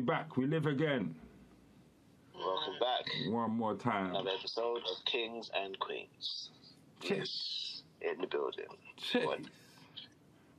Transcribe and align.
We 0.00 0.06
back. 0.06 0.38
We 0.38 0.46
live 0.46 0.64
again. 0.64 1.14
Welcome 2.34 2.72
back. 2.80 3.04
One 3.30 3.50
more 3.50 3.74
time. 3.74 4.06
Another 4.06 4.30
episode 4.30 4.78
of 4.78 5.04
Kings 5.04 5.50
and 5.54 5.78
Queens. 5.78 6.48
Yes, 7.02 7.82
in 8.00 8.18
the 8.18 8.26
building. 8.26 8.64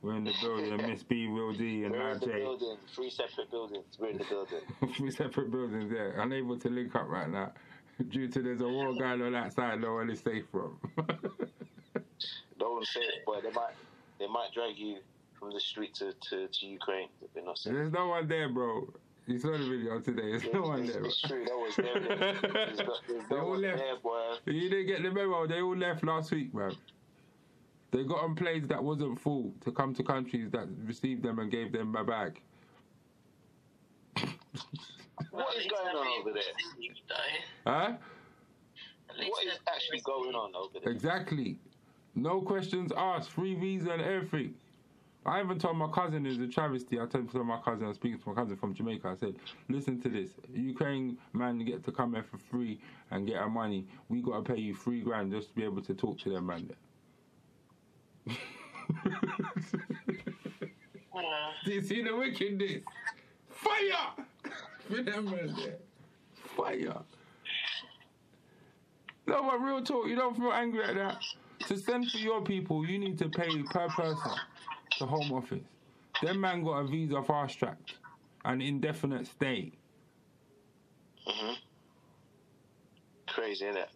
We're 0.00 0.14
in 0.14 0.22
the 0.22 0.32
building. 0.40 0.76
Miss 0.88 1.02
B, 1.02 1.26
Will 1.26 1.52
D, 1.54 1.82
and 1.82 1.90
We're 1.90 2.10
in 2.12 2.20
the 2.20 2.26
Jay. 2.26 2.38
building. 2.38 2.76
Three 2.94 3.10
separate 3.10 3.50
buildings. 3.50 3.84
We're 3.98 4.10
in 4.10 4.18
the 4.18 4.24
building. 4.26 4.60
Three 4.96 5.10
separate 5.10 5.50
buildings 5.50 5.90
there. 5.90 6.20
Unable 6.20 6.56
to 6.60 6.68
link 6.68 6.94
up 6.94 7.08
right 7.08 7.28
now. 7.28 7.52
Due 8.10 8.28
to 8.28 8.42
there's 8.42 8.60
a 8.60 8.68
war 8.68 8.94
going 8.96 9.22
on 9.22 9.34
outside, 9.34 9.80
no 9.80 9.94
one 9.94 10.08
is 10.08 10.20
safe 10.20 10.44
from. 10.52 10.78
no 12.60 12.74
one's 12.74 12.90
safe, 12.90 13.02
boy. 13.26 13.40
They 13.42 13.50
might, 13.50 13.74
they 14.20 14.28
might 14.28 14.50
drag 14.54 14.78
you 14.78 14.98
from 15.36 15.50
the 15.52 15.58
street 15.58 15.96
to, 15.96 16.12
to, 16.30 16.46
to 16.46 16.66
Ukraine. 16.66 17.08
They're 17.34 17.44
not 17.44 17.58
safe. 17.58 17.72
there's 17.72 17.90
no 17.90 18.06
one 18.06 18.28
there, 18.28 18.48
bro. 18.48 18.86
You 19.26 19.38
saw 19.38 19.52
the 19.52 19.58
video 19.58 20.00
today. 20.00 20.30
There's 20.32 20.44
no 20.52 20.62
one 20.62 20.82
it's, 20.82 20.92
there. 20.92 21.04
it's 21.04 21.20
true. 21.22 21.44
No 21.48 21.58
one's 21.58 21.76
there. 21.76 22.00
There's, 22.00 22.78
They 23.30 23.36
all 23.36 23.56
left. 23.56 23.82
there. 24.44 24.54
You 24.54 24.68
didn't 24.68 24.86
get 24.86 25.02
the 25.02 25.10
memo. 25.10 25.46
They 25.46 25.60
all 25.60 25.76
left 25.76 26.02
last 26.04 26.32
week, 26.32 26.52
man. 26.54 26.74
They 27.92 28.04
got 28.04 28.20
on 28.24 28.34
planes 28.34 28.68
that 28.68 28.82
wasn't 28.82 29.20
full 29.20 29.52
to 29.64 29.70
come 29.70 29.94
to 29.94 30.02
countries 30.02 30.50
that 30.52 30.66
received 30.84 31.22
them 31.22 31.38
and 31.38 31.50
gave 31.50 31.72
them 31.72 31.88
my 31.92 32.02
bag. 32.02 32.40
What 35.30 35.56
is 35.56 35.66
going 35.66 35.96
on 35.96 36.20
over 36.20 36.32
there? 36.32 36.42
Huh? 37.66 37.92
What 39.16 39.46
is 39.46 39.58
actually 39.72 40.00
going 40.00 40.34
on 40.34 40.54
over 40.54 40.78
there? 40.82 40.92
Exactly. 40.92 41.58
No 42.14 42.40
questions 42.42 42.92
asked. 42.96 43.30
Free 43.30 43.54
visa 43.54 43.90
and 43.92 44.02
everything. 44.02 44.54
I 45.24 45.40
even 45.40 45.58
told 45.58 45.76
my 45.76 45.88
cousin 45.88 46.26
it's 46.26 46.38
a 46.40 46.48
travesty. 46.48 46.98
I 46.98 47.06
told 47.06 47.32
my 47.46 47.60
cousin, 47.64 47.84
I 47.84 47.88
was 47.88 47.96
speaking 47.96 48.18
to 48.18 48.28
my 48.30 48.34
cousin 48.34 48.56
from 48.56 48.74
Jamaica. 48.74 49.08
I 49.08 49.14
said, 49.14 49.36
listen 49.68 50.00
to 50.02 50.08
this. 50.08 50.30
Ukraine 50.52 51.16
man 51.32 51.64
get 51.64 51.84
to 51.84 51.92
come 51.92 52.14
here 52.14 52.24
for 52.24 52.38
free 52.38 52.80
and 53.12 53.26
get 53.26 53.36
our 53.36 53.48
money. 53.48 53.86
We 54.08 54.20
got 54.20 54.44
to 54.44 54.52
pay 54.52 54.60
you 54.60 54.74
three 54.74 55.00
grand 55.00 55.30
just 55.30 55.50
to 55.50 55.54
be 55.54 55.62
able 55.62 55.82
to 55.82 55.94
talk 55.94 56.18
to 56.20 56.30
them 56.30 56.46
man 56.46 56.68
there. 58.26 58.36
Do 61.64 61.72
you 61.72 61.82
see 61.82 62.02
the 62.02 62.16
wickedness? 62.16 62.82
Fire! 63.48 64.24
For 64.88 65.02
them 65.02 65.26
man 65.26 65.54
there. 65.56 65.76
Fire. 66.56 67.02
No, 69.26 69.42
but 69.42 69.60
real 69.62 69.82
talk, 69.82 70.08
you 70.08 70.16
don't 70.16 70.36
feel 70.36 70.52
angry 70.52 70.82
at 70.82 70.96
that. 70.96 71.22
To 71.68 71.78
send 71.78 72.10
for 72.10 72.18
your 72.18 72.42
people, 72.42 72.84
you 72.84 72.98
need 72.98 73.16
to 73.18 73.28
pay 73.28 73.62
per 73.62 73.88
person 73.88 74.32
to 74.98 75.06
Home 75.06 75.32
Office. 75.32 75.64
Them 76.22 76.40
man 76.40 76.62
got 76.62 76.78
a 76.80 76.86
visa 76.86 77.22
fast 77.22 77.58
tracked, 77.58 77.94
an 78.44 78.60
indefinite 78.60 79.26
stay. 79.26 79.72
hmm 81.26 81.54
Crazy, 83.28 83.64
innit? 83.64 83.86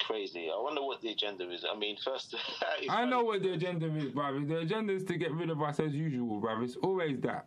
Crazy. 0.00 0.50
I 0.50 0.58
wonder 0.60 0.82
what 0.82 1.00
the 1.00 1.10
agenda 1.10 1.48
is. 1.50 1.64
I 1.70 1.76
mean, 1.76 1.96
first, 1.96 2.34
I 2.88 3.04
know 3.04 3.22
what 3.22 3.42
the 3.42 3.52
agenda 3.52 3.86
is, 3.94 4.10
bruv. 4.12 4.48
The 4.48 4.58
agenda 4.58 4.92
is 4.92 5.04
to 5.04 5.16
get 5.16 5.32
rid 5.32 5.50
of 5.50 5.62
us 5.62 5.80
as 5.80 5.94
usual, 5.94 6.40
bruv. 6.40 6.64
It's 6.64 6.76
always 6.76 7.20
that. 7.20 7.46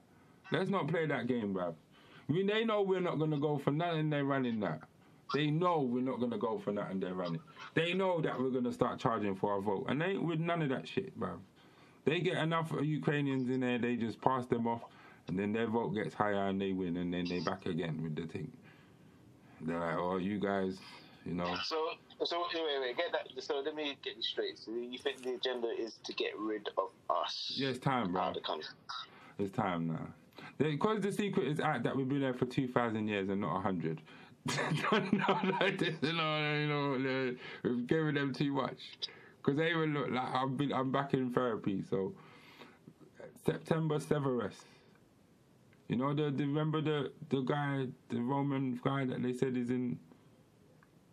Let's 0.52 0.70
not 0.70 0.88
play 0.88 1.06
that 1.08 1.28
game, 1.28 1.54
bruv. 1.54 1.76
I 2.30 2.32
mean, 2.32 2.48
they 2.48 2.64
know 2.64 2.82
we're 2.82 3.02
not 3.02 3.20
gonna 3.20 3.40
go 3.40 3.58
for 3.58 3.72
nothing. 3.72 4.10
They're 4.10 4.26
running 4.26 4.60
that. 4.62 4.82
They 5.34 5.48
know 5.50 5.82
we're 5.82 6.02
not 6.02 6.20
gonna 6.20 6.38
go 6.38 6.60
for 6.60 6.72
nothing. 6.72 7.00
They're 7.00 7.14
running. 7.14 7.42
They 7.74 7.94
know 7.94 8.22
that 8.22 8.40
we're 8.40 8.50
gonna 8.52 8.72
start 8.72 9.00
charging 9.00 9.36
for 9.36 9.54
our 9.54 9.62
vote, 9.62 9.86
and 9.90 10.00
they 10.02 10.08
ain't 10.08 10.24
with 10.24 10.40
none 10.40 10.62
of 10.62 10.70
that 10.70 10.88
shit, 10.88 11.18
bruv. 11.20 11.40
They 12.06 12.20
get 12.20 12.38
enough 12.38 12.72
Ukrainians 12.82 13.50
in 13.50 13.60
there, 13.60 13.78
they 13.78 13.96
just 13.96 14.20
pass 14.22 14.46
them 14.48 14.68
off, 14.68 14.82
and 15.28 15.38
then 15.38 15.54
their 15.54 15.68
vote 15.68 15.90
gets 15.90 16.14
higher 16.14 16.48
and 16.48 16.60
they 16.60 16.74
win, 16.74 16.98
and 16.98 17.14
then 17.14 17.26
they 17.26 17.40
back 17.40 17.66
again 17.66 18.02
with 18.02 18.16
the 18.16 18.28
thing. 18.32 18.52
They're 19.62 19.80
like, 19.80 19.98
oh, 19.98 20.18
you 20.18 20.40
guys, 20.40 20.80
you 21.26 21.34
know. 21.34 21.56
So, 21.64 21.90
so 22.24 22.44
wait, 22.54 22.64
wait, 22.64 22.82
wait, 22.82 22.98
get 22.98 23.12
that. 23.12 23.44
So 23.44 23.60
let 23.60 23.76
me 23.76 23.98
get 24.04 24.16
this 24.18 24.28
straight. 24.28 24.58
So 24.58 24.72
you 24.72 24.98
think 24.98 25.22
the 25.22 25.36
agenda 25.36 25.68
is 25.68 26.00
to 26.04 26.14
get 26.14 26.38
rid 26.40 26.68
of 26.78 26.90
us 27.10 27.54
Yeah, 27.56 27.70
it's 27.70 27.80
time, 27.80 28.16
out 28.16 28.30
of 28.30 28.34
the 28.36 28.42
country? 28.42 28.74
It's 29.38 29.56
time 29.56 29.88
now. 29.88 30.08
Because 30.58 31.02
the 31.02 31.12
secret 31.12 31.48
is 31.48 31.60
out 31.60 31.84
that 31.84 31.96
we've 31.96 32.10
been 32.10 32.22
there 32.22 32.34
for 32.34 32.46
2,000 32.46 33.08
years 33.08 33.30
and 33.30 33.42
not 33.42 33.54
100. 33.54 34.02
no, 34.48 34.98
no, 34.98 35.40
no, 35.44 35.68
no, 36.02 36.68
no, 36.68 36.98
no, 36.98 37.36
we've 37.64 37.86
given 37.88 38.16
them 38.16 38.34
too 38.34 38.52
much. 38.54 38.80
Because 39.42 39.58
they 39.58 39.72
even 39.72 39.94
look 39.94 40.12
like 40.12 40.36
I've 40.36 40.56
been, 40.56 40.72
I'm 40.72 40.92
back 40.92 41.14
in 41.14 41.34
therapy. 41.34 41.84
So 41.90 42.14
Septimius 43.44 44.06
Severus. 44.06 44.66
You 45.88 45.98
know 45.98 46.14
the, 46.14 46.32
the 46.32 46.46
remember 46.46 46.82
the 46.82 47.12
the 47.30 47.42
guy, 47.42 47.88
the 48.10 48.22
Roman 48.22 48.80
guy 48.84 49.06
that 49.06 49.22
they 49.22 49.34
said 49.34 49.58
is 49.58 49.70
in 49.70 50.00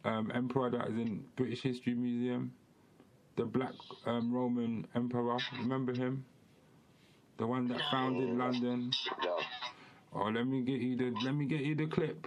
um, 0.05 0.31
emperor 0.35 0.71
that 0.71 0.89
is 0.89 0.95
in 0.95 1.25
British 1.37 1.63
History 1.63 1.95
Museum, 1.95 2.53
the 3.37 3.45
black 3.45 3.73
um, 4.07 4.33
Roman 4.33 4.87
emperor. 4.95 5.39
Remember 5.59 5.95
him? 5.95 6.25
The 7.39 7.47
one 7.47 7.67
that 7.69 7.81
founded 7.91 8.31
London. 8.31 8.93
No. 9.25 9.39
Oh, 10.13 10.29
let 10.29 10.47
me 10.47 10.63
get 10.63 10.81
you 10.81 10.97
the 10.97 11.11
let 11.25 11.35
me 11.35 11.47
get 11.47 11.61
you 11.61 11.75
the 11.75 11.87
clip. 11.87 12.27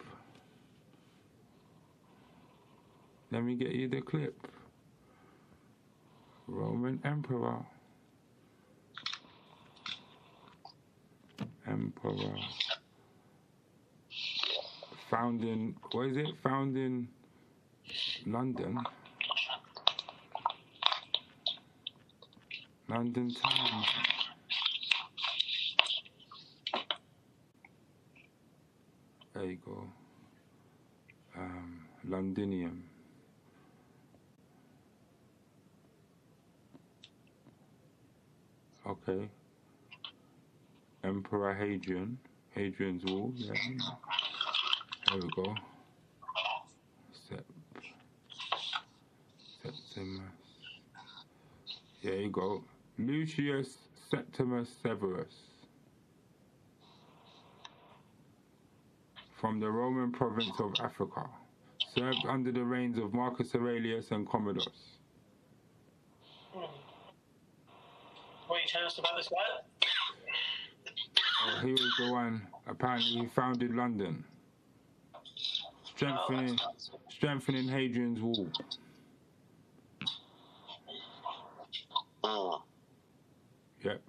Let 3.31 3.43
me 3.43 3.55
get 3.55 3.71
you 3.71 3.87
the 3.87 4.01
clip. 4.01 4.50
Roman 6.51 6.99
Emperor. 7.05 7.65
Emperor. 11.65 12.35
Found 15.09 15.43
in 15.43 15.75
what 15.91 16.07
is 16.07 16.17
it? 16.17 16.27
Found 16.43 16.75
in 16.75 17.07
London. 18.25 18.77
London 22.89 23.33
Times. 23.33 23.85
There 29.33 29.45
you 29.45 29.57
go. 29.65 29.83
Um, 31.37 31.85
Londinium. 32.05 32.90
Okay. 39.07 39.27
Emperor 41.03 41.53
Hadrian. 41.53 42.17
Hadrian's 42.51 43.03
Wall. 43.05 43.31
Yeah. 43.35 43.53
There 45.09 45.19
we 45.21 45.29
go. 45.35 45.55
Sep. 47.29 47.45
Septimus. 49.63 50.21
There 52.03 52.15
you 52.15 52.29
go. 52.29 52.63
Lucius 52.97 53.77
Septimus 54.09 54.69
Severus. 54.83 55.33
From 59.39 59.59
the 59.59 59.69
Roman 59.69 60.11
province 60.11 60.59
of 60.59 60.73
Africa. 60.79 61.27
Served 61.95 62.25
under 62.27 62.51
the 62.51 62.63
reigns 62.63 62.97
of 62.97 63.13
Marcus 63.13 63.55
Aurelius 63.55 64.11
and 64.11 64.29
Commodus. 64.29 64.67
What 68.51 68.59
you 68.63 68.67
telling 68.67 68.87
us 68.87 68.97
about 68.97 69.15
this 69.15 69.29
guy? 69.29 69.37
Oh, 71.47 71.65
he 71.65 71.71
was 71.71 71.93
the 71.97 72.11
one. 72.11 72.45
Apparently, 72.67 73.21
he 73.21 73.25
founded 73.27 73.73
London, 73.73 74.25
strengthening, 75.85 76.59
strengthening 77.09 77.69
Hadrian's 77.69 78.19
Wall. 78.19 78.49
Mm. 82.25 82.61
Yep. 83.85 84.01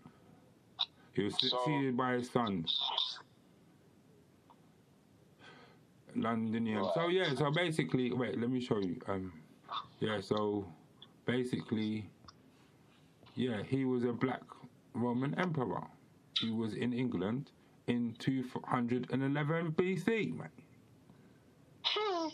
He 1.12 1.22
was 1.22 1.34
succeeded 1.38 1.96
by 1.96 2.14
his 2.14 2.28
sons. 2.28 2.76
Londinium. 6.16 6.90
So 6.96 7.06
yeah. 7.06 7.32
So 7.36 7.52
basically, 7.52 8.12
wait. 8.12 8.40
Let 8.40 8.50
me 8.50 8.60
show 8.60 8.80
you. 8.80 9.00
Um. 9.06 9.32
Yeah. 10.00 10.20
So 10.20 10.66
basically, 11.26 12.10
yeah, 13.34 13.62
he 13.62 13.84
was 13.84 14.05
a 14.05 14.12
black 14.12 14.43
Roman 14.94 15.34
emperor. 15.38 15.88
He 16.38 16.50
was 16.50 16.75
in 16.75 16.93
England 16.93 17.52
in 17.87 18.14
211 18.14 19.73
BC, 19.75 20.34
man. 20.34 20.52
Hmm. 21.84 22.29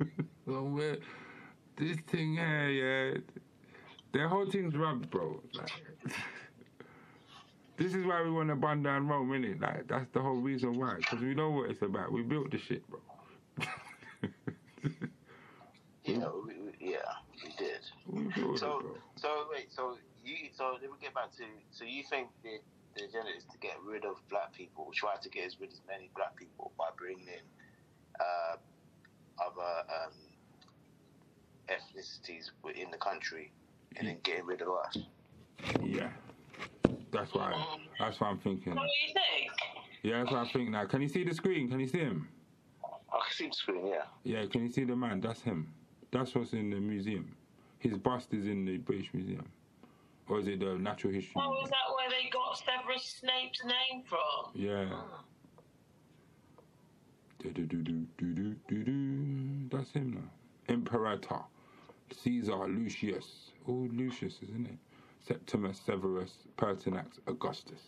so 0.46 0.64
we're, 0.64 0.98
this 1.76 1.98
thing 2.00 2.34
here, 2.34 2.68
yeah, 2.70 3.20
the 4.12 4.28
whole 4.28 4.50
thing's 4.50 4.76
rubbed, 4.76 5.10
bro. 5.10 5.42
Like, 5.54 5.70
this 7.76 7.94
is 7.94 8.04
why 8.06 8.22
we 8.22 8.30
want 8.30 8.48
to 8.50 8.56
burn 8.56 8.82
down 8.82 9.08
Rome, 9.08 9.30
innit? 9.30 9.60
Like, 9.60 9.88
that's 9.88 10.10
the 10.12 10.22
whole 10.22 10.40
reason 10.40 10.74
why. 10.78 10.96
Because 10.96 11.20
we 11.20 11.34
know 11.34 11.50
what 11.50 11.70
it's 11.70 11.82
about. 11.82 12.12
We 12.12 12.22
built 12.22 12.50
the 12.50 12.58
shit, 12.58 12.86
bro. 12.88 13.02
Yeah, 16.04 16.30
we, 16.32 16.60
we, 16.60 16.72
yeah, 16.80 17.16
we 17.44 17.50
did. 17.52 17.90
we 18.06 18.28
built 18.28 18.58
So, 18.60 18.78
it, 18.78 18.82
bro. 18.82 19.02
So 19.16 19.46
wait, 19.50 19.72
so 19.72 19.96
you, 20.24 20.36
so 20.54 20.72
let 20.80 20.82
me 20.82 20.96
get 21.00 21.14
back 21.14 21.32
to. 21.36 21.44
So 21.70 21.84
you 21.84 22.02
think 22.08 22.28
the 22.42 22.58
the 22.96 23.04
agenda 23.04 23.30
is 23.36 23.44
to 23.44 23.58
get 23.58 23.76
rid 23.84 24.04
of 24.04 24.16
black 24.30 24.52
people. 24.52 24.90
Try 24.94 25.16
to 25.20 25.28
get 25.28 25.46
as 25.46 25.60
rid 25.60 25.72
as 25.72 25.80
many 25.86 26.10
black 26.16 26.36
people 26.36 26.72
by 26.78 26.86
bringing 26.96 27.26
in 27.26 27.44
uh, 28.20 28.56
other 29.38 29.84
um, 29.88 30.12
ethnicities 31.68 32.50
within 32.62 32.90
the 32.90 32.98
country, 32.98 33.52
and 33.96 34.08
then 34.08 34.18
getting 34.22 34.46
rid 34.46 34.62
of 34.62 34.68
us. 34.68 34.98
Yeah. 35.82 36.08
That's 37.12 37.32
why. 37.32 37.78
That's 37.98 38.20
what 38.20 38.28
I'm 38.28 38.38
thinking. 38.38 38.74
What 38.74 38.82
do 38.82 39.08
you 39.08 39.14
think? 39.14 39.52
Yeah, 40.02 40.18
that's 40.18 40.30
what 40.32 40.46
I 40.46 40.52
think 40.52 40.70
now. 40.70 40.84
Can 40.84 41.02
you 41.02 41.08
see 41.08 41.24
the 41.24 41.34
screen? 41.34 41.68
Can 41.70 41.80
you 41.80 41.88
see 41.88 41.98
him? 41.98 42.28
I 42.84 43.20
can 43.26 43.32
see 43.32 43.46
the 43.48 43.54
screen, 43.54 43.86
yeah. 43.86 44.02
Yeah, 44.24 44.46
can 44.46 44.62
you 44.62 44.70
see 44.70 44.84
the 44.84 44.94
man? 44.94 45.20
That's 45.20 45.40
him. 45.40 45.72
That's 46.10 46.34
what's 46.34 46.52
in 46.52 46.70
the 46.70 46.80
museum. 46.80 47.34
His 47.88 47.98
bust 47.98 48.34
is 48.34 48.46
in 48.46 48.64
the 48.64 48.78
British 48.78 49.12
Museum. 49.14 49.48
Or 50.28 50.40
is 50.40 50.48
it 50.48 50.58
the 50.58 50.76
Natural 50.76 51.12
History 51.12 51.34
Oh, 51.36 51.50
Museum? 51.50 51.64
is 51.66 51.70
that 51.70 51.88
where 51.94 52.10
they 52.10 52.28
got 52.30 52.58
Severus 52.58 53.04
Snape's 53.20 53.62
name 53.64 54.02
from? 54.02 54.50
Yeah. 54.54 54.86
Hmm. 54.88 55.22
Do-do-do-do-do-do-do. 57.38 59.68
That's 59.70 59.92
him 59.92 60.14
now. 60.14 60.28
Imperator. 60.74 61.44
Caesar 62.10 62.66
Lucius. 62.66 63.52
Oh, 63.68 63.86
Lucius, 63.92 64.40
isn't 64.42 64.66
it? 64.66 64.78
Septimus 65.20 65.78
Severus 65.86 66.38
Pertinax 66.56 67.20
Augustus. 67.28 67.82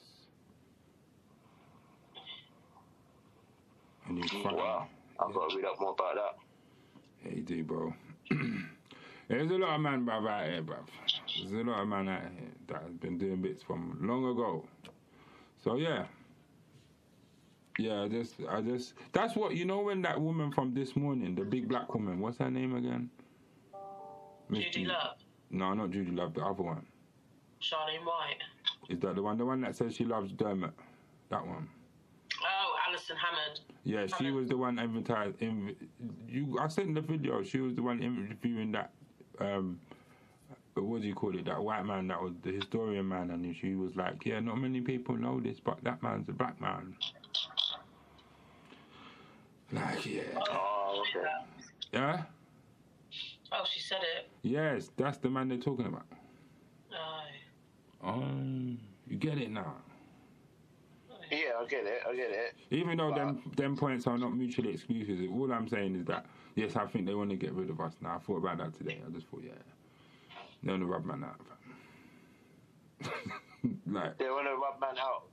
And 4.07 4.19
you 4.19 4.25
Wow. 4.45 4.87
I've 5.19 5.35
got 5.35 5.51
to 5.51 5.57
read 5.57 5.65
up 5.65 5.81
more 5.81 5.91
about 5.91 6.15
that. 6.15 6.39
Hey, 7.19 7.35
you 7.39 7.43
do, 7.43 7.65
bro. 7.65 7.93
There's 9.29 9.51
a 9.51 9.55
lot 9.59 9.75
of 9.75 9.81
man, 9.83 10.09
eh, 10.09 10.11
bruv, 10.11 10.29
out 10.31 10.47
here, 10.51 10.63
bruv. 10.63 10.87
There's 11.39 11.53
a 11.53 11.71
lot 11.71 11.83
of 11.83 11.89
man 11.89 12.09
out 12.09 12.23
eh, 12.23 12.29
here 12.41 12.51
that 12.69 12.83
has 12.83 12.93
been 12.95 13.19
doing 13.19 13.43
bits 13.43 13.63
from 13.63 13.99
long 14.01 14.25
ago. 14.25 14.65
So 15.63 15.77
yeah, 15.77 16.07
yeah. 17.79 18.03
I 18.03 18.09
just, 18.09 18.35
I 18.49 18.61
just. 18.63 18.95
That's 19.13 19.37
what 19.37 19.55
you 19.55 19.65
know. 19.67 19.81
When 19.81 20.01
that 20.03 20.19
woman 20.21 20.51
from 20.51 20.73
this 20.73 20.97
morning, 20.97 21.35
the 21.35 21.45
big 21.45 21.69
black 21.69 21.93
woman, 21.93 22.21
what's 22.21 22.39
her 22.39 22.51
name 22.51 22.75
again? 22.77 23.11
Judy 24.51 24.71
Ju- 24.71 24.89
Love, 24.89 25.19
No, 25.51 25.75
not 25.75 25.91
Judi 25.91 26.17
Love. 26.17 26.33
The 26.33 26.41
other 26.43 26.63
one. 26.63 26.87
Charlene 27.61 28.05
White. 28.07 28.39
Is 28.89 28.99
that 29.01 29.15
the 29.15 29.23
one? 29.23 29.37
The 29.37 29.45
one 29.45 29.61
that 29.61 29.77
says 29.77 29.95
she 29.95 30.05
loves 30.07 30.33
Dermot. 30.33 30.73
That 31.29 31.47
one. 31.47 31.69
Oh, 32.43 32.75
Alison 32.89 33.17
Hammond. 33.17 33.61
Yeah, 33.85 34.07
she 34.07 34.15
Hammond. 34.25 34.37
was 34.37 34.49
the 34.49 34.57
one 34.57 34.79
advertised. 34.79 35.43
In, 35.43 35.77
you, 36.27 36.57
I 36.59 36.69
sent 36.69 36.95
the 36.95 37.03
video. 37.03 37.43
She 37.43 37.59
was 37.61 37.75
the 37.75 37.83
one 37.83 38.03
interviewing 38.03 38.73
that. 38.73 38.93
Um, 39.41 39.81
what 40.75 41.03
do 41.03 41.09
you 41.09 41.15
call 41.15 41.37
it? 41.37 41.45
That 41.47 41.63
white 41.63 41.85
man 41.85 42.07
that 42.09 42.23
was 42.23 42.33
the 42.43 42.53
historian 42.53 43.09
man, 43.09 43.31
and 43.31 43.57
she 43.57 43.75
was 43.75 43.97
like, 43.97 44.25
"Yeah, 44.25 44.41
not 44.41 44.59
many 44.59 44.81
people 44.81 45.17
know 45.17 45.41
this, 45.41 45.59
but 45.61 45.83
that 45.85 46.03
man's 46.03 46.29
a 46.29 46.33
black 46.33 46.61
man." 46.61 46.95
Like, 49.73 50.07
yeah, 50.07 50.23
Oh, 50.51 51.05
okay. 51.11 51.27
yeah, 51.93 52.23
Oh, 53.53 53.65
she 53.71 53.81
said 53.81 54.01
it. 54.17 54.31
yes, 54.43 54.91
that's 54.97 55.19
the 55.19 55.29
man 55.29 55.49
they're 55.49 55.59
talking 55.59 55.87
about. 55.87 56.07
Oh. 56.95 57.21
Oh, 58.05 58.25
you 59.09 59.17
get 59.19 59.39
it 59.39 59.51
now. 59.51 59.75
Yeah, 61.31 61.39
I 61.61 61.67
get 61.67 61.85
it. 61.87 62.03
I 62.09 62.15
get 62.15 62.31
it. 62.31 62.55
Even 62.71 62.99
though 62.99 63.13
them 63.13 63.43
them 63.57 63.77
points 63.77 64.07
are 64.07 64.19
not 64.19 64.35
mutually 64.37 64.73
exclusive, 64.73 65.31
all 65.33 65.53
I'm 65.53 65.69
saying 65.69 65.97
is 65.97 66.07
that 66.07 66.27
yes, 66.55 66.77
I 66.77 66.87
think 66.87 67.07
they 67.07 67.15
want 67.15 67.31
to 67.31 67.37
get 67.37 67.53
rid 67.53 67.71
of 67.71 67.81
us 67.81 67.95
now. 68.01 68.17
I 68.17 68.19
thought 68.19 68.39
about 68.39 68.59
that 68.59 68.75
today. 68.75 69.01
I 69.07 69.11
just 69.11 69.27
thought, 69.29 69.43
yeah, 69.45 69.53
they 70.63 70.71
want 70.71 70.83
to 70.83 70.87
rub 70.87 71.05
man 71.05 71.25
out. 71.25 71.41
like, 73.87 74.19
They 74.19 74.25
want 74.25 74.47
to 74.47 74.57
rub 74.57 74.81
man 74.81 74.99
out. 74.99 75.25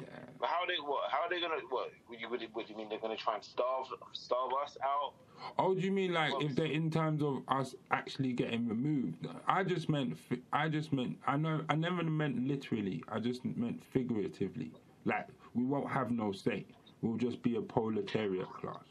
Yeah, 0.00 0.06
But 0.38 0.48
how 0.48 0.66
they 0.66 0.74
what? 0.82 1.10
How 1.10 1.22
are 1.22 1.30
they 1.30 1.40
gonna 1.40 1.60
what? 1.70 1.90
Would 2.08 2.20
you, 2.20 2.28
would 2.28 2.42
would 2.54 2.68
you 2.68 2.76
mean 2.76 2.88
they're 2.88 2.98
gonna 2.98 3.16
try 3.16 3.34
and 3.34 3.44
starve 3.44 3.86
starve 4.12 4.50
us 4.62 4.76
out? 4.82 5.14
Oh, 5.58 5.74
do 5.74 5.80
you 5.80 5.92
mean 5.92 6.12
like 6.12 6.32
if 6.40 6.54
they're 6.56 6.66
in 6.66 6.90
terms 6.90 7.22
of 7.22 7.42
us 7.48 7.74
actually 7.90 8.32
getting 8.32 8.68
removed? 8.68 9.26
I 9.46 9.64
just 9.64 9.88
meant 9.88 10.16
I 10.52 10.68
just 10.68 10.92
meant 10.92 11.16
I 11.26 11.36
know 11.36 11.62
I 11.68 11.74
never 11.74 12.02
meant 12.02 12.46
literally. 12.46 13.02
I 13.08 13.20
just 13.20 13.44
meant 13.44 13.82
figuratively. 13.92 14.72
Like 15.04 15.28
we 15.54 15.64
won't 15.64 15.90
have 15.90 16.10
no 16.10 16.32
say. 16.32 16.66
We'll 17.02 17.16
just 17.16 17.42
be 17.42 17.56
a 17.56 17.60
proletariat 17.60 18.50
class. 18.54 18.84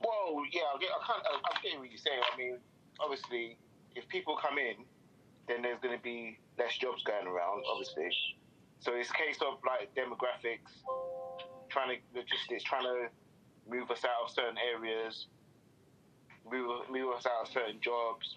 Well, 0.00 0.42
yeah, 0.52 0.62
I 0.74 0.78
get. 0.80 0.90
I 0.90 1.06
can't. 1.06 1.22
I, 1.24 1.34
I'm 1.36 1.62
getting 1.62 1.78
what 1.78 1.90
you're 1.90 1.98
saying. 1.98 2.20
I 2.32 2.36
mean, 2.36 2.58
obviously, 3.00 3.56
if 3.94 4.08
people 4.08 4.36
come 4.36 4.58
in, 4.58 4.84
then 5.48 5.62
there's 5.62 5.78
going 5.80 5.96
to 5.96 6.02
be 6.02 6.38
less 6.58 6.76
jobs 6.76 7.02
going 7.04 7.26
around. 7.26 7.62
Obviously, 7.70 8.10
so 8.84 8.92
it's 8.94 9.08
a 9.08 9.14
case 9.14 9.38
of 9.40 9.58
like 9.66 9.94
demographics, 9.94 10.84
trying 11.70 11.96
to 11.96 12.18
logistics, 12.18 12.62
trying 12.62 12.82
to 12.82 13.08
move 13.68 13.90
us 13.90 14.04
out 14.04 14.26
of 14.26 14.30
certain 14.30 14.58
areas, 14.58 15.26
move 16.50 16.68
move 16.90 17.14
us 17.16 17.24
out 17.24 17.46
of 17.46 17.52
certain 17.52 17.80
jobs, 17.80 18.36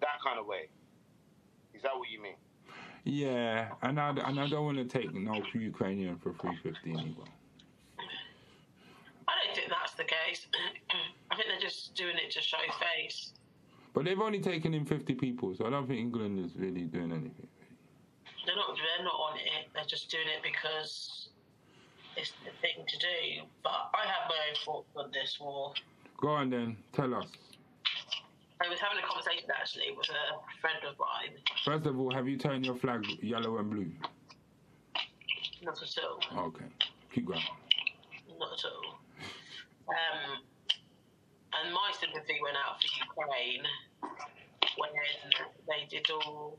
that 0.00 0.16
kind 0.24 0.40
of 0.40 0.46
way. 0.46 0.68
Is 1.74 1.82
that 1.82 1.92
what 1.94 2.08
you 2.08 2.22
mean? 2.22 2.36
Yeah, 3.04 3.68
and 3.82 4.00
I 4.00 4.08
and 4.10 4.40
I 4.40 4.48
don't 4.48 4.64
want 4.64 4.78
to 4.78 4.84
take 4.86 5.12
no 5.14 5.42
Ukrainian 5.52 6.16
for 6.16 6.32
three 6.40 6.56
fifty 6.62 6.92
either. 6.92 7.28
I 9.28 9.32
don't 9.44 9.54
think 9.54 9.68
that's 9.68 9.92
the 9.92 10.04
case. 10.04 10.46
I 11.30 11.36
think 11.36 11.48
they're 11.48 11.60
just 11.60 11.94
doing 11.94 12.16
it 12.16 12.30
to 12.30 12.40
show 12.40 12.56
face. 12.80 13.34
But 13.92 14.06
they've 14.06 14.20
only 14.20 14.40
taken 14.40 14.72
in 14.72 14.86
fifty 14.86 15.14
people, 15.14 15.54
so 15.54 15.66
I 15.66 15.70
don't 15.70 15.86
think 15.86 16.00
England 16.00 16.42
is 16.42 16.56
really 16.56 16.84
doing 16.84 17.12
anything. 17.12 17.48
They're 18.46 18.56
not. 18.56 18.76
They're 18.76 19.04
not 19.04 19.14
on 19.14 19.36
it. 19.36 19.68
They're 19.74 19.84
just 19.84 20.10
doing 20.10 20.28
it 20.28 20.42
because 20.42 21.28
it's 22.16 22.32
the 22.44 22.52
thing 22.62 22.84
to 22.86 22.98
do. 22.98 23.46
But 23.62 23.90
I 23.94 24.06
have 24.06 24.28
my 24.28 24.36
own 24.48 24.56
thoughts 24.64 24.88
on 24.96 25.10
this 25.12 25.38
war. 25.40 25.72
Go 26.18 26.28
on 26.28 26.50
then, 26.50 26.76
tell 26.92 27.12
us. 27.14 27.26
I 28.64 28.68
was 28.70 28.78
having 28.80 28.98
a 29.02 29.06
conversation 29.06 29.50
actually 29.52 29.92
with 29.96 30.08
a 30.08 30.60
friend 30.60 30.78
of 30.88 30.96
mine. 30.98 31.36
First 31.64 31.86
of 31.86 32.00
all, 32.00 32.10
have 32.14 32.26
you 32.26 32.38
turned 32.38 32.64
your 32.64 32.76
flag 32.76 33.04
yellow 33.20 33.58
and 33.58 33.70
blue? 33.70 33.90
Not 35.62 35.82
at 35.82 35.98
all. 36.02 36.46
Okay, 36.46 36.64
keep 37.12 37.26
going. 37.26 37.42
Not 38.38 38.52
at 38.52 38.64
all. 38.64 38.98
Um, 39.88 40.40
and 41.52 41.72
my 41.72 41.92
sympathy 42.00 42.38
went 42.42 42.56
out 42.56 42.80
for 42.80 42.88
Ukraine 43.04 43.62
when 44.78 44.90
they 45.68 45.86
did 45.88 46.10
all, 46.10 46.58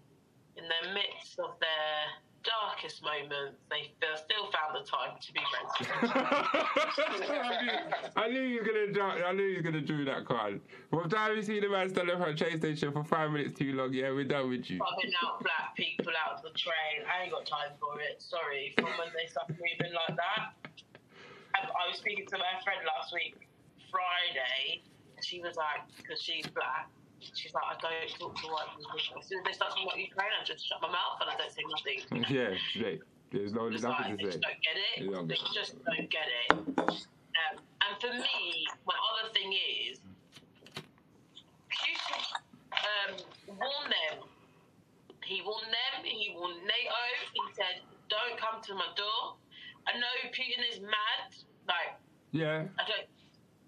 in 0.57 0.63
the 0.65 0.93
midst 0.93 1.39
of 1.39 1.59
their 1.59 2.07
darkest 2.43 3.01
moments, 3.03 3.57
they 3.69 3.91
still- 3.97 4.17
still 4.17 4.51
found 4.51 4.75
the 4.75 4.83
time 4.87 5.17
to 5.19 5.33
be 5.33 5.39
racist. 5.51 6.07
I, 8.15 8.27
knew, 8.29 8.47
he 8.47 8.59
was 8.59 8.67
gonna 8.95 9.25
I 9.25 9.31
knew 9.33 9.47
he 9.49 9.55
was 9.55 9.63
gonna 9.63 9.81
do 9.81 10.05
that 10.05 10.25
card. 10.25 10.61
The 10.91 11.09
time 11.09 11.35
you 11.35 11.41
see 11.43 11.59
the 11.59 11.67
man 11.69 11.89
standing 11.89 12.13
in 12.15 12.21
front 12.21 12.31
of 12.33 12.39
the 12.39 12.45
train 12.45 12.57
station 12.57 12.91
for 12.93 13.03
five 13.03 13.31
minutes 13.31 13.57
too 13.59 13.73
long, 13.73 13.91
yeah, 13.93 14.09
we're 14.11 14.23
done 14.23 14.49
with 14.49 14.69
you. 14.69 14.79
Rubbing 14.79 15.13
out 15.23 15.41
black 15.43 15.75
people 15.75 16.13
out 16.25 16.37
of 16.37 16.43
the 16.43 16.51
train. 16.57 17.03
I 17.05 17.23
ain't 17.23 17.31
got 17.31 17.45
time 17.45 17.75
for 17.79 17.99
it. 17.99 18.21
Sorry. 18.21 18.73
From 18.77 18.85
when 18.97 19.11
they 19.13 19.27
start 19.29 19.49
moving 19.49 19.93
like 19.93 20.15
that. 20.15 20.53
I, 21.55 21.67
I 21.67 21.87
was 21.89 21.97
speaking 21.97 22.25
to 22.27 22.37
my 22.37 22.61
friend 22.63 22.79
last 22.85 23.11
week, 23.13 23.47
Friday. 23.91 24.83
She 25.21 25.41
was 25.41 25.55
like, 25.57 25.81
because 25.97 26.21
she's 26.21 26.47
black. 26.47 26.89
She's 27.19 27.53
like, 27.53 27.63
I 27.65 27.75
don't 27.81 28.09
talk 28.19 28.35
to 28.35 28.47
white 28.47 28.69
people. 28.77 29.19
As 29.19 29.25
soon 29.27 29.39
as 29.39 29.45
they 29.45 29.53
start 29.53 29.71
talking 29.71 29.85
about 29.87 29.99
Ukraine, 29.99 30.29
I 30.39 30.43
just 30.45 30.65
shut 30.67 30.77
my 30.81 30.89
mouth 30.89 31.17
and 31.21 31.29
I 31.29 31.35
don't 31.37 31.51
say 31.51 31.63
nothing. 31.65 32.25
Yeah, 32.35 32.53
straight. 32.69 33.01
There's 33.31 33.53
no 33.53 33.67
It's 33.67 33.83
nothing 33.83 34.15
like, 34.15 34.19
to 34.19 34.25
they 34.25 34.31
say. 34.31 34.39
just 34.39 34.45
don't 34.45 34.61
get 34.63 34.77
it. 34.77 34.95
They 35.01 35.07
don't 35.11 35.27
They 35.27 35.35
get 35.35 35.49
it. 35.49 35.53
just 35.53 35.73
don't 35.83 36.09
get 36.09 36.27
it. 36.29 36.47
Um, 36.77 37.55
and 37.57 37.93
for 38.01 38.13
me, 38.13 38.65
my 38.85 38.95
other 38.95 39.33
thing 39.33 39.51
is, 39.53 39.99
you 40.77 41.93
should 41.95 42.25
um, 42.71 43.11
warn 43.47 43.85
them. 43.89 44.25
He 45.25 45.41
warned 45.43 45.67
them. 45.67 46.05
He 46.05 46.33
warned 46.37 46.61
NATO. 46.63 47.01
He 47.33 47.41
said, 47.53 47.83
"Don't 48.09 48.39
come 48.39 48.61
to 48.63 48.73
my 48.73 48.87
door." 48.95 49.35
I 49.85 49.97
know 49.99 50.13
Putin 50.31 50.63
is 50.71 50.79
mad. 50.79 51.35
Like 51.67 51.99
Yeah, 52.31 52.63
I 52.79 52.83
don't, 52.87 53.07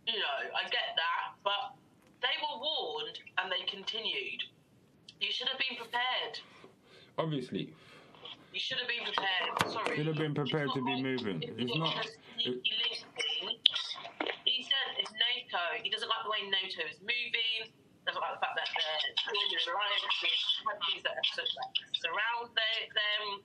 you 0.07 0.15
know, 0.19 0.37
I 0.55 0.63
get 0.71 0.95
that, 0.95 1.35
but 1.43 1.75
they 2.21 2.35
were 2.41 2.57
warned 2.59 3.19
and 3.37 3.51
they 3.51 3.63
continued. 3.69 4.43
You 5.19 5.31
should 5.31 5.47
have 5.49 5.59
been 5.59 5.77
prepared. 5.77 6.39
obviously. 7.17 7.73
You 8.53 8.59
should 8.59 8.79
have 8.79 8.87
been 8.89 9.03
prepared. 9.05 9.69
Sorry. 9.69 9.95
Should 9.97 10.07
have 10.09 10.17
been 10.17 10.33
prepared 10.33 10.71
to 10.73 10.81
be 10.83 10.93
like- 10.97 11.03
moving. 11.03 11.43
It's 11.43 11.75
not. 11.77 12.07
He 12.39 12.57
said 14.65 14.87
it's 14.97 15.11
NATO. 15.13 15.61
He 15.83 15.89
doesn't 15.91 16.09
like 16.09 16.23
the 16.25 16.29
way 16.33 16.41
NATO 16.49 16.81
is 16.89 16.97
moving. 17.03 17.69
Doesn't 18.07 18.21
like 18.23 18.33
the 18.33 18.39
fact 18.41 18.55
that 18.57 18.69
they're 18.73 19.13
doing 19.29 19.49
an 19.53 19.59
alliance 19.69 20.17
with 20.23 20.41
countries 20.65 21.03
that, 21.05 21.13
are, 21.19 21.27
that 21.37 21.45
surround 22.01 22.49
them. 22.57 23.43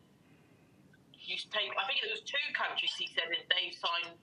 You 1.20 1.36
take, 1.52 1.68
I 1.76 1.84
think 1.84 2.00
it 2.04 2.08
was 2.12 2.20
two 2.24 2.40
countries. 2.56 2.94
He 2.96 3.08
said 3.12 3.28
if 3.34 3.44
they 3.52 3.72
signed 3.76 4.16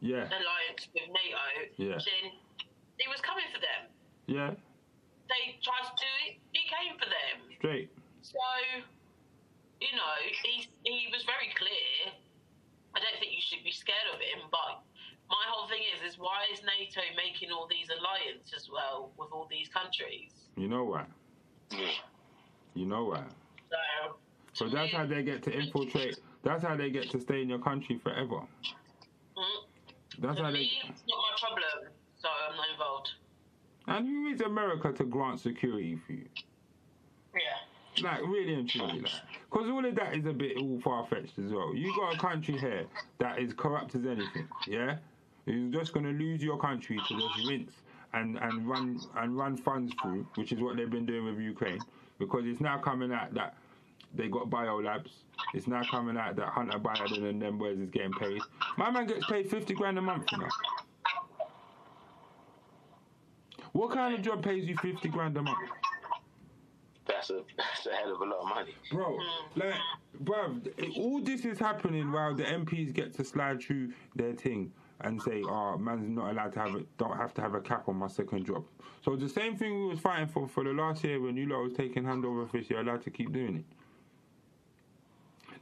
Yeah, 0.00 0.26
alliance 0.26 0.88
with 0.94 1.06
NATO, 1.06 1.70
Yeah. 1.78 1.98
then 2.02 2.32
he 3.02 3.08
was 3.10 3.20
coming 3.20 3.44
for 3.54 3.60
them. 3.60 3.82
yeah, 4.26 4.50
They 5.28 5.58
tried 5.66 5.84
to 5.90 5.94
do 5.98 6.10
it. 6.26 6.32
He 6.54 6.62
came 6.70 6.94
for 6.98 7.06
them. 7.10 7.36
straight. 7.58 7.90
So 8.22 8.38
you 9.80 9.92
know, 9.98 10.14
he 10.44 10.68
he 10.84 11.08
was 11.10 11.22
very 11.24 11.50
clear. 11.58 12.14
I 12.94 13.00
don't 13.00 13.18
think 13.18 13.32
you 13.32 13.42
should 13.42 13.64
be 13.64 13.72
scared 13.72 14.08
of 14.14 14.20
him, 14.20 14.46
but 14.50 14.82
my 15.28 15.44
whole 15.48 15.66
thing 15.66 15.80
is, 15.94 16.12
is 16.12 16.18
why 16.18 16.44
is 16.52 16.60
NATO 16.62 17.00
making 17.16 17.50
all 17.50 17.66
these 17.66 17.88
alliances 17.88 18.52
as 18.54 18.68
well 18.70 19.10
with 19.16 19.30
all 19.32 19.48
these 19.50 19.68
countries? 19.68 20.30
You 20.56 20.68
know 20.68 20.84
why? 20.84 21.06
You 22.74 22.86
know 22.86 23.04
why? 23.06 23.24
So, 23.70 24.16
So 24.52 24.68
that's 24.68 24.92
how 24.92 25.06
they 25.06 25.22
get 25.22 25.42
to 25.44 25.50
infiltrate. 25.50 26.18
That's 26.44 26.62
how 26.62 26.76
they 26.76 26.90
get 26.90 27.08
to 27.10 27.20
stay 27.20 27.40
in 27.40 27.48
your 27.48 27.60
country 27.60 27.98
forever. 27.98 28.40
Mm. 29.36 29.64
That's 30.18 30.36
To 30.36 30.44
how 30.44 30.50
they. 30.50 30.68
it's 30.90 31.02
not 31.08 31.18
my 31.18 31.34
problem, 31.40 31.92
so 32.22 32.28
I'm 32.48 32.56
not 32.56 32.66
involved. 32.72 33.10
And 33.88 34.06
who 34.06 34.26
is 34.26 34.40
America 34.42 34.92
to 34.92 35.04
grant 35.04 35.40
security 35.40 35.98
for 36.06 36.12
you? 36.12 36.28
Yeah. 37.34 37.40
Like 38.02 38.22
really 38.22 38.54
and 38.54 38.68
truly, 38.68 39.00
like, 39.00 39.12
because 39.50 39.68
all 39.68 39.84
of 39.84 39.94
that 39.96 40.16
is 40.16 40.24
a 40.24 40.32
bit 40.32 40.56
all 40.56 40.80
far 40.80 41.06
fetched 41.08 41.38
as 41.38 41.52
well. 41.52 41.74
You 41.74 41.94
got 41.94 42.14
a 42.14 42.18
country 42.18 42.56
here 42.56 42.86
that 43.18 43.38
is 43.38 43.52
corrupt 43.52 43.94
as 43.94 44.06
anything, 44.06 44.48
yeah. 44.66 44.96
You're 45.44 45.70
just 45.70 45.92
gonna 45.92 46.12
lose 46.12 46.42
your 46.42 46.56
country 46.58 46.98
to 47.06 47.18
just 47.18 47.48
rinse 47.48 47.72
and 48.14 48.38
and 48.38 48.66
run 48.66 48.98
and 49.16 49.36
run 49.36 49.58
funds 49.58 49.92
through, 50.00 50.26
which 50.36 50.52
is 50.52 50.60
what 50.60 50.76
they've 50.78 50.88
been 50.88 51.04
doing 51.04 51.26
with 51.26 51.38
Ukraine, 51.38 51.80
because 52.18 52.46
it's 52.46 52.60
now 52.60 52.78
coming 52.78 53.12
out 53.12 53.34
that 53.34 53.56
they 54.14 54.28
got 54.28 54.48
bio 54.48 54.76
labs. 54.78 55.10
It's 55.52 55.66
now 55.66 55.82
coming 55.90 56.16
out 56.16 56.36
that 56.36 56.48
Hunter 56.48 56.78
Biden 56.78 57.28
and 57.28 57.42
them 57.42 57.58
boys 57.58 57.78
is 57.78 57.90
getting 57.90 58.12
paid. 58.12 58.40
My 58.78 58.90
man 58.90 59.06
gets 59.06 59.26
paid 59.26 59.50
fifty 59.50 59.74
grand 59.74 59.98
a 59.98 60.02
month, 60.02 60.32
know. 60.32 60.48
What 63.72 63.92
kind 63.92 64.14
of 64.14 64.22
job 64.22 64.42
pays 64.42 64.68
you 64.68 64.76
fifty 64.76 65.08
grand 65.08 65.36
a 65.36 65.42
month? 65.42 65.58
That's 67.06 67.30
a 67.30 67.42
that's 67.56 67.86
a 67.86 67.94
hell 67.94 68.14
of 68.14 68.20
a 68.20 68.24
lot 68.24 68.40
of 68.40 68.48
money. 68.48 68.74
Bro, 68.90 69.18
like, 69.56 69.74
bro, 70.20 70.60
all 70.98 71.20
this 71.20 71.44
is 71.44 71.58
happening 71.58 72.12
while 72.12 72.34
the 72.34 72.44
MPs 72.44 72.92
get 72.92 73.14
to 73.14 73.24
slide 73.24 73.62
through 73.62 73.92
their 74.14 74.34
thing 74.34 74.72
and 75.00 75.20
say, 75.20 75.42
"Oh, 75.44 75.76
man's 75.78 76.08
not 76.08 76.30
allowed 76.30 76.52
to 76.52 76.60
have 76.60 76.74
it. 76.76 76.86
Don't 76.98 77.16
have 77.16 77.34
to 77.34 77.40
have 77.40 77.54
a 77.54 77.60
cap 77.60 77.88
on 77.88 77.96
my 77.96 78.08
second 78.08 78.44
job." 78.46 78.64
So 79.04 79.16
the 79.16 79.28
same 79.28 79.56
thing 79.56 79.80
we 79.80 79.88
was 79.88 80.00
fighting 80.00 80.28
for 80.28 80.46
for 80.46 80.62
the 80.64 80.72
last 80.72 81.02
year 81.02 81.20
when 81.20 81.36
you 81.36 81.46
lot 81.46 81.62
was 81.62 81.72
taking 81.72 82.04
handover 82.04 82.48
fish, 82.48 82.70
you're 82.70 82.80
allowed 82.80 83.02
to 83.02 83.10
keep 83.10 83.32
doing 83.32 83.56
it. 83.56 83.64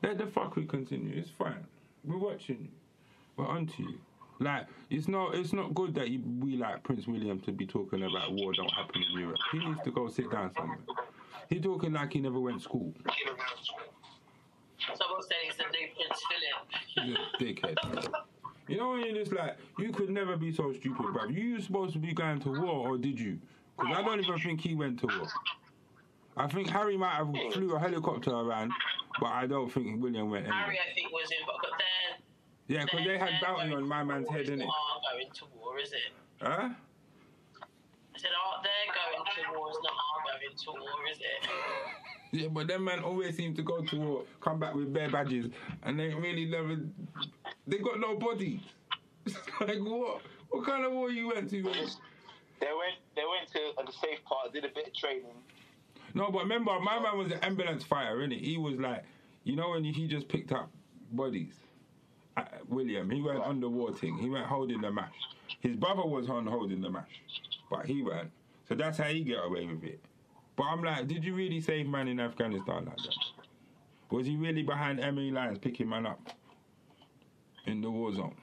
Let 0.02 0.18
the 0.18 0.24
fuckery 0.24 0.68
continue. 0.68 1.16
It's 1.16 1.30
fine. 1.30 1.66
We're 2.04 2.18
watching 2.18 2.58
you. 2.62 2.70
We're 3.36 3.46
onto 3.46 3.82
you. 3.82 3.98
Like 4.40 4.66
it's 4.88 5.06
not 5.06 5.34
it's 5.34 5.52
not 5.52 5.74
good 5.74 5.94
that 5.94 6.08
you, 6.08 6.22
we 6.40 6.56
like 6.56 6.82
Prince 6.82 7.06
William 7.06 7.38
to 7.40 7.52
be 7.52 7.66
talking 7.66 8.02
about 8.02 8.32
war 8.32 8.54
don't 8.54 8.72
happen 8.72 9.02
in 9.02 9.20
Europe. 9.20 9.38
He 9.52 9.58
needs 9.58 9.80
to 9.84 9.90
go 9.90 10.08
sit 10.08 10.30
down 10.30 10.50
somewhere. 10.54 10.78
He 11.50 11.60
talking 11.60 11.92
like 11.92 12.14
he 12.14 12.20
never 12.20 12.40
went 12.40 12.58
to 12.58 12.64
school. 12.64 12.94
Someone 14.94 15.22
said 15.22 15.36
he's 15.44 15.56
the 15.56 15.64
new 15.64 15.88
Prince 15.94 16.22
Philip. 16.96 17.18
He's 17.38 17.54
a 17.54 17.74
dickhead. 17.74 18.14
You 18.66 18.78
know 18.78 18.90
when 18.92 19.04
you're 19.04 19.16
just 19.16 19.32
like, 19.32 19.56
you 19.78 19.90
could 19.90 20.10
never 20.10 20.36
be 20.36 20.52
so 20.52 20.72
stupid, 20.72 21.06
bruv. 21.06 21.34
You 21.34 21.54
were 21.54 21.60
supposed 21.60 21.92
to 21.94 21.98
be 21.98 22.12
going 22.14 22.40
to 22.40 22.50
war, 22.50 22.88
or 22.88 22.98
did 22.98 23.18
you? 23.18 23.38
Because 23.76 23.96
I 23.96 24.02
don't 24.02 24.20
even 24.20 24.38
think 24.38 24.60
he 24.60 24.74
went 24.74 25.00
to 25.00 25.06
war. 25.06 25.26
I 26.36 26.46
think 26.46 26.68
Harry 26.70 26.96
might 26.96 27.14
have 27.14 27.34
flew 27.52 27.74
a 27.74 27.78
helicopter 27.78 28.30
around, 28.30 28.70
but 29.18 29.26
I 29.26 29.46
don't 29.46 29.70
think 29.70 30.00
William 30.00 30.30
went 30.30 30.46
anywhere. 30.46 30.62
Harry, 30.62 30.78
I 30.78 30.94
think, 30.94 31.12
was 31.12 31.28
involved, 31.40 31.62
but 31.62 31.72
they're. 31.78 32.19
Yeah, 32.70 32.84
because 32.84 33.04
they 33.04 33.18
had 33.18 33.30
they're 33.30 33.40
bounty 33.42 33.74
on 33.74 33.88
my 33.88 34.04
man's 34.04 34.28
head, 34.28 34.42
It's 34.42 34.50
innit? 34.50 34.58
not 34.58 34.68
our 34.68 35.12
going 35.18 35.32
to 35.34 35.44
war, 35.58 35.76
is 35.80 35.92
it? 35.92 36.12
Huh? 36.40 36.68
I 36.70 38.16
said, 38.16 38.30
oh, 38.38 38.62
they're 38.62 38.94
going 38.94 39.26
to 39.26 39.58
war, 39.58 39.70
it's 39.70 39.78
not 39.82 39.90
our 39.90 40.38
going 40.38 40.56
to 40.56 40.70
war, 40.80 41.10
is 41.10 41.18
it? 41.18 41.50
Yeah, 42.32 42.46
but 42.46 42.68
them 42.68 42.84
man 42.84 43.00
always 43.00 43.36
seem 43.36 43.56
to 43.56 43.62
go 43.62 43.82
to 43.84 43.96
war, 43.98 44.22
come 44.40 44.60
back 44.60 44.72
with 44.72 44.92
bare 44.94 45.10
badges, 45.10 45.46
and 45.82 45.98
they 45.98 46.14
really 46.14 46.44
never. 46.44 46.76
They 47.66 47.78
got 47.78 47.98
no 47.98 48.16
bodies. 48.18 48.60
like 49.26 49.80
what? 49.80 50.20
What 50.50 50.64
kind 50.64 50.84
of 50.84 50.92
war 50.92 51.10
you 51.10 51.26
went 51.34 51.50
to? 51.50 51.60
man? 51.60 51.74
They 52.60 52.66
went 52.68 52.94
they 53.16 53.22
went 53.28 53.50
to 53.50 53.80
uh, 53.80 53.84
the 53.84 53.90
safe 53.90 54.22
part, 54.24 54.52
did 54.52 54.64
a 54.64 54.68
bit 54.68 54.86
of 54.86 54.94
training. 54.94 55.34
No, 56.14 56.30
but 56.30 56.42
remember, 56.42 56.78
my 56.78 57.00
man 57.00 57.18
was 57.18 57.32
an 57.32 57.40
ambulance 57.42 57.82
fighter, 57.82 58.18
innit? 58.18 58.40
He 58.40 58.56
was 58.56 58.78
like, 58.78 59.02
you 59.42 59.56
know, 59.56 59.70
when 59.70 59.82
he 59.82 60.06
just 60.06 60.28
picked 60.28 60.52
up 60.52 60.70
bodies. 61.10 61.54
William, 62.68 63.10
he 63.10 63.20
went 63.22 63.40
on 63.40 63.60
the 63.60 63.68
war 63.68 63.92
thing. 63.92 64.16
He 64.18 64.28
went 64.28 64.46
holding 64.46 64.80
the 64.80 64.90
mash. 64.90 65.14
His 65.60 65.76
brother 65.76 66.02
was 66.06 66.28
on 66.28 66.46
holding 66.46 66.80
the 66.80 66.90
mash, 66.90 67.22
but 67.70 67.86
he 67.86 68.02
went. 68.02 68.30
So 68.68 68.74
that's 68.74 68.98
how 68.98 69.04
he 69.04 69.20
get 69.22 69.38
away 69.44 69.66
with 69.66 69.82
it. 69.84 70.00
But 70.56 70.64
I'm 70.64 70.82
like, 70.82 71.06
did 71.08 71.24
you 71.24 71.34
really 71.34 71.60
save 71.60 71.86
man 71.86 72.08
in 72.08 72.20
Afghanistan 72.20 72.84
like 72.84 72.96
that? 72.96 73.14
Was 74.10 74.26
he 74.26 74.36
really 74.36 74.62
behind 74.62 75.00
enemy 75.00 75.30
lines 75.30 75.58
picking 75.58 75.88
man 75.88 76.06
up 76.06 76.20
in 77.66 77.80
the 77.80 77.90
war 77.90 78.12
zone, 78.12 78.34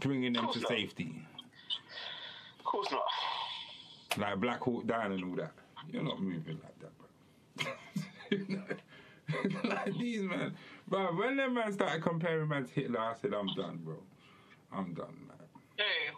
bringing 0.00 0.32
them 0.32 0.48
to 0.52 0.60
not. 0.60 0.68
safety, 0.68 1.26
Of 2.58 2.64
course 2.64 2.88
not. 2.90 3.02
like 4.18 4.38
Black 4.40 4.60
Hawk 4.60 4.86
Down 4.86 5.12
and 5.12 5.24
all 5.24 5.36
that? 5.36 5.52
You're 5.90 6.02
not 6.02 6.20
moving 6.20 6.58
like 6.62 6.78
that, 6.80 6.92
bro. 6.98 8.76
like 9.70 9.92
these 9.98 10.22
man, 10.22 10.54
bro. 10.88 11.14
When 11.16 11.36
them 11.36 11.54
man 11.54 11.72
started 11.72 12.02
comparing 12.02 12.48
man 12.48 12.64
to 12.66 12.72
Hitler, 12.72 13.00
I 13.00 13.14
said, 13.20 13.32
I'm 13.34 13.48
done, 13.54 13.80
bro. 13.82 13.96
I'm 14.72 14.94
done, 14.94 15.16
man. 15.28 15.36
Who? 15.78 16.16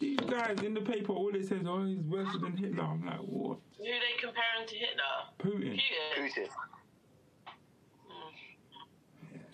These 0.00 0.20
guys 0.20 0.58
in 0.62 0.74
the 0.74 0.80
paper, 0.80 1.12
all 1.12 1.34
it 1.34 1.46
says, 1.46 1.62
oh, 1.66 1.84
he's 1.84 2.04
worse 2.04 2.32
than 2.40 2.56
Hitler. 2.56 2.84
I'm 2.84 3.06
like, 3.06 3.20
what? 3.20 3.58
Who 3.78 3.84
are 3.84 3.86
they 3.86 4.20
comparing 4.20 4.66
to 4.66 4.74
Hitler? 4.74 5.14
Putin. 5.38 5.78
Putin. 5.78 6.32
Putin. 6.32 6.48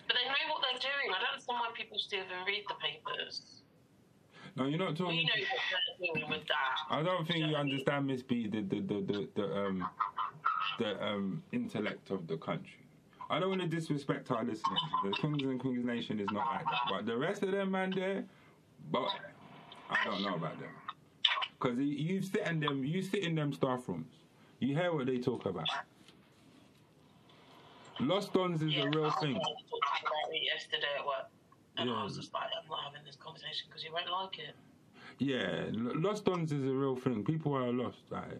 But 0.07 0.17
they 0.17 0.25
know 0.27 0.53
what 0.53 0.61
they're 0.61 0.79
doing. 0.81 1.15
I 1.15 1.19
don't 1.19 1.31
understand 1.31 1.59
why 1.59 1.71
people 1.73 1.97
still 1.97 2.19
even 2.19 2.45
read 2.45 2.63
the 2.67 2.75
papers. 2.75 3.61
No, 4.57 4.65
you're 4.65 4.79
not 4.79 4.97
talking. 4.97 5.15
We 5.15 5.23
know 5.23 5.31
what 5.39 5.47
they're 5.99 6.21
doing 6.21 6.29
with 6.29 6.47
that. 6.47 6.75
I 6.89 7.01
don't 7.01 7.25
think 7.25 7.45
you 7.47 7.55
understand, 7.55 8.07
Miss 8.07 8.21
B, 8.21 8.47
the 8.47 8.61
the 8.61 8.81
the 8.81 9.01
the, 9.01 9.29
the 9.35 9.55
um 9.55 9.87
the 10.79 11.01
um 11.01 11.43
intellect 11.53 12.11
of 12.11 12.27
the 12.27 12.35
country. 12.35 12.80
I 13.31 13.39
don't 13.39 13.47
want 13.49 13.61
to 13.61 13.67
disrespect 13.67 14.29
our 14.29 14.43
listeners. 14.43 14.79
The 15.05 15.11
Kings 15.11 15.41
and 15.43 15.57
Queens 15.57 15.85
Nation 15.85 16.19
is 16.19 16.27
not 16.31 16.45
like 16.47 16.65
that, 16.65 16.81
but 16.89 17.05
the 17.05 17.17
rest 17.17 17.43
of 17.43 17.51
them, 17.51 17.71
man, 17.71 17.91
there, 17.95 18.25
but 18.91 19.07
I 19.89 20.03
don't 20.03 20.21
know 20.21 20.35
about 20.35 20.59
them. 20.59 20.69
Cause 21.59 21.77
you- 21.77 22.21
sit 22.21 22.45
in 22.45 22.59
them, 22.59 22.83
you 22.83 23.01
sit 23.01 23.23
in 23.23 23.35
them 23.35 23.53
staff 23.53 23.87
rooms, 23.87 24.11
you 24.59 24.75
hear 24.75 24.93
what 24.93 25.05
they 25.05 25.17
talk 25.19 25.45
about. 25.45 25.67
Lost 28.01 28.33
Dons 28.33 28.61
is 28.61 28.73
Yeah, 28.73 28.83
a 28.83 28.89
real 28.89 29.05
I 29.05 29.11
thing. 29.21 29.35
talked 29.35 30.01
about 30.01 30.33
it 30.33 30.43
yesterday 30.43 30.87
at 30.99 31.05
work. 31.05 31.29
And 31.77 31.89
Yeah. 31.89 31.95
I 31.95 32.03
was 32.03 32.17
just 32.17 32.33
like, 32.33 32.49
I'm 32.61 32.67
not 32.69 32.83
having 32.83 33.05
this 33.05 33.15
conversation 33.15 33.67
because 33.69 33.83
you 33.83 33.93
won't 33.93 34.09
like 34.11 34.39
it. 34.39 34.55
Yeah, 35.19 35.67
Lost 35.71 36.25
Dons 36.25 36.51
is 36.51 36.65
a 36.65 36.73
real 36.73 36.95
thing. 36.97 37.23
People 37.23 37.53
are 37.55 37.71
lost. 37.71 37.99
Like, 38.09 38.39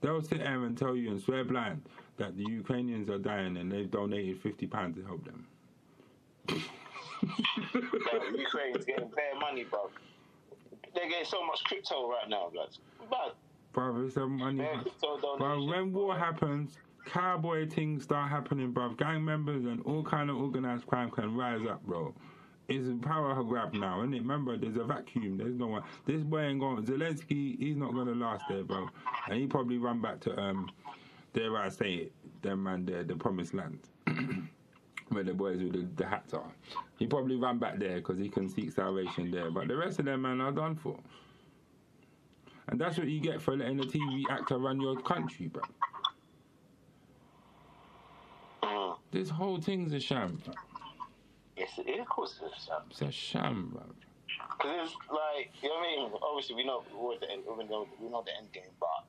they'll 0.00 0.22
sit 0.22 0.38
there 0.38 0.64
and 0.64 0.76
tell 0.76 0.96
you 0.96 1.10
and 1.10 1.20
swear 1.20 1.44
blind 1.44 1.82
that 2.18 2.36
the 2.36 2.44
Ukrainians 2.44 3.08
are 3.10 3.18
dying 3.18 3.56
and 3.56 3.70
they've 3.70 3.90
donated 3.90 4.40
fifty 4.42 4.66
pounds 4.66 4.96
to 4.96 5.04
help 5.04 5.24
them. 5.24 5.46
Like, 7.22 8.38
Ukraine's 8.38 8.84
getting 8.84 9.08
bare 9.08 9.38
money, 9.40 9.64
bro. 9.64 9.90
They're 10.94 11.08
getting 11.08 11.24
so 11.26 11.44
much 11.44 11.62
crypto 11.64 12.08
right 12.08 12.28
now, 12.28 12.50
blood. 12.52 12.76
But 13.10 13.36
Bruv, 13.74 14.06
it's 14.06 14.16
a 14.16 14.26
money. 14.26 14.58
bare 14.58 14.78
crypto 14.82 15.18
Bruv, 15.18 15.38
donations. 15.38 15.70
when 15.70 15.92
war 15.92 16.16
happens, 16.16 16.78
cowboy 17.06 17.68
things 17.68 18.04
start 18.04 18.30
happening, 18.30 18.72
bruv. 18.72 18.96
Gang 18.98 19.24
members 19.24 19.64
and 19.64 19.82
all 19.82 20.02
kind 20.02 20.30
of 20.30 20.36
organized 20.36 20.86
crime 20.86 21.10
can 21.10 21.36
rise 21.36 21.66
up, 21.68 21.84
bro. 21.84 22.14
It's 22.68 22.86
a 22.88 22.94
power 23.06 23.42
grab 23.44 23.72
now, 23.72 24.00
isn't 24.02 24.12
it? 24.14 24.20
Remember, 24.20 24.56
there's 24.58 24.76
a 24.76 24.84
vacuum. 24.84 25.38
There's 25.38 25.54
no 25.56 25.68
one. 25.68 25.82
This 26.06 26.22
boy 26.22 26.40
ain't 26.42 26.60
going. 26.60 26.84
Zelensky, 26.84 27.58
he's 27.58 27.76
not 27.76 27.94
gonna 27.94 28.14
last 28.14 28.44
there, 28.48 28.62
bro. 28.62 28.88
And 29.28 29.40
he 29.40 29.46
probably 29.46 29.78
run 29.78 30.02
back 30.02 30.20
to 30.20 30.38
um, 30.38 30.70
dare 31.32 31.56
I 31.56 31.68
say 31.68 31.92
it, 31.94 32.12
them 32.42 32.62
man 32.64 32.84
there, 32.84 33.04
the 33.04 33.16
promised 33.16 33.54
land, 33.54 33.78
where 35.08 35.24
the 35.24 35.34
boys 35.34 35.58
with 35.62 35.72
the, 35.72 36.02
the 36.02 36.08
hats 36.08 36.34
are. 36.34 36.52
He 36.98 37.06
probably 37.06 37.36
run 37.36 37.58
back 37.58 37.78
there 37.78 37.96
because 37.96 38.18
he 38.18 38.28
can 38.28 38.48
seek 38.48 38.72
salvation 38.72 39.30
there. 39.30 39.50
But 39.50 39.68
the 39.68 39.76
rest 39.76 39.98
of 39.98 40.06
them 40.06 40.22
man 40.22 40.40
are 40.40 40.52
done 40.52 40.76
for. 40.76 40.96
And 42.68 42.78
that's 42.80 42.98
what 42.98 43.08
you 43.08 43.20
get 43.20 43.40
for 43.40 43.56
letting 43.56 43.80
a 43.80 43.84
TV 43.84 44.24
actor 44.30 44.58
run 44.58 44.80
your 44.80 45.00
country, 45.00 45.46
bro. 45.46 45.62
Mm. 48.62 48.96
This 49.10 49.30
whole 49.30 49.58
thing's 49.58 49.92
a 49.94 50.00
sham. 50.00 50.40
Bro. 50.44 50.54
Yes, 51.56 51.70
it 51.78 51.88
is, 51.88 52.00
of 52.00 52.08
course 52.08 52.38
it 52.42 52.46
is. 52.56 52.68
It's 52.90 53.02
a 53.02 53.10
sham, 53.10 53.70
bro. 53.72 53.82
Because 54.58 54.88
it's 54.88 54.96
like, 55.10 55.50
you 55.62 55.68
know 55.68 55.76
what 55.76 55.86
I 55.86 55.96
mean? 55.96 56.12
Obviously, 56.22 56.56
we 56.56 56.64
know 56.66 56.82
what 56.92 57.20
the 57.20 57.30
end, 57.30 57.42
we 57.46 57.64
know, 57.64 57.86
we 58.00 58.08
know 58.08 58.22
the 58.24 58.36
end 58.36 58.52
game, 58.52 58.64
but 58.78 59.07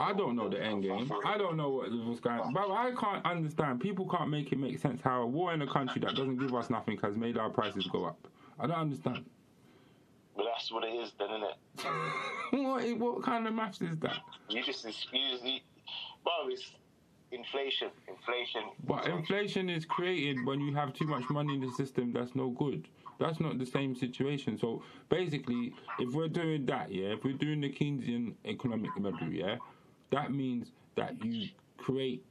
I 0.00 0.14
don't 0.14 0.34
know 0.34 0.48
the 0.48 0.58
end 0.58 0.82
game. 0.82 1.12
I 1.26 1.36
don't 1.36 1.58
know 1.58 1.68
what 1.68 1.90
was 1.90 2.20
going 2.20 2.40
on. 2.40 2.54
But 2.54 2.70
I 2.70 2.92
can't 2.98 3.24
understand. 3.26 3.80
People 3.80 4.08
can't 4.08 4.30
make 4.30 4.50
it 4.50 4.58
make 4.58 4.78
sense 4.78 5.02
how 5.02 5.20
a 5.20 5.26
war 5.26 5.52
in 5.52 5.60
a 5.60 5.66
country 5.66 6.00
that 6.00 6.16
doesn't 6.16 6.38
give 6.38 6.54
us 6.54 6.70
nothing 6.70 6.98
has 7.02 7.18
made 7.18 7.36
our 7.36 7.50
prices 7.50 7.86
go 7.86 8.06
up. 8.06 8.26
I 8.58 8.66
don't 8.66 8.78
understand. 8.78 9.26
but 10.34 10.46
that's 10.46 10.72
what 10.72 10.84
it 10.84 10.94
is, 10.94 11.12
then, 11.18 11.28
isn't 11.30 11.42
it? 11.44 12.62
what, 12.98 12.98
what 12.98 13.22
kind 13.22 13.46
of 13.46 13.52
maths 13.52 13.82
is 13.82 13.98
that? 13.98 14.16
You 14.48 14.62
just, 14.62 14.86
excuse 14.86 15.42
me. 15.42 15.62
bro, 16.24 16.32
it's, 16.48 16.72
inflation, 17.30 17.88
inflation. 18.08 18.62
But 18.86 19.06
inflation 19.06 19.68
is 19.68 19.84
created 19.84 20.46
when 20.46 20.60
you 20.60 20.74
have 20.74 20.94
too 20.94 21.06
much 21.06 21.28
money 21.28 21.54
in 21.54 21.60
the 21.60 21.70
system. 21.72 22.12
That's 22.14 22.34
no 22.34 22.48
good. 22.48 22.88
That's 23.18 23.38
not 23.38 23.58
the 23.58 23.66
same 23.66 23.94
situation. 23.94 24.58
So 24.58 24.82
basically, 25.10 25.74
if 25.98 26.14
we're 26.14 26.28
doing 26.28 26.64
that, 26.66 26.90
yeah, 26.90 27.08
if 27.08 27.22
we're 27.22 27.34
doing 27.34 27.60
the 27.60 27.68
Keynesian 27.68 28.32
economic 28.46 28.98
model, 28.98 29.30
yeah, 29.30 29.56
that 30.10 30.32
means 30.32 30.72
that 30.96 31.24
you 31.24 31.48
create 31.78 32.24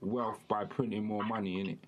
wealth 0.00 0.38
by 0.48 0.64
printing 0.64 1.04
more 1.04 1.24
money 1.24 1.60
in 1.60 1.70
it 1.70 1.78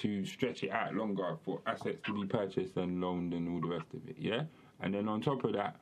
to 0.00 0.24
stretch 0.24 0.62
it 0.62 0.70
out 0.70 0.94
longer 0.94 1.36
for 1.44 1.60
assets 1.66 1.98
to 2.06 2.14
be 2.14 2.26
purchased 2.26 2.76
and 2.76 3.00
loaned 3.00 3.32
and 3.32 3.48
all 3.48 3.60
the 3.60 3.74
rest 3.76 3.86
of 3.94 4.08
it, 4.08 4.16
yeah. 4.18 4.42
And 4.80 4.94
then 4.94 5.08
on 5.08 5.20
top 5.20 5.44
of 5.44 5.52
that, 5.54 5.76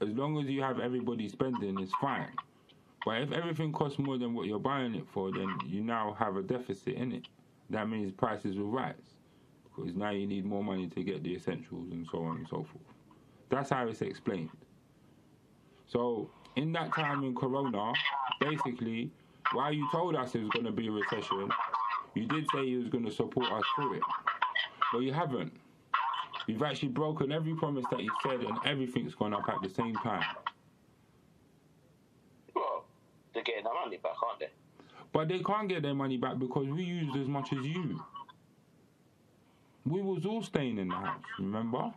as 0.00 0.08
long 0.08 0.38
as 0.42 0.48
you 0.48 0.62
have 0.62 0.80
everybody 0.80 1.28
spending, 1.28 1.78
it's 1.80 1.92
fine. 2.00 2.32
But 3.04 3.22
if 3.22 3.32
everything 3.32 3.72
costs 3.72 3.98
more 3.98 4.18
than 4.18 4.34
what 4.34 4.46
you're 4.46 4.58
buying 4.58 4.94
it 4.94 5.06
for, 5.12 5.30
then 5.30 5.58
you 5.66 5.82
now 5.82 6.16
have 6.18 6.36
a 6.36 6.42
deficit 6.42 6.94
in 6.94 7.12
it. 7.12 7.28
That 7.70 7.88
means 7.88 8.12
prices 8.12 8.56
will 8.56 8.70
rise 8.70 8.94
because 9.64 9.94
now 9.94 10.10
you 10.10 10.26
need 10.26 10.44
more 10.44 10.62
money 10.64 10.88
to 10.88 11.02
get 11.02 11.22
the 11.22 11.34
essentials 11.34 11.90
and 11.90 12.06
so 12.10 12.24
on 12.24 12.36
and 12.38 12.48
so 12.48 12.56
forth. 12.56 12.84
That's 13.50 13.70
how 13.70 13.86
it's 13.88 14.00
explained. 14.00 14.50
So 15.86 16.30
in 16.56 16.72
that 16.72 16.94
time 16.94 17.24
in 17.24 17.34
Corona, 17.34 17.92
basically, 18.40 19.10
while 19.52 19.72
you 19.72 19.88
told 19.90 20.16
us 20.16 20.34
it 20.34 20.40
was 20.40 20.50
going 20.50 20.64
to 20.66 20.72
be 20.72 20.88
a 20.88 20.90
recession, 20.90 21.48
you 22.14 22.26
did 22.26 22.46
say 22.54 22.64
you 22.64 22.80
was 22.80 22.88
going 22.88 23.04
to 23.04 23.10
support 23.10 23.50
us 23.50 23.62
through 23.76 23.94
it, 23.94 24.02
but 24.92 25.00
you 25.00 25.12
haven't. 25.12 25.52
You've 26.46 26.62
actually 26.62 26.88
broken 26.88 27.32
every 27.32 27.54
promise 27.54 27.84
that 27.90 28.02
you 28.02 28.10
said, 28.22 28.40
and 28.40 28.58
everything's 28.66 29.14
gone 29.14 29.32
up 29.32 29.48
at 29.48 29.62
the 29.62 29.68
same 29.68 29.94
time. 29.96 30.24
Well, 32.54 32.84
they're 33.32 33.42
getting 33.42 33.64
their 33.64 33.74
money 33.74 33.96
back, 33.96 34.12
aren't 34.22 34.40
they? 34.40 34.50
But 35.12 35.28
they 35.28 35.38
can't 35.40 35.68
get 35.68 35.82
their 35.82 35.94
money 35.94 36.16
back 36.16 36.38
because 36.38 36.68
we 36.68 36.82
used 36.82 37.16
as 37.16 37.28
much 37.28 37.52
as 37.52 37.64
you. 37.64 38.02
We 39.86 40.02
was 40.02 40.26
all 40.26 40.42
staying 40.42 40.78
in 40.78 40.88
the 40.88 40.94
house, 40.94 41.22
remember? 41.38 41.92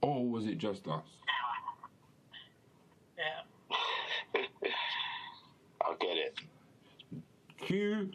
Or 0.00 0.28
was 0.28 0.46
it 0.46 0.58
just 0.58 0.86
us? 0.88 1.04
Yeah. 3.18 4.42
I 5.86 5.94
get 6.00 6.16
it. 6.16 6.40
Cue. 7.66 8.10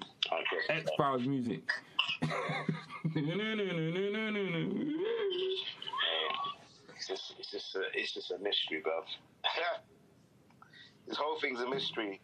X 0.70 0.90
Files 0.98 1.26
music. 1.26 1.64
It's 6.96 7.08
just, 7.08 7.34
it's 7.40 7.52
just, 7.52 7.76
a, 7.76 7.82
it's 7.96 8.14
just 8.14 8.30
a 8.30 8.38
mystery, 8.38 8.84
bruv. 8.86 9.04
this 11.08 11.18
whole 11.18 11.40
thing's 11.40 11.60
a 11.60 11.68
mystery. 11.68 12.22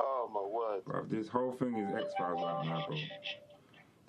Oh 0.00 0.28
my 0.34 0.40
word. 0.40 0.84
Bruv, 0.84 1.08
this 1.08 1.28
whole 1.28 1.52
thing 1.52 1.78
is 1.78 1.94
X 1.94 2.12
Files 2.18 2.42
right 2.42 2.66
now, 2.66 2.86
bro. 2.88 2.96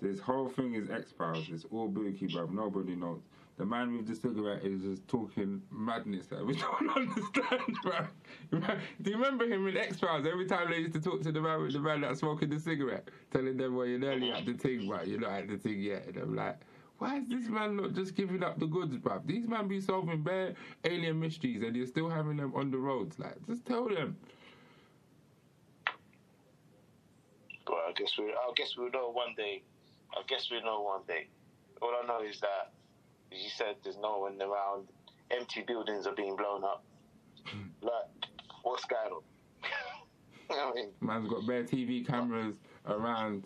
This 0.02 0.20
whole 0.20 0.50
thing 0.50 0.74
is 0.74 0.90
X 0.90 1.12
Files. 1.16 1.46
It's 1.52 1.66
all 1.72 1.88
bookie, 1.88 2.28
bruv. 2.28 2.52
Nobody 2.52 2.96
knows. 2.96 3.22
The 3.58 3.66
man 3.66 3.98
with 3.98 4.08
the 4.08 4.16
cigarette 4.16 4.64
is 4.64 4.84
just 4.84 5.08
talking 5.08 5.64
madness 5.72 6.28
that 6.28 6.46
we 6.46 6.56
don't 6.56 6.90
understand, 6.96 7.76
bruv. 7.84 8.08
Do 9.02 9.10
you 9.10 9.18
remember 9.18 9.46
him 9.46 9.68
in 9.68 9.76
X 9.76 10.00
Files? 10.00 10.28
Every 10.28 10.46
time 10.46 10.70
they 10.70 10.78
used 10.78 10.94
to 10.94 11.02
talk 11.02 11.24
to 11.24 11.32
the 11.32 11.42
man 11.42 11.62
with 11.64 11.74
the 11.74 11.80
man 11.80 12.02
that's 12.02 12.20
smoking 12.20 12.52
the 12.52 12.60
cigarette, 12.60 13.10
telling 13.32 13.58
them, 13.58 13.76
well, 13.76 13.88
you're 13.88 13.98
nearly 13.98 14.32
at 14.32 14.46
the 14.46 14.54
thing, 14.54 14.88
but 14.88 15.08
you're 15.08 15.20
not 15.20 15.32
at 15.32 15.48
the 15.48 15.58
thing 15.58 15.82
yet. 15.82 16.06
And 16.06 16.18
I'm 16.18 16.36
like, 16.36 16.60
why 17.00 17.18
is 17.18 17.28
this 17.28 17.48
man 17.48 17.78
not 17.78 17.94
just 17.94 18.16
giving 18.16 18.44
up 18.44 18.60
the 18.60 18.68
goods, 18.68 18.96
bruv? 18.98 19.26
These 19.26 19.48
man 19.48 19.68
be 19.68 19.82
solving 19.82 20.22
bare 20.22 20.54
alien 20.84 21.20
mysteries 21.20 21.64
and 21.64 21.76
you're 21.76 21.88
still 21.88 22.10
having 22.10 22.38
them 22.38 22.54
on 22.56 22.70
the 22.70 22.78
roads. 22.78 23.18
Like, 23.18 23.44
just 23.48 23.66
tell 23.66 23.90
them. 23.90 24.18
But 27.66 27.76
I 27.76 27.92
guess 27.96 28.12
we, 28.20 28.26
I 28.26 28.52
guess 28.56 28.76
we'll 28.78 28.92
know 28.92 29.10
one 29.12 29.34
day. 29.36 29.64
I 30.14 30.22
guess 30.28 30.50
we'll 30.52 30.64
know 30.64 30.82
one 30.82 31.02
day. 31.08 31.28
All 31.82 31.92
I 32.04 32.06
know 32.08 32.22
is 32.22 32.40
that, 32.40 32.72
as 33.32 33.40
you 33.44 33.50
said, 33.50 33.76
there's 33.84 33.98
no 33.98 34.20
one 34.20 34.42
around. 34.42 34.88
Empty 35.32 35.64
buildings 35.68 36.08
are 36.08 36.16
being 36.16 36.36
blown 36.36 36.64
up. 36.64 36.84
Hmm. 37.46 37.64
like, 37.82 37.92
what's 38.64 38.86
going 38.86 39.12
on? 39.12 39.22
I 40.50 40.74
mean, 40.74 40.90
Man's 41.02 41.30
got 41.30 41.46
bare 41.46 41.64
TV 41.64 42.06
cameras 42.08 42.56
around, 42.88 43.44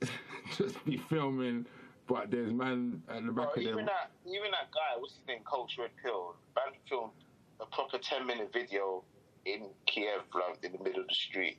just 0.56 0.84
be 0.84 0.96
filming, 0.96 1.64
but 2.08 2.30
there's 2.30 2.52
man 2.52 3.00
at 3.08 3.24
the 3.24 3.32
back 3.32 3.34
bro, 3.34 3.52
of 3.54 3.58
even 3.58 3.76
them. 3.76 3.86
that, 3.86 4.10
even 4.26 4.50
that 4.50 4.70
guy, 4.72 4.98
what's 4.98 5.14
his 5.14 5.22
name, 5.28 5.40
Coach 5.44 5.76
Red 5.78 5.90
Pill, 6.02 6.34
man 6.56 6.74
filmed 6.88 7.12
a 7.60 7.66
proper 7.66 7.98
10 7.98 8.26
minute 8.26 8.50
video 8.52 9.04
in 9.46 9.68
Kiev, 9.86 10.22
like 10.34 10.58
in 10.64 10.72
the 10.72 10.82
middle 10.82 11.02
of 11.02 11.08
the 11.08 11.14
street, 11.14 11.58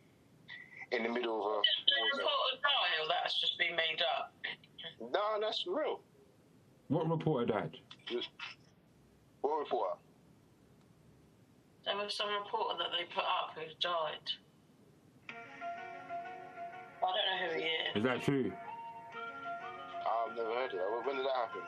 in 0.91 1.03
the 1.03 1.09
middle 1.09 1.35
of 1.35 1.39
a 1.39 1.43
war 1.43 1.61
Is 1.61 2.17
zone. 2.17 2.19
report 2.19 2.53
a 2.53 2.61
die 2.61 3.03
or 3.03 3.07
that's 3.07 3.39
just 3.39 3.57
been 3.57 3.75
made 3.75 4.01
up? 4.17 4.33
No, 5.13 5.39
that's 5.41 5.65
real. 5.67 6.01
What 6.89 7.09
reporter 7.09 7.45
died? 7.45 7.77
What 9.41 9.59
reporter? 9.59 9.95
There 11.85 11.95
was 11.95 12.13
some 12.15 12.27
reporter 12.29 12.77
that 12.79 12.89
they 12.97 13.05
put 13.13 13.23
up 13.23 13.51
who 13.55 13.61
died. 13.79 14.25
I 17.01 17.05
don't 17.05 17.13
know 17.13 17.53
who 17.53 17.59
he 17.59 17.65
is. 17.65 17.95
Is 17.95 18.03
that 18.03 18.21
true? 18.23 18.51
I've 20.05 20.35
never 20.35 20.49
heard 20.49 20.73
of 20.73 20.79
that. 20.79 21.07
When 21.07 21.15
did 21.15 21.25
that 21.25 21.35
happen? 21.35 21.61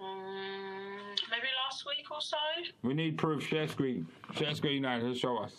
Mm, 0.00 1.16
maybe 1.30 1.46
last 1.64 1.84
week 1.86 2.10
or 2.10 2.20
so. 2.20 2.36
We 2.82 2.94
need 2.94 3.16
proof. 3.18 3.46
Share 3.46 3.68
screen. 3.68 4.06
Share 4.34 4.54
screen 4.54 4.82
now 4.82 4.98
to 4.98 5.14
show 5.14 5.38
us. 5.38 5.52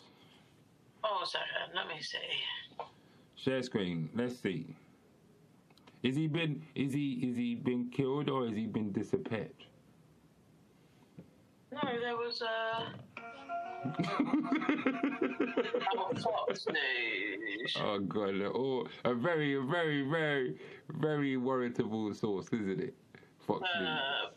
Oh, 1.06 1.22
a 1.24 1.26
second. 1.26 1.74
Let 1.74 1.88
me 1.88 2.02
see. 2.02 2.18
Share 3.36 3.64
screen. 3.64 4.10
Let's 4.14 4.40
see. 4.42 4.66
Is 6.04 6.16
he 6.18 6.28
been? 6.28 6.62
Is 6.76 6.94
he? 6.94 7.14
Is 7.24 7.38
he 7.38 7.56
been 7.56 7.90
killed 7.90 8.30
or 8.30 8.46
has 8.46 8.56
he 8.56 8.68
been 8.68 8.92
disappeared? 8.92 9.56
No, 11.72 11.80
there 12.00 12.18
was 12.18 12.42
a 12.42 12.94
oh, 15.96 16.12
Fox 16.22 16.68
News. 16.68 17.78
oh 17.80 18.00
god! 18.00 18.42
Oh, 18.42 18.86
a 19.06 19.14
very, 19.14 19.56
very, 19.56 20.08
very, 20.10 20.60
very 20.90 21.38
worritable 21.38 22.14
source, 22.14 22.48
isn't 22.52 22.82
it? 22.82 22.96
Fox 23.48 23.62
News. 23.80 23.88
Uh, 23.88 24.30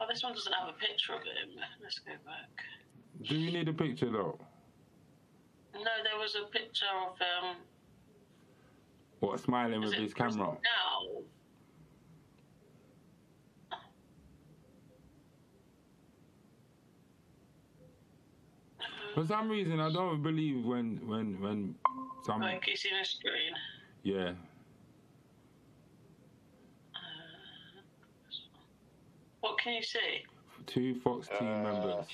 oh, 0.00 0.06
this 0.08 0.22
one 0.22 0.32
doesn't 0.32 0.52
have 0.52 0.68
a 0.68 0.78
picture 0.78 1.14
of 1.14 1.20
him. 1.20 1.62
Let's 1.82 1.98
go 1.98 2.12
back. 2.24 2.48
Do 3.28 3.36
you 3.36 3.52
need 3.52 3.68
a 3.68 3.74
picture 3.74 4.10
though? 4.10 4.38
No, 5.74 5.80
there 6.02 6.18
was 6.18 6.34
a 6.34 6.50
picture 6.50 6.86
of 7.06 7.12
um. 7.20 7.56
What 9.20 9.38
smiling 9.40 9.82
with 9.82 9.92
his 9.94 10.14
camera? 10.14 10.56
Now. 10.62 11.22
For 19.14 19.26
some 19.26 19.48
reason, 19.50 19.80
I 19.80 19.92
don't 19.92 20.22
believe 20.22 20.64
when 20.64 20.96
when 21.06 21.40
when 21.40 21.74
some 22.24 22.40
Like 22.40 22.66
you 22.66 22.76
see 22.76 22.90
the 22.96 23.04
screen. 23.04 23.52
yeah. 24.02 24.32
What 29.40 29.58
can 29.58 29.74
you 29.74 29.82
see? 29.82 30.24
Two 30.66 31.00
Fox 31.00 31.28
team 31.28 31.48
Uh, 31.48 31.62
members 31.62 32.06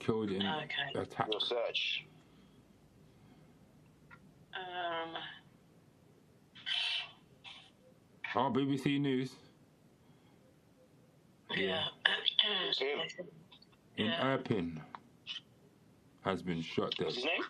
killed 0.00 0.30
in 0.30 0.42
Okay. 0.42 0.92
attack. 0.94 1.28
Your 1.30 1.40
search. 1.40 2.04
Um. 4.54 5.16
Oh, 8.34 8.50
BBC 8.50 8.98
News 8.98 9.34
Yeah. 11.54 11.84
It's 12.30 13.14
in 13.96 14.06
Yeah. 14.06 14.38
Irpin 14.38 14.80
has 16.22 16.40
been 16.42 16.62
shot 16.62 16.94
dead. 16.96 17.06
What's 17.06 17.16
his 17.16 17.24
name? 17.26 17.44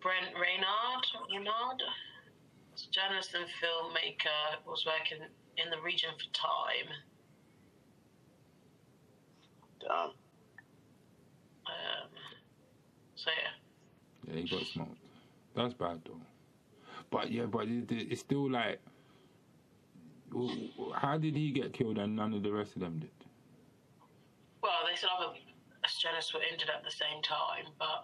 Brent 0.00 0.34
Renaud. 0.34 1.02
Renaud. 1.32 1.78
He's 2.72 2.88
a 2.88 2.90
journalist 2.90 3.34
and 3.34 3.46
filmmaker. 3.62 4.66
Was 4.66 4.84
working 4.84 5.22
in 5.56 5.70
the 5.70 5.80
region 5.80 6.10
for 6.18 6.32
Time. 6.32 6.92
Damn. 9.80 10.10
Um. 11.66 12.10
So 13.14 13.30
yeah. 13.30 14.34
Yeah, 14.34 14.40
he 14.40 14.48
got 14.48 14.66
smoked. 14.66 14.98
That's 15.54 15.74
bad 15.74 16.00
though. 16.04 16.20
But 17.14 17.30
yeah, 17.30 17.44
but 17.46 17.68
it, 17.68 17.92
it- 17.92 18.08
it's 18.10 18.20
still 18.22 18.50
like, 18.50 18.80
how 20.96 21.16
did 21.16 21.36
he 21.36 21.52
get 21.52 21.72
killed 21.72 21.96
and 21.98 22.16
none 22.16 22.34
of 22.34 22.42
the 22.42 22.50
rest 22.50 22.74
of 22.74 22.80
them 22.82 22.98
did? 22.98 23.10
Well, 24.60 24.72
they 24.90 24.96
said 24.96 25.10
other 25.16 25.32
journalists 26.02 26.34
were 26.34 26.40
injured 26.50 26.70
at 26.76 26.82
the 26.82 26.90
same 26.90 27.22
time, 27.22 27.66
but 27.78 28.02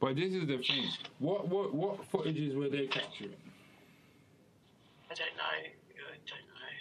But 0.00 0.16
this 0.16 0.32
is 0.32 0.46
the 0.48 0.56
thing. 0.58 0.88
What 1.18 1.48
what 1.48 1.74
what 1.74 2.10
footages 2.10 2.54
were 2.56 2.70
they 2.70 2.86
capturing? 2.86 3.36
I 5.10 5.14
don't 5.14 5.36
know. 5.36 5.44
I 5.44 6.16
don't 6.30 6.48
know. 6.56 6.72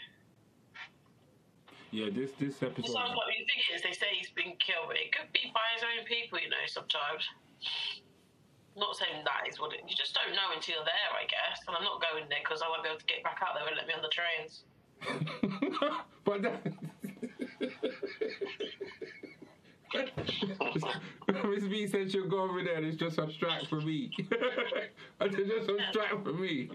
Yeah, 1.92 2.10
this 2.10 2.32
this 2.40 2.62
It 2.62 2.68
episode. 2.72 2.94
sounds 2.94 3.16
like 3.20 3.36
the 3.38 3.46
thing 3.52 3.64
is, 3.76 3.82
they 3.84 3.92
say 3.92 4.08
he's 4.18 4.32
been 4.32 4.56
killed, 4.64 4.88
but 4.88 4.96
it 4.98 5.12
could 5.12 5.32
be 5.34 5.52
by 5.54 5.68
his 5.76 5.84
own 5.84 6.06
people, 6.06 6.40
you 6.40 6.50
know. 6.50 6.66
sometimes. 6.68 7.28
Not 8.76 8.96
saying 8.98 9.24
that 9.24 9.48
is 9.48 9.60
what 9.60 9.74
it. 9.74 9.82
You 9.88 9.96
just 9.96 10.14
don't 10.18 10.34
know 10.36 10.50
until 10.54 10.76
you're 10.76 10.84
there, 10.86 11.12
I 11.14 11.26
guess. 11.30 11.62
And 11.68 11.76
I'm 11.78 11.84
not 11.84 12.02
going 12.02 12.28
there 12.30 12.40
because 12.44 12.62
I 12.62 12.70
won't 12.70 12.84
be 12.84 12.90
able 12.90 13.00
to 13.00 13.06
get 13.06 13.24
back 13.24 13.40
out 13.42 13.54
there 13.54 13.68
and 13.68 13.78
let 13.78 13.86
me 13.88 13.94
on 13.94 14.02
the 14.02 14.10
trains. 14.10 14.64
but 16.26 16.42
that. 16.42 16.74
Miss 21.50 21.64
B 21.66 21.86
said 21.88 22.12
she'll 22.12 22.28
go 22.28 22.42
over 22.42 22.64
there 22.64 22.78
and 22.78 22.86
it's 22.86 22.98
just 22.98 23.20
abstract 23.20 23.68
for 23.68 23.80
me. 23.82 24.10
it's 24.18 25.36
just 25.36 25.70
abstract 25.70 26.24
for 26.24 26.34
me. 26.34 26.68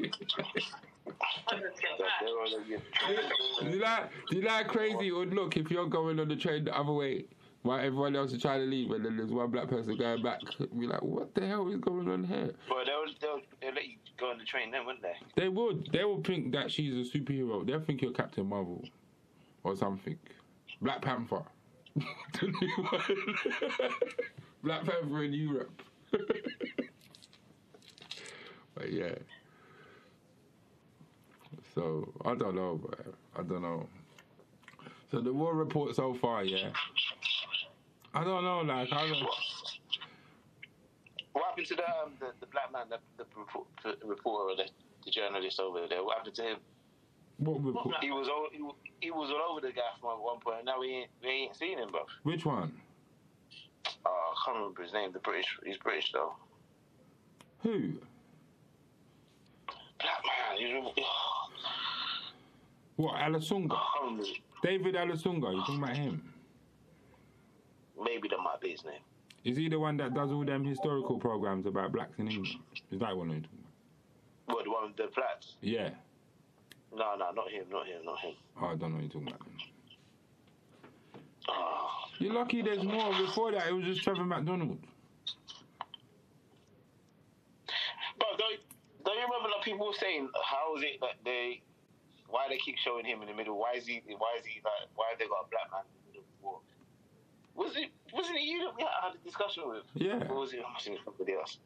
I'm 1.48 1.60
just 1.60 1.80
get 1.80 1.98
That 1.98 2.06
back. 2.06 2.20
they're 2.20 2.28
on 2.28 2.50
the- 2.68 3.70
do 3.70 3.76
you 3.76 3.82
like 3.82 4.10
do 4.30 4.36
you 4.36 4.42
like 4.42 4.68
crazy 4.68 5.08
it 5.08 5.12
would 5.12 5.32
look 5.34 5.56
if 5.56 5.70
you're 5.70 5.86
going 5.88 6.20
on 6.20 6.28
the 6.28 6.36
train 6.36 6.64
the 6.64 6.76
other 6.78 6.92
way 6.92 7.24
while 7.62 7.78
everyone 7.78 8.14
else 8.16 8.32
is 8.32 8.40
trying 8.40 8.60
to 8.60 8.66
leave 8.66 8.90
and 8.90 9.04
then 9.04 9.16
there's 9.16 9.30
one 9.30 9.50
black 9.50 9.68
person 9.68 9.96
going 9.96 10.22
back 10.22 10.40
be 10.78 10.86
like 10.86 11.02
what 11.02 11.34
the 11.34 11.46
hell 11.46 11.68
is 11.68 11.80
going 11.80 12.08
on 12.08 12.24
here? 12.24 12.52
But 12.68 12.86
they'll, 12.86 13.04
they'll, 13.20 13.40
they'll 13.60 13.74
let 13.74 13.86
you 13.86 13.96
go 14.18 14.30
on 14.30 14.38
the 14.38 14.44
train 14.44 14.70
then, 14.70 14.86
wouldn't 14.86 15.02
they? 15.02 15.14
they 15.36 15.48
would. 15.48 15.88
They 15.92 16.04
will 16.04 16.22
think 16.22 16.52
that 16.52 16.70
she's 16.70 16.92
a 16.92 17.18
superhero. 17.18 17.66
They'll 17.66 17.80
think 17.80 18.02
you're 18.02 18.12
Captain 18.12 18.46
Marvel 18.46 18.84
or 19.64 19.76
something. 19.76 20.18
Black 20.80 21.02
Panther. 21.02 21.42
The 21.94 22.46
new 22.46 22.84
one. 22.84 23.90
Black 24.62 24.84
Panther 24.84 25.24
in 25.24 25.32
Europe. 25.32 25.82
But 28.78 28.92
yeah. 28.92 29.14
So 31.74 32.12
I 32.24 32.34
don't 32.34 32.54
know 32.54 32.80
but 32.80 33.14
I 33.36 33.42
don't 33.42 33.62
know. 33.62 33.88
So 35.10 35.20
the 35.20 35.32
war 35.32 35.54
report 35.54 35.96
so 35.96 36.14
far 36.14 36.44
yeah 36.44 36.70
I 38.14 38.24
don't 38.24 38.42
know 38.42 38.60
like 38.60 38.92
I 38.92 39.08
don't 39.08 39.22
What 41.32 41.44
happened 41.44 41.66
to 41.66 41.74
the 41.74 41.88
um, 41.88 42.12
the, 42.20 42.32
the 42.40 42.46
black 42.46 42.72
man, 42.72 42.86
the, 42.88 42.98
the, 43.16 43.24
report, 43.36 43.66
the 43.84 44.06
reporter, 44.06 44.62
the, 44.62 44.70
the 45.04 45.10
journalist 45.10 45.60
over 45.60 45.86
there? 45.88 46.02
What 46.02 46.18
happened 46.18 46.34
to 46.36 46.42
him? 46.42 46.56
what 47.38 47.62
report 47.62 47.94
He 48.00 48.10
was 48.10 48.28
all 48.28 48.48
he, 48.50 48.58
he 49.00 49.10
was 49.10 49.30
all 49.30 49.52
over 49.52 49.60
the 49.60 49.72
guy 49.72 49.82
from 50.00 50.10
at 50.10 50.22
one 50.22 50.40
point. 50.40 50.64
Now 50.64 50.80
we 50.80 50.88
ain't 50.88 51.10
we 51.22 51.28
ain't 51.28 51.56
seen 51.56 51.78
him, 51.78 51.90
bro. 51.90 52.00
which 52.22 52.44
one 52.44 52.72
Oh, 54.04 54.32
I 54.32 54.44
can't 54.44 54.56
remember 54.58 54.82
his 54.82 54.92
name. 54.92 55.12
The 55.12 55.18
British, 55.20 55.46
he's 55.64 55.76
British 55.78 56.12
though. 56.12 56.34
who 57.60 57.92
Black 60.00 60.22
man. 60.24 60.56
He's, 60.58 61.04
what 62.96 63.14
Olusoga 63.16 63.72
I 63.72 63.86
can't 63.98 64.04
remember. 64.04 64.24
David 64.62 64.94
Olusoga 64.94 65.52
you 65.52 65.60
talking 65.60 65.82
about 65.82 65.96
him 65.96 66.34
Maybe 68.02 68.28
that 68.28 68.38
might 68.38 68.60
be 68.60 68.70
his 68.70 68.84
name. 68.84 69.00
Is 69.44 69.56
he 69.56 69.68
the 69.68 69.78
one 69.78 69.96
that 69.98 70.14
does 70.14 70.30
all 70.30 70.44
them 70.44 70.64
historical 70.64 71.18
programs 71.18 71.66
about 71.66 71.92
blacks 71.92 72.18
in 72.18 72.28
England? 72.28 72.56
Is 72.90 73.00
that 73.00 73.16
one? 73.16 73.30
you're 73.30 73.40
talking 73.40 73.58
about? 74.46 74.54
What 74.56 74.64
the 74.64 74.70
one 74.70 74.86
with 74.88 74.96
the 74.96 75.08
flats? 75.14 75.54
Yeah. 75.60 75.90
No, 76.94 77.14
no, 77.16 77.30
not 77.32 77.50
him, 77.50 77.64
not 77.70 77.86
him, 77.86 78.04
not 78.04 78.18
him. 78.18 78.34
Oh, 78.60 78.66
I 78.66 78.74
don't 78.76 78.90
know 78.90 78.96
what 78.96 79.02
you're 79.02 79.10
talking 79.10 79.28
about. 79.28 79.40
Then. 79.40 81.22
Oh, 81.48 81.88
You're 82.18 82.34
lucky 82.34 82.62
there's 82.62 82.82
more. 82.82 83.10
Before 83.18 83.52
that, 83.52 83.66
it 83.68 83.72
was 83.72 83.84
just 83.84 84.02
Trevor 84.02 84.24
McDonald. 84.24 84.78
but 88.18 88.28
don't 88.38 88.60
don't 89.04 89.16
you 89.16 89.22
remember 89.22 89.48
like 89.54 89.64
people 89.64 89.86
were 89.86 89.92
saying 89.94 90.28
how 90.44 90.76
is 90.76 90.82
it 90.82 91.00
that 91.00 91.16
they 91.24 91.62
why 92.28 92.46
they 92.50 92.58
keep 92.58 92.76
showing 92.76 93.04
him 93.04 93.22
in 93.22 93.28
the 93.28 93.34
middle? 93.34 93.58
Why 93.58 93.72
is 93.76 93.86
he? 93.86 94.02
Why 94.06 94.36
is 94.38 94.44
he 94.44 94.60
like? 94.64 94.88
Why 94.94 95.06
have 95.10 95.18
they 95.18 95.26
got 95.26 95.46
a 95.46 95.48
black 95.48 95.70
man 95.72 95.80
in 95.88 95.92
the 95.96 96.06
middle 96.08 96.22
of 96.22 96.28
the 96.28 96.44
war? 96.44 96.60
Was 97.58 97.74
it? 97.74 97.90
Wasn't 98.14 98.36
it 98.36 98.42
you 98.42 98.60
that 98.60 98.76
we 98.76 98.84
had 98.84 99.14
a 99.14 99.24
discussion 99.24 99.64
with? 99.66 99.82
Yeah. 99.94 100.22
Or 100.30 100.36
was 100.36 100.52
it? 100.52 100.60
I 100.64 100.72
must 100.72 100.86
have 100.86 100.94
been 100.94 101.04
somebody 101.04 101.34
else. 101.34 101.58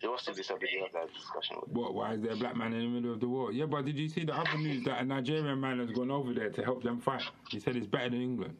It 0.00 0.06
must 0.06 0.26
have 0.26 0.36
been 0.36 0.44
somebody 0.44 0.78
else 0.80 0.90
I 0.94 1.00
had 1.00 1.08
a 1.08 1.12
discussion 1.12 1.56
with. 1.60 1.70
What? 1.70 1.94
Why 1.94 2.12
is 2.14 2.22
there 2.22 2.32
a 2.32 2.36
black 2.36 2.56
man 2.56 2.72
in 2.74 2.80
the 2.80 2.88
middle 2.88 3.12
of 3.12 3.18
the 3.18 3.28
war? 3.28 3.50
Yeah, 3.50 3.66
but 3.66 3.84
did 3.84 3.98
you 3.98 4.08
see 4.08 4.24
the 4.24 4.34
other 4.34 4.56
news 4.56 4.84
that 4.84 5.00
a 5.02 5.04
Nigerian 5.04 5.60
man 5.60 5.80
has 5.80 5.90
gone 5.90 6.12
over 6.12 6.32
there 6.32 6.50
to 6.50 6.62
help 6.62 6.84
them 6.84 7.00
fight? 7.00 7.24
He 7.50 7.58
said 7.58 7.74
it's 7.74 7.88
better 7.88 8.10
than 8.10 8.22
England. 8.22 8.56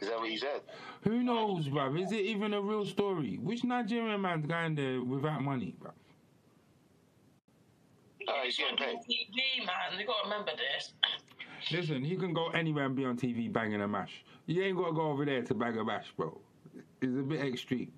Is 0.00 0.08
that 0.08 0.18
what 0.20 0.30
he 0.30 0.36
said? 0.36 0.60
Who 1.02 1.24
knows, 1.24 1.68
bruv? 1.68 2.00
Is 2.00 2.12
it 2.12 2.20
even 2.20 2.54
a 2.54 2.60
real 2.60 2.86
story? 2.86 3.40
Which 3.42 3.64
Nigerian 3.64 4.20
man's 4.20 4.46
going 4.46 4.76
there 4.76 5.02
without 5.02 5.42
money, 5.42 5.74
bruv? 5.82 5.90
Oh, 8.28 8.42
he's 8.44 8.56
getting 8.56 8.76
paid. 8.76 8.98
TV, 8.98 9.66
man. 9.66 9.98
You 9.98 10.06
got 10.06 10.22
to 10.22 10.30
remember 10.30 10.52
this. 10.52 10.92
Listen, 11.70 12.04
he 12.04 12.16
can 12.16 12.32
go 12.32 12.48
anywhere 12.48 12.86
and 12.86 12.94
be 12.94 13.04
on 13.04 13.16
TV 13.16 13.52
banging 13.52 13.82
a 13.82 13.88
mash. 13.88 14.24
You 14.46 14.62
ain't 14.62 14.76
got 14.76 14.88
to 14.88 14.92
go 14.92 15.10
over 15.10 15.24
there 15.24 15.42
to 15.42 15.54
bang 15.54 15.76
a 15.78 15.84
mash, 15.84 16.12
bro. 16.16 16.38
It's 17.00 17.18
a 17.18 17.22
bit 17.22 17.40
extreme. 17.44 17.92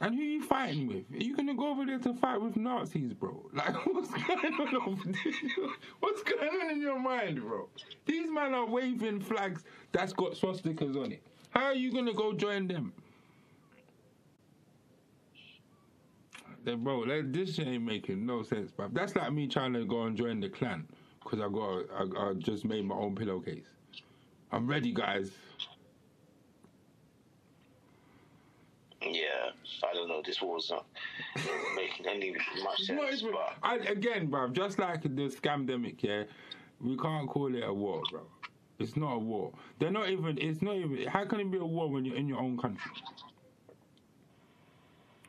And 0.00 0.14
who 0.14 0.20
you 0.20 0.42
fighting 0.44 0.86
with? 0.86 1.10
Are 1.12 1.24
you 1.24 1.34
gonna 1.36 1.54
go 1.54 1.70
over 1.70 1.84
there 1.84 1.98
to 1.98 2.14
fight 2.14 2.40
with 2.40 2.56
Nazis, 2.56 3.12
bro? 3.12 3.50
Like, 3.52 3.74
what's 3.86 4.10
going 4.10 4.54
on 4.54 4.76
over 4.86 5.02
there? 5.04 5.32
What's 6.00 6.22
going 6.22 6.48
on 6.62 6.70
in 6.70 6.80
your 6.80 7.00
mind, 7.00 7.40
bro? 7.42 7.68
These 8.06 8.30
men 8.30 8.54
are 8.54 8.66
waving 8.66 9.20
flags 9.20 9.64
that's 9.90 10.12
got 10.12 10.32
swastikas 10.34 10.96
on 10.96 11.12
it. 11.12 11.22
How 11.50 11.64
are 11.64 11.74
you 11.74 11.92
gonna 11.92 12.14
go 12.14 12.32
join 12.32 12.68
them? 12.68 12.92
Bro, 16.76 17.06
this 17.32 17.54
shit 17.54 17.66
ain't 17.68 17.84
making 17.84 18.24
no 18.26 18.42
sense, 18.42 18.70
bruv. 18.72 18.92
That's 18.94 19.14
like 19.16 19.32
me 19.32 19.46
trying 19.48 19.72
to 19.74 19.84
go 19.84 20.02
and 20.04 20.16
join 20.16 20.40
the 20.40 20.48
clan 20.48 20.86
because 21.22 21.40
I 21.40 21.48
got 21.48 21.84
I, 21.92 22.30
I 22.30 22.34
just 22.34 22.64
made 22.64 22.84
my 22.84 22.94
own 22.94 23.14
pillowcase. 23.14 23.66
I'm 24.52 24.66
ready, 24.66 24.92
guys. 24.92 25.32
Yeah, 29.00 29.50
I 29.88 29.94
don't 29.94 30.08
know. 30.08 30.22
This 30.24 30.42
war's 30.42 30.70
not 30.70 30.84
making 31.76 32.06
any 32.06 32.34
much 32.62 32.78
sense. 32.82 33.22
even- 33.22 33.32
But 33.32 33.54
I, 33.62 33.76
again, 33.76 34.28
bruv, 34.30 34.52
just 34.52 34.78
like 34.78 35.02
the 35.02 35.08
scamdemic, 35.28 36.02
yeah, 36.02 36.24
we 36.80 36.96
can't 36.96 37.28
call 37.28 37.54
it 37.54 37.62
a 37.64 37.72
war, 37.72 38.02
bro. 38.10 38.22
It's 38.78 38.96
not 38.96 39.14
a 39.14 39.18
war. 39.18 39.52
They're 39.78 39.90
not 39.90 40.08
even. 40.08 40.38
It's 40.38 40.62
not 40.62 40.76
even. 40.76 41.06
How 41.08 41.24
can 41.24 41.40
it 41.40 41.50
be 41.50 41.58
a 41.58 41.64
war 41.64 41.88
when 41.90 42.04
you're 42.04 42.16
in 42.16 42.28
your 42.28 42.38
own 42.40 42.56
country? 42.58 42.90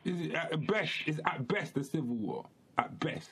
Is 0.04 0.32
at 0.34 0.66
best? 0.66 0.92
It's 1.06 1.20
at 1.26 1.46
best 1.48 1.76
a 1.76 1.84
civil 1.84 2.14
war. 2.16 2.46
At 2.78 2.98
best. 3.00 3.30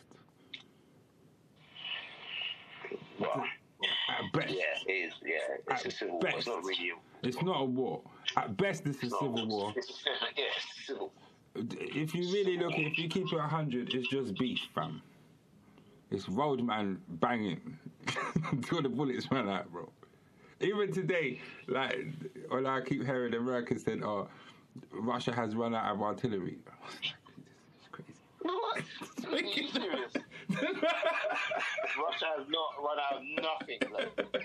well, 3.18 3.44
At 4.18 4.32
best. 4.32 4.54
yeah, 4.54 4.62
it 4.86 4.92
is. 4.92 5.14
Yeah, 5.24 5.36
it's 5.74 5.84
a 5.84 5.88
At 5.88 5.92
civil 5.94 6.20
war. 6.20 6.28
It's 6.36 6.46
not 6.46 6.64
really. 6.64 6.90
A, 6.90 7.26
It's 7.26 7.42
not 7.42 7.60
a 7.60 7.64
war. 7.64 8.02
At 8.36 8.56
best, 8.56 8.86
it's 8.86 8.98
a 9.02 9.10
civil 9.10 9.46
war. 9.46 9.72
It's 9.76 9.88
a, 9.90 10.10
yeah, 10.36 10.44
it's 10.56 10.86
civil. 10.86 11.12
If 11.54 12.14
you 12.14 12.30
really 12.32 12.58
look, 12.58 12.74
if 12.76 12.98
you 12.98 13.08
keep 13.08 13.32
it 13.32 13.40
hundred, 13.40 13.92
it's 13.94 14.08
just 14.08 14.34
beef, 14.38 14.60
fam. 14.74 15.02
It's 16.10 16.28
road 16.28 16.58
roadman 16.60 17.00
banging 17.20 17.78
until 18.52 18.82
the 18.82 18.88
bullets 18.88 19.30
run 19.30 19.48
out, 19.48 19.70
bro. 19.72 19.90
Even 20.60 20.92
today, 20.92 21.40
like 21.66 22.06
all 22.50 22.66
I 22.66 22.80
keep 22.80 23.04
hearing 23.04 23.34
Americans 23.34 23.84
saying, 23.84 24.02
"Oh, 24.04 24.28
Russia 24.92 25.34
has 25.34 25.54
run 25.54 25.74
out 25.74 25.94
of 25.94 26.02
artillery." 26.02 26.58
I 26.66 26.72
was 26.84 26.94
like, 26.94 28.06
this 28.06 28.14
is 28.14 28.22
What? 28.42 28.82
Are 29.32 29.40
you 29.40 29.68
serious? 29.68 30.12
Russia 30.50 32.26
has 32.36 32.46
not 32.48 32.70
run 32.82 32.98
out 32.98 33.16
of 33.16 33.22
nothing. 33.42 33.78
Like, 33.92 34.42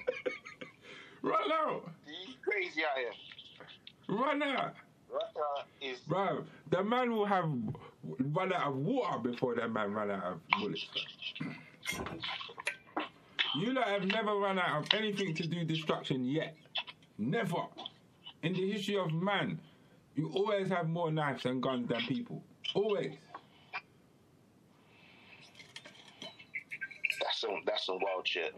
run 1.21 1.51
out, 1.51 1.89
you 2.07 2.33
crazy 2.43 2.81
out 2.83 2.97
here. 2.97 4.17
run 4.17 4.43
out, 4.43 4.75
Russia 5.09 5.67
is. 5.81 5.99
bro. 6.01 6.43
The 6.69 6.83
man 6.83 7.11
will 7.11 7.25
have 7.25 7.49
run 8.33 8.51
out 8.53 8.67
of 8.67 8.75
water 8.77 9.19
before 9.19 9.55
that 9.55 9.71
man 9.71 9.93
run 9.93 10.11
out 10.11 10.23
of 10.23 10.39
bullets. 10.59 10.85
You 13.55 13.71
lot 13.73 13.87
have 13.87 14.05
never 14.05 14.35
run 14.35 14.57
out 14.57 14.81
of 14.81 14.93
anything 14.93 15.35
to 15.35 15.47
do 15.47 15.63
destruction 15.63 16.25
yet. 16.25 16.55
Never. 17.19 17.67
In 18.41 18.53
the 18.53 18.71
history 18.71 18.97
of 18.97 19.13
man, 19.13 19.59
you 20.15 20.29
always 20.33 20.69
have 20.69 20.87
more 20.89 21.11
knives 21.11 21.45
and 21.45 21.61
guns 21.61 21.87
than 21.87 22.01
people. 22.01 22.43
Always. 22.73 23.13
That's 27.21 27.39
some. 27.41 27.61
That's 27.65 27.85
some 27.85 27.99
wild 28.01 28.27
shit. 28.27 28.55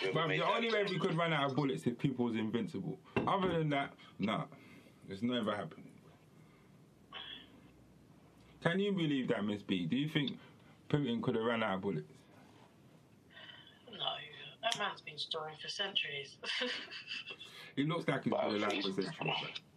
Whoever 0.00 0.12
But 0.14 0.28
the 0.28 0.42
only 0.46 0.72
way 0.72 0.84
we 0.88 0.98
could 0.98 1.14
run 1.14 1.32
out 1.32 1.50
of 1.50 1.56
bullets 1.56 1.86
if 1.86 1.98
people 1.98 2.24
was 2.24 2.36
invincible. 2.36 2.98
Other 3.26 3.52
than 3.58 3.68
that, 3.70 3.92
nah. 4.18 4.44
It's 5.08 5.22
never 5.22 5.54
happened. 5.54 5.84
Can 8.62 8.80
you 8.80 8.92
believe 8.92 9.28
that, 9.28 9.44
Miss 9.44 9.62
B? 9.62 9.86
Do 9.86 9.96
you 9.96 10.08
think 10.08 10.32
Putin 10.90 11.22
could 11.22 11.34
have 11.36 11.44
run 11.44 11.62
out 11.62 11.76
of 11.76 11.80
bullets? 11.82 12.12
No, 13.90 13.98
that 14.62 14.78
man's 14.78 15.00
been 15.00 15.18
storing 15.18 15.54
for 15.60 15.68
centuries. 15.68 16.36
It 17.76 17.86
looks 17.86 18.08
like 18.08 18.24
he's 18.24 18.32
Wow, 18.32 18.50
been 18.50 18.56
alive 18.64 18.82
for 18.82 19.02
centuries. 19.02 19.12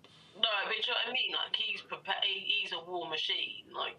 No, 0.41 0.49
but 0.65 0.73
you 0.73 0.81
know 0.89 0.97
what 0.97 1.09
I 1.09 1.13
mean? 1.13 1.31
Like 1.37 1.53
he's 1.55 1.81
prepared. 1.85 2.25
He's 2.25 2.73
a 2.73 2.81
war 2.81 3.05
machine. 3.07 3.69
Like 3.69 3.95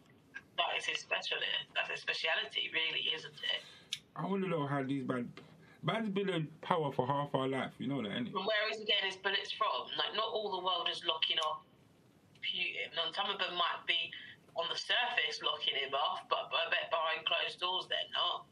that 0.59 0.75
is 0.77 0.85
his 0.85 0.99
specialty. 0.99 1.47
That's 1.75 1.91
his 1.91 2.03
speciality, 2.03 2.71
really, 2.75 3.15
isn't 3.15 3.39
it? 3.47 3.63
I 4.17 4.27
want 4.27 4.43
to 4.43 4.51
know 4.51 4.67
how 4.67 4.83
these 4.83 5.07
bad. 5.07 5.29
Man's 5.83 6.15
been 6.15 6.31
in 6.31 6.47
power 6.63 6.95
for 6.95 7.07
half 7.11 7.35
our 7.35 7.51
life. 7.51 7.75
You 7.83 7.91
know 7.91 8.03
that, 8.03 8.15
innit? 8.15 8.31
And 8.31 8.47
where 8.47 8.71
is 8.71 8.79
he 8.79 8.87
getting 8.87 9.11
his 9.11 9.19
bullets 9.19 9.51
from? 9.51 9.91
Like, 9.99 10.15
not 10.15 10.31
all 10.31 10.55
the 10.55 10.63
world 10.63 10.87
is 10.87 11.03
locking 11.03 11.43
off 11.43 11.67
Putin. 12.39 12.95
And 13.03 13.11
some 13.11 13.27
of 13.27 13.43
them 13.43 13.59
might 13.59 13.83
be 13.91 13.99
on 14.55 14.71
the 14.71 14.79
surface 14.79 15.43
locking 15.43 15.75
him 15.75 15.91
off, 15.91 16.23
but 16.31 16.47
I 16.55 16.71
bet 16.71 16.87
behind 16.87 17.27
closed 17.27 17.59
doors 17.59 17.91
they're 17.91 18.13
not. 18.15 18.47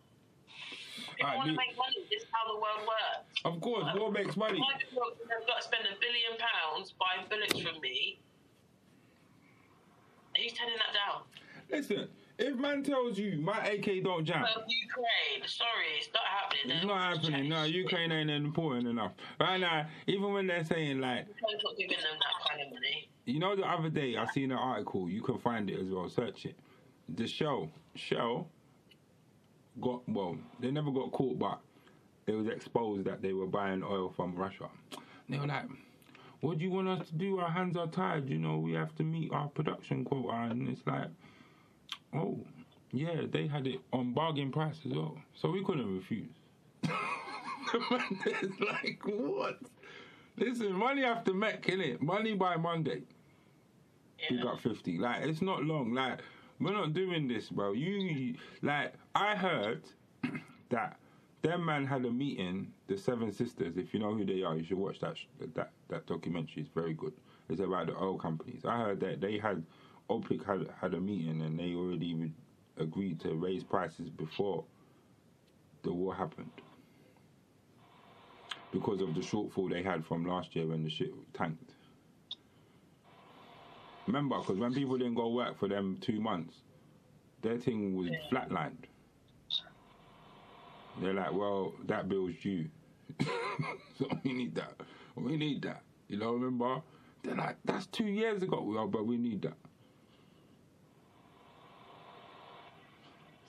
If 1.18 1.24
Alright, 1.24 1.32
you 1.34 1.38
want 1.38 1.50
to 1.50 1.56
make 1.56 1.76
money, 1.76 2.06
this 2.10 2.22
is 2.22 2.28
how 2.32 2.52
the 2.52 2.58
world 2.58 2.82
works. 2.86 3.40
Of 3.44 3.60
course, 3.60 3.84
war 3.96 4.10
makes 4.12 4.36
money. 4.36 4.58
Why 4.58 4.78
do 4.78 4.84
you 4.90 5.02
have 5.30 5.46
got 5.46 5.58
to 5.58 5.62
spend 5.64 5.84
a 5.84 5.96
billion 6.00 6.36
pounds 6.38 6.92
buying 6.98 7.26
bullets 7.28 7.58
from 7.60 7.80
me? 7.80 8.18
Who's 10.36 10.52
turning 10.52 10.76
that 10.76 10.94
down? 10.94 11.22
Listen, 11.70 12.08
if 12.38 12.56
man 12.56 12.82
tells 12.82 13.18
you 13.18 13.38
my 13.40 13.58
AK 13.66 14.02
don't 14.02 14.24
jam, 14.24 14.42
Well, 14.42 14.64
Ukraine. 14.66 15.46
Sorry, 15.46 15.68
it's 15.98 16.08
not 16.14 16.22
happening. 16.24 16.76
it's 16.76 16.86
not 16.86 17.14
happening. 17.16 17.48
No, 17.48 17.64
Ukraine 17.64 18.12
ain't 18.12 18.30
important 18.30 18.88
enough. 18.88 19.12
Right 19.38 19.58
now, 19.58 19.86
even 20.06 20.32
when 20.32 20.46
they're 20.46 20.64
saying 20.64 21.00
like, 21.00 21.26
not 21.28 21.76
giving 21.76 21.96
them 21.96 22.16
that 22.18 22.48
kind 22.48 22.62
of 22.66 22.72
money. 22.72 23.08
you 23.26 23.38
know, 23.38 23.54
the 23.56 23.68
other 23.68 23.90
day 23.90 24.16
I 24.16 24.26
seen 24.32 24.52
an 24.52 24.58
article. 24.58 25.08
You 25.08 25.22
can 25.22 25.38
find 25.38 25.68
it 25.70 25.78
as 25.80 25.88
well. 25.90 26.08
Search 26.08 26.46
it. 26.46 26.56
The 27.08 27.26
Shell, 27.26 27.70
Shell, 27.94 28.48
got 29.80 30.08
well. 30.08 30.36
They 30.60 30.70
never 30.70 30.90
got 30.90 31.12
caught, 31.12 31.38
but 31.38 31.60
it 32.26 32.32
was 32.32 32.46
exposed 32.46 33.04
that 33.04 33.22
they 33.22 33.32
were 33.32 33.46
buying 33.46 33.82
oil 33.82 34.12
from 34.14 34.34
Russia. 34.34 34.68
They 35.28 35.38
were 35.38 35.46
like, 35.46 35.68
"What 36.40 36.58
do 36.58 36.64
you 36.64 36.72
want 36.72 36.88
us 36.88 37.06
to 37.06 37.14
do? 37.14 37.38
Our 37.38 37.50
hands 37.50 37.76
are 37.76 37.86
tied. 37.86 38.28
You 38.28 38.38
know, 38.38 38.58
we 38.58 38.72
have 38.72 38.96
to 38.96 39.04
meet 39.04 39.32
our 39.32 39.46
production 39.46 40.04
quota." 40.04 40.50
And 40.50 40.68
it's 40.68 40.84
like, 40.86 41.08
"Oh, 42.12 42.40
yeah, 42.90 43.22
they 43.30 43.46
had 43.46 43.68
it 43.68 43.80
on 43.92 44.12
bargain 44.12 44.50
price 44.50 44.80
as 44.84 44.92
well, 44.92 45.16
so 45.34 45.50
we 45.50 45.62
couldn't 45.64 45.94
refuse." 45.94 46.32
it's 46.82 48.60
like 48.60 49.00
what? 49.04 49.60
Listen, 50.36 50.72
money 50.72 51.04
after 51.04 51.32
Met, 51.34 51.64
it? 51.68 52.02
Money 52.02 52.34
by 52.34 52.56
Monday. 52.56 53.02
We 54.30 54.42
got 54.42 54.60
50. 54.60 54.98
Like, 54.98 55.22
it's 55.22 55.42
not 55.42 55.62
long. 55.64 55.92
Like, 55.92 56.20
we're 56.60 56.72
not 56.72 56.92
doing 56.92 57.26
this, 57.26 57.48
bro. 57.48 57.72
You, 57.72 58.34
like, 58.62 58.94
I 59.14 59.34
heard 59.34 59.82
that 60.70 60.98
them 61.42 61.64
man 61.64 61.86
had 61.86 62.04
a 62.04 62.10
meeting, 62.10 62.72
the 62.86 62.98
Seven 62.98 63.32
Sisters. 63.32 63.76
If 63.76 63.94
you 63.94 64.00
know 64.00 64.14
who 64.14 64.24
they 64.26 64.42
are, 64.42 64.56
you 64.56 64.64
should 64.64 64.78
watch 64.78 65.00
that 65.00 65.16
sh- 65.16 65.26
that 65.54 65.72
that 65.88 66.06
documentary. 66.06 66.62
It's 66.62 66.70
very 66.74 66.92
good. 66.92 67.14
It's 67.48 67.60
about 67.60 67.86
the 67.86 67.96
oil 67.96 68.18
companies. 68.18 68.64
I 68.64 68.76
heard 68.78 69.00
that 69.00 69.20
they 69.20 69.38
had 69.38 69.64
OPEC 70.10 70.44
had 70.44 70.68
had 70.80 70.94
a 70.94 71.00
meeting 71.00 71.40
and 71.42 71.58
they 71.58 71.74
already 71.74 72.14
re- 72.14 72.32
agreed 72.76 73.20
to 73.20 73.34
raise 73.34 73.64
prices 73.64 74.10
before 74.10 74.64
the 75.82 75.92
war 75.92 76.14
happened 76.14 76.50
because 78.70 79.00
of 79.00 79.14
the 79.14 79.20
shortfall 79.20 79.70
they 79.70 79.82
had 79.82 80.04
from 80.04 80.26
last 80.26 80.54
year 80.54 80.66
when 80.66 80.82
the 80.84 80.90
shit 80.90 81.12
tanked. 81.32 81.74
Remember, 84.06 84.38
because 84.38 84.58
when 84.58 84.74
people 84.74 84.98
didn't 84.98 85.14
go 85.14 85.28
work 85.28 85.58
for 85.58 85.68
them 85.68 85.98
two 86.00 86.20
months, 86.20 86.54
their 87.42 87.58
thing 87.58 87.96
was 87.96 88.10
flatlined. 88.30 88.84
They're 91.00 91.14
like, 91.14 91.32
well, 91.32 91.72
that 91.86 92.08
bill's 92.08 92.34
due. 92.42 92.66
so 93.98 94.08
we 94.24 94.32
need 94.32 94.54
that. 94.56 94.74
We 95.14 95.36
need 95.36 95.62
that. 95.62 95.82
You 96.08 96.18
know, 96.18 96.32
remember? 96.32 96.82
They're 97.22 97.36
like, 97.36 97.56
that's 97.64 97.86
two 97.86 98.04
years 98.04 98.42
ago. 98.42 98.62
Well, 98.62 98.86
but 98.88 99.06
we 99.06 99.16
need 99.16 99.42
that. 99.42 99.56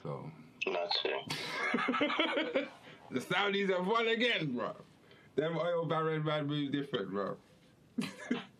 So, 0.03 0.31
That's 0.65 0.97
it. 1.05 2.67
the 3.11 3.19
Saudis 3.19 3.69
have 3.69 3.85
won 3.85 4.07
again, 4.07 4.53
bro. 4.55 4.73
Them 5.35 5.57
oil 5.57 5.85
baron 5.85 6.23
man 6.23 6.47
move 6.47 6.71
different, 6.71 7.11
bro. 7.11 7.37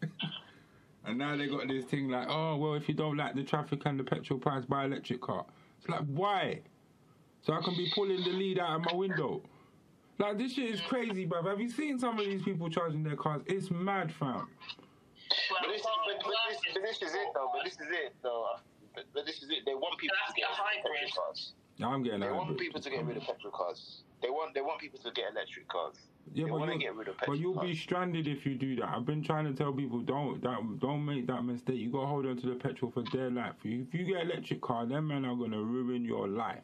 and 1.06 1.18
now 1.18 1.36
they 1.36 1.48
got 1.48 1.68
this 1.68 1.86
thing 1.86 2.10
like, 2.10 2.28
oh 2.30 2.58
well, 2.58 2.74
if 2.76 2.88
you 2.88 2.96
don't 2.96 3.18
like 3.18 3.36
the 3.36 3.44
traffic 3.44 3.82
and 3.86 4.00
the 4.00 4.04
petrol 4.04 4.40
price, 4.40 4.66
buy 4.66 4.86
electric 4.86 5.22
car. 5.22 5.46
It's 5.80 5.90
like 5.90 6.06
why? 6.08 6.62
So 7.42 7.54
I 7.54 7.62
can 7.62 7.76
be 7.76 7.92
pulling 7.94 8.24
the 8.24 8.30
lead 8.30 8.60
out 8.60 8.76
of 8.76 8.86
my 8.86 8.94
window. 8.94 9.42
Like 10.20 10.38
this 10.38 10.54
shit 10.54 10.70
is 10.70 10.82
crazy, 10.82 11.26
bro. 11.26 11.42
Have 11.44 11.60
you 11.60 11.70
seen 11.70 11.98
some 11.98 12.20
of 12.20 12.26
these 12.26 12.44
people 12.44 12.70
charging 12.70 13.04
their 13.04 13.16
cars? 13.16 13.42
It's 13.48 13.72
mad, 13.72 14.14
fam. 14.14 14.48
But 15.50 15.70
this, 15.72 15.82
but, 15.82 16.24
but, 16.24 16.34
this, 16.50 16.60
but 16.74 16.84
this 16.84 17.02
is 17.02 17.16
it, 17.16 17.28
though. 17.34 17.50
But 17.54 17.64
this 17.64 17.74
is 17.74 17.88
it, 17.90 18.14
though. 18.22 18.46
But, 18.94 19.06
but 19.14 19.26
this 19.26 19.42
is 19.42 19.50
it. 19.50 19.60
They 19.66 19.74
want 19.74 19.98
people 20.00 20.16
to 20.28 20.34
get 20.36 20.46
rid 20.46 20.68
of 20.68 20.84
petrol 20.84 21.14
cars. 21.18 21.54
I'm 21.82 22.04
getting 22.04 22.20
They 22.20 22.32
want 22.32 22.58
people 22.58 22.82
to 22.82 22.90
get 22.90 23.06
rid 23.06 23.18
of 23.18 23.24
petrol 23.24 23.52
cars. 23.52 24.04
They 24.22 24.30
want 24.30 24.54
they 24.54 24.62
want 24.62 24.80
people 24.80 25.00
to 25.00 25.12
get 25.12 25.32
electric 25.32 25.68
cars. 25.68 25.96
Yeah, 26.34 26.46
they 26.46 26.52
but, 26.52 26.60
want 26.60 26.72
to 26.72 26.78
get 26.78 26.96
rid 26.96 27.08
of 27.08 27.16
but 27.26 27.38
you'll 27.40 27.56
cars. 27.56 27.68
be 27.70 27.76
stranded 27.76 28.28
if 28.28 28.46
you 28.46 28.56
do 28.56 28.76
that. 28.78 28.90
I've 28.90 29.06
been 29.06 29.24
trying 29.24 29.46
to 29.46 29.54
tell 29.54 29.74
people 29.74 30.00
don't 30.00 30.42
that, 30.44 30.80
don't 30.80 31.04
make 31.04 31.28
that 31.28 31.42
mistake. 31.44 31.78
You 31.78 31.92
gotta 31.92 32.08
hold 32.08 32.26
on 32.28 32.38
to 32.38 32.48
the 32.48 32.56
petrol 32.56 32.92
for 32.92 33.04
their 33.12 33.30
life. 33.32 33.56
If 33.64 33.94
you 33.94 34.06
get 34.06 34.22
electric 34.22 34.62
car, 34.62 34.86
them 34.86 35.08
men 35.08 35.26
are 35.26 35.36
gonna 35.36 35.62
ruin 35.62 36.06
your 36.06 36.28
life. 36.28 36.62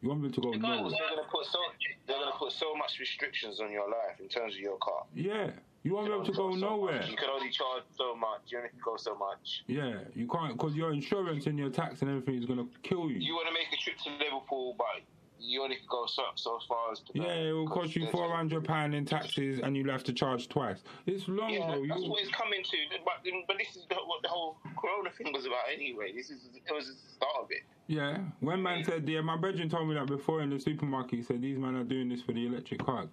You 0.00 0.10
want 0.10 0.20
me 0.22 0.30
to 0.30 0.40
go 0.40 0.50
nowhere. 0.52 0.90
they're 0.90 1.08
gonna 1.16 1.28
put 1.30 1.46
so 1.46 1.58
they're 2.06 2.18
gonna 2.18 2.36
put 2.38 2.52
so 2.52 2.74
much 2.76 2.98
restrictions 3.00 3.58
on 3.60 3.72
your 3.72 3.88
life 3.88 4.20
in 4.20 4.28
terms 4.28 4.54
of 4.54 4.60
your 4.60 4.76
car. 4.78 5.04
Yeah, 5.14 5.50
you 5.82 5.94
want 5.94 6.08
them 6.10 6.24
to 6.24 6.32
go 6.32 6.52
So 6.52 6.56
nowhere. 6.58 7.00
much. 7.00 7.10
You 7.10 7.16
can 7.16 7.30
only 7.30 7.50
charge 7.50 7.82
so 7.96 8.14
much. 8.14 8.40
You 8.48 8.58
only 8.58 8.70
can 8.70 8.80
go 8.84 8.96
so 8.96 9.16
much. 9.16 9.64
Yeah, 9.66 10.00
you 10.14 10.28
can't 10.28 10.52
because 10.56 10.74
your 10.76 10.92
insurance 10.92 11.46
and 11.46 11.58
your 11.58 11.70
tax 11.70 12.02
and 12.02 12.10
everything 12.10 12.34
is 12.36 12.44
gonna 12.44 12.66
kill 12.82 13.10
you. 13.10 13.16
You 13.18 13.34
want 13.34 13.48
to 13.48 13.54
make 13.54 13.66
a 13.72 13.76
trip 13.82 13.96
to 14.04 14.10
Liverpool, 14.24 14.74
but 14.78 15.02
you 15.40 15.62
only 15.62 15.78
go 15.88 16.06
so, 16.06 16.22
so 16.36 16.58
far 16.68 16.92
as 16.92 17.00
to. 17.00 17.06
Yeah, 17.14 17.32
it 17.34 17.52
will 17.52 17.68
cost 17.68 17.94
you 17.96 18.06
four 18.10 18.34
hundred 18.34 18.64
pound 18.64 18.94
in 18.94 19.04
taxes, 19.04 19.60
and 19.62 19.76
you'll 19.76 19.90
have 19.90 20.04
to 20.04 20.12
charge 20.12 20.48
twice. 20.48 20.82
It's 21.06 21.28
long, 21.28 21.50
Yeah, 21.50 21.66
bro. 21.74 21.86
that's 21.86 22.00
You, 22.02 22.10
what 22.10 22.22
it's 22.22 22.30
coming 22.32 22.62
to. 22.62 22.76
But, 23.04 23.14
but 23.46 23.58
this 23.58 23.76
is 23.76 23.84
what 23.90 24.22
the 24.22 24.28
whole 24.28 24.56
Corona 24.80 25.10
thing 25.16 25.32
was 25.32 25.44
about 25.46 25.64
anyway. 25.72 26.12
This 26.14 26.30
is 26.30 26.48
it 26.54 26.72
was 26.72 26.86
the 26.86 26.94
start 27.16 27.34
of 27.42 27.50
it. 27.50 27.62
yeah, 27.88 28.18
when 28.40 28.62
man 28.62 28.84
said, 28.84 29.08
yeah, 29.08 29.20
my 29.20 29.36
brethren 29.36 29.68
told 29.68 29.88
me 29.88 29.94
that 29.94 30.06
before 30.06 30.40
in 30.40 30.50
the 30.50 30.58
supermarket. 30.60 31.18
He 31.18 31.22
said 31.22 31.42
these 31.42 31.58
men 31.58 31.74
are 31.76 31.84
doing 31.84 32.08
this 32.08 32.22
for 32.22 32.32
the 32.32 32.46
electric 32.46 32.80
cars, 32.84 33.08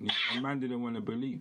and 0.00 0.42
man 0.42 0.60
didn't 0.60 0.82
want 0.82 0.96
to 0.96 1.00
believe. 1.00 1.40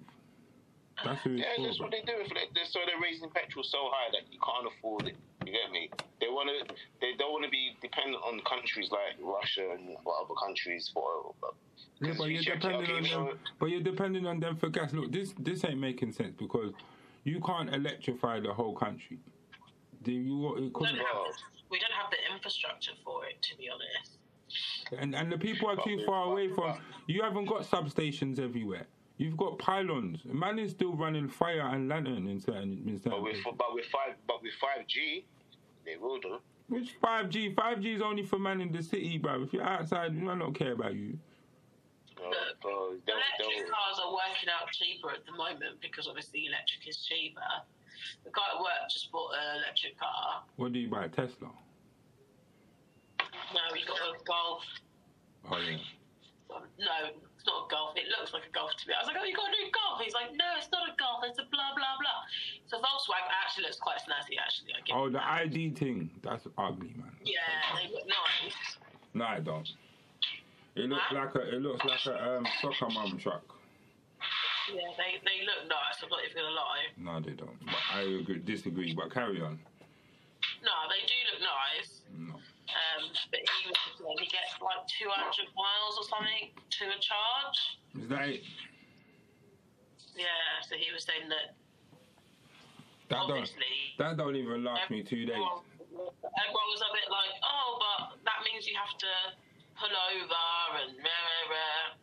That's 1.04 1.22
who 1.24 1.32
Yeah, 1.32 1.46
for. 1.56 1.64
that's 1.66 1.78
bro. 1.78 1.88
what 1.88 1.92
they're 1.92 2.16
doing. 2.16 2.28
For 2.28 2.36
that. 2.36 2.44
They're, 2.54 2.66
so 2.66 2.80
they're 2.86 3.02
raising 3.02 3.30
petrol 3.32 3.64
so 3.64 3.90
high 3.92 4.12
that 4.12 4.32
you 4.32 4.40
can't 4.40 4.68
afford 4.68 5.08
it. 5.08 5.16
You 5.46 5.52
get 5.52 5.72
me? 5.72 5.90
They 6.20 6.28
want 6.28 6.50
to. 6.68 6.76
They 7.02 7.14
don't 7.18 7.32
want 7.32 7.46
to 7.46 7.50
be 7.50 7.76
dependent 7.82 8.22
on 8.24 8.40
countries 8.42 8.90
like 8.92 9.18
Russia 9.22 9.70
and 9.72 9.98
what 10.04 10.24
other 10.24 10.36
countries 10.36 10.90
for 10.94 11.04
oil. 11.04 11.36
But, 11.42 11.54
Yeah, 12.00 12.10
'cause 12.10 12.18
but 12.20 12.24
you 12.26 12.32
you're 12.34 12.44
check 12.44 12.62
depending 12.62 12.92
on 12.96 13.04
you 13.04 13.12
know, 13.12 13.26
them. 13.30 13.40
But 13.60 13.66
you're 13.68 13.82
depending 13.82 14.28
on 14.28 14.40
them 14.40 14.56
for 14.56 14.70
gas. 14.70 14.94
Look, 14.94 15.12
this 15.12 15.34
this 15.40 15.66
ain't 15.66 15.80
making 15.80 16.12
sense 16.12 16.36
because 16.38 16.74
you 17.24 17.40
can't 17.42 17.74
electrify 17.74 18.40
the 18.40 18.54
whole 18.54 18.76
country. 18.76 19.20
Do 20.04 20.12
you? 20.12 20.56
It 20.58 20.62
We 20.62 20.70
don't, 20.72 20.96
have, 20.96 21.18
we 21.70 21.80
don't 21.80 21.92
have 21.92 22.10
the 22.12 22.34
infrastructure 22.34 22.94
for 23.04 23.26
it, 23.26 23.42
to 23.42 23.58
be 23.58 23.70
honest. 23.70 24.18
And 24.98 25.16
and 25.16 25.32
the 25.32 25.38
people 25.38 25.70
are 25.70 25.78
too 25.78 26.04
far 26.06 26.32
away 26.32 26.50
from. 26.50 26.80
You 27.08 27.24
haven't 27.24 27.46
got 27.46 27.64
substations 27.64 28.40
everywhere. 28.40 28.88
You've 29.22 29.38
got 29.38 29.60
pylons. 29.60 30.22
Man 30.26 30.58
is 30.58 30.72
still 30.72 30.96
running 30.96 31.30
fire 31.30 31.70
and 31.72 31.88
lantern 31.88 32.28
in 32.28 32.40
certain 32.40 32.82
in 32.88 32.98
certain. 32.98 33.12
But 33.12 33.22
with 33.22 33.34
places. 33.34 33.54
but 33.56 33.76
with 33.76 33.86
five 33.86 34.16
but 34.26 34.42
with 34.42 34.54
five 34.60 34.88
G, 34.88 35.26
they 35.86 35.96
will 35.96 36.18
do. 36.18 36.40
Which 36.70 36.96
five 37.00 37.30
G? 37.30 37.54
Five 37.54 37.82
G 37.82 37.94
is 37.94 38.02
only 38.02 38.24
for 38.24 38.40
man 38.40 38.62
in 38.62 38.72
the 38.72 38.82
city, 38.82 39.20
bro. 39.20 39.44
If 39.44 39.54
you're 39.54 39.62
outside, 39.62 40.16
we 40.16 40.22
might 40.22 40.40
not 40.40 40.56
care 40.56 40.72
about 40.72 40.96
you. 40.96 41.20
Bro, 42.16 42.32
bro, 42.64 42.96
they'll, 43.06 43.14
Electric 43.14 43.62
they'll, 43.62 43.70
cars 43.70 44.00
are 44.04 44.12
working 44.12 44.50
out 44.50 44.72
cheaper 44.74 45.12
at 45.12 45.24
the 45.28 45.34
moment 45.34 45.78
because 45.84 46.08
obviously 46.08 46.48
electric 46.48 46.90
is 46.90 47.06
cheaper. 47.06 47.42
The 48.24 48.32
guy 48.32 48.42
at 48.56 48.60
work 48.60 48.90
just 48.90 49.12
bought 49.12 49.34
an 49.36 49.62
electric 49.62 50.00
car. 50.00 50.42
What 50.56 50.74
do 50.74 50.80
you 50.80 50.90
buy? 50.90 51.10
Tesla. 51.10 51.52
No, 53.54 53.62
he 53.76 53.86
got 53.86 53.98
a 54.02 54.24
Golf. 54.26 54.64
Oh 55.48 55.60
yeah. 55.60 55.78
No, 56.50 56.58
it's 56.66 56.80
not 56.80 57.14
a 57.14 57.31
Golf. 57.72 57.96
It 57.96 58.12
looks 58.12 58.36
like 58.36 58.44
a 58.44 58.52
Golf 58.52 58.76
to 58.76 58.84
me. 58.88 58.94
I 58.94 59.00
was 59.00 59.08
like, 59.08 59.16
oh, 59.16 59.24
you 59.24 59.32
got 59.34 59.48
a 59.48 59.56
new 59.56 59.72
Golf? 59.72 60.04
He's 60.04 60.14
like, 60.14 60.36
no, 60.36 60.46
it's 60.60 60.68
not 60.76 60.84
a 60.92 60.94
Golf. 61.00 61.24
It's 61.24 61.40
a 61.40 61.48
blah 61.48 61.72
blah 61.72 61.96
blah. 61.96 62.20
So 62.68 62.78
Volkswagen 62.84 63.32
actually 63.32 63.72
looks 63.72 63.80
quite 63.80 64.04
snazzy. 64.04 64.36
Actually, 64.36 64.76
I 64.76 64.80
Oh, 64.92 65.08
the 65.08 65.18
that. 65.24 65.48
ID 65.48 65.72
thing. 65.80 66.12
That's 66.22 66.44
ugly, 66.60 66.92
man. 67.00 67.16
Yeah, 67.24 67.40
they 67.80 67.88
look 67.88 68.04
nice. 68.06 68.78
No, 69.16 69.26
I 69.26 69.40
don't. 69.40 69.68
It 70.76 70.88
looks 70.92 71.04
Huh? 71.08 71.16
like 71.16 71.36
a. 71.36 71.56
It 71.56 71.62
looks 71.64 71.84
like 71.88 72.06
a 72.12 72.38
um, 72.38 72.48
soccer 72.62 72.92
mum 72.92 73.18
truck. 73.18 73.44
Yeah, 74.72 74.88
they, 74.96 75.20
they 75.26 75.44
look 75.48 75.68
nice. 75.68 75.98
I'm 76.04 76.10
not 76.12 76.20
even 76.24 76.38
gonna 76.38 76.54
lie. 76.56 76.86
No, 76.96 77.20
they 77.20 77.34
don't. 77.36 77.58
But 77.66 77.82
I 77.96 78.02
agree, 78.22 78.40
disagree. 78.40 78.94
But 78.94 79.12
carry 79.12 79.42
on. 79.42 79.60
No, 80.64 80.72
they 80.88 81.02
do 81.08 81.18
look 81.34 81.42
nice. 81.42 82.01
Um, 82.72 83.12
but 83.32 83.40
even 83.62 83.74
then, 84.00 84.16
he 84.20 84.28
gets 84.32 84.56
like 84.64 84.82
200 84.88 85.52
miles 85.56 85.96
or 86.00 86.06
something 86.08 86.56
to 86.56 86.84
a 86.88 87.00
charge. 87.04 87.60
Is 88.00 88.08
that 88.08 88.28
it? 88.32 88.44
Yeah, 90.16 90.60
so 90.68 90.76
he 90.76 90.92
was 90.92 91.04
saying 91.04 91.28
that 91.32 91.56
That 93.12 93.28
don't. 93.28 93.44
obviously. 93.44 93.96
That 94.00 94.16
don't 94.16 94.36
even 94.36 94.64
last 94.64 94.92
me 94.92 95.04
two 95.04 95.28
days. 95.28 95.40
Everyone, 95.40 96.68
was 96.72 96.84
a 96.84 96.92
bit 96.96 97.08
like, 97.12 97.36
oh, 97.44 97.76
but 97.80 98.20
that 98.24 98.40
means 98.48 98.64
you 98.68 98.76
have 98.80 98.96
to 99.00 99.12
pull 99.76 99.92
over 99.92 100.40
and 100.88 100.96
rah, 101.00 101.24
rah, 101.28 101.52
rah. 101.52 102.00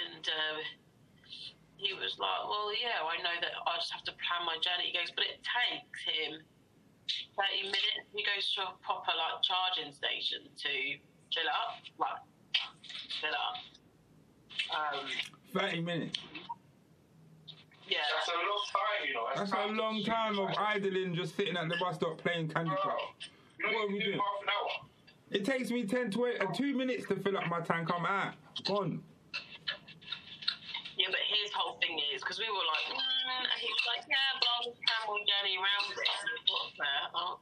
um, 0.00 0.56
he 1.76 1.92
was 1.92 2.16
like, 2.16 2.42
"Well, 2.48 2.72
yeah, 2.72 3.04
I 3.04 3.20
know 3.20 3.36
that 3.40 3.52
I 3.68 3.76
just 3.76 3.92
have 3.92 4.04
to 4.08 4.14
plan 4.16 4.48
my 4.48 4.56
journey." 4.64 4.88
He 4.88 4.96
goes, 4.96 5.12
"But 5.12 5.28
it 5.28 5.44
takes 5.44 6.00
him 6.08 6.40
thirty 7.36 7.62
minutes. 7.64 8.06
He 8.14 8.22
goes 8.24 8.52
to 8.54 8.62
a 8.62 8.72
proper 8.82 9.12
like 9.16 9.42
charging 9.42 9.92
station 9.92 10.42
to 10.56 10.68
fill 11.34 11.48
up, 11.50 11.80
like 11.98 12.20
fill 13.20 13.30
up." 13.34 13.56
Um, 14.66 15.06
30 15.54 15.80
minutes. 15.82 16.18
yeah, 17.88 17.98
That's 18.16 18.28
a 18.28 18.32
long 18.32 18.62
time, 18.72 19.06
you 19.06 19.14
know. 19.14 19.26
That's 19.36 19.52
a 19.52 19.72
long 19.80 20.02
time 20.02 20.38
of 20.40 20.50
idling, 20.58 21.14
just 21.14 21.36
sitting 21.36 21.56
at 21.56 21.68
the 21.68 21.76
bus 21.78 21.94
stop 21.96 22.18
playing 22.18 22.48
Candy 22.48 22.70
Bro, 22.70 22.78
Crush. 22.78 23.30
you 23.60 23.66
know 23.70 23.78
What 23.78 23.84
are 23.84 23.92
we 23.92 23.98
do 24.00 24.04
doing? 24.06 24.18
half 24.18 24.42
an 24.42 24.48
hour. 24.48 24.88
It 25.30 25.44
takes 25.44 25.70
me 25.70 25.84
10, 25.86 26.10
20, 26.10 26.38
uh, 26.38 26.46
two 26.52 26.76
minutes 26.76 27.06
to 27.08 27.16
fill 27.16 27.36
up 27.38 27.46
my 27.48 27.60
tank. 27.60 27.88
I'm 27.94 28.04
out. 28.06 28.34
Gone. 28.66 29.02
Yeah. 31.56 31.64
But 31.64 31.64
his 31.64 31.64
whole 31.64 31.76
thing 31.80 31.96
is 32.14 32.22
because 32.22 32.38
we 32.38 32.48
were 32.48 32.66
like, 32.68 32.86
mm, 32.92 33.44
and 33.44 33.60
he 33.60 33.68
was 33.68 33.86
like, 33.88 34.04
"Yeah, 34.08 34.38
but 34.40 34.48
I'll 34.48 34.64
just 34.64 34.80
journey 35.26 35.56
around 35.56 35.86
it." 35.92 35.98
And 36.04 36.28
we 36.30 36.40
thought, 36.44 36.70
fair. 36.76 37.00
Oh. 37.14 37.40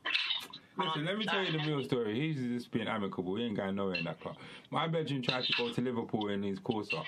Listen, 0.77 1.05
let 1.07 1.18
me 1.18 1.24
tell 1.24 1.42
you 1.42 1.53
the 1.53 1.64
real 1.64 1.85
story. 1.85 2.14
He's 2.18 2.38
just 2.62 2.70
being 2.72 2.88
amicable. 2.88 3.37
He 3.37 3.44
ain't 3.44 3.57
going 3.57 3.77
nowhere 3.77 3.96
in 3.96 4.05
that 4.05 4.20
car. 4.20 4.35
My 4.70 4.88
bedroom 4.88 5.22
tried 5.22 5.44
to 5.44 5.53
go 5.55 5.72
to 5.72 5.81
Liverpool 5.81 6.29
in 6.31 6.42
his 6.42 6.59
Corsa. 6.59 7.05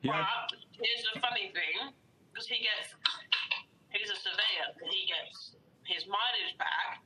He 0.00 0.08
had, 0.08 0.26
But 0.50 0.58
here's 0.82 1.04
the 1.14 1.20
funny 1.20 1.54
thing, 1.54 1.94
because 2.32 2.46
he 2.46 2.58
gets, 2.58 2.94
he's 3.94 4.10
a 4.10 4.18
surveyor, 4.18 4.74
but 4.80 4.90
he 4.90 5.06
gets 5.06 5.54
his 5.86 6.06
mileage 6.10 6.58
back, 6.58 7.02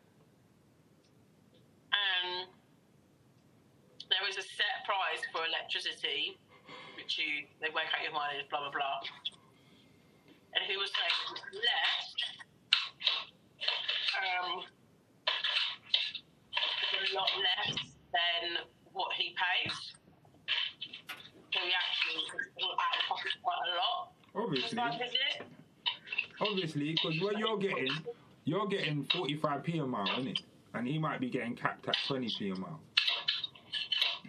and 1.92 2.48
there 4.08 4.24
is 4.28 4.36
a 4.40 4.42
set 4.42 4.88
price 4.88 5.20
for 5.32 5.44
electricity, 5.44 6.40
which 6.96 7.18
you 7.20 7.46
they 7.60 7.68
work 7.70 7.92
out 7.92 8.02
your 8.02 8.12
mileage, 8.12 8.48
blah 8.48 8.60
blah 8.60 8.72
blah. 8.72 9.37
And 10.58 10.66
he 10.66 10.76
was 10.76 10.90
saying 10.90 11.38
less, 11.54 12.06
um, 14.18 14.64
a 16.98 17.14
lot 17.14 17.30
less 17.38 17.76
than 18.10 18.66
what 18.92 19.12
he 19.16 19.36
pays. 19.38 19.94
So 21.54 21.60
he 21.62 21.70
actually 21.70 22.26
out 22.74 22.74
of 22.74 23.08
pocket 23.08 23.32
quite 23.40 23.62
a 23.62 23.74
lot. 23.78 24.12
obviously, 24.34 24.76
Like, 24.76 25.00
it? 25.00 25.46
obviously, 26.40 26.92
because 26.92 27.20
what 27.20 27.38
you're 27.38 27.58
getting, 27.58 27.92
you're 28.44 28.66
getting 28.66 29.04
45p 29.04 29.80
a 29.80 29.86
mile, 29.86 30.08
innit? 30.08 30.42
And 30.74 30.88
he 30.88 30.98
might 30.98 31.20
be 31.20 31.30
getting 31.30 31.54
capped 31.54 31.86
at 31.88 31.94
20p 32.08 32.56
a 32.56 32.58
mile. 32.58 32.80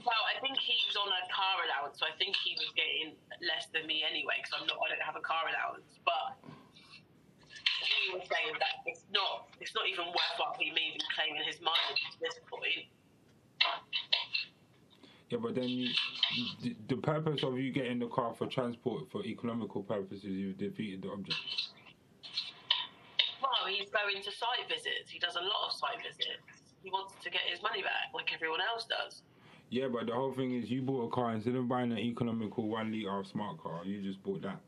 Well, 0.06 0.24
I 0.36 0.40
think 0.42 0.58
he's 0.60 0.89
on 1.00 1.08
a 1.08 1.24
car 1.32 1.64
allowance, 1.64 1.98
so 2.00 2.06
I 2.06 2.14
think 2.20 2.36
he 2.44 2.60
was 2.60 2.70
getting 2.76 3.16
less 3.40 3.72
than 3.72 3.88
me 3.88 4.04
anyway, 4.04 4.44
because 4.44 4.60
I'm 4.60 4.68
not. 4.68 4.78
I 4.84 4.92
don't 4.92 5.04
have 5.04 5.16
a 5.16 5.24
car 5.24 5.48
allowance, 5.48 5.96
but 6.04 6.36
he 7.80 8.12
was 8.12 8.28
saying 8.28 8.60
that 8.60 8.84
it's 8.86 9.08
not. 9.10 9.48
It's 9.64 9.74
not 9.74 9.88
even 9.88 10.12
worthwhile 10.12 10.60
him 10.60 10.76
even 10.76 11.00
claiming 11.16 11.44
his 11.48 11.64
mileage 11.64 12.04
at 12.04 12.20
this 12.20 12.38
point. 12.46 12.92
Yeah, 15.30 15.38
but 15.38 15.54
then 15.54 15.70
you, 15.70 15.94
the, 16.64 16.76
the 16.90 16.98
purpose 16.98 17.44
of 17.44 17.58
you 17.58 17.72
getting 17.72 18.00
the 18.00 18.08
car 18.08 18.34
for 18.34 18.48
transport 18.48 19.12
for 19.12 19.24
economical 19.24 19.84
purposes, 19.84 20.26
you've 20.26 20.58
defeated 20.58 21.04
the 21.04 21.12
object. 21.12 21.38
Well, 23.40 23.70
he's 23.70 23.90
going 23.90 24.24
to 24.24 24.32
site 24.32 24.68
visits. 24.68 25.08
He 25.08 25.20
does 25.20 25.36
a 25.36 25.42
lot 25.46 25.70
of 25.70 25.74
site 25.74 26.02
visits. 26.02 26.42
He 26.82 26.90
wants 26.90 27.14
to 27.24 27.30
get 27.30 27.42
his 27.46 27.62
money 27.62 27.84
back, 27.84 28.10
like 28.14 28.34
everyone 28.34 28.60
else 28.62 28.88
does. 28.90 29.22
Yeah, 29.70 29.88
but 29.88 30.08
the 30.08 30.14
whole 30.14 30.34
thing 30.34 30.56
is 30.56 30.70
you 30.70 30.82
bought 30.82 31.08
a 31.08 31.10
car 31.10 31.32
instead 31.34 31.56
of 31.56 31.68
buying 31.68 31.92
an 31.92 32.00
economical 32.00 32.68
one 32.68 32.92
litre 32.92 33.24
smart 33.30 33.62
car, 33.62 33.82
you 33.86 34.02
just 34.02 34.22
bought 34.24 34.42
that. 34.42 34.60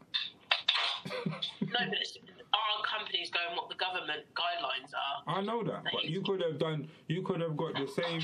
No, 1.25 1.33
but 1.59 1.87
it's, 1.99 2.17
our 2.53 2.83
company's 2.85 3.31
going 3.31 3.55
what 3.55 3.69
the 3.69 3.75
government 3.75 4.25
guidelines 4.35 4.93
are. 4.93 5.37
I 5.37 5.41
know 5.41 5.63
that, 5.63 5.83
but 5.91 6.05
you 6.05 6.21
could 6.21 6.41
have 6.41 6.59
done. 6.59 6.87
You 7.07 7.23
could 7.23 7.41
have 7.41 7.57
got 7.57 7.73
the 7.73 7.87
same 7.87 8.21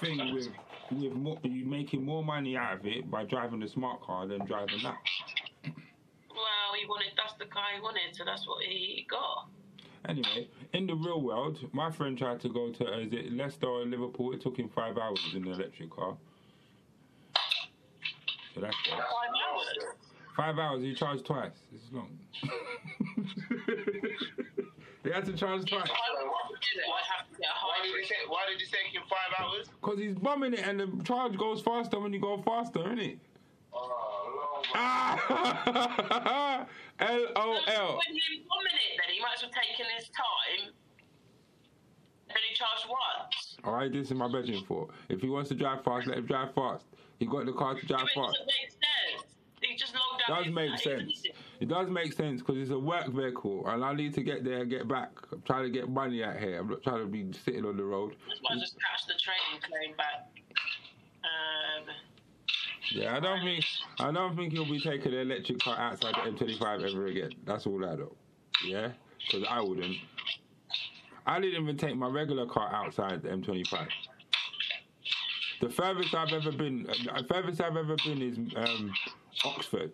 thing 0.00 0.32
with 0.32 0.48
with 0.92 1.12
more, 1.14 1.38
you 1.42 1.64
making 1.64 2.04
more 2.04 2.22
money 2.22 2.56
out 2.56 2.78
of 2.78 2.86
it 2.86 3.10
by 3.10 3.24
driving 3.24 3.60
the 3.60 3.68
smart 3.68 4.00
car 4.02 4.28
than 4.28 4.44
driving 4.46 4.80
that. 4.84 4.98
Well, 5.64 6.70
he 6.78 6.86
wanted. 6.86 7.12
That's 7.16 7.34
the 7.38 7.46
car 7.46 7.64
he 7.74 7.80
wanted, 7.80 8.14
so 8.14 8.24
that's 8.24 8.46
what 8.46 8.62
he 8.62 9.06
got. 9.10 9.48
Anyway, 10.08 10.48
in 10.72 10.86
the 10.86 10.94
real 10.94 11.20
world, 11.20 11.58
my 11.72 11.90
friend 11.90 12.16
tried 12.16 12.40
to 12.40 12.48
go 12.48 12.70
to 12.72 12.86
uh, 12.86 12.98
is 13.00 13.12
it 13.12 13.32
Leicester 13.32 13.66
or 13.66 13.84
Liverpool. 13.84 14.32
It 14.32 14.40
took 14.40 14.56
him 14.58 14.68
five 14.68 14.96
hours 14.96 15.20
in 15.34 15.42
an 15.46 15.52
electric 15.52 15.90
car. 15.90 16.16
So 18.54 18.60
that's. 18.62 18.76
Five 18.88 18.98
hours. 18.98 19.76
Five 20.36 20.58
hours. 20.58 20.82
He 20.82 20.94
charged 20.94 21.26
twice. 21.26 21.50
It's 21.74 21.92
long. 21.92 22.18
they 25.02 25.10
had 25.12 25.24
to 25.26 25.32
charge 25.34 25.64
twice 25.68 25.82
I 25.84 26.24
would 26.48 26.60
do 26.60 26.80
it. 26.80 26.84
I'd 26.86 27.04
have 27.16 27.28
to 27.30 27.36
get 27.38 27.48
a 27.48 27.52
Why 27.66 27.76
did 27.82 27.90
hybrid. 27.90 28.04
it 28.04 28.08
take? 28.08 28.30
Why 28.30 28.42
did 28.50 28.60
it 28.62 28.70
take 28.72 28.94
him 28.94 29.02
five 29.08 29.44
hours? 29.44 29.68
because 29.80 29.98
he's 29.98 30.14
bumming 30.14 30.54
it, 30.54 30.66
and 30.66 30.80
the 30.80 31.04
charge 31.04 31.36
goes 31.36 31.60
faster 31.60 32.00
when 32.00 32.12
you 32.12 32.20
go 32.20 32.40
faster, 32.42 32.80
innit? 32.80 33.18
Long. 33.18 33.29
Ah, 34.74 36.66
L 37.00 37.26
O 37.36 37.50
When 37.50 37.74
L. 37.74 38.00
he 38.06 38.44
one 38.46 38.64
minute, 38.64 38.94
then 38.98 39.14
he 39.14 39.20
might 39.20 39.34
as 39.36 39.42
well 39.42 39.50
taken 39.50 39.86
his 39.96 40.08
time. 40.10 40.72
And 42.28 42.38
he 42.48 42.54
charged 42.54 42.86
once. 42.88 43.56
All 43.64 43.74
right, 43.74 43.92
this 43.92 44.06
is 44.08 44.14
my 44.14 44.26
bedroom 44.30 44.64
for. 44.66 44.88
If 45.08 45.20
he 45.20 45.28
wants 45.28 45.48
to 45.48 45.56
drive 45.56 45.82
fast, 45.82 46.06
let 46.06 46.18
him 46.18 46.26
drive 46.26 46.54
fast. 46.54 46.84
He 47.18 47.26
got 47.26 47.46
the 47.46 47.52
car 47.52 47.74
to 47.74 47.86
drive 47.86 48.02
fast. 48.02 48.14
doesn't 48.14 48.46
make 48.46 48.70
sense. 48.70 49.34
He 49.60 49.76
just 49.76 49.94
logged 49.94 50.22
out. 50.28 50.44
does 50.44 50.52
make 50.54 50.78
sense. 50.78 51.22
It 51.60 51.68
does 51.68 51.88
make 51.90 52.12
sense 52.12 52.40
because 52.40 52.56
it's 52.56 52.70
a 52.70 52.78
work 52.78 53.08
vehicle, 53.08 53.66
and 53.66 53.84
I 53.84 53.92
need 53.94 54.14
to 54.14 54.22
get 54.22 54.44
there 54.44 54.60
and 54.60 54.70
get 54.70 54.88
back. 54.88 55.10
I'm 55.32 55.42
trying 55.42 55.64
to 55.64 55.70
get 55.70 55.88
money 55.90 56.24
out 56.24 56.38
here. 56.38 56.60
I'm 56.60 56.68
not 56.68 56.82
trying 56.82 57.00
to 57.00 57.06
be 57.06 57.30
sitting 57.44 57.66
on 57.66 57.76
the 57.76 57.84
road. 57.84 58.14
That's 58.28 58.40
why 58.42 58.54
I 58.54 58.58
just 58.58 58.76
catch 58.80 59.06
the 59.06 59.20
train 59.20 59.36
and 59.52 59.62
came 59.62 59.96
back. 59.96 60.28
Um, 61.24 61.94
Yeah, 62.90 63.16
I 63.16 63.20
don't 63.20 63.40
think 63.42 63.64
I 63.98 64.10
don't 64.10 64.36
think 64.36 64.52
he'll 64.52 64.64
be 64.64 64.80
taking 64.80 65.12
the 65.12 65.20
electric 65.20 65.60
car 65.60 65.78
outside 65.78 66.14
the 66.14 66.30
M25 66.30 66.90
ever 66.90 67.06
again. 67.06 67.30
That's 67.44 67.66
all 67.66 67.84
I 67.84 67.94
know. 67.94 68.12
Yeah, 68.66 68.90
because 69.20 69.46
I 69.48 69.60
wouldn't. 69.60 69.96
I 71.26 71.38
didn't 71.40 71.62
even 71.62 71.76
take 71.76 71.96
my 71.96 72.08
regular 72.08 72.46
car 72.46 72.72
outside 72.74 73.22
the 73.22 73.28
M25. 73.28 73.86
The 75.60 75.68
furthest 75.68 76.14
I've 76.14 76.32
ever 76.32 76.50
been, 76.52 76.84
the 76.84 77.24
furthest 77.28 77.60
I've 77.60 77.76
ever 77.76 77.94
been 77.96 78.22
is 78.22 78.38
um, 78.56 78.92
Oxford. 79.44 79.92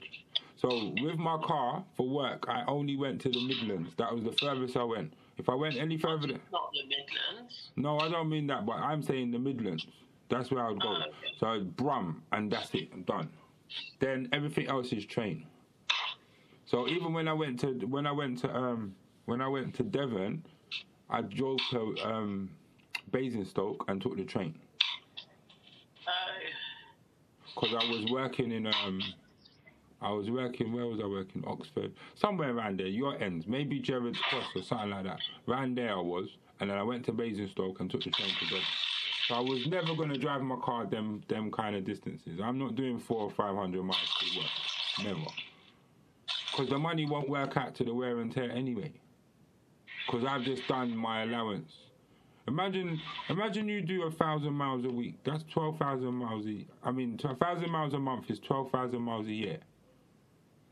So 0.57 0.95
with 1.03 1.17
my 1.17 1.39
car 1.45 1.85
for 1.97 2.09
work, 2.09 2.47
I 2.49 2.65
only 2.67 2.97
went 2.97 3.21
to 3.23 3.29
the 3.29 3.47
Midlands. 3.47 3.91
That 3.99 4.15
was 4.15 4.25
the 4.25 4.33
furthest 4.33 4.77
I 4.77 4.85
went. 4.85 5.13
If 5.37 5.49
I 5.49 5.55
went 5.55 5.77
any 5.77 5.99
further, 5.99 6.29
than, 6.29 6.41
not 6.51 6.71
the 6.73 6.83
Midlands. 6.85 7.71
no, 7.77 7.99
I 7.99 8.09
don't 8.09 8.31
mean 8.31 8.47
that, 8.47 8.65
but 8.65 8.77
I'm 8.77 9.03
saying 9.03 9.33
the 9.33 9.39
Midlands. 9.39 9.87
That's 10.29 10.51
where 10.51 10.65
I 10.65 10.71
would 10.71 10.81
go. 10.81 10.89
Oh, 10.89 10.95
okay. 10.97 11.11
So 11.39 11.61
Brum, 11.77 12.23
and 12.33 12.51
that's 12.51 12.75
it. 12.75 12.89
I'm 12.93 13.03
done. 13.03 13.29
Then 14.01 14.29
everything 14.33 14.69
else 14.69 14.93
is 14.93 15.05
train. 15.05 15.47
So 16.67 16.89
even 16.89 17.13
when 17.13 17.29
I 17.29 17.33
went 17.33 17.61
to 17.61 17.69
when 17.87 18.07
I 18.07 18.13
went 18.13 18.39
to 18.41 18.55
um 18.55 18.95
when 19.27 19.41
I 19.41 19.49
went 19.49 19.75
to 19.77 19.83
Devon, 19.83 20.45
I 21.09 21.23
drove 21.23 21.59
to 21.71 21.95
um 22.05 22.51
Basingstoke 23.13 23.85
and 23.89 24.01
took 24.03 24.17
the 24.17 24.25
train 24.25 24.59
because 27.55 27.75
I 27.75 27.91
was 27.91 28.07
working 28.11 28.53
in 28.53 28.67
um 28.67 29.01
I 30.03 30.11
was 30.11 30.31
working 30.31 30.73
where 30.73 30.87
was 30.87 31.01
I 31.01 31.07
working 31.07 31.43
Oxford 31.47 31.93
somewhere 32.15 32.55
around 32.55 32.79
there 32.79 32.87
your 32.87 33.21
ends 33.23 33.47
maybe 33.47 33.81
Gerrards 33.81 34.19
Cross 34.19 34.45
or 34.55 34.63
something 34.63 34.91
like 34.91 35.05
that 35.05 35.21
around 35.49 35.77
there 35.79 35.93
I 35.93 36.01
was 36.01 36.29
and 36.61 36.71
then 36.71 36.77
I 36.79 36.83
went 36.83 37.05
to 37.07 37.13
Basingstoke 37.13 37.81
and 37.81 37.91
took 37.91 38.03
the 38.05 38.11
train 38.11 38.29
to 38.29 38.45
Devon. 38.47 38.63
So 39.27 39.35
I 39.35 39.41
was 39.41 39.67
never 39.67 39.95
going 39.95 40.11
to 40.11 40.19
drive 40.19 40.43
my 40.43 40.57
car 40.57 40.87
them 40.87 41.23
them 41.29 41.51
kind 41.51 41.75
of 41.75 41.85
distances. 41.85 42.39
I'm 42.43 42.59
not 42.59 42.77
doing 42.77 42.99
four 42.99 43.23
or 43.23 43.31
five 43.31 43.57
hundred 43.57 43.83
miles 43.83 44.15
to 44.21 44.39
work. 44.39 44.51
Never. 45.05 45.31
Because 46.51 46.69
the 46.71 46.79
money 46.79 47.07
won't 47.07 47.29
work 47.29 47.57
out 47.57 47.75
to 47.77 47.85
the 47.85 47.93
wear 47.93 48.21
and 48.21 48.33
tear 48.33 48.51
anyway. 48.51 48.93
Because 50.07 50.25
I've 50.25 50.43
just 50.43 50.67
done 50.69 50.97
my 50.97 51.25
allowance. 51.25 51.73
Imagine, 52.47 53.01
imagine 53.29 53.69
you 53.69 53.83
do 53.83 54.05
a 54.05 54.11
thousand 54.13 54.53
miles 54.53 54.85
a 54.85 54.89
week. 54.89 55.17
That's 55.25 55.43
twelve 55.53 55.79
thousand 55.79 56.15
miles 56.15 56.47
a. 56.47 56.65
I 56.85 56.93
mean, 56.93 57.19
a 57.25 57.35
thousand 57.35 57.71
miles 57.71 57.95
a 57.95 57.99
month 57.99 58.31
is 58.31 58.39
twelve 58.39 58.71
thousand 58.71 59.03
miles 59.03 59.27
a 59.27 59.33
year. 59.33 59.59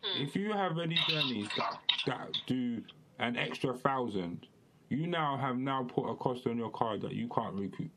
Hmm. 0.04 0.22
If 0.22 0.36
you 0.36 0.52
have 0.52 0.78
any 0.78 0.96
journeys 1.08 1.48
that 1.56 1.80
that 2.06 2.28
do 2.46 2.82
an 3.18 3.36
extra 3.36 3.74
thousand, 3.74 4.46
you 4.88 5.08
now 5.08 5.36
have 5.36 5.58
now 5.58 5.82
put 5.82 6.08
a 6.08 6.14
cost 6.14 6.46
on 6.46 6.56
your 6.56 6.70
car 6.70 6.96
that 6.98 7.12
you 7.12 7.28
can't 7.28 7.54
recoup. 7.54 7.90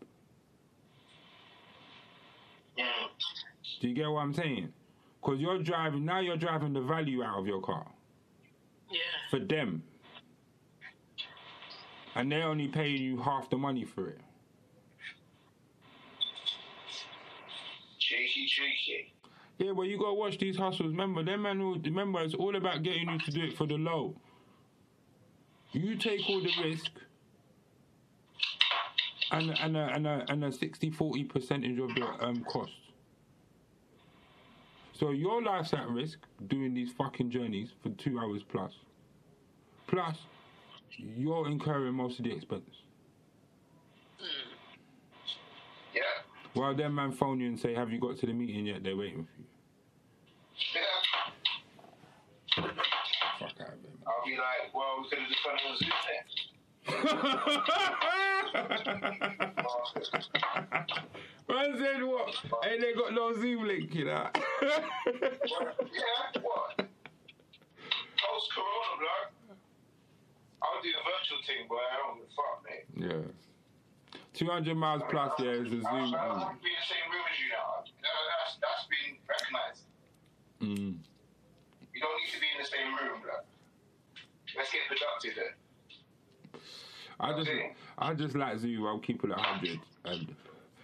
Do 3.80 3.88
you 3.88 3.94
get 3.94 4.10
what 4.10 4.22
I'm 4.22 4.34
saying? 4.34 4.74
Because 5.22 5.40
you're 5.40 5.60
driving 5.60 6.06
now. 6.06 6.20
You're 6.20 6.38
driving 6.38 6.74
the 6.74 6.82
value 6.82 7.24
out 7.24 7.40
of 7.40 7.48
your 7.48 7.62
car 7.62 7.86
yeah. 8.92 9.00
for 9.30 9.40
them, 9.40 9.84
and 12.16 12.32
they're 12.32 12.48
only 12.48 12.68
paying 12.68 13.02
you 13.02 13.22
half 13.22 13.50
the 13.50 13.58
money 13.58 13.86
for 13.86 14.10
it. 14.10 14.22
Cheeky, 18.00 18.48
cheeky. 18.48 19.14
Yeah, 19.58 19.74
but 19.74 19.84
you 19.84 19.98
gotta 19.98 20.14
watch 20.14 20.38
these 20.38 20.56
hustles. 20.56 20.92
Remember, 20.92 21.24
them 21.24 21.42
man. 21.42 21.60
Who, 21.60 21.80
remember, 21.84 22.22
it's 22.22 22.36
all 22.36 22.56
about 22.56 22.84
getting 22.84 23.10
you 23.10 23.20
to 23.20 23.32
do 23.32 23.44
it 23.44 23.58
for 23.58 23.68
the 23.68 23.76
low. 23.76 24.16
You 25.72 25.96
take 25.96 26.22
all 26.30 26.42
the 26.42 26.52
risk, 26.64 26.92
and 29.32 29.52
and 29.52 29.78
a, 29.78 29.88
and 29.94 30.08
a, 30.08 30.26
and 30.30 30.44
a 30.46 30.52
60 30.52 30.90
40 30.92 31.24
percentage 31.26 31.80
of 31.80 31.92
your 31.98 32.24
um 32.24 32.44
cost. 32.46 32.72
So 34.94 35.12
your 35.12 35.44
life's 35.44 35.74
at 35.74 35.88
risk 35.90 36.20
doing 36.48 36.74
these 36.74 36.92
fucking 36.92 37.30
journeys 37.30 37.70
for 37.84 37.90
two 37.90 38.20
hours 38.20 38.42
plus. 38.44 38.74
Plus, 39.86 40.18
you're 40.98 41.48
incurring 41.48 41.94
most 41.94 42.18
of 42.20 42.26
the 42.26 42.32
expense. 42.32 42.64
Hmm. 44.20 44.26
Yeah. 45.94 46.02
While 46.54 46.76
them 46.76 46.96
man 46.96 47.12
phone 47.12 47.40
you 47.40 47.48
and 47.48 47.60
say, 47.60 47.76
"Have 47.76 47.92
you 47.92 48.00
got 48.00 48.18
to 48.18 48.26
the 48.26 48.34
meeting 48.34 48.66
yet?" 48.66 48.84
They're 48.84 48.98
waiting 48.98 49.26
for 49.26 49.40
you. 49.40 49.46
Yeah. 50.74 50.82
Fuck 52.58 53.62
out 53.62 53.74
of 53.74 53.82
here, 53.82 53.92
I'll 54.08 54.26
be 54.26 54.34
like, 54.36 54.74
well, 54.74 54.98
we 55.02 55.10
could 55.10 55.20
have 55.20 55.30
just 55.30 55.44
done 55.44 55.56
it 55.56 55.70
on 55.70 55.78
Zoom 55.78 55.90
then. 55.90 56.26
Man 61.48 61.78
said 61.78 62.02
what? 62.04 62.36
Ain't 62.66 62.82
they 62.82 62.94
got 62.94 63.14
no 63.14 63.32
Zoom 63.36 63.68
link, 63.68 63.94
you 63.94 64.06
know? 64.06 64.28
yeah, 64.34 64.40
what? 66.42 66.78
Post 66.78 68.50
Corona, 68.54 68.98
bro. 68.98 69.08
I'll 70.64 70.82
do 70.82 70.90
a 70.90 71.04
virtual 71.06 71.38
thing, 71.46 71.68
boy. 71.70 71.78
I 71.78 71.98
don't 72.02 72.18
give 72.18 72.26
a 72.26 72.28
fuck, 72.34 72.66
mate. 72.66 72.86
yeah. 72.98 73.30
200 74.34 74.76
miles 74.76 75.04
plus, 75.10 75.34
yeah, 75.40 75.52
is 75.52 75.68
a 75.68 75.70
Zoom. 75.70 75.86
I, 75.86 75.88
I 75.88 75.88
don't 76.28 76.42
only. 76.42 76.56
to 76.58 76.62
be 76.62 76.70
in 76.70 76.76
the 76.82 76.86
same 76.90 77.12
room 77.14 77.26
as 77.30 77.38
you 77.38 77.50
now. 77.54 77.86
That's, 78.02 78.58
that's 78.58 78.86
been 78.90 79.18
recognized. 79.30 79.86
Mm. 80.62 80.98
You 81.94 82.02
don't 82.02 82.18
need 82.22 82.32
to 82.34 82.40
be 82.42 82.48
in 82.54 82.58
the 82.62 82.66
same 82.70 82.96
room, 82.98 83.22
bro. 83.22 83.38
Let's 84.58 84.72
get 84.72 84.82
productive 84.90 85.36
then. 85.38 85.54
I 87.20 87.34
just, 87.34 87.52
I 87.98 88.14
just 88.14 88.36
like 88.36 88.60
Zoom. 88.60 88.86
I'll 88.86 89.00
keep 89.00 89.24
it 89.24 89.32
at 89.32 89.38
100. 89.38 89.80
And 90.06 90.36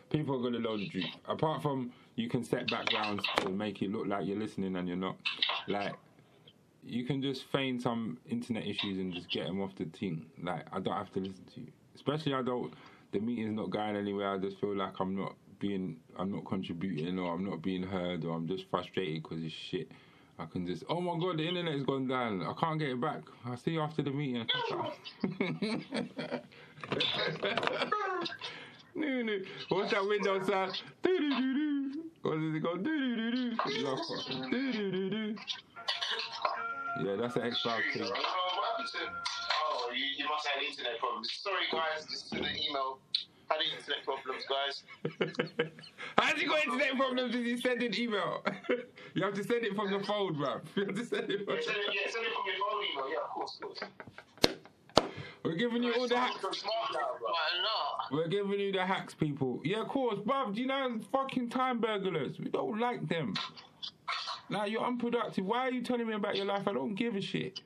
people 0.10 0.46
are 0.46 0.52
know 0.52 0.78
the 0.78 0.88
truth. 0.90 1.06
Apart 1.28 1.62
from 1.62 1.92
you 2.16 2.30
can 2.30 2.44
set 2.44 2.70
backgrounds 2.70 3.24
to 3.38 3.50
make 3.50 3.82
it 3.82 3.92
look 3.92 4.08
like 4.08 4.26
you're 4.26 4.38
listening 4.38 4.76
and 4.76 4.88
you're 4.88 4.98
not. 4.98 5.18
Like, 5.68 5.94
you 6.84 7.06
can 7.06 7.22
just 7.22 7.46
feign 7.52 7.80
some 7.80 8.18
internet 8.30 8.66
issues 8.66 8.98
and 9.00 9.14
just 9.14 9.30
get 9.30 9.48
them 9.48 9.62
off 9.62 9.76
the 9.76 9.86
team. 9.86 10.26
Like, 10.42 10.66
I 10.72 10.80
don't 10.80 10.96
have 10.96 11.12
to 11.14 11.20
listen 11.20 11.46
to 11.56 11.62
you. 11.62 11.72
Especially, 11.96 12.34
I 12.34 12.42
don't, 12.42 12.74
the 13.12 13.20
meeting's 13.20 13.56
not 13.56 13.70
going 13.70 13.96
anywhere. 13.96 14.34
I 14.34 14.38
just 14.38 14.60
feel 14.60 14.76
like 14.76 15.00
I'm 15.00 15.16
not 15.16 15.36
being, 15.60 15.98
I'm 16.18 16.32
not 16.32 16.46
contributing 16.46 17.20
or 17.20 17.34
I'm 17.34 17.46
not 17.46 17.62
being 17.62 17.84
heard 17.84 18.26
or 18.26 18.36
I'm 18.36 18.48
just 18.48 18.66
frustrated 18.70 19.24
because 19.24 19.44
it's 19.44 19.54
shit. 19.54 19.90
I 20.40 20.46
can 20.46 20.66
just, 20.66 20.84
oh 20.90 21.00
my 21.00 21.18
god, 21.20 21.38
the 21.38 21.48
internet's 21.48 21.84
gone 21.84 22.08
down. 22.08 22.42
I 22.42 22.54
can't 22.60 22.80
get 22.80 22.90
it 22.90 23.00
back. 23.00 23.22
I'll 23.46 23.56
see 23.58 23.72
you 23.72 23.82
after 23.82 24.02
the 24.02 24.10
meeting. 24.12 24.48
no, 28.96 29.22
no. 29.22 29.40
What's 29.70 29.92
that 29.92 30.06
window 30.06 30.44
sound? 30.44 30.82
Doo 31.04 31.18
doo. 31.20 32.04
What 32.24 32.40
does 32.40 32.56
it 32.56 32.64
go? 32.64 32.78
Doo 32.78 32.84
doo 32.84 33.32
doo 33.32 35.10
doo. 35.10 35.36
Yeah, 37.04 37.16
that's 37.20 37.36
an 37.36 37.44
X 37.44 37.62
Files 37.62 37.82
True, 37.92 38.04
thing. 38.04 38.12
bro. 38.12 38.18
Oh, 38.18 38.50
what 38.56 38.66
happened 38.72 38.90
to? 38.94 39.00
You, 39.96 40.06
you 40.18 40.26
must 40.28 40.48
have 40.48 40.64
internet 40.64 41.00
problems. 41.00 41.32
Sorry, 41.32 41.66
guys. 41.72 42.06
This 42.06 42.24
is 42.24 42.30
the 42.32 42.38
email. 42.40 43.00
Had 43.50 43.60
internet 43.62 44.04
problems, 44.04 44.44
guys. 44.50 44.84
How's 46.18 46.40
he 46.40 46.48
got 46.48 46.64
internet 46.66 46.96
problems 46.98 47.36
if 47.36 47.46
you 47.46 47.58
send 47.58 47.84
an 47.84 47.94
email? 48.00 48.44
you 49.14 49.24
have 49.24 49.34
to 49.36 49.44
send 49.44 49.64
it 49.66 49.76
from 49.76 49.92
the 49.92 50.00
phone, 50.04 50.36
bruv. 50.36 50.62
You 50.76 50.86
have 50.86 50.96
to 50.96 51.06
send 51.06 51.30
it 51.30 51.46
from 51.46 51.56
Yeah, 51.56 51.62
send 51.62 51.78
it, 51.78 51.84
yeah, 51.94 52.12
send 52.12 52.26
it 52.26 52.34
from 52.34 52.44
your 52.46 52.56
phone 52.60 52.84
email. 52.92 53.10
Yeah, 53.12 53.24
of 53.24 53.30
course, 53.30 53.60
of 53.62 53.68
course. 53.70 53.80
We're 55.44 55.56
giving 55.56 55.84
you 55.84 55.94
all 55.94 56.08
the 56.08 56.18
hacks. 56.18 56.40
Smart 56.40 56.56
now, 56.94 57.00
bro. 57.20 57.28
Quite 57.28 57.60
a 57.60 57.62
lot. 57.62 58.12
We're 58.12 58.28
giving 58.30 58.60
you 58.60 58.72
the 58.72 58.86
hacks, 58.86 59.14
people. 59.14 59.60
Yeah, 59.64 59.82
of 59.82 59.90
course, 59.90 60.20
bruv. 60.20 60.56
Do 60.56 60.62
you 60.62 60.68
know 60.68 61.00
fucking 61.12 61.50
time 61.50 61.80
burglars? 61.80 62.40
We 62.40 62.50
don't 62.50 62.80
like 62.80 63.08
them. 63.08 63.34
Now 64.50 64.66
you're 64.66 64.86
unproductive. 64.86 65.46
Why 65.46 65.68
are 65.68 65.72
you 65.72 65.82
telling 65.82 66.08
me 66.08 66.14
about 66.14 66.36
your 66.36 66.46
life? 66.46 66.68
I 66.68 66.74
don't 66.74 66.96
give 66.96 67.16
a 67.16 67.22
shit. 67.22 67.62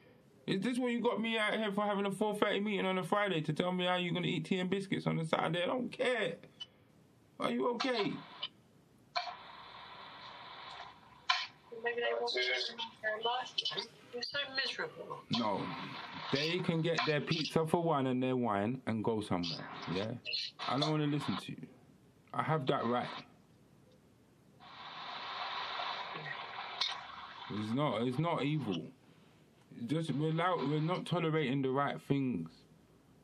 Is 0.47 0.61
this 0.61 0.77
what 0.79 0.91
you 0.91 1.01
got 1.01 1.19
me 1.21 1.37
out 1.37 1.53
here 1.55 1.71
for 1.71 1.85
having 1.85 2.05
a 2.05 2.11
4:30 2.11 2.63
meeting 2.63 2.85
on 2.85 2.97
a 2.97 3.03
Friday 3.03 3.41
to 3.41 3.53
tell 3.53 3.71
me 3.71 3.85
how 3.85 3.95
you're 3.97 4.13
gonna 4.13 4.27
eat 4.27 4.45
tea 4.45 4.59
and 4.59 4.69
biscuits 4.69 5.05
on 5.05 5.19
a 5.19 5.25
Saturday? 5.25 5.63
I 5.63 5.65
don't 5.65 5.89
care. 5.89 6.35
Are 7.39 7.51
you 7.51 7.67
okay? 7.71 8.13
Maybe 11.87 12.01
they 12.01 12.19
want 12.19 12.33
their 12.33 13.17
life. 13.23 13.49
You're 14.13 14.23
so 14.23 14.39
miserable. 14.55 15.19
No. 15.31 15.61
They 16.33 16.59
can 16.59 16.81
get 16.81 16.99
their 17.07 17.21
pizza 17.21 17.65
for 17.65 17.81
one 17.81 18.07
and 18.07 18.21
their 18.21 18.35
wine 18.35 18.81
and 18.87 19.03
go 19.03 19.21
somewhere. 19.21 19.65
Yeah. 19.93 20.11
I 20.67 20.77
don't 20.77 20.91
want 20.91 21.03
to 21.03 21.07
listen 21.07 21.37
to 21.37 21.51
you. 21.51 21.67
I 22.33 22.43
have 22.43 22.65
that 22.67 22.85
right. 22.85 23.07
It's 27.51 27.73
not. 27.73 28.01
It's 28.01 28.19
not 28.19 28.43
evil. 28.43 28.81
It's 29.77 29.85
just 29.85 30.11
we're 30.11 30.31
allow- 30.31 30.57
We're 30.57 30.81
not 30.81 31.05
tolerating 31.05 31.61
the 31.61 31.69
right 31.69 31.95
things, 32.07 32.49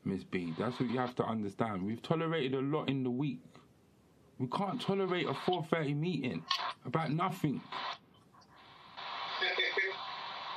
Miss 0.05 0.23
B. 0.23 0.53
That's 0.57 0.79
what 0.79 0.89
you 0.89 0.99
have 0.99 1.15
to 1.15 1.25
understand. 1.25 1.83
We've 1.83 2.01
tolerated 2.01 2.53
a 2.53 2.61
lot 2.61 2.87
in 2.89 3.03
the 3.03 3.09
week. 3.11 3.41
We 4.39 4.47
can't 4.47 4.79
tolerate 4.79 5.27
a 5.27 5.33
4:30 5.33 5.93
meeting 5.93 6.45
about 6.85 7.11
nothing 7.11 7.61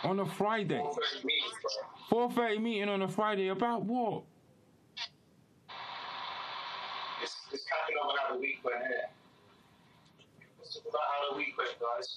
on 0.07 0.21
a 0.21 0.27
Friday. 0.27 0.79
Bro. 0.79 2.29
4:30 2.29 2.63
meeting 2.63 2.89
on 2.89 3.03
a 3.03 3.09
Friday 3.09 3.49
about 3.49 3.83
what? 3.83 4.23
It's, 7.23 7.35
it's 7.53 7.67
up 7.67 8.09
on 8.09 8.17
how 8.17 8.35
the 8.35 8.41
week 8.41 8.59
went 8.65 8.79
here. 8.87 9.09
Let's 10.59 10.77
about 10.79 10.93
how 10.95 11.33
the 11.33 11.39
week 11.39 11.59
went, 11.59 11.71
guys. 11.81 12.15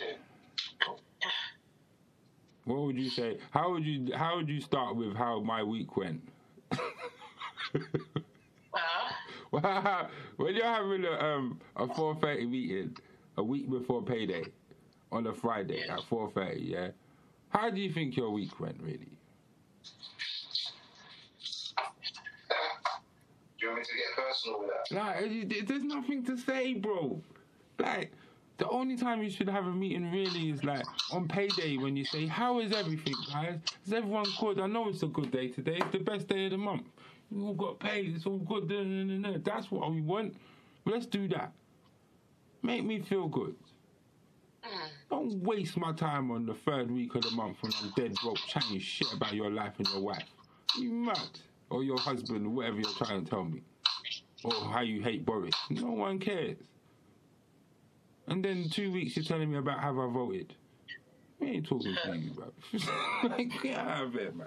It. 0.00 0.18
What 2.64 2.80
would 2.80 2.98
you 2.98 3.10
say? 3.10 3.38
How 3.50 3.70
would 3.70 3.84
you 3.84 4.12
How 4.14 4.36
would 4.36 4.48
you 4.48 4.60
start 4.60 4.96
with 4.96 5.14
how 5.14 5.40
my 5.40 5.62
week 5.62 5.96
went? 5.96 6.22
Well, 9.52 9.62
Well, 9.62 10.10
when 10.36 10.54
you're 10.54 10.64
having 10.64 11.04
a 11.04 11.12
um 11.12 11.60
a 11.76 11.86
4:30 11.86 12.48
meeting 12.48 12.96
a 13.40 13.42
week 13.42 13.68
before 13.68 14.02
payday 14.02 14.44
on 15.10 15.26
a 15.26 15.32
Friday 15.32 15.82
at 15.88 16.00
4:30, 16.00 16.60
yeah. 16.60 16.90
How 17.48 17.70
do 17.70 17.80
you 17.80 17.90
think 17.90 18.16
your 18.16 18.30
week 18.30 18.60
went, 18.60 18.78
really? 18.80 19.12
Do 23.58 23.66
you 23.66 23.68
want 23.68 23.80
me 23.80 23.84
to 23.84 23.96
get 23.96 24.10
personal 24.16 24.60
with 24.60 24.70
that? 24.70 25.48
Like, 25.50 25.66
there's 25.66 25.82
nothing 25.82 26.22
to 26.26 26.36
say, 26.36 26.74
bro. 26.74 27.20
Like, 27.78 28.12
the 28.58 28.68
only 28.68 28.96
time 28.96 29.22
you 29.22 29.30
should 29.30 29.48
have 29.48 29.66
a 29.66 29.72
meeting 29.72 30.12
really 30.12 30.50
is 30.50 30.62
like 30.62 30.84
on 31.12 31.26
payday 31.26 31.78
when 31.78 31.96
you 31.96 32.04
say, 32.04 32.26
"How 32.26 32.60
is 32.60 32.72
everything, 32.72 33.14
guys? 33.32 33.58
Is 33.86 33.92
everyone 33.92 34.26
good? 34.38 34.60
I 34.60 34.66
know 34.66 34.88
it's 34.90 35.02
a 35.02 35.06
good 35.06 35.30
day 35.30 35.48
today. 35.48 35.78
It's 35.78 35.92
the 35.92 35.98
best 35.98 36.28
day 36.28 36.44
of 36.44 36.50
the 36.52 36.58
month. 36.58 36.86
We 37.30 37.42
all 37.42 37.54
got 37.54 37.80
paid. 37.80 38.14
It's 38.14 38.26
all 38.26 38.38
good." 38.38 38.68
That's 39.44 39.70
what 39.70 39.90
we 39.90 40.02
want. 40.02 40.36
Let's 40.84 41.06
do 41.06 41.26
that. 41.28 41.52
Make 42.62 42.84
me 42.84 43.00
feel 43.00 43.28
good. 43.28 43.54
Ah. 44.64 44.88
Don't 45.08 45.42
waste 45.42 45.76
my 45.76 45.92
time 45.92 46.30
on 46.30 46.46
the 46.46 46.54
third 46.54 46.90
week 46.90 47.14
of 47.14 47.22
the 47.22 47.30
month 47.30 47.58
when 47.62 47.72
I'm 47.82 47.90
dead 47.96 48.14
broke 48.22 48.36
chatting 48.36 48.78
shit 48.78 49.12
about 49.12 49.34
your 49.34 49.50
life 49.50 49.74
and 49.78 49.88
your 49.88 50.00
wife. 50.00 50.28
You 50.78 50.92
mad? 50.92 51.40
Or 51.70 51.82
your 51.82 51.98
husband, 51.98 52.54
whatever 52.54 52.76
you're 52.76 52.92
trying 52.92 53.24
to 53.24 53.30
tell 53.30 53.44
me. 53.44 53.62
Or 54.44 54.52
how 54.52 54.80
you 54.80 55.02
hate 55.02 55.24
Boris. 55.24 55.54
No 55.70 55.90
one 55.90 56.18
cares. 56.18 56.58
And 58.26 58.44
then 58.44 58.68
two 58.70 58.92
weeks 58.92 59.16
you're 59.16 59.24
telling 59.24 59.50
me 59.50 59.58
about 59.58 59.80
how 59.80 59.90
I 59.90 60.12
voted. 60.12 60.54
We 61.38 61.48
ain't 61.48 61.66
talking 61.66 61.96
to 62.04 62.16
you, 62.16 62.30
bro. 62.32 62.52
like, 63.28 63.50
get 63.62 63.78
out 63.78 64.04
of 64.04 64.16
it, 64.16 64.36
man. 64.36 64.46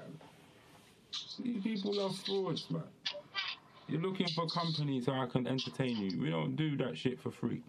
These 1.44 1.64
people 1.64 2.00
are 2.06 2.12
frauds, 2.12 2.70
man. 2.70 2.84
You're 3.88 4.02
looking 4.02 4.28
for 4.30 4.48
company 4.48 5.02
so 5.02 5.12
I 5.12 5.26
can 5.26 5.48
entertain 5.48 5.98
you. 5.98 6.22
We 6.22 6.30
don't 6.30 6.56
do 6.56 6.78
that 6.78 6.98
shit 6.98 7.20
for 7.20 7.32
free. 7.32 7.62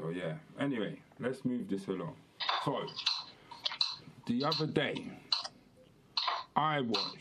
So 0.00 0.08
yeah. 0.10 0.34
Anyway, 0.58 0.98
let's 1.18 1.44
move 1.44 1.68
this 1.68 1.86
along. 1.88 2.14
So 2.64 2.78
the 4.26 4.44
other 4.44 4.66
day, 4.66 5.10
I 6.56 6.80
watched. 6.80 7.16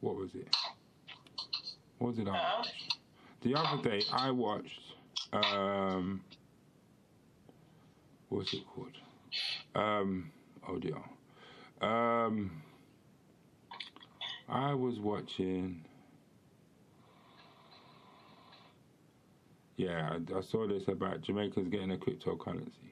What 0.00 0.16
was 0.16 0.30
it? 0.34 0.54
What 1.98 2.08
was 2.08 2.18
it? 2.18 2.28
I 2.28 2.32
watched? 2.32 2.96
The 3.42 3.54
other 3.54 3.82
day, 3.82 4.02
I 4.12 4.30
watched. 4.30 4.80
Um, 5.32 6.22
what's 8.30 8.54
it 8.54 8.62
called? 8.74 8.96
Um, 9.74 10.30
oh 10.66 10.78
dear. 10.78 10.96
Um, 11.82 12.62
I 14.48 14.72
was 14.72 14.98
watching. 14.98 15.84
Yeah, 19.78 20.10
I, 20.10 20.38
I 20.38 20.40
saw 20.40 20.66
this 20.66 20.88
about 20.88 21.22
Jamaica's 21.22 21.68
getting 21.68 21.92
a 21.92 21.96
cryptocurrency. 21.96 22.90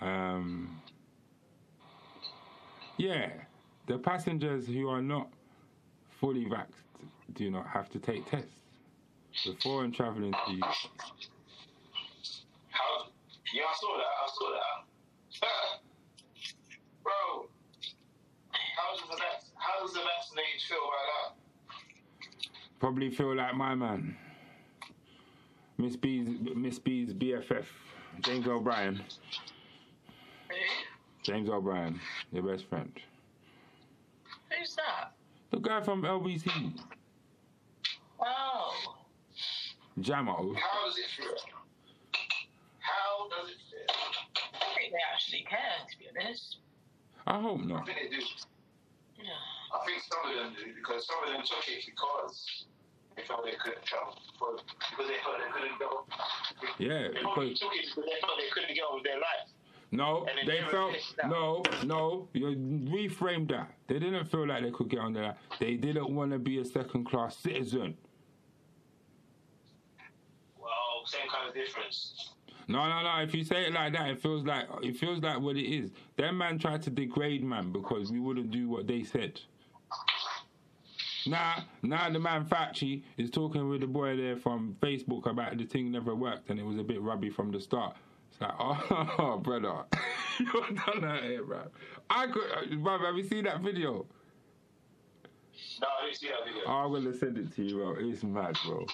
Um, 0.00 0.82
yeah, 2.98 3.30
the 3.86 3.96
passengers 3.96 4.66
who 4.66 4.86
are 4.90 5.00
not 5.00 5.30
fully 6.20 6.44
vaxxed 6.44 6.84
do 7.32 7.50
not 7.50 7.66
have 7.66 7.88
to 7.88 7.98
take 7.98 8.30
tests 8.30 8.50
before 9.46 9.84
and 9.84 9.94
traveling 9.94 10.32
to 10.32 10.38
the 10.46 10.66
UK. 10.66 10.76
How? 12.68 13.06
Yeah, 13.54 13.62
I 13.62 13.74
saw 13.80 13.96
that. 13.96 14.04
I 14.04 14.28
saw 14.28 14.50
that. 14.50 15.48
Bro, 17.02 17.48
how 18.76 18.92
does 18.92 19.08
the 19.08 19.24
how 19.56 19.80
does 19.82 19.94
the 19.94 20.00
vaccinated 20.00 20.60
feel 20.68 20.76
about 20.78 21.06
that? 21.14 22.78
Probably 22.78 23.10
feel 23.10 23.34
like 23.34 23.54
my 23.54 23.74
man, 23.74 24.18
Miss 25.84 25.96
B's 25.96 26.26
Miss 26.56 26.78
B's 26.78 27.12
BFF, 27.12 27.66
James 28.22 28.46
O'Brien. 28.48 29.02
Who? 30.48 30.54
James 31.22 31.50
O'Brien, 31.50 32.00
your 32.32 32.42
best 32.44 32.64
friend. 32.70 32.90
Who's 34.50 34.74
that? 34.76 35.12
The 35.50 35.58
guy 35.58 35.82
from 35.82 36.02
LBC, 36.02 36.72
Oh. 38.18 38.94
Jamo. 40.00 40.56
How 40.56 40.86
does 40.86 40.96
it 40.96 41.04
feel? 41.14 41.34
How 42.78 43.28
does 43.28 43.50
it 43.50 43.56
feel? 43.70 43.96
I 44.54 44.74
think 44.78 44.90
they 44.92 44.98
actually 45.12 45.44
care, 45.48 45.60
to 45.90 45.98
be 45.98 46.06
honest. 46.18 46.56
I 47.26 47.40
hope 47.42 47.60
not. 47.60 47.64
I 47.64 47.76
not. 47.76 47.86
think 47.86 47.98
they 48.10 48.16
do. 48.16 48.22
Yeah. 49.22 49.30
I 49.74 49.84
think 49.84 50.02
some 50.10 50.30
of 50.30 50.36
them 50.36 50.54
do 50.58 50.72
because 50.74 51.06
some 51.06 51.16
of 51.24 51.30
them 51.30 51.42
took 51.44 51.68
it 51.68 51.84
because 51.86 52.64
they 53.16 53.22
felt 53.22 53.44
they 53.44 53.52
couldn't 53.62 53.84
travel 53.84 54.16
for- 54.38 54.56
because 54.56 55.08
they 55.08 55.16
felt 55.22 55.36
they 55.38 55.52
couldn't 55.52 55.78
go. 55.78 56.04
Yeah, 56.78 57.08
They 57.08 57.20
took 57.20 57.38
it 57.38 57.60
because 57.60 57.94
they 57.96 58.20
felt 58.20 58.38
they 58.38 58.48
couldn't 58.52 58.74
get 58.74 58.82
on 58.82 58.94
with 58.96 59.04
their 59.04 59.16
life. 59.18 59.48
no, 59.90 60.26
they 60.46 60.46
they 60.60 60.60
felt 60.70 60.94
no, 61.28 61.62
no. 61.84 62.28
You 62.32 62.46
reframe 62.90 63.48
that. 63.50 63.70
They 63.86 63.98
didn't 63.98 64.24
feel 64.26 64.46
like 64.48 64.62
they 64.64 64.70
could 64.70 64.88
get 64.88 65.00
on 65.00 65.12
there. 65.12 65.36
They 65.60 65.74
didn't 65.76 66.10
want 66.14 66.32
to 66.32 66.38
be 66.38 66.58
a 66.58 66.64
second 66.64 67.04
class 67.04 67.36
citizen. 67.36 67.96
Well, 70.58 71.04
same 71.06 71.28
kind 71.30 71.48
of 71.48 71.54
difference. 71.54 72.30
No, 72.66 72.88
no, 72.88 73.02
no. 73.02 73.22
If 73.22 73.34
you 73.34 73.44
say 73.44 73.66
it 73.66 73.72
like 73.74 73.92
that, 73.92 74.08
it 74.08 74.20
feels 74.20 74.44
like 74.44 74.66
it 74.82 74.96
feels 74.96 75.20
like 75.22 75.38
what 75.40 75.56
it 75.56 75.68
is. 75.70 75.90
Them 76.16 76.38
man 76.38 76.58
tried 76.58 76.82
to 76.82 76.90
degrade 76.90 77.44
man 77.44 77.70
because 77.72 78.10
we 78.10 78.18
wouldn't 78.20 78.50
do 78.50 78.68
what 78.68 78.86
they 78.86 79.02
said. 79.04 79.40
Now, 81.26 81.64
now 81.82 82.10
the 82.10 82.18
man 82.18 82.44
Fauci 82.44 83.02
is 83.16 83.30
talking 83.30 83.68
with 83.68 83.80
the 83.80 83.86
boy 83.86 84.16
there 84.16 84.36
from 84.36 84.76
Facebook 84.80 85.26
about 85.26 85.56
the 85.56 85.64
thing 85.64 85.90
never 85.90 86.14
worked 86.14 86.50
and 86.50 86.60
it 86.60 86.64
was 86.64 86.78
a 86.78 86.82
bit 86.82 87.00
rubby 87.00 87.30
from 87.30 87.50
the 87.50 87.60
start. 87.60 87.96
It's 88.30 88.40
like, 88.40 88.52
oh, 88.58 89.40
brother, 89.42 89.84
you're 90.40 90.62
done 90.70 91.00
that 91.02 91.22
here, 91.22 91.44
bro. 91.44 91.62
I 92.10 92.26
could, 92.26 92.42
uh, 92.42 92.76
bro. 92.76 92.98
Have 92.98 93.16
you 93.16 93.24
seen 93.24 93.44
that 93.44 93.60
video? 93.60 94.06
No, 95.80 95.88
I 96.02 96.06
didn't 96.06 96.18
see 96.18 96.28
that 96.28 96.44
video. 96.44 96.62
Oh, 96.66 96.72
I'm 96.72 96.92
gonna 96.92 97.16
send 97.16 97.38
it 97.38 97.54
to 97.54 97.62
you, 97.62 97.76
bro. 97.76 97.96
It's 97.98 98.22
mad, 98.22 98.56
bro. 98.66 98.86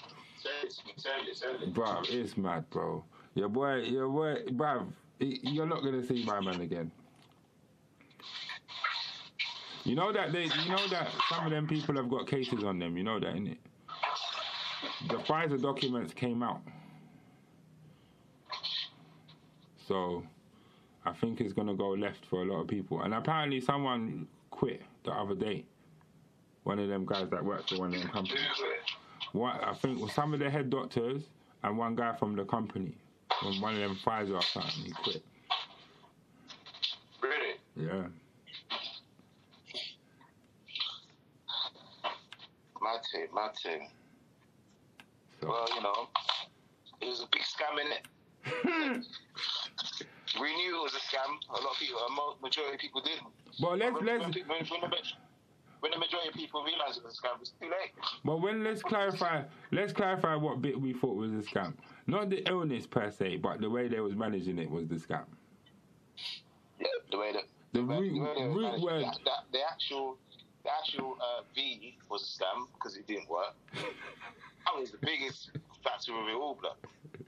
Send 0.43 0.55
it. 0.65 0.73
Send 0.97 1.29
it. 1.29 1.37
Send 1.37 1.63
it. 1.63 1.75
Bro, 1.75 2.03
it's 2.09 2.37
mad, 2.37 2.69
bro. 2.71 3.03
Your 3.35 3.49
boy, 3.49 3.77
your 3.77 4.09
boy, 4.09 4.43
bro. 4.53 4.87
You're 5.19 5.67
not 5.67 5.83
gonna 5.83 6.07
see 6.07 6.25
my 6.25 6.41
man 6.41 6.61
again. 6.61 6.91
You 9.85 9.95
know 9.95 10.13
that 10.13 10.33
they, 10.33 10.45
you 10.45 10.69
know 10.69 10.87
that 10.89 11.09
some 11.29 11.47
of 11.47 11.51
them 11.51 11.67
people 11.67 11.97
have 11.97 12.11
got 12.11 12.27
cases 12.27 12.65
on 12.65 12.79
them. 12.79 12.97
You 12.97 13.03
know 13.03 13.19
that, 13.19 13.35
innit? 13.35 13.57
The 15.09 15.17
Pfizer 15.17 15.61
documents 15.61 16.13
came 16.13 16.43
out, 16.43 16.61
so 19.87 20.23
I 21.05 21.13
think 21.13 21.41
it's 21.41 21.55
gonna 21.55 21.75
go 21.75 21.91
left 21.91 22.27
for 22.27 22.43
a 22.43 22.45
lot 22.45 22.61
of 22.61 22.69
people. 22.69 23.01
And 23.03 23.15
apparently, 23.15 23.61
someone 23.61 24.27
quit 24.51 24.83
the 25.05 25.13
other 25.13 25.35
day. 25.35 25.65
One 26.65 26.79
of 26.79 26.89
them 26.89 27.07
guys 27.07 27.29
that 27.31 27.43
works 27.43 27.71
for 27.71 27.79
one 27.79 27.95
of 27.95 28.01
them 28.01 28.11
companies. 28.11 28.45
What 29.33 29.63
I 29.65 29.73
think 29.75 30.01
was 30.01 30.13
some 30.13 30.35
of 30.35 30.41
the 30.41 30.51
head 30.51 30.69
doctors 30.69 31.23
and 31.63 31.79
one 31.79 31.95
guy 31.95 32.15
from 32.17 32.37
the 32.37 32.45
company, 32.45 32.95
from 33.41 33.61
one 33.61 33.75
of 33.75 33.81
them 33.81 33.97
Pfizer 34.05 34.35
or 34.35 34.43
something, 34.43 34.85
he 34.85 34.93
quit. 34.93 35.25
Really? 37.23 37.55
Yeah. 37.77 38.07
Mad 42.83 43.01
thing. 43.63 43.89
So 45.41 45.49
Well, 45.49 45.67
you 45.75 45.83
know, 45.83 46.09
it 47.01 47.07
was 47.07 47.21
a 47.21 47.29
big 47.33 47.43
scam, 47.43 47.79
innit? 47.79 49.05
we 50.41 50.57
knew 50.57 50.79
it 50.81 50.83
was 50.83 50.95
a 50.95 50.99
scam. 50.99 51.37
A 51.51 51.53
lot 51.63 51.73
of 51.73 51.79
people, 51.79 51.99
a 52.01 52.43
majority 52.43 52.75
of 52.75 52.81
people 52.81 53.01
didn't. 53.03 53.27
but 53.61 53.79
let's 53.79 53.95
when, 53.95 54.07
let's 54.07 54.25
when, 54.25 54.33
when, 54.49 54.81
when, 54.81 54.91
the, 54.91 54.97
when 55.81 55.93
the 55.93 55.99
majority 55.99 56.29
of 56.29 56.35
people 56.35 56.63
realised 56.65 56.99
it 56.99 57.05
was 57.05 57.19
a 57.19 57.23
scam, 57.27 57.35
it 57.35 57.41
was 57.41 57.53
too 57.61 57.67
late. 57.67 57.93
but 58.25 58.41
when 58.41 58.65
let's 58.65 58.83
clarify 58.83 59.43
let's 59.73 59.93
clarify 59.93 60.35
what 60.35 60.61
bit 60.63 60.81
we 60.81 60.93
thought 60.93 61.17
was 61.17 61.33
a 61.33 61.37
scam. 61.43 61.75
Not 62.07 62.31
the 62.31 62.47
illness 62.49 62.87
per 62.87 63.11
se, 63.11 63.37
but 63.39 63.61
the 63.61 63.69
way 63.71 63.89
they 63.89 64.01
was 64.01 64.15
managing 64.15 64.59
it 64.59 64.71
was 64.71 64.89
the 64.89 64.97
scam. 64.97 65.25
Yeah, 66.79 66.87
the 67.11 67.19
way 67.19 67.33
that 67.33 67.43
The 67.73 67.85
way- 67.85 67.99
root- 68.01 68.23
way 68.23 68.35
they 68.37 68.49
were 68.49 68.55
root 68.55 68.81
word. 68.81 69.05
that- 69.25 69.45
the 69.53 69.61
actual, 69.71 70.17
the 70.65 70.71
actual 70.71 71.17
uh, 71.21 71.43
V 71.55 71.97
was 72.11 72.23
a 72.23 72.43
scam 72.43 72.67
because 72.75 72.97
it 72.97 73.07
didn't 73.07 73.29
work. 73.29 73.55
That 73.73 74.79
was 74.79 74.91
the 74.91 74.99
biggest 74.99 75.51
factor 75.83 76.13
of 76.13 76.29
it 76.29 76.35
all, 76.35 76.59
blood. 76.61 76.75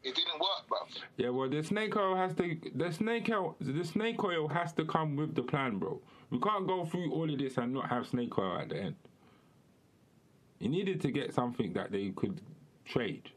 It 0.02 0.14
didn't 0.14 0.38
work, 0.40 0.68
bro. 0.68 0.78
Yeah, 1.16 1.30
well 1.30 1.48
the 1.48 1.62
snake 1.62 1.96
oil 1.96 2.16
has 2.16 2.34
to 2.34 2.56
the 2.74 2.92
snake 2.92 3.30
oil 3.30 3.56
the 3.60 3.84
snake 3.84 4.22
oil 4.22 4.48
has 4.48 4.72
to 4.74 4.84
come 4.84 5.16
with 5.16 5.34
the 5.34 5.42
plan, 5.42 5.78
bro. 5.78 6.00
We 6.30 6.40
can't 6.40 6.66
go 6.66 6.84
through 6.84 7.12
all 7.12 7.30
of 7.30 7.38
this 7.38 7.56
and 7.56 7.72
not 7.72 7.88
have 7.88 8.06
snake 8.06 8.36
oil 8.38 8.58
at 8.58 8.68
the 8.68 8.78
end. 8.78 8.96
You 10.58 10.68
needed 10.68 11.00
to 11.02 11.10
get 11.10 11.34
something 11.34 11.72
that 11.72 11.90
they 11.92 12.10
could 12.10 12.40
trade. 12.84 13.30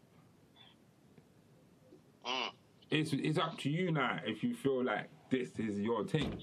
Mm. 2.27 2.49
it's 2.89 3.13
it's 3.13 3.37
up 3.37 3.57
to 3.59 3.69
you 3.69 3.91
now 3.91 4.19
if 4.25 4.43
you 4.43 4.55
feel 4.55 4.83
like 4.83 5.09
this 5.29 5.49
is 5.59 5.79
your 5.79 6.03
thing. 6.05 6.41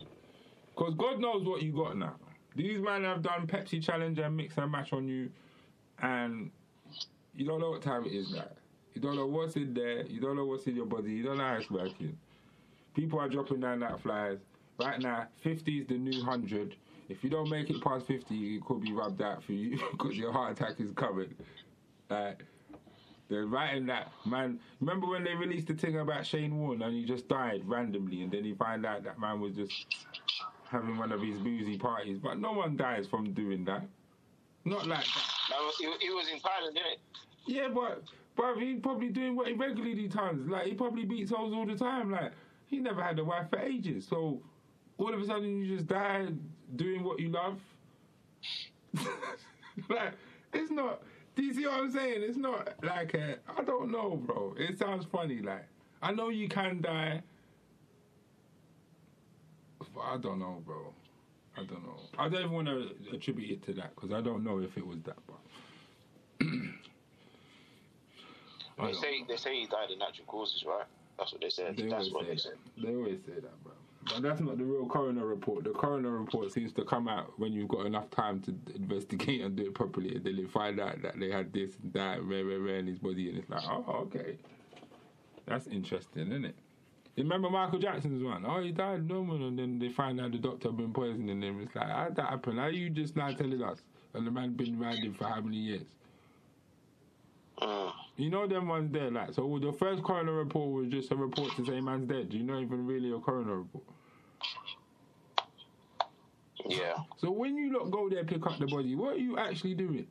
Because 0.69 0.95
God 0.95 1.21
knows 1.21 1.45
what 1.45 1.63
you 1.63 1.73
got 1.73 1.97
now. 1.97 2.15
These 2.55 2.81
men 2.81 3.05
have 3.05 3.23
done 3.23 3.47
Pepsi 3.47 3.83
challenge 3.83 4.19
and 4.19 4.37
mix 4.37 4.57
and 4.59 4.71
match 4.71 4.93
on 4.93 5.09
you, 5.09 5.31
and 6.01 6.51
you 7.35 7.47
don't 7.47 7.61
know 7.61 7.71
what 7.71 7.83
time 7.83 8.05
it 8.05 8.13
is 8.13 8.33
now. 8.33 8.49
You 8.95 9.01
don't 9.01 9.17
know 9.17 9.27
what's 9.27 9.57
in 9.57 9.73
there. 9.73 10.03
You 10.03 10.21
don't 10.21 10.37
know 10.37 10.45
what's 10.45 10.67
in 10.67 10.77
your 10.77 10.87
body. 10.87 11.13
You 11.13 11.23
don't 11.23 11.39
know 11.39 11.45
how 11.45 11.55
it's 11.55 11.71
working. 11.71 12.19
People 12.95 13.19
are 13.21 13.29
dropping 13.29 13.61
down 13.61 13.81
that 13.81 14.01
flies. 14.03 14.39
Right 14.79 15.01
now, 15.01 15.29
50 15.43 15.79
is 15.79 15.87
the 15.87 15.95
new 15.95 16.19
100. 16.19 16.77
If 17.09 17.25
you 17.25 17.31
don't 17.31 17.49
make 17.49 17.71
it 17.71 17.83
past 17.83 18.07
50, 18.07 18.57
it 18.57 18.65
could 18.65 18.83
be 18.83 18.93
rubbed 18.93 19.23
out 19.23 19.43
for 19.43 19.53
you 19.53 19.79
because 19.93 20.17
your 20.17 20.33
heart 20.33 20.53
attack 20.53 20.79
is 20.79 20.91
coming. 20.93 21.35
Like, 22.11 22.45
they're 23.31 23.47
writing 23.47 23.87
that 23.87 24.13
man. 24.27 24.61
Remember 24.81 25.07
when 25.07 25.25
they 25.25 25.35
released 25.35 25.69
the 25.69 25.75
thing 25.75 25.99
about 25.99 26.27
Shane 26.27 26.59
Warne 26.59 26.83
and 26.83 26.95
he 26.95 27.05
just 27.05 27.29
died 27.29 27.63
randomly, 27.65 28.23
and 28.23 28.31
then 28.31 28.45
he 28.45 28.53
found 28.55 28.85
out 28.85 29.05
that 29.05 29.19
man 29.19 29.41
was 29.41 29.55
just 29.55 29.73
having 30.73 30.97
one 30.97 31.13
of 31.13 31.23
his 31.23 31.39
boozy 31.39 31.79
parties. 31.79 32.19
But 32.19 32.41
no 32.41 32.53
one 32.53 32.77
dies 32.77 33.07
from 33.07 33.33
doing 33.33 33.65
that. 33.67 33.83
Not 34.65 34.87
like 34.87 35.05
that. 35.05 35.25
That 35.51 35.59
was, 35.59 35.75
it, 35.81 36.09
it 36.09 36.15
was 36.15 36.29
in 36.29 36.39
Thailand, 36.39 36.75
didn't 36.75 36.93
it? 36.93 37.01
Yeah, 37.47 37.69
but 37.69 38.03
but 38.37 38.57
he's 38.57 38.81
probably 38.81 39.11
doing 39.11 39.37
what 39.37 39.49
he 39.49 39.53
regularly 39.53 40.09
does. 40.09 40.39
Like 40.47 40.67
he 40.67 40.75
probably 40.75 41.05
beats 41.05 41.31
hoes 41.31 41.53
all 41.53 41.67
the 41.67 41.77
time. 41.77 42.11
Like 42.11 42.33
he 42.67 42.79
never 42.79 43.03
had 43.03 43.19
a 43.19 43.25
wife 43.25 43.51
for 43.51 43.59
ages. 43.59 44.07
So 44.09 44.41
all 44.99 45.13
of 45.13 45.21
a 45.21 45.27
sudden 45.27 45.59
you 45.59 45.77
just 45.77 45.87
die 45.87 46.29
doing 46.77 47.05
what 47.05 47.21
you 47.21 47.29
love. 47.29 47.59
like 49.89 50.13
it's 50.53 50.71
not. 50.71 51.03
Do 51.35 51.43
you 51.43 51.55
see 51.55 51.67
what 51.67 51.81
I'm 51.81 51.91
saying? 51.91 52.23
It's 52.23 52.37
not 52.37 52.75
like 52.83 53.15
a, 53.15 53.37
I 53.57 53.63
don't 53.65 53.91
know, 53.91 54.17
bro. 54.17 54.55
It 54.59 54.79
sounds 54.79 55.07
funny. 55.11 55.41
Like 55.41 55.67
I 56.03 56.13
know 56.13 56.29
you 56.29 56.49
can 56.49 56.81
die, 56.81 57.23
I 60.03 60.17
don't 60.17 60.39
know, 60.39 60.63
bro. 60.65 60.93
I 61.57 61.65
don't 61.65 61.85
know. 61.85 61.99
I 62.19 62.29
don't 62.29 62.41
even 62.41 62.53
want 62.53 62.69
to 62.69 62.91
attribute 63.15 63.51
it 63.51 63.63
to 63.67 63.75
that 63.75 63.95
because 63.95 64.13
I 64.13 64.21
don't 64.21 64.43
know 64.43 64.59
if 64.61 64.77
it 64.77 64.87
was 64.87 64.99
that. 65.03 65.17
But 65.27 66.47
They 68.79 68.93
say 68.95 69.25
they 69.29 69.37
say 69.37 69.61
he 69.61 69.67
died 69.67 69.91
of 69.91 69.99
natural 69.99 70.27
causes, 70.27 70.65
right? 70.67 70.87
That's 71.19 71.33
what 71.33 71.41
they 71.43 71.51
said. 71.51 71.77
They 71.77 71.89
That's 71.89 72.11
what 72.11 72.25
say 72.25 72.31
they 72.31 72.37
said. 72.37 72.53
that. 72.77 72.87
They 72.87 72.95
always 72.95 73.21
say 73.25 73.35
that, 73.35 73.63
bro. 73.63 73.73
But 74.07 74.23
that's 74.23 74.41
not 74.41 74.59
the 74.59 74.65
real 74.65 74.87
coroner 74.87 75.25
report. 75.27 75.63
The 75.65 75.71
coroner 75.71 76.11
report 76.11 76.51
seems 76.53 76.73
to 76.73 76.85
come 76.85 77.07
out 77.07 77.39
when 77.39 77.53
you've 77.53 77.69
got 77.69 77.87
enough 77.87 78.11
time 78.11 78.41
to 78.41 78.55
investigate 78.75 79.43
and 79.43 79.55
do 79.55 79.67
it 79.67 79.75
properly, 79.75 80.17
and 80.17 80.25
then 80.25 80.37
they 80.37 80.45
find 80.45 80.81
out 80.81 81.01
that 81.03 81.21
they 81.21 81.31
had 81.31 81.53
this 81.53 81.77
and 81.83 81.93
that, 81.93 82.23
rare, 82.25 82.45
rare, 82.45 82.59
rare 82.59 82.79
in 82.79 82.87
his 82.89 82.99
body, 82.99 83.29
and 83.29 83.39
it's 83.39 83.49
like, 83.49 83.63
oh, 83.65 83.85
okay, 84.07 84.37
that's 85.47 85.69
interesting, 85.69 86.29
isn't 86.33 86.47
it? 86.47 86.57
You 87.17 87.25
remember 87.25 87.51
Michael 87.51 87.79
Jackson's 87.79 88.23
one? 88.23 88.45
Oh, 88.47 88.63
he 88.63 88.73
died 88.73 89.07
normal, 89.07 89.47
and 89.47 89.59
then 89.59 89.79
they 89.79 89.91
find 89.91 90.21
out 90.21 90.33
the 90.33 90.39
doctor 90.39 90.69
had 90.69 90.79
been 90.79 90.93
poisoning 90.93 91.43
him. 91.43 91.61
It's 91.61 91.75
like, 91.75 91.89
how'd 91.89 92.17
that 92.17 92.31
happen? 92.31 92.57
How 92.57 92.69
you 92.69 92.89
just 92.89 93.17
now 93.17 93.31
telling 93.33 93.63
us? 93.63 93.83
and 94.15 94.27
the 94.27 94.31
man 94.31 94.53
been 94.55 94.79
riding 94.79 95.15
for 95.15 95.25
how 95.25 95.41
many 95.41 95.57
years? 95.57 95.87
Mm. 97.61 97.93
You 98.17 98.31
know 98.31 98.47
them 98.47 98.69
ones 98.69 98.93
there, 98.93 99.11
like 99.11 99.33
so. 99.33 99.59
The 99.59 99.73
first 99.73 100.03
coroner 100.03 100.33
report 100.33 100.71
was 100.71 100.93
just 100.93 101.13
a 101.13 101.17
report 101.17 101.55
to 101.57 101.65
say 101.65 101.81
man's 101.81 102.09
dead. 102.09 102.33
You 102.33 102.43
know, 102.43 102.59
even 102.61 102.87
really 102.87 103.13
a 103.13 103.19
coroner 103.19 103.59
report. 103.59 103.85
Yeah. 106.69 106.97
So 107.19 107.31
when 107.31 107.57
you 107.57 107.73
lot 107.73 107.91
go 107.91 108.09
there 108.09 108.25
pick 108.25 108.47
up 108.47 108.59
the 108.59 108.67
body, 108.67 108.95
what 108.95 109.15
are 109.15 109.19
you 109.19 109.39
actually 109.39 109.75
doing? 109.75 110.07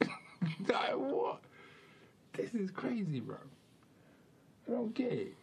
like 0.00 0.96
what? 0.96 1.40
This 2.34 2.54
is 2.54 2.70
crazy, 2.70 3.20
bro. 3.20 3.36
I 4.68 4.72
don't 4.72 4.94
get 4.94 5.12
it. 5.12 5.34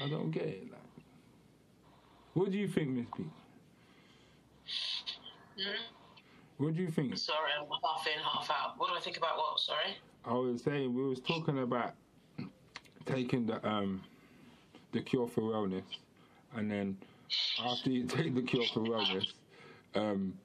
I 0.00 0.08
don't 0.08 0.30
get 0.30 0.44
it. 0.44 0.70
Like, 0.70 0.80
what 2.34 2.50
do 2.50 2.58
you 2.58 2.68
think, 2.68 2.90
Miss 2.90 3.06
P? 3.16 3.24
Hmm? 5.56 5.70
What 6.58 6.74
do 6.74 6.82
you 6.82 6.90
think? 6.90 7.16
Sorry, 7.16 7.50
I'm 7.58 7.66
half 7.66 8.06
in, 8.06 8.20
half 8.22 8.50
out. 8.50 8.78
What 8.78 8.90
do 8.90 8.96
I 8.96 9.00
think 9.00 9.16
about 9.16 9.36
what? 9.38 9.58
Sorry. 9.60 9.96
I 10.24 10.34
was 10.34 10.62
saying 10.62 10.94
we 10.94 11.04
was 11.04 11.20
talking 11.20 11.62
about 11.62 11.94
taking 13.06 13.46
the 13.46 13.66
um 13.66 14.02
the 14.92 15.00
cure 15.00 15.28
for 15.28 15.42
wellness, 15.42 15.84
and 16.54 16.70
then 16.70 16.96
after 17.64 17.90
you 17.90 18.04
take 18.08 18.34
the 18.34 18.42
cure 18.42 18.66
for 18.74 18.80
wellness, 18.80 19.26
um, 19.94 20.36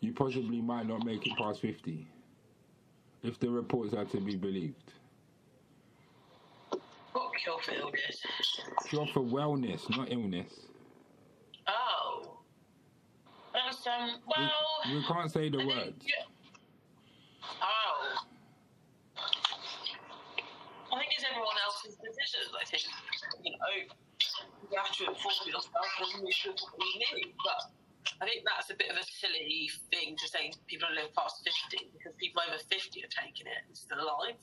you 0.00 0.12
possibly 0.12 0.60
might 0.60 0.86
not 0.86 1.04
make 1.04 1.26
it 1.26 1.36
past 1.38 1.60
fifty, 1.60 2.06
if 3.22 3.38
the 3.38 3.48
reports 3.48 3.94
are 3.94 4.04
to 4.06 4.20
be 4.20 4.36
believed. 4.36 4.92
Cure 7.42 7.58
for 7.62 7.72
illness? 7.72 8.22
Cure 8.88 9.06
for 9.06 9.20
wellness, 9.20 9.88
not 9.96 10.10
illness. 10.12 10.52
Oh. 11.66 12.38
That's, 13.52 13.86
um, 13.86 14.20
well. 14.26 14.50
we 14.86 15.02
can't 15.04 15.30
say 15.30 15.48
the 15.48 15.58
I 15.58 15.64
think- 15.64 15.74
words. 15.74 16.06
Oh. 17.62 18.24
I 20.92 20.98
think 20.98 21.12
it's 21.14 21.24
everyone 21.30 21.56
else's 21.64 21.96
decision. 21.96 22.50
I 22.60 22.64
think, 22.66 22.82
you 23.44 23.52
know, 23.52 23.94
you 24.70 24.76
have 24.76 24.92
to 24.96 25.04
inform 25.06 25.34
yourself 25.46 26.14
and 26.14 26.26
you 26.26 26.32
should 26.32 26.58
you 26.60 27.16
need. 27.16 27.32
But 27.44 27.70
I 28.20 28.26
think 28.26 28.42
that's 28.44 28.70
a 28.70 28.74
bit 28.74 28.90
of 28.90 28.96
a 28.98 29.04
silly 29.04 29.70
thing 29.90 30.16
to 30.18 30.26
say 30.28 30.52
people 30.66 30.88
don't 30.88 30.96
live 30.98 31.14
past 31.14 31.46
50 31.70 31.90
because 31.94 32.12
people 32.18 32.42
over 32.46 32.58
50 32.58 33.04
are 33.04 33.12
taking 33.22 33.46
it 33.46 33.62
and 33.66 33.76
still 33.76 34.02
alive. 34.02 34.34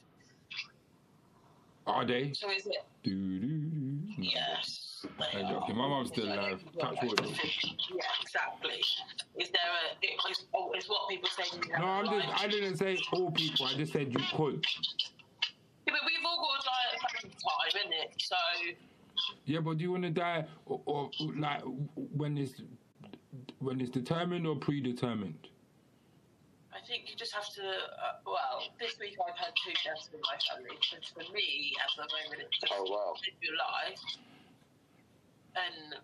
Are 1.88 2.05
they? 2.05 2.33
So 2.33 2.51
is 2.51 2.65
it? 2.65 2.83
Do, 3.03 3.39
do, 3.39 3.47
do. 3.47 3.97
Yes. 4.17 5.05
they 5.33 5.41
are. 5.41 5.49
joking. 5.49 5.77
My 5.77 5.88
mum's 5.88 6.09
still 6.09 6.25
alive. 6.25 6.61
Touch 6.79 6.97
wood. 7.01 7.19
Yeah, 7.21 8.03
exactly. 8.21 8.81
Is 9.39 9.49
there 9.49 9.71
a? 9.71 9.95
It 10.01 10.19
was, 10.27 10.45
oh, 10.53 10.71
it's 10.73 10.89
what 10.89 11.09
people 11.09 11.29
say. 11.29 11.57
No, 11.79 11.85
a 11.85 11.88
I'm 11.88 12.05
just. 12.05 12.43
I 12.43 12.47
didn't 12.47 12.77
say 12.77 12.97
all 13.13 13.31
people. 13.31 13.65
I 13.65 13.73
just 13.75 13.93
said 13.93 14.11
you 14.11 14.19
could. 14.35 14.65
Yeah, 15.85 15.93
but 15.93 16.01
we've 16.05 16.25
all 16.25 16.38
got 16.38 16.61
to 16.61 16.67
die 16.67 16.88
at 16.93 17.21
same 17.21 17.31
time, 17.31 17.81
isn't 17.81 17.93
it? 17.93 18.21
So 18.21 18.35
Yeah, 19.45 19.59
but 19.61 19.77
do 19.77 19.83
you 19.83 19.91
want 19.91 20.03
to 20.03 20.09
die 20.09 20.45
or, 20.65 20.81
or 20.85 21.09
like 21.38 21.61
when 22.13 22.38
it's 22.38 22.61
when 23.59 23.79
it's 23.79 23.91
determined 23.91 24.45
or 24.45 24.57
predetermined? 24.57 25.47
I 26.78 26.86
think 26.86 27.09
you 27.09 27.17
just 27.17 27.34
have 27.34 27.49
to. 27.57 27.65
Uh, 27.65 28.21
well, 28.21 28.61
this 28.78 29.01
week 29.01 29.17
I've 29.17 29.34
had 29.34 29.49
two 29.57 29.73
deaths 29.82 30.13
in 30.13 30.21
my 30.21 30.38
family. 30.45 30.78
So 30.86 31.01
for 31.09 31.25
me, 31.34 31.73
at 31.82 31.89
the 31.97 32.05
moment, 32.05 32.45
it's 32.45 32.61
just 32.61 32.69
Oh, 32.69 32.86
wow. 32.86 33.17
live 33.17 33.38
your 33.41 33.57
life. 33.57 34.03
And 35.57 35.97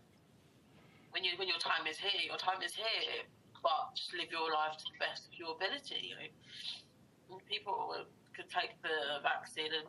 when 1.13 1.21
you 1.21 1.37
when 1.37 1.45
your 1.47 1.61
time 1.61 1.85
is 1.85 2.01
here, 2.01 2.25
your 2.25 2.41
time 2.41 2.65
is 2.65 2.73
here. 2.73 3.21
But 3.61 3.93
just 3.93 4.17
live 4.17 4.33
your 4.33 4.49
life 4.49 4.81
to 4.81 4.85
the 4.89 4.97
best 4.97 5.29
of 5.29 5.37
your 5.37 5.53
ability. 5.53 6.09
You 6.09 6.15
know? 6.17 7.37
People 7.45 7.93
could 8.33 8.49
take 8.49 8.73
the 8.81 9.21
vaccine 9.21 9.69
and 9.69 9.85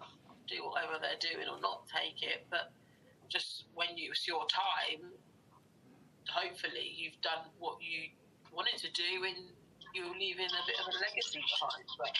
do 0.47 0.61
whatever 0.68 1.01
they're 1.01 1.18
doing 1.18 1.49
or 1.49 1.59
not 1.64 1.89
take 1.89 2.20
it, 2.22 2.45
but 2.53 2.70
just 3.32 3.64
when 3.74 3.97
you, 3.97 4.12
it's 4.12 4.28
your 4.28 4.45
time, 4.47 5.09
hopefully 6.28 6.93
you've 6.95 7.18
done 7.24 7.49
what 7.59 7.80
you 7.80 8.12
wanted 8.53 8.76
to 8.78 8.93
do 8.93 9.24
and 9.24 9.49
you're 9.95 10.12
leaving 10.18 10.47
a 10.47 10.62
bit 10.66 10.76
of 10.80 10.86
a 10.86 10.97
legacy 10.99 11.38
behind. 11.38 11.84
But 11.99 12.11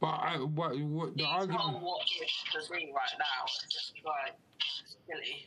But 0.00 0.06
I, 0.06 0.36
what, 0.38 0.78
what 0.80 1.16
the 1.16 1.24
argument? 1.24 1.82
what 1.82 2.00
if 2.20 2.66
for 2.66 2.74
me 2.74 2.92
right 2.94 3.18
now 3.18 3.44
is 3.44 3.72
just 3.72 3.92
like 4.04 4.34
silly. 5.06 5.46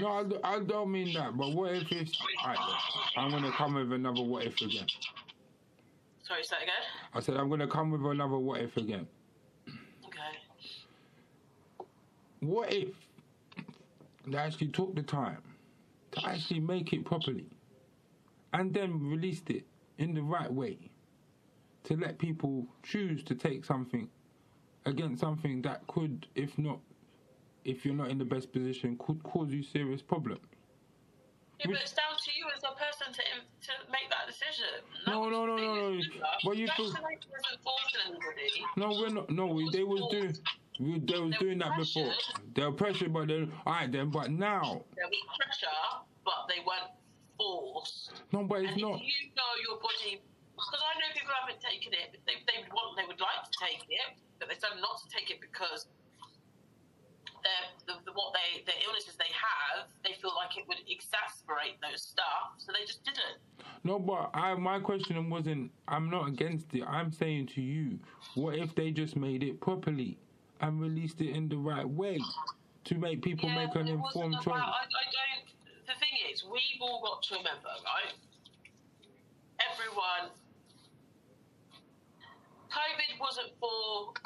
No, 0.00 0.40
I, 0.42 0.54
I 0.56 0.60
don't 0.60 0.90
mean 0.90 1.12
that. 1.14 1.36
But 1.36 1.52
what 1.52 1.74
if 1.74 1.92
it's? 1.92 2.18
Then. 2.18 2.56
I'm 3.16 3.30
gonna 3.30 3.52
come 3.52 3.74
with 3.74 3.92
another 3.92 4.22
what 4.22 4.44
if 4.44 4.60
again. 4.60 4.86
Sorry, 6.22 6.42
say 6.42 6.56
that 6.56 6.62
again? 6.62 6.74
I 7.12 7.20
said 7.20 7.36
I'm 7.36 7.50
gonna 7.50 7.68
come 7.68 7.90
with 7.90 8.04
another 8.10 8.38
what 8.38 8.60
if 8.62 8.76
again. 8.76 9.06
Okay. 10.06 10.38
What 12.40 12.72
if 12.72 12.88
they 14.26 14.38
actually 14.38 14.68
took 14.68 14.94
the 14.94 15.02
time 15.02 15.42
to 16.12 16.26
actually 16.26 16.60
make 16.60 16.92
it 16.92 17.04
properly, 17.04 17.46
and 18.54 18.72
then 18.72 19.10
released 19.10 19.50
it 19.50 19.64
in 20.02 20.12
the 20.14 20.22
right 20.22 20.52
way 20.52 20.76
to 21.84 21.96
let 21.96 22.18
people 22.18 22.66
choose 22.82 23.22
to 23.24 23.34
take 23.34 23.64
something 23.64 24.08
against 24.84 25.20
something 25.20 25.62
that 25.62 25.86
could, 25.86 26.26
if 26.34 26.58
not, 26.58 26.78
if 27.64 27.84
you're 27.84 27.94
not 27.94 28.10
in 28.10 28.18
the 28.18 28.24
best 28.24 28.52
position, 28.52 28.96
could 28.98 29.22
cause 29.22 29.50
you 29.50 29.62
serious 29.62 30.02
problems. 30.02 30.40
Yeah, 31.60 31.68
Which- 31.68 31.76
but 31.76 31.82
it's 31.82 31.92
down 31.92 32.16
to 32.18 32.30
you 32.36 32.46
as 32.56 32.62
a 32.64 32.74
person 32.74 33.12
to 33.12 33.22
to 33.68 33.72
make 33.92 34.10
that 34.10 34.26
decision. 34.26 34.82
No, 35.06 35.28
no, 35.28 35.46
no, 35.46 35.56
That 35.56 35.62
no, 35.62 35.74
no. 35.74 35.74
the 35.74 35.90
thing, 35.90 36.00
isn't 36.00 36.14
it? 36.14 36.22
But 36.44 36.56
you 36.56 36.66
feel- 36.76 36.90
Vaccination 36.90 37.30
isn't 37.38 37.62
forcing 37.62 38.00
anybody. 38.08 38.64
No, 38.76 38.88
we're 38.90 39.08
not. 39.10 39.30
No, 39.30 39.46
we, 39.46 39.70
they 39.70 39.84
was 39.84 40.02
doing. 40.10 40.36
We, 40.80 40.98
they 40.98 41.20
was 41.20 41.36
doing 41.38 41.58
that 41.58 41.76
before. 41.78 42.12
They 42.54 42.64
were 42.64 42.72
pressured, 42.72 43.12
but 43.12 43.28
then, 43.28 43.52
all 43.64 43.72
right, 43.74 43.92
then. 43.92 44.10
But 44.10 44.32
now, 44.32 44.82
There 44.96 45.06
was 45.06 45.38
pressure, 45.38 45.68
but 46.24 46.48
they 46.48 46.58
weren't 46.66 46.90
forced. 47.42 48.22
no, 48.30 48.46
but 48.46 48.62
it's 48.62 48.78
not. 48.78 49.02
you 49.02 49.34
know 49.34 49.52
your 49.66 49.82
body, 49.82 50.22
because 50.54 50.82
I 50.82 50.94
know 51.02 51.10
people 51.10 51.34
haven't 51.34 51.58
taken 51.58 51.90
it, 51.90 52.22
they, 52.22 52.38
they 52.46 52.62
want, 52.70 52.94
they 52.94 53.06
would 53.10 53.18
like 53.18 53.42
to 53.42 53.52
take 53.58 53.82
it, 53.90 54.14
but 54.38 54.46
they 54.46 54.54
decided 54.54 54.78
not 54.78 55.02
to 55.02 55.06
take 55.10 55.34
it 55.34 55.42
because 55.42 55.90
the, 57.86 57.94
the, 58.04 58.12
what 58.12 58.34
they, 58.34 58.62
the 58.64 58.76
illnesses 58.86 59.16
they 59.18 59.30
have, 59.34 59.90
they 60.04 60.14
feel 60.20 60.32
like 60.36 60.56
it 60.56 60.64
would 60.68 60.78
exacerbate 60.86 61.78
those 61.82 62.02
stuff, 62.02 62.54
so 62.58 62.72
they 62.72 62.86
just 62.86 63.04
didn't. 63.04 63.42
No, 63.84 63.98
but 63.98 64.30
I, 64.34 64.54
my 64.54 64.78
question 64.78 65.28
wasn't. 65.28 65.70
I'm 65.88 66.08
not 66.08 66.28
against 66.28 66.72
it. 66.74 66.84
I'm 66.86 67.12
saying 67.12 67.48
to 67.54 67.60
you, 67.60 67.98
what 68.34 68.54
if 68.54 68.74
they 68.74 68.90
just 68.90 69.16
made 69.16 69.42
it 69.42 69.60
properly 69.60 70.18
and 70.60 70.80
released 70.80 71.20
it 71.20 71.30
in 71.30 71.48
the 71.48 71.56
right 71.56 71.88
way 71.88 72.18
to 72.84 72.94
make 72.94 73.22
people 73.22 73.48
Yeah, 73.48 73.66
make 73.66 73.74
an 73.74 73.88
informed 73.88 74.36
choice? 74.40 74.54
I, 74.54 74.60
I 74.60 74.84
don't. 74.86 75.51
The 75.92 76.00
thing 76.00 76.16
is, 76.32 76.40
we've 76.40 76.80
all 76.80 77.04
got 77.04 77.20
to 77.28 77.36
remember, 77.36 77.68
right? 77.84 78.16
Everyone. 79.60 80.32
COVID 82.72 83.12
wasn't 83.20 83.52
for. 83.60 84.16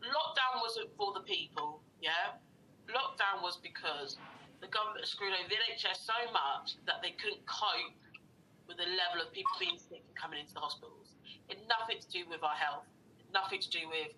Lockdown 0.00 0.64
wasn't 0.64 0.88
for 0.96 1.12
the 1.12 1.20
people, 1.20 1.84
yeah? 2.00 2.40
Lockdown 2.88 3.44
was 3.44 3.60
because 3.60 4.16
the 4.64 4.68
government 4.72 5.04
screwed 5.04 5.36
over 5.36 5.44
the 5.44 5.60
NHS 5.60 6.00
so 6.00 6.16
much 6.32 6.80
that 6.88 7.04
they 7.04 7.12
couldn't 7.20 7.44
cope 7.44 7.92
with 8.64 8.80
the 8.80 8.88
level 8.96 9.20
of 9.20 9.28
people 9.36 9.52
being 9.60 9.76
sick 9.76 10.00
and 10.00 10.16
coming 10.16 10.40
into 10.40 10.56
the 10.56 10.64
hospitals. 10.64 11.12
It 11.52 11.60
had 11.60 11.68
nothing 11.68 12.00
to 12.00 12.08
do 12.08 12.24
with 12.32 12.40
our 12.40 12.56
health, 12.56 12.88
nothing 13.28 13.60
to 13.60 13.68
do 13.68 13.92
with 13.92 14.16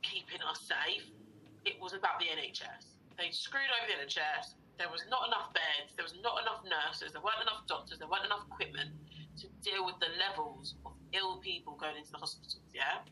keeping 0.00 0.40
us 0.48 0.64
safe. 0.64 1.04
It 1.68 1.76
was 1.76 1.92
about 1.92 2.24
the 2.24 2.32
NHS. 2.32 2.96
They 3.20 3.28
screwed 3.36 3.68
over 3.68 3.84
the 3.84 4.00
NHS. 4.00 4.56
There 4.78 4.90
was 4.90 5.06
not 5.06 5.30
enough 5.30 5.54
beds. 5.54 5.94
There 5.94 6.04
was 6.04 6.18
not 6.18 6.42
enough 6.42 6.66
nurses. 6.66 7.14
There 7.14 7.22
weren't 7.22 7.42
enough 7.42 7.62
doctors. 7.70 8.02
There 8.02 8.10
weren't 8.10 8.26
enough 8.26 8.46
equipment 8.50 8.90
to 9.38 9.46
deal 9.62 9.86
with 9.86 9.98
the 10.02 10.10
levels 10.18 10.74
of 10.86 10.92
ill 11.14 11.38
people 11.38 11.78
going 11.78 11.94
into 11.94 12.10
the 12.10 12.18
hospitals. 12.18 12.66
Yeah. 12.74 13.06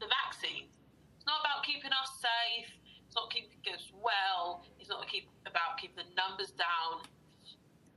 The 0.00 0.08
vaccines. 0.12 0.68
It's 1.16 1.26
not 1.26 1.40
about 1.40 1.64
keeping 1.64 1.92
us 1.92 2.20
safe. 2.20 2.68
It's 3.08 3.16
not 3.16 3.32
keeping 3.32 3.56
us 3.72 3.88
well. 3.96 4.68
It's 4.76 4.92
not 4.92 5.08
keep, 5.08 5.32
about 5.48 5.80
keeping 5.80 6.04
the 6.04 6.08
numbers 6.12 6.52
down 6.52 7.08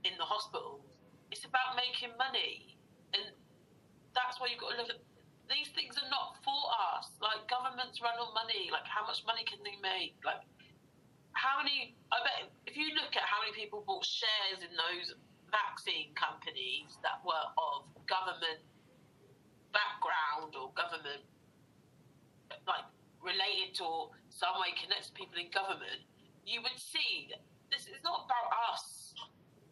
in 0.08 0.16
the 0.16 0.24
hospitals. 0.24 0.88
It's 1.28 1.44
about 1.44 1.76
making 1.76 2.16
money, 2.16 2.76
and 3.16 3.32
that's 4.12 4.40
why 4.40 4.52
you've 4.52 4.60
got 4.60 4.76
to 4.76 4.78
look 4.80 4.92
at 4.92 5.00
these 5.48 5.68
things 5.76 5.96
are 6.00 6.08
not 6.08 6.40
for 6.44 6.56
us. 6.96 7.12
Like 7.20 7.44
governments 7.48 8.00
run 8.00 8.16
on 8.16 8.32
money. 8.32 8.72
Like 8.72 8.88
how 8.88 9.04
much 9.04 9.24
money 9.28 9.44
can 9.44 9.60
they 9.64 9.76
make? 9.80 10.16
Like 10.24 10.44
how 11.32 11.58
many? 11.60 11.96
I 12.12 12.18
bet 12.24 12.52
if 12.66 12.76
you 12.76 12.94
look 12.94 13.16
at 13.16 13.24
how 13.24 13.40
many 13.42 13.52
people 13.56 13.84
bought 13.86 14.04
shares 14.04 14.62
in 14.62 14.72
those 14.74 15.16
vaccine 15.50 16.12
companies 16.16 16.96
that 17.04 17.20
were 17.24 17.46
of 17.60 17.88
government 18.08 18.64
background 19.72 20.52
or 20.56 20.72
government 20.76 21.24
like 22.68 22.84
related 23.24 23.72
to 23.80 23.84
or 23.84 24.10
some 24.28 24.56
way 24.60 24.72
connected 24.76 25.12
to 25.12 25.14
people 25.16 25.36
in 25.40 25.48
government, 25.48 26.04
you 26.44 26.60
would 26.60 26.76
see 26.76 27.32
that 27.32 27.40
this 27.72 27.88
is 27.88 28.00
not 28.04 28.28
about 28.28 28.48
us. 28.72 29.14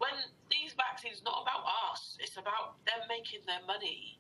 When 0.01 0.17
these 0.51 0.75
vaccines 0.75 1.23
not 1.25 1.47
about 1.47 1.65
us. 1.91 2.19
It's 2.21 2.37
about 2.37 2.83
them 2.85 3.07
making 3.09 3.47
their 3.47 3.63
money. 3.67 4.19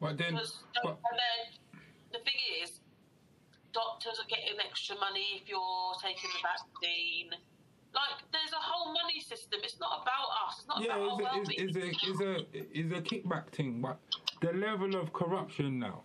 But 0.00 0.18
then, 0.18 0.34
Because, 0.34 0.62
then 0.74 1.58
the 2.12 2.18
thing 2.18 2.40
is, 2.62 2.81
doctors 3.72 4.20
are 4.20 4.28
getting 4.28 4.58
extra 4.60 4.96
money 4.96 5.40
if 5.40 5.48
you're 5.48 5.94
taking 6.02 6.30
the 6.30 6.42
vaccine. 6.42 7.30
Like, 7.94 8.24
there's 8.32 8.52
a 8.52 8.62
whole 8.62 8.92
money 8.92 9.20
system. 9.20 9.60
It's 9.62 9.78
not 9.78 10.00
about 10.02 10.48
us. 10.48 10.60
It's 10.60 10.68
not 10.68 10.80
yeah, 10.80 10.96
about 10.96 11.22
our 11.22 11.42
it's 11.42 11.66
well-being. 11.66 11.90
it's, 11.92 12.08
it's 12.08 12.20
a 12.20 12.34
it's 12.78 12.92
a 12.92 13.02
kickback 13.02 13.50
thing. 13.50 13.80
But 13.82 13.98
the 14.40 14.52
level 14.52 14.96
of 14.96 15.12
corruption 15.12 15.78
now, 15.78 16.02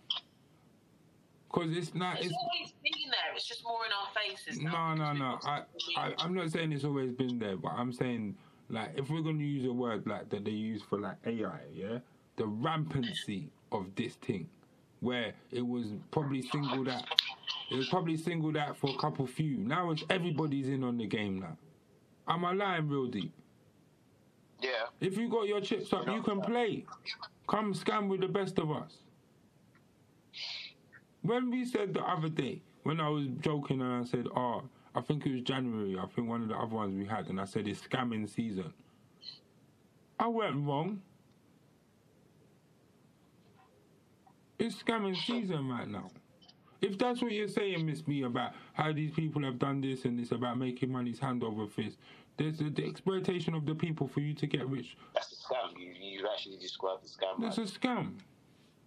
because 1.48 1.74
it's 1.76 1.94
not 1.94 2.16
It's 2.18 2.26
it's 2.26 2.34
always 2.34 2.72
been 2.82 3.10
there. 3.10 3.34
It's 3.34 3.46
just 3.48 3.64
more 3.64 3.86
in 3.86 3.92
our 3.92 4.08
faces 4.12 4.60
no 4.60 4.70
now. 4.70 4.94
no 4.94 5.12
because 5.14 5.44
no. 5.44 5.50
I, 5.50 6.08
I. 6.08 6.14
I'm 6.18 6.34
not 6.34 6.50
saying 6.50 6.72
it's 6.72 6.84
always 6.84 7.12
been 7.12 7.38
there, 7.38 7.56
but 7.56 7.72
I'm 7.72 7.92
saying 7.92 8.36
like 8.68 8.92
if 8.96 9.08
we're 9.08 9.22
gonna 9.22 9.42
use 9.42 9.64
a 9.64 9.72
word 9.72 10.06
like 10.06 10.28
that 10.28 10.44
they 10.44 10.50
use 10.50 10.82
for 10.82 10.98
like 11.00 11.16
AI, 11.26 11.60
yeah, 11.72 11.98
the 12.36 12.46
rampancy 12.46 13.48
of 13.72 13.86
this 13.94 14.14
thing, 14.16 14.48
where 15.00 15.32
it 15.50 15.66
was 15.66 15.86
probably 16.10 16.42
singled 16.42 16.88
out. 16.88 17.04
It 17.70 17.76
was 17.76 17.88
probably 17.88 18.16
singled 18.16 18.56
out 18.56 18.76
for 18.78 18.90
a 18.90 18.98
couple 18.98 19.26
few. 19.26 19.58
Now 19.58 19.90
it's 19.90 20.02
everybody's 20.10 20.68
in 20.68 20.82
on 20.84 20.96
the 20.96 21.06
game 21.06 21.40
now. 21.40 21.56
Am 22.26 22.44
I 22.44 22.52
lying 22.52 22.88
real 22.88 23.06
deep? 23.06 23.32
Yeah. 24.60 24.70
If 25.00 25.16
you 25.16 25.28
got 25.28 25.46
your 25.46 25.60
chips 25.60 25.92
up, 25.92 26.06
you 26.08 26.22
can 26.22 26.40
play. 26.40 26.84
Come 27.46 27.72
scam 27.74 28.08
with 28.08 28.20
the 28.20 28.28
best 28.28 28.58
of 28.58 28.70
us. 28.70 28.98
When 31.22 31.50
we 31.50 31.64
said 31.64 31.94
the 31.94 32.00
other 32.00 32.28
day, 32.28 32.62
when 32.82 33.00
I 33.00 33.08
was 33.08 33.26
joking 33.40 33.80
and 33.80 34.02
I 34.02 34.04
said, 34.04 34.26
oh, 34.34 34.62
I 34.94 35.00
think 35.00 35.26
it 35.26 35.32
was 35.32 35.42
January, 35.42 35.96
I 35.98 36.06
think 36.14 36.28
one 36.28 36.42
of 36.42 36.48
the 36.48 36.56
other 36.56 36.74
ones 36.74 36.94
we 36.96 37.06
had, 37.06 37.28
and 37.28 37.40
I 37.40 37.44
said 37.44 37.68
it's 37.68 37.80
scamming 37.80 38.28
season. 38.28 38.72
I 40.18 40.26
went 40.26 40.56
wrong. 40.56 41.00
It's 44.58 44.82
scamming 44.82 45.16
season 45.16 45.68
right 45.68 45.88
now. 45.88 46.10
If 46.80 46.96
that's 46.98 47.22
what 47.22 47.32
you're 47.32 47.48
saying, 47.48 47.84
Miss 47.86 48.06
Me, 48.06 48.22
about 48.22 48.52
how 48.72 48.92
these 48.92 49.10
people 49.12 49.42
have 49.42 49.58
done 49.58 49.80
this 49.80 50.04
and 50.04 50.18
it's 50.20 50.32
about 50.32 50.58
making 50.58 50.92
money's 50.92 51.18
hand 51.18 51.42
over 51.42 51.66
fist, 51.66 51.98
there's 52.36 52.58
the, 52.58 52.70
the 52.70 52.86
exploitation 52.86 53.54
of 53.54 53.66
the 53.66 53.74
people 53.74 54.06
for 54.06 54.20
you 54.20 54.32
to 54.34 54.46
get 54.46 54.68
rich. 54.68 54.96
That's 55.14 55.32
a 55.32 55.34
scam. 55.34 55.78
You 55.78 55.92
you 56.00 56.28
actually 56.32 56.56
described 56.56 57.04
the 57.04 57.08
scam. 57.08 57.40
That's 57.40 57.58
right? 57.58 57.68
a 57.68 57.78
scam. 57.78 58.12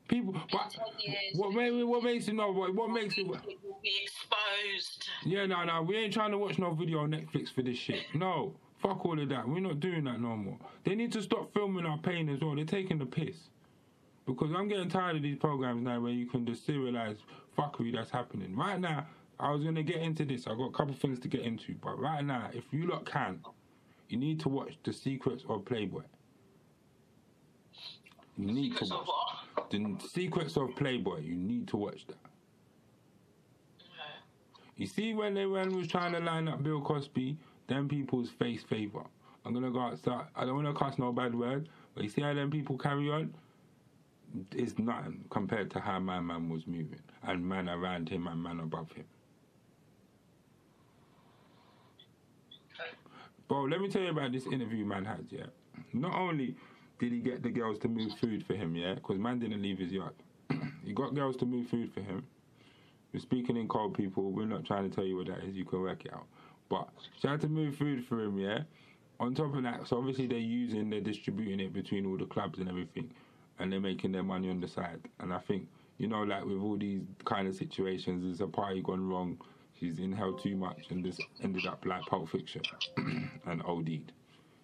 People, 0.07 0.33
what, 0.33 0.69
ten 0.69 0.85
years, 0.99 1.35
what, 1.35 1.53
what 1.87 2.03
makes 2.03 2.27
it 2.27 2.33
no? 2.33 2.51
What, 2.51 2.75
what 2.75 2.89
makes 2.89 3.17
it? 3.17 3.21
It 3.21 3.27
will 3.27 3.79
be 3.81 3.93
exposed. 4.03 5.07
Yeah, 5.23 5.45
no, 5.45 5.63
no, 5.63 5.81
we 5.83 5.95
ain't 5.95 6.13
trying 6.13 6.31
to 6.31 6.37
watch 6.37 6.59
no 6.59 6.73
video 6.73 6.99
on 6.99 7.11
Netflix 7.11 7.53
for 7.53 7.61
this 7.61 7.77
shit. 7.77 8.01
No, 8.13 8.53
fuck 8.79 9.05
all 9.05 9.17
of 9.21 9.29
that. 9.29 9.47
We're 9.47 9.61
not 9.61 9.79
doing 9.79 10.03
that 10.05 10.19
no 10.19 10.35
more. 10.35 10.57
They 10.83 10.95
need 10.95 11.13
to 11.13 11.21
stop 11.21 11.53
filming 11.53 11.85
our 11.85 11.97
pain 11.97 12.27
as 12.27 12.41
well. 12.41 12.55
They're 12.55 12.65
taking 12.65 12.99
the 12.99 13.05
piss. 13.05 13.35
Because 14.33 14.53
I'm 14.55 14.67
getting 14.67 14.89
tired 14.89 15.17
of 15.17 15.21
these 15.21 15.37
programs 15.37 15.83
now 15.83 15.99
where 15.99 16.11
you 16.11 16.25
can 16.25 16.45
just 16.45 16.65
serialize 16.65 17.17
fuckery 17.57 17.93
that's 17.93 18.09
happening. 18.09 18.55
Right 18.55 18.79
now, 18.79 19.05
I 19.39 19.51
was 19.51 19.63
gonna 19.63 19.83
get 19.83 19.97
into 19.97 20.23
this. 20.23 20.47
I 20.47 20.55
got 20.55 20.65
a 20.65 20.71
couple 20.71 20.93
things 20.93 21.19
to 21.19 21.27
get 21.27 21.41
into, 21.41 21.75
but 21.81 21.99
right 21.99 22.23
now, 22.23 22.49
if 22.53 22.63
you 22.71 22.87
lot 22.87 23.05
can, 23.05 23.39
you 24.09 24.17
need 24.17 24.39
to 24.41 24.49
watch 24.49 24.77
The 24.83 24.93
Secrets 24.93 25.43
of 25.49 25.65
Playboy. 25.65 26.03
You 28.37 28.45
need 28.45 28.77
to 28.77 28.85
watch? 28.85 29.07
The 29.69 29.97
Secrets 30.07 30.57
of 30.57 30.75
Playboy. 30.75 31.19
You 31.19 31.35
need 31.35 31.67
to 31.69 31.77
watch 31.77 32.07
that. 32.07 32.17
You 34.77 34.87
see 34.87 35.13
when 35.13 35.33
they 35.33 35.45
when 35.45 35.75
was 35.75 35.87
trying 35.87 36.13
to 36.13 36.19
line 36.19 36.47
up 36.47 36.63
Bill 36.63 36.81
Cosby, 36.81 37.37
them 37.67 37.87
people's 37.87 38.29
face 38.29 38.63
favor. 38.63 39.03
I'm 39.45 39.53
gonna 39.53 39.71
go 39.71 39.79
outside. 39.81 40.25
I 40.35 40.45
don't 40.45 40.55
wanna 40.55 40.73
cast 40.73 40.99
no 40.99 41.11
bad 41.11 41.35
word, 41.35 41.69
but 41.93 42.03
you 42.03 42.09
see 42.09 42.21
how 42.21 42.33
them 42.33 42.49
people 42.49 42.77
carry 42.77 43.09
on? 43.11 43.33
It's 44.53 44.77
nothing 44.79 45.05
um, 45.05 45.25
compared 45.29 45.71
to 45.71 45.79
how 45.79 45.99
my 45.99 46.19
man 46.19 46.49
was 46.49 46.65
moving. 46.67 47.01
And 47.23 47.45
man 47.47 47.69
around 47.69 48.09
him 48.09 48.27
and 48.27 48.41
man 48.41 48.59
above 48.59 48.91
him. 48.91 49.05
Bro, 53.47 53.63
let 53.63 53.81
me 53.81 53.89
tell 53.89 54.01
you 54.01 54.11
about 54.11 54.31
this 54.31 54.45
interview 54.47 54.85
man 54.85 55.03
had, 55.03 55.25
yeah. 55.29 55.47
Not 55.93 56.15
only 56.15 56.55
did 56.99 57.11
he 57.11 57.19
get 57.19 57.43
the 57.43 57.49
girls 57.49 57.79
to 57.79 57.89
move 57.89 58.13
food 58.19 58.45
for 58.45 58.53
him, 58.53 58.75
yeah, 58.75 58.93
because 58.93 59.17
man 59.17 59.39
didn't 59.39 59.61
leave 59.61 59.79
his 59.79 59.91
yard. 59.91 60.13
he 60.85 60.93
got 60.93 61.13
girls 61.15 61.35
to 61.37 61.45
move 61.45 61.67
food 61.67 61.91
for 61.93 61.99
him. 61.99 62.23
We're 63.13 63.19
speaking 63.19 63.57
in 63.57 63.67
code, 63.67 63.93
people. 63.93 64.31
We're 64.31 64.45
not 64.45 64.63
trying 64.65 64.89
to 64.89 64.95
tell 64.95 65.03
you 65.03 65.17
what 65.17 65.27
that 65.27 65.43
is. 65.43 65.55
You 65.55 65.65
can 65.65 65.81
work 65.81 66.05
it 66.05 66.13
out. 66.13 66.27
But 66.69 66.87
she 67.19 67.27
had 67.27 67.41
to 67.41 67.49
move 67.49 67.75
food 67.75 68.05
for 68.05 68.21
him, 68.23 68.39
yeah. 68.39 68.59
On 69.19 69.35
top 69.35 69.53
of 69.53 69.63
that, 69.63 69.85
so 69.87 69.97
obviously 69.97 70.27
they're 70.27 70.37
using, 70.37 70.89
they're 70.89 71.01
distributing 71.01 71.59
it 71.59 71.73
between 71.73 72.05
all 72.05 72.17
the 72.17 72.25
clubs 72.25 72.59
and 72.59 72.69
everything, 72.69 73.11
and 73.59 73.71
they're 73.71 73.79
making 73.79 74.11
their 74.11 74.23
money 74.23 74.49
on 74.49 74.59
the 74.59 74.67
side. 74.67 74.99
And 75.19 75.33
I 75.33 75.39
think, 75.39 75.67
you 75.97 76.07
know, 76.07 76.23
like 76.23 76.45
with 76.45 76.57
all 76.57 76.77
these 76.77 77.01
kind 77.25 77.47
of 77.47 77.55
situations, 77.55 78.23
there's 78.23 78.41
a 78.41 78.51
party 78.51 78.81
gone 78.81 79.07
wrong. 79.07 79.39
She's 79.79 79.99
inhaled 79.99 80.41
too 80.43 80.55
much, 80.55 80.87
and 80.89 81.03
this 81.03 81.19
ended 81.43 81.65
up 81.65 81.85
like 81.85 82.03
Pulp 82.05 82.29
Fiction 82.29 82.61
and 83.45 83.63
OD'd. 83.63 84.11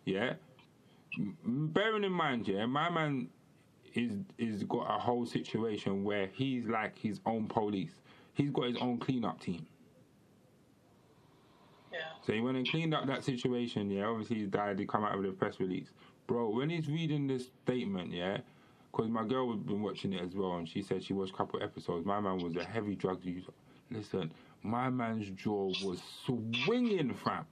Yeah. 0.06 0.34
Bearing 1.44 2.04
in 2.04 2.12
mind, 2.12 2.48
yeah, 2.48 2.66
my 2.66 2.90
man 2.90 3.30
is 3.96 4.14
is 4.38 4.64
got 4.64 4.84
a 4.84 5.00
whole 5.00 5.26
situation 5.26 6.04
where 6.04 6.28
he's 6.34 6.68
like 6.68 6.98
his 6.98 7.20
own 7.26 7.48
police. 7.48 7.94
He's 8.34 8.52
got 8.52 8.66
his 8.68 8.78
own 8.78 9.00
cleanup 9.00 9.40
team. 9.42 9.66
Yeah. 11.92 12.00
So 12.26 12.34
he 12.34 12.42
went 12.42 12.58
and 12.58 12.70
cleaned 12.70 12.94
up 12.94 13.08
that 13.08 13.24
situation, 13.24 13.90
yeah. 13.90 14.06
Obviously, 14.06 14.38
he's 14.38 14.50
died. 14.50 14.78
He 14.78 14.86
come 14.86 15.04
out 15.04 15.18
with 15.18 15.28
a 15.28 15.32
press 15.32 15.60
release, 15.60 15.90
bro. 16.28 16.50
When 16.50 16.70
he's 16.70 16.88
reading 16.88 17.28
this 17.28 17.48
statement, 17.64 18.14
yeah, 18.14 18.38
because 18.98 19.12
my 19.12 19.24
girl 19.24 19.52
had 19.52 19.66
been 19.66 19.84
watching 19.84 20.14
it 20.14 20.24
as 20.24 20.34
well, 20.34 20.58
and 20.58 20.68
she 20.68 20.82
said 20.82 21.04
she 21.04 21.14
watched 21.14 21.34
a 21.34 21.38
couple 21.38 21.62
episodes. 21.62 22.04
My 22.06 22.20
man 22.20 22.41
was 22.41 22.56
a 22.56 22.64
heavy 22.64 22.95
drug 22.95 23.24
user. 23.24 23.52
Listen, 23.91 24.32
my 24.64 24.89
man's 24.89 25.30
jaw 25.30 25.72
was 25.84 26.02
swinging, 26.26 27.14
fam. 27.14 27.45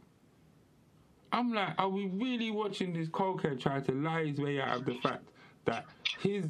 I'm 1.31 1.53
like, 1.53 1.75
are 1.77 1.89
we 1.89 2.07
really 2.07 2.49
watching 2.49 2.93
this 2.93 3.09
cokehead 3.09 3.59
try 3.59 3.79
to 3.81 3.91
lie 3.91 4.25
his 4.25 4.39
way 4.39 4.59
out 4.59 4.77
of 4.77 4.85
the 4.85 4.95
fact 4.95 5.25
that 5.65 5.85
his 6.17 6.45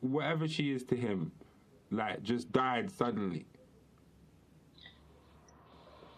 whatever 0.00 0.48
she 0.48 0.72
is 0.72 0.82
to 0.84 0.96
him, 0.96 1.30
like, 1.90 2.22
just 2.22 2.50
died 2.50 2.90
suddenly, 2.90 3.46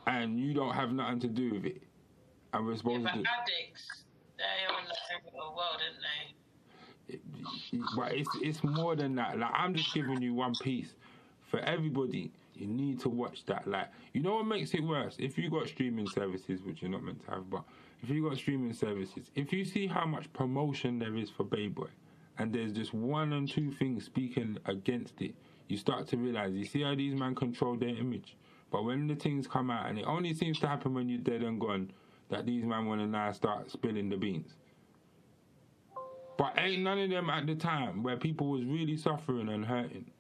and 0.07 0.41
you 0.41 0.55
don't 0.55 0.75
have 0.75 0.91
nothing 0.93 1.21
to 1.21 1.29
do 1.29 1.53
with 1.53 1.67
it, 1.67 1.83
and 2.55 2.65
we're 2.65 2.73
Yeah, 2.73 2.79
supposed 2.79 3.05
but 3.05 3.13
to. 3.13 3.19
addicts, 3.19 4.05
they 4.39 4.75
own 4.75 4.85
the 4.89 5.31
whole 5.39 5.55
world, 5.55 5.79
didn't 5.79 6.01
they? 6.01 6.35
But 7.97 8.13
it's 8.15 8.31
it's 8.43 8.65
more 8.65 8.97
than 8.97 9.15
that. 9.17 9.39
Like 9.39 9.53
I'm 9.55 9.75
just 9.75 9.95
giving 9.95 10.23
you 10.23 10.35
one 10.35 10.55
piece. 10.63 10.95
For 11.43 11.61
everybody, 11.61 12.33
you 12.55 12.67
need 12.67 13.01
to 13.01 13.09
watch 13.09 13.45
that. 13.47 13.67
Like 13.69 13.89
you 14.13 14.23
know 14.23 14.37
what 14.37 14.47
makes 14.47 14.75
it 14.75 14.83
worse? 14.83 15.17
If 15.19 15.39
you 15.39 15.51
got 15.51 15.69
streaming 15.69 16.09
services, 16.09 16.63
which 16.63 16.83
you're 16.83 16.91
not 16.91 17.05
meant 17.05 17.25
to 17.27 17.31
have, 17.31 17.49
but 17.51 17.63
if 18.03 18.11
you 18.11 18.29
got 18.29 18.37
streaming 18.37 18.73
services, 18.73 19.31
if 19.35 19.53
you 19.53 19.65
see 19.65 19.87
how 19.87 20.07
much 20.07 20.33
promotion 20.33 20.99
there 20.99 21.17
is 21.17 21.31
for 21.31 21.45
Playboy, 21.45 21.89
and 22.39 22.53
there's 22.53 22.73
just 22.73 22.93
one 22.93 23.33
and 23.33 23.49
two 23.49 23.71
things 23.73 24.05
speaking 24.05 24.59
against 24.67 25.21
it, 25.23 25.35
you 25.69 25.77
start 25.77 26.09
to 26.09 26.17
realize. 26.17 26.53
You 26.55 26.65
see 26.65 26.83
how 26.83 26.95
these 26.95 27.15
men 27.15 27.35
control 27.35 27.77
their 27.77 27.91
image. 27.91 28.37
But 28.71 28.85
when 28.85 29.07
the 29.07 29.15
things 29.15 29.47
come 29.47 29.71
out, 29.71 29.89
and 29.89 29.99
it 29.99 30.05
only 30.07 30.35
seems 30.35 30.59
to 30.61 30.69
happen 30.69 30.95
when 30.95 31.09
you're 31.09 31.21
dead 31.21 31.43
and 31.43 31.61
gone, 31.61 31.91
that 32.29 32.47
these 32.47 32.65
men 32.65 32.87
want 32.87 33.01
to 33.01 33.07
now 33.07 33.31
start 33.33 33.71
spilling 33.71 34.09
the 34.09 34.17
beans. 34.17 34.55
But 36.39 36.55
ain't 36.59 36.83
none 36.83 36.99
of 36.99 37.11
them 37.11 37.31
at 37.31 37.47
the 37.47 37.55
time 37.55 38.03
where 38.03 38.17
people 38.17 38.51
was 38.51 38.65
really 38.65 38.97
suffering 38.97 39.49
and 39.49 39.65
hurting. 39.65 40.11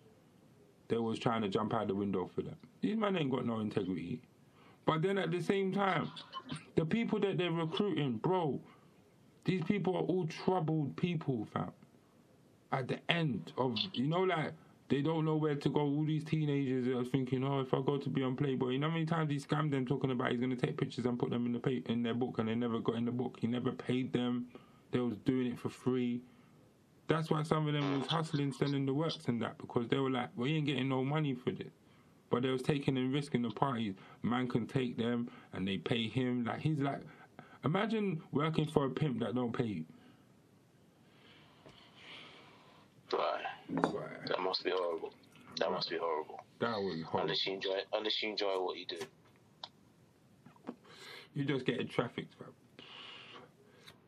They 0.88 0.98
was 0.98 1.18
trying 1.18 1.42
to 1.42 1.48
jump 1.48 1.74
out 1.74 1.88
the 1.88 1.94
window 1.94 2.30
for 2.34 2.42
them. 2.42 2.56
These 2.80 2.96
men 2.96 3.16
ain't 3.16 3.30
got 3.30 3.46
no 3.46 3.60
integrity. 3.60 4.22
But 4.86 5.02
then 5.02 5.18
at 5.18 5.30
the 5.32 5.42
same 5.42 5.72
time, 5.72 6.10
the 6.76 6.84
people 6.86 7.18
that 7.20 7.38
they're 7.38 7.50
recruiting, 7.50 8.18
bro, 8.18 8.60
these 9.44 9.62
people 9.64 9.96
are 9.96 10.02
all 10.02 10.26
troubled 10.26 10.96
people, 10.96 11.46
fam. 11.52 11.72
At 12.72 12.88
the 12.88 12.98
end 13.10 13.52
of, 13.58 13.76
you 13.94 14.06
know, 14.06 14.20
like, 14.20 14.52
they 14.88 15.02
don't 15.02 15.24
know 15.24 15.36
where 15.36 15.56
to 15.56 15.68
go. 15.68 15.80
All 15.80 16.04
these 16.04 16.24
teenagers 16.24 16.86
are 16.88 17.04
thinking, 17.04 17.44
oh, 17.44 17.60
if 17.60 17.74
I 17.74 17.80
go 17.80 17.98
to 17.98 18.08
be 18.08 18.22
on 18.22 18.36
Playboy, 18.36 18.70
you 18.70 18.78
know 18.78 18.88
how 18.88 18.94
many 18.94 19.06
times 19.06 19.30
he 19.30 19.38
scammed 19.38 19.72
them 19.72 19.84
talking 19.86 20.12
about 20.12 20.30
he's 20.30 20.40
going 20.40 20.56
to 20.56 20.56
take 20.56 20.76
pictures 20.78 21.06
and 21.06 21.18
put 21.18 21.30
them 21.30 21.46
in 21.46 21.52
the 21.52 21.82
in 21.90 22.02
their 22.04 22.14
book, 22.14 22.38
and 22.38 22.48
they 22.48 22.54
never 22.54 22.78
got 22.78 22.94
in 22.96 23.04
the 23.04 23.10
book. 23.10 23.38
He 23.40 23.48
never 23.48 23.72
paid 23.72 24.12
them. 24.12 24.46
They 24.92 24.98
was 24.98 25.16
doing 25.24 25.46
it 25.46 25.58
for 25.58 25.68
free. 25.68 26.20
That's 27.08 27.30
why 27.30 27.42
some 27.42 27.68
of 27.68 27.72
them 27.74 28.00
was 28.00 28.08
hustling, 28.08 28.52
selling 28.52 28.86
the 28.86 28.94
works 28.94 29.18
and 29.26 29.40
that 29.42 29.58
because 29.58 29.88
they 29.88 29.98
were 29.98 30.10
like, 30.10 30.30
we 30.36 30.54
ain't 30.54 30.66
getting 30.66 30.88
no 30.88 31.04
money 31.04 31.34
for 31.34 31.50
this. 31.52 31.72
But 32.30 32.42
they 32.42 32.48
was 32.48 32.62
taking 32.62 32.96
and 32.96 33.12
risking 33.12 33.42
the 33.42 33.50
parties. 33.50 33.94
Man 34.22 34.48
can 34.48 34.66
take 34.66 34.96
them 34.96 35.30
and 35.52 35.66
they 35.66 35.78
pay 35.78 36.08
him. 36.08 36.44
Like 36.44 36.60
he's 36.60 36.78
like, 36.78 37.00
imagine 37.64 38.22
working 38.32 38.66
for 38.66 38.86
a 38.86 38.90
pimp 38.90 39.20
that 39.20 39.34
don't 39.34 39.52
pay 39.52 39.64
you. 39.64 39.84
Right. 43.12 43.44
Right. 43.70 44.26
That 44.26 44.40
must 44.40 44.64
be 44.64 44.70
horrible. 44.70 45.12
That 45.58 45.70
must 45.70 45.88
be 45.88 45.96
horrible. 45.96 46.40
That 46.58 46.76
was 46.76 47.02
horrible. 47.02 47.20
Unless 47.20 47.46
you 47.46 47.54
enjoy, 47.54 47.78
unless 47.92 48.22
you 48.22 48.30
enjoy 48.30 48.60
what 48.60 48.76
you 48.76 48.86
do. 48.86 48.98
You 51.34 51.44
just 51.44 51.66
getting 51.66 51.86
trafficked, 51.86 52.34
fam. 52.38 52.48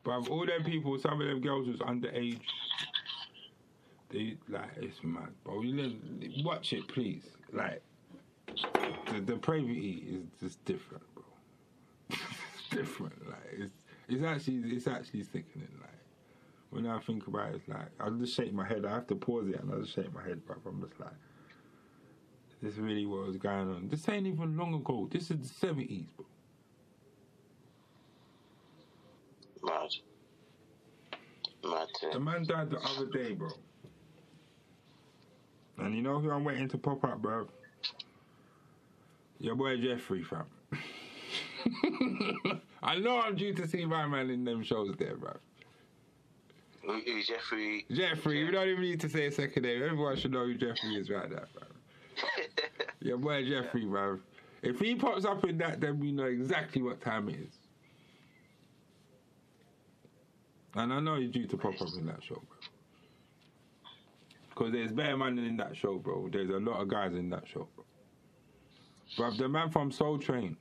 But 0.08 0.30
all 0.30 0.46
them 0.46 0.64
people, 0.64 0.98
some 0.98 1.20
of 1.20 1.26
them 1.26 1.42
girls 1.42 1.68
was 1.68 1.80
underage. 1.80 2.40
They 4.08 4.38
like 4.48 4.70
it's 4.80 5.04
mad, 5.04 5.28
bro. 5.44 5.60
You 5.60 5.92
watch 6.42 6.72
it, 6.72 6.88
please. 6.88 7.24
Like 7.52 7.82
the 9.12 9.20
depravity 9.20 10.02
is 10.08 10.24
just 10.40 10.64
different, 10.64 11.02
bro. 11.14 11.24
it's 12.08 12.68
different. 12.70 13.28
Like 13.28 13.52
it's 13.52 13.72
it's 14.08 14.24
actually 14.24 14.74
it's 14.74 14.86
actually 14.86 15.24
sickening. 15.24 15.68
Like 15.78 15.90
when 16.70 16.86
I 16.86 17.00
think 17.00 17.26
about 17.26 17.50
it, 17.50 17.56
it's 17.56 17.68
like 17.68 17.90
I 18.00 18.08
just 18.08 18.34
shake 18.34 18.54
my 18.54 18.66
head. 18.66 18.86
I 18.86 18.94
have 18.94 19.06
to 19.08 19.14
pause 19.14 19.50
it 19.50 19.60
and 19.60 19.70
I 19.70 19.76
just 19.80 19.94
shake 19.94 20.14
my 20.14 20.22
head, 20.22 20.46
bro. 20.46 20.56
I'm 20.66 20.80
just 20.88 20.98
like, 20.98 21.10
this 22.62 22.72
is 22.72 22.78
really 22.78 23.04
what 23.04 23.26
was 23.26 23.36
going 23.36 23.68
on. 23.68 23.88
This 23.90 24.08
ain't 24.08 24.26
even 24.26 24.56
long 24.56 24.72
ago. 24.72 25.06
This 25.12 25.30
is 25.30 25.36
the 25.36 25.48
seventies, 25.48 26.06
bro. 26.16 26.24
Mad. 29.62 29.90
Mad 31.64 31.88
The 32.18 32.24
man 32.24 32.42
died 32.42 32.68
the 32.68 32.80
other 32.80 33.06
day, 33.06 33.34
bro. 33.34 33.48
And 35.78 35.94
you 35.94 36.02
know 36.02 36.18
who 36.18 36.32
I'm 36.32 36.42
waiting 36.42 36.68
to 36.70 36.76
pop 36.76 37.04
up, 37.04 37.22
bro? 37.22 37.46
Your 39.38 39.54
boy 39.54 39.76
Jeffrey, 39.76 40.24
fam. 40.24 40.46
I 42.82 42.98
know 42.98 43.20
I'm 43.20 43.36
due 43.36 43.54
to 43.54 43.68
see 43.68 43.86
my 43.86 44.04
man 44.08 44.30
in 44.30 44.44
them 44.44 44.64
shows 44.64 44.96
there, 44.98 45.14
bro. 45.14 45.36
Who, 46.82 47.00
who, 47.06 47.22
Jeffrey? 47.22 47.86
Jeffrey, 47.88 48.40
you 48.40 48.50
don't 48.50 48.66
even 48.66 48.82
need 48.82 49.00
to 49.02 49.08
say 49.08 49.26
a 49.26 49.30
second 49.30 49.62
name. 49.62 49.80
Everyone 49.80 50.16
should 50.16 50.32
know 50.32 50.44
who 50.44 50.56
Jeffrey 50.56 50.96
is 50.96 51.10
right 51.10 51.30
now, 51.30 51.44
bro. 51.54 51.68
Your 53.00 53.18
boy 53.18 53.48
Jeffrey, 53.48 53.84
bro. 53.84 54.18
If 54.62 54.80
he 54.80 54.96
pops 54.96 55.24
up 55.24 55.44
in 55.44 55.56
that, 55.58 55.80
then 55.80 56.00
we 56.00 56.10
know 56.10 56.24
exactly 56.24 56.82
what 56.82 57.00
time 57.00 57.28
it 57.28 57.36
is. 57.36 57.57
And 60.78 60.92
I 60.92 61.00
know 61.00 61.16
he's 61.16 61.30
due 61.30 61.46
to 61.48 61.56
pop 61.56 61.82
up 61.82 61.88
in 61.98 62.06
that 62.06 62.22
show, 62.22 62.36
bro. 62.36 62.56
Because 64.48 64.72
there's 64.72 64.92
better 64.92 65.16
man 65.16 65.36
in 65.36 65.56
that 65.56 65.76
show, 65.76 65.98
bro. 65.98 66.28
There's 66.32 66.50
a 66.50 66.58
lot 66.58 66.80
of 66.80 66.86
guys 66.86 67.14
in 67.14 67.28
that 67.30 67.48
show, 67.48 67.66
bro. 69.16 69.32
The 69.32 69.48
man 69.48 69.70
from 69.70 69.90
Soul 69.90 70.18
Train. 70.18 70.56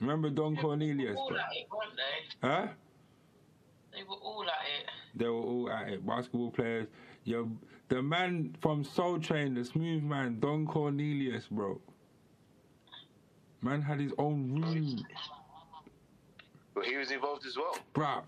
Remember 0.00 0.28
Don 0.28 0.54
Cornelius, 0.56 1.18
at 1.18 1.56
it, 1.56 1.66
weren't 1.72 1.96
they? 1.96 2.46
Huh? 2.46 2.66
They 3.92 4.02
were 4.02 4.16
all 4.16 4.42
at 4.42 4.48
it. 4.82 4.90
They 5.14 5.26
were 5.26 5.32
all 5.32 5.70
at 5.70 5.88
it. 5.88 6.06
Basketball 6.06 6.50
players. 6.50 6.88
Yo, 7.24 7.48
the 7.88 8.02
man 8.02 8.54
from 8.60 8.84
Soul 8.84 9.18
Train, 9.18 9.54
the 9.54 9.64
smooth 9.64 10.02
man, 10.02 10.40
Don 10.40 10.66
Cornelius, 10.66 11.46
bro. 11.50 11.80
Man 13.62 13.80
had 13.80 13.98
his 13.98 14.12
own 14.18 14.60
room, 14.60 15.06
Well, 16.74 16.84
he 16.84 16.96
was 16.96 17.10
involved 17.10 17.46
as 17.46 17.56
well. 17.56 17.76
bruh. 17.94 18.22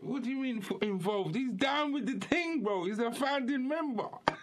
What 0.00 0.22
do 0.22 0.30
you 0.30 0.36
mean 0.36 0.62
for 0.62 0.78
involved? 0.82 1.34
He's 1.34 1.52
down 1.52 1.92
with 1.92 2.06
the 2.06 2.18
thing, 2.26 2.62
bro. 2.62 2.84
He's 2.84 2.98
a 2.98 3.12
founding 3.12 3.68
member. 3.68 4.08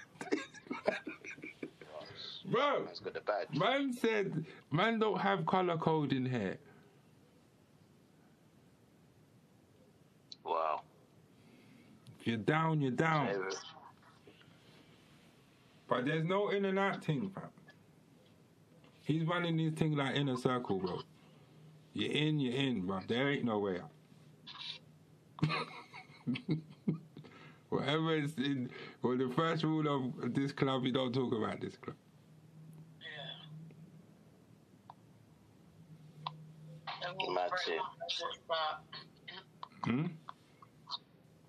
bro, 2.46 2.84
Man's 2.86 3.00
got 3.00 3.14
the 3.16 3.22
badge. 3.22 3.48
man 3.58 3.92
said, 3.92 4.46
man 4.72 5.00
don't 5.00 5.20
have 5.20 5.46
color 5.48 5.76
code 5.78 6.14
in 6.14 6.26
here. 6.26 6.58
Wow. 10.46 10.82
If 12.22 12.28
you're 12.28 12.38
down, 12.38 12.82
you're 12.82 12.92
down. 12.92 13.30
But 15.88 16.06
there's 16.06 16.24
no 16.26 16.50
in 16.50 16.66
and 16.66 16.78
out 16.78 17.04
thing, 17.04 17.32
fam. 17.34 17.44
He's 19.04 19.24
running 19.24 19.58
his 19.58 19.74
thing 19.74 19.96
like 19.96 20.16
in 20.16 20.30
a 20.30 20.38
circle, 20.38 20.78
bro. 20.80 21.00
You're 21.98 22.12
in, 22.12 22.40
you're 22.40 22.54
in, 22.54 22.86
bro. 22.86 23.00
There 23.08 23.32
ain't 23.32 23.44
no 23.44 23.58
way 23.58 23.80
out. 23.80 23.90
Whatever 27.70 28.14
is 28.14 28.36
in, 28.38 28.70
well, 29.02 29.18
the 29.18 29.34
first 29.36 29.64
rule 29.64 30.14
of 30.22 30.36
this 30.36 30.52
club, 30.52 30.86
you 30.86 30.92
don't 30.92 31.12
talk 31.12 31.34
about 31.34 31.60
this 31.60 31.76
club. 31.78 31.96
Yeah. 33.02 33.08
They're 37.02 37.16
all 37.20 37.34
Mad 37.34 37.50
friends. 37.50 37.66
Don't 37.66 38.30
watch 38.30 38.38
that. 38.48 39.90
Hmm? 39.90 40.06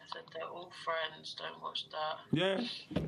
I 0.01 0.07
said 0.11 0.23
they're 0.33 0.49
all 0.49 0.73
friends. 0.83 1.37
Don't 1.39 1.63
watch 1.63 1.85
that. 1.91 2.21
Yeah, 2.33 2.63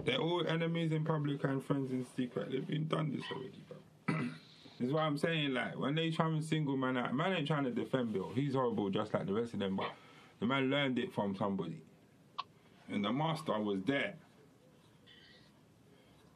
they're 0.05 0.21
all 0.21 0.47
enemies 0.47 0.93
in 0.93 1.07
public 1.07 1.43
and 1.45 1.65
friends 1.65 1.91
in 1.91 2.05
secret. 2.19 2.51
They've 2.53 2.67
been 2.67 2.87
done 2.87 3.13
this 3.13 3.25
already, 3.35 3.65
bro. 3.67 3.80
This 4.81 4.87
is 4.87 4.95
what 4.95 5.03
I'm 5.03 5.19
saying. 5.19 5.53
Like 5.53 5.79
when 5.79 5.95
they 5.95 6.11
try 6.11 6.27
and 6.27 6.43
single 6.43 6.75
man 6.75 6.97
out, 6.97 7.15
man 7.15 7.35
ain't 7.35 7.47
trying 7.47 7.65
to 7.65 7.71
defend 7.71 8.15
Bill. 8.15 8.33
He's 8.35 8.55
horrible, 8.55 8.89
just 8.89 9.13
like 9.13 9.27
the 9.27 9.35
rest 9.35 9.53
of 9.53 9.61
them. 9.61 9.77
But 9.77 9.91
the 10.41 10.47
man 10.47 10.71
learned 10.71 10.99
it 10.99 11.13
from 11.13 11.37
somebody, 11.37 11.83
and 12.89 13.05
the 13.05 13.13
master 13.13 13.61
was 13.61 13.83
there. 13.87 14.15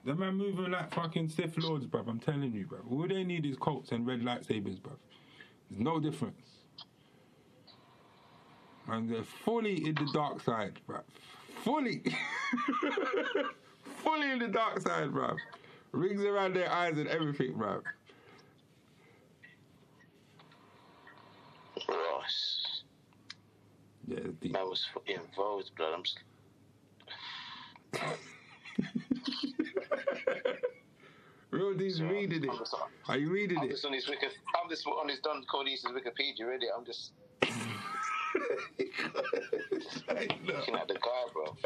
The 0.04 0.14
man 0.14 0.34
moving 0.34 0.70
like 0.72 0.92
fucking 0.92 1.30
Sith 1.30 1.56
Lords, 1.56 1.86
bruv. 1.86 2.06
I'm 2.06 2.20
telling 2.20 2.52
you, 2.52 2.66
bruv. 2.66 2.92
All 2.92 3.08
they 3.08 3.24
need 3.24 3.46
is 3.46 3.56
coats 3.56 3.92
and 3.92 4.06
red 4.06 4.20
lightsabers, 4.20 4.78
bruv. 4.78 4.98
There's 5.70 5.80
no 5.80 5.98
difference. 5.98 6.50
And 8.86 9.08
they're 9.08 9.22
fully 9.22 9.86
in 9.86 9.94
the 9.94 10.06
dark 10.12 10.42
side, 10.42 10.78
bruv. 10.86 11.04
Fully. 11.64 12.02
fully 14.02 14.30
in 14.32 14.38
the 14.38 14.48
dark 14.48 14.82
side, 14.82 15.08
bruv. 15.08 15.38
Rings 15.92 16.22
around 16.22 16.54
their 16.54 16.70
eyes 16.70 16.98
and 16.98 17.08
everything, 17.08 17.54
bruv. 17.54 17.82
Ross. 22.24 22.82
Yeah, 24.06 24.18
deep. 24.40 24.52
Man 24.52 24.68
was 24.68 24.86
involved, 25.06 25.70
blood. 25.76 25.94
I'm 25.94 26.02
D's 31.78 31.98
so 31.98 32.04
reading 32.04 32.48
I'm 32.48 32.56
it. 32.56 32.58
just, 32.58 32.74
Are 33.08 33.16
you 33.18 33.30
reading 33.30 33.58
I'm 33.58 33.64
it? 33.66 33.70
just 33.70 33.84
on 33.84 33.92
his 33.92 34.08
Wiki, 34.08 34.26
I'm 34.26 34.68
just 34.68 34.86
on 34.86 35.08
his 35.08 35.20
Don 35.20 35.44
Cornelius' 35.44 35.84
Wikipedia, 35.84 36.46
really. 36.46 36.66
I'm 36.76 36.84
just 36.84 37.12
looking 40.44 40.74
at 40.74 40.88
the 40.88 40.94
guy, 40.94 41.24
bro. 41.32 41.56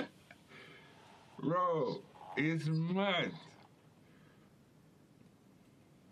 Bro, 1.41 2.03
it's 2.37 2.67
mad. 2.67 3.33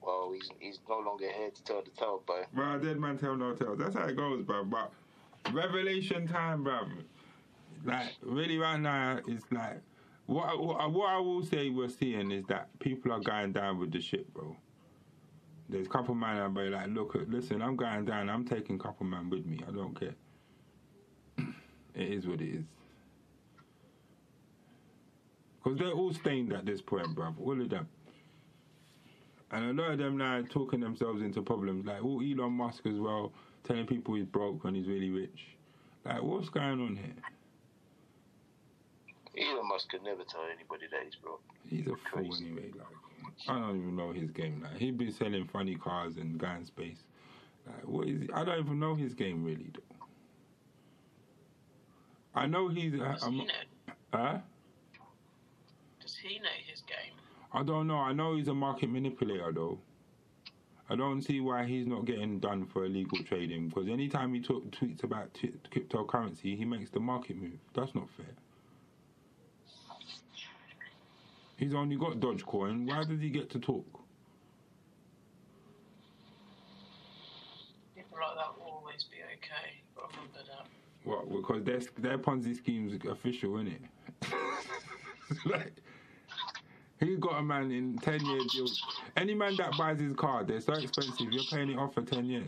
Well, 0.06 0.30
he's 0.32 0.50
he's 0.60 0.78
no 0.88 1.00
longer 1.00 1.26
here 1.28 1.50
to 1.50 1.64
tell 1.64 1.82
the 1.82 1.90
tale. 1.90 2.22
Bro, 2.54 2.78
dead 2.78 2.98
man 2.98 3.18
tell 3.18 3.36
no 3.36 3.54
tales. 3.54 3.78
That's 3.78 3.96
how 3.96 4.06
it 4.06 4.16
goes, 4.16 4.42
bro. 4.44 4.64
But 4.64 4.92
revelation 5.52 6.28
time, 6.28 6.62
bro. 6.62 6.82
Like 7.84 8.12
really, 8.22 8.56
right 8.56 8.78
now, 8.78 9.18
it's 9.26 9.44
like 9.50 9.80
what 10.26 10.62
what, 10.62 10.92
what 10.92 11.08
I 11.10 11.18
will 11.18 11.44
say 11.44 11.70
we're 11.70 11.88
seeing 11.88 12.30
is 12.30 12.44
that 12.46 12.68
people 12.78 13.12
are 13.12 13.20
going 13.20 13.52
down 13.52 13.80
with 13.80 13.90
the 13.90 14.00
shit, 14.00 14.32
bro. 14.32 14.56
There's 15.68 15.88
a 15.88 15.90
couple 15.90 16.14
man 16.14 16.36
out 16.36 16.54
there 16.54 16.70
like, 16.70 16.88
look, 16.90 17.16
listen, 17.28 17.60
I'm 17.60 17.74
going 17.74 18.04
down. 18.04 18.30
I'm 18.30 18.44
taking 18.44 18.78
couple 18.78 19.06
man 19.06 19.28
with 19.28 19.44
me. 19.44 19.58
I 19.66 19.72
don't 19.72 19.98
care. 19.98 20.14
it 21.96 22.12
is 22.12 22.28
what 22.28 22.40
it 22.40 22.58
is. 22.58 22.64
Because 25.62 25.80
they're 25.80 25.90
all 25.90 26.14
stained 26.14 26.52
at 26.52 26.64
this 26.64 26.80
point, 26.80 27.12
bro. 27.16 27.34
All 27.42 27.60
of 27.60 27.68
them. 27.68 27.88
And 29.52 29.78
a 29.78 29.82
lot 29.82 29.92
of 29.92 29.98
them 29.98 30.16
now 30.16 30.42
talking 30.50 30.80
themselves 30.80 31.22
into 31.22 31.40
problems. 31.42 31.86
Like, 31.86 32.00
oh, 32.02 32.20
Elon 32.20 32.52
Musk 32.52 32.84
as 32.86 32.98
well, 32.98 33.32
telling 33.64 33.86
people 33.86 34.14
he's 34.14 34.26
broke 34.26 34.64
when 34.64 34.74
he's 34.74 34.88
really 34.88 35.10
rich. 35.10 35.46
Like, 36.04 36.22
what's 36.22 36.48
going 36.48 36.80
on 36.80 36.96
here? 36.96 37.14
Elon 39.38 39.68
Musk 39.68 39.90
could 39.90 40.02
never 40.02 40.24
tell 40.24 40.42
anybody 40.52 40.86
that 40.90 41.04
he's 41.04 41.14
broke. 41.14 41.42
He's 41.68 41.86
a 41.86 41.96
fool 42.10 42.34
anyway. 42.36 42.72
Like, 42.76 42.86
I 43.48 43.58
don't 43.58 43.76
even 43.82 43.96
know 43.96 44.12
his 44.12 44.30
game. 44.30 44.62
Like, 44.62 44.78
he'd 44.78 44.98
been 44.98 45.12
selling 45.12 45.46
funny 45.52 45.76
cars 45.76 46.16
and 46.16 46.42
in 46.42 46.64
space. 46.64 47.04
Like, 47.66 47.84
what 47.84 48.08
is? 48.08 48.22
He? 48.22 48.32
I 48.32 48.44
don't 48.44 48.58
even 48.58 48.80
know 48.80 48.94
his 48.94 49.14
game 49.14 49.44
really. 49.44 49.70
Though. 49.74 49.96
I 52.34 52.46
know 52.46 52.68
he's. 52.68 52.94
Uh, 52.94 53.12
Does 53.12 53.22
I'm, 53.24 53.32
he 53.32 53.44
know? 53.44 53.94
huh? 54.12 54.38
Does 56.00 56.16
he 56.16 56.38
know? 56.38 56.48
I 57.52 57.62
don't 57.62 57.86
know. 57.86 57.98
I 57.98 58.12
know 58.12 58.36
he's 58.36 58.48
a 58.48 58.54
market 58.54 58.90
manipulator 58.90 59.52
though. 59.52 59.78
I 60.88 60.94
don't 60.94 61.20
see 61.22 61.40
why 61.40 61.64
he's 61.64 61.86
not 61.86 62.04
getting 62.04 62.38
done 62.38 62.66
for 62.66 62.84
illegal 62.84 63.18
trading 63.24 63.68
because 63.68 63.88
anytime 63.88 64.32
he 64.34 64.40
talk, 64.40 64.62
tweets 64.70 65.02
about 65.02 65.34
t- 65.34 65.52
cryptocurrency, 65.72 66.56
he 66.56 66.64
makes 66.64 66.90
the 66.90 67.00
market 67.00 67.36
move. 67.36 67.58
That's 67.74 67.94
not 67.94 68.08
fair. 68.16 68.26
He's 71.56 71.74
only 71.74 71.96
got 71.96 72.20
Dogecoin. 72.20 72.86
Why 72.86 73.02
does 73.04 73.20
he 73.20 73.30
get 73.30 73.50
to 73.50 73.58
talk? 73.58 73.86
People 77.96 78.18
like 78.20 78.36
that 78.36 78.58
will 78.58 78.72
always 78.72 79.04
be 79.04 79.16
okay. 79.22 79.80
But 79.94 80.10
remember 80.14 80.38
that. 80.46 80.66
What? 81.04 81.30
Because 81.30 81.64
their 81.64 81.80
their 81.98 82.18
Ponzi 82.18 82.54
scheme's 82.54 82.92
official, 83.06 83.56
isn't 83.56 83.72
it? 83.72 83.82
like, 85.46 85.72
he 87.00 87.16
got 87.16 87.38
a 87.38 87.42
man 87.42 87.70
in 87.70 87.98
ten 87.98 88.24
year 88.24 88.40
deal. 88.50 88.66
Any 89.16 89.34
man 89.34 89.56
that 89.56 89.76
buys 89.76 90.00
his 90.00 90.14
car, 90.16 90.44
they're 90.44 90.60
so 90.60 90.74
expensive. 90.74 91.26
You're 91.30 91.44
paying 91.50 91.70
it 91.70 91.78
off 91.78 91.94
for 91.94 92.02
ten 92.02 92.24
years. 92.26 92.46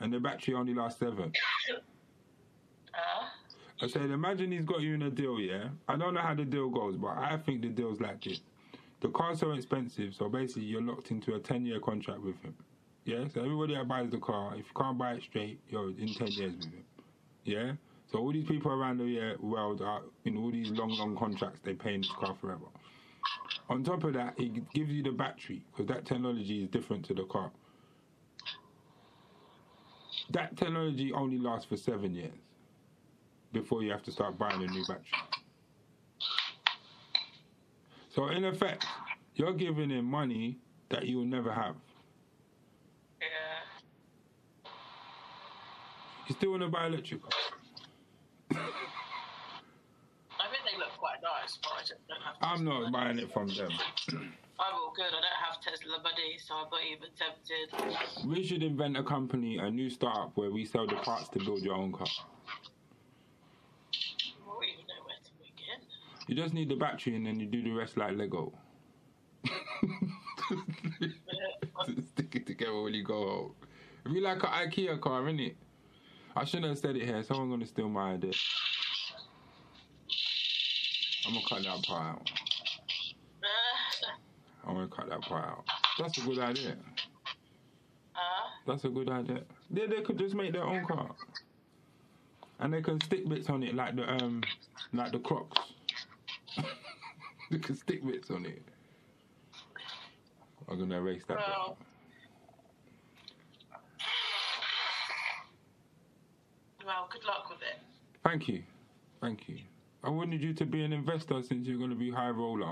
and 0.00 0.12
the 0.12 0.20
battery 0.20 0.54
only 0.54 0.74
lasts 0.74 1.00
seven. 1.00 1.32
I 3.80 3.86
said, 3.86 4.10
imagine 4.10 4.50
he's 4.50 4.64
got 4.64 4.80
you 4.80 4.94
in 4.94 5.02
a 5.02 5.10
deal, 5.10 5.38
yeah? 5.38 5.68
I 5.88 5.96
don't 5.96 6.14
know 6.14 6.20
how 6.20 6.34
the 6.34 6.44
deal 6.44 6.68
goes, 6.68 6.96
but 6.96 7.16
I 7.16 7.36
think 7.46 7.62
the 7.62 7.68
deal's 7.68 8.00
like 8.00 8.22
this. 8.22 8.40
The 9.00 9.08
car's 9.10 9.38
so 9.38 9.52
expensive, 9.52 10.14
so 10.14 10.28
basically 10.28 10.64
you're 10.64 10.82
locked 10.82 11.12
into 11.12 11.34
a 11.36 11.38
10 11.38 11.64
year 11.64 11.78
contract 11.78 12.20
with 12.20 12.40
him. 12.42 12.54
Yeah? 13.04 13.28
So 13.32 13.40
everybody 13.44 13.74
that 13.76 13.86
buys 13.86 14.10
the 14.10 14.18
car, 14.18 14.52
if 14.54 14.66
you 14.66 14.72
can't 14.76 14.98
buy 14.98 15.12
it 15.12 15.22
straight, 15.22 15.60
you're 15.68 15.90
in 15.90 16.12
10 16.12 16.26
years 16.28 16.56
with 16.56 16.64
him. 16.64 16.84
Yeah? 17.44 17.72
So 18.10 18.18
all 18.18 18.32
these 18.32 18.46
people 18.46 18.72
around 18.72 18.98
the 18.98 19.36
world 19.40 19.80
are 19.82 20.02
in 20.24 20.36
all 20.36 20.50
these 20.50 20.70
long, 20.72 20.90
long 20.90 21.16
contracts, 21.16 21.60
they 21.62 21.74
pay 21.74 21.94
in 21.94 22.00
this 22.00 22.10
car 22.10 22.34
forever. 22.40 22.66
On 23.70 23.84
top 23.84 24.04
of 24.04 24.14
that, 24.14 24.34
he 24.38 24.48
gives 24.74 24.90
you 24.90 25.02
the 25.02 25.12
battery, 25.12 25.62
because 25.70 25.86
that 25.86 26.06
technology 26.06 26.62
is 26.62 26.68
different 26.70 27.04
to 27.06 27.14
the 27.14 27.24
car. 27.24 27.50
That 30.30 30.56
technology 30.56 31.12
only 31.12 31.38
lasts 31.38 31.66
for 31.66 31.76
seven 31.76 32.14
years 32.14 32.32
before 33.52 33.82
you 33.82 33.90
have 33.90 34.02
to 34.04 34.12
start 34.12 34.38
buying 34.38 34.62
a 34.62 34.66
new 34.66 34.84
battery. 34.86 35.04
So 38.10 38.28
in 38.28 38.44
effect, 38.44 38.86
you're 39.34 39.52
giving 39.52 39.90
him 39.90 40.06
money 40.06 40.58
that 40.88 41.06
you'll 41.06 41.24
never 41.24 41.52
have. 41.52 41.76
yeah. 43.20 43.26
You 46.26 46.34
still 46.34 46.50
want 46.50 46.62
to 46.62 46.68
buy 46.68 46.86
electric 46.86 47.22
car? 47.22 47.30
I 48.50 48.54
think 50.50 50.62
they 50.70 50.78
look 50.78 50.96
quite 50.98 51.22
nice, 51.22 51.58
but 51.62 51.72
I 51.76 51.80
just 51.80 52.06
don't 52.08 52.20
have. 52.22 52.27
I'm 52.40 52.64
not 52.64 52.92
buying 52.92 53.18
it 53.18 53.32
from 53.32 53.48
them. 53.48 53.70
I'm 54.60 54.74
all 54.74 54.92
good. 54.94 55.06
I 55.06 55.10
don't 55.10 55.24
have 55.44 55.60
Tesla 55.60 55.98
buddies, 56.02 56.44
so 56.46 56.54
I'm 56.54 56.68
not 56.70 56.80
even 56.90 57.08
tempted. 57.16 58.26
We 58.26 58.44
should 58.44 58.62
invent 58.62 58.96
a 58.96 59.02
company, 59.02 59.58
a 59.58 59.70
new 59.70 59.90
startup 59.90 60.32
where 60.36 60.50
we 60.50 60.64
sell 60.64 60.86
the 60.86 60.96
parts 60.96 61.28
to 61.30 61.38
build 61.38 61.62
your 61.62 61.74
own 61.74 61.92
car. 61.92 62.06
I 62.06 62.16
don't 64.40 64.46
know 64.46 64.54
where 64.54 65.16
to 65.24 65.30
begin. 65.38 65.80
You 66.26 66.34
just 66.34 66.54
need 66.54 66.68
the 66.68 66.76
battery 66.76 67.14
and 67.16 67.26
then 67.26 67.38
you 67.38 67.46
do 67.46 67.62
the 67.62 67.70
rest 67.72 67.96
like 67.96 68.16
Lego. 68.16 68.52
Stick 72.12 72.34
it 72.34 72.46
together 72.46 72.80
when 72.82 72.94
you 72.94 73.04
go 73.04 73.28
home. 73.28 73.54
If 74.04 74.12
you 74.12 74.20
like 74.22 74.42
an 74.42 74.50
IKEA 74.50 75.00
car, 75.00 75.22
innit? 75.22 75.54
I 76.36 76.44
shouldn't 76.44 76.68
have 76.68 76.78
said 76.78 76.96
it 76.96 77.04
here. 77.04 77.22
Someone's 77.22 77.50
gonna 77.50 77.66
steal 77.66 77.88
my 77.88 78.12
idea. 78.12 78.32
I'm 81.28 81.34
gonna 81.34 81.46
cut 81.46 81.62
that 81.62 81.82
part 81.86 82.02
out. 82.06 82.30
I'm 84.66 84.74
gonna 84.74 84.88
cut 84.88 85.10
that 85.10 85.20
part 85.20 85.44
out. 85.44 85.64
That's 85.98 86.16
a 86.16 86.22
good 86.22 86.38
idea. 86.38 86.74
Uh, 88.14 88.18
That's 88.66 88.84
a 88.84 88.88
good 88.88 89.10
idea. 89.10 89.42
They, 89.70 89.86
they 89.86 90.00
could 90.00 90.18
just 90.18 90.34
make 90.34 90.54
their 90.54 90.64
own 90.64 90.86
car, 90.86 91.10
and 92.60 92.72
they 92.72 92.80
can 92.80 92.98
stick 93.02 93.28
bits 93.28 93.50
on 93.50 93.62
it 93.62 93.74
like 93.74 93.94
the 93.96 94.10
um 94.10 94.42
like 94.94 95.12
the 95.12 95.18
Crocs. 95.18 95.58
they 97.50 97.58
can 97.58 97.76
stick 97.76 98.02
bits 98.06 98.30
on 98.30 98.46
it. 98.46 98.62
I'm 100.66 100.78
gonna 100.78 100.96
erase 100.96 101.24
that. 101.28 101.36
bit. 101.36 101.46
well, 101.46 101.76
well, 106.86 107.08
good 107.12 107.24
luck 107.24 107.50
with 107.50 107.58
it. 107.60 107.82
Thank 108.24 108.48
you, 108.48 108.62
thank 109.20 109.46
you. 109.46 109.58
I 110.08 110.10
wanted 110.10 110.42
you 110.42 110.54
to 110.54 110.64
be 110.64 110.82
an 110.84 110.94
investor 110.94 111.42
since 111.42 111.68
you're 111.68 111.78
gonna 111.78 111.94
be 111.94 112.10
high 112.10 112.30
roller. 112.30 112.64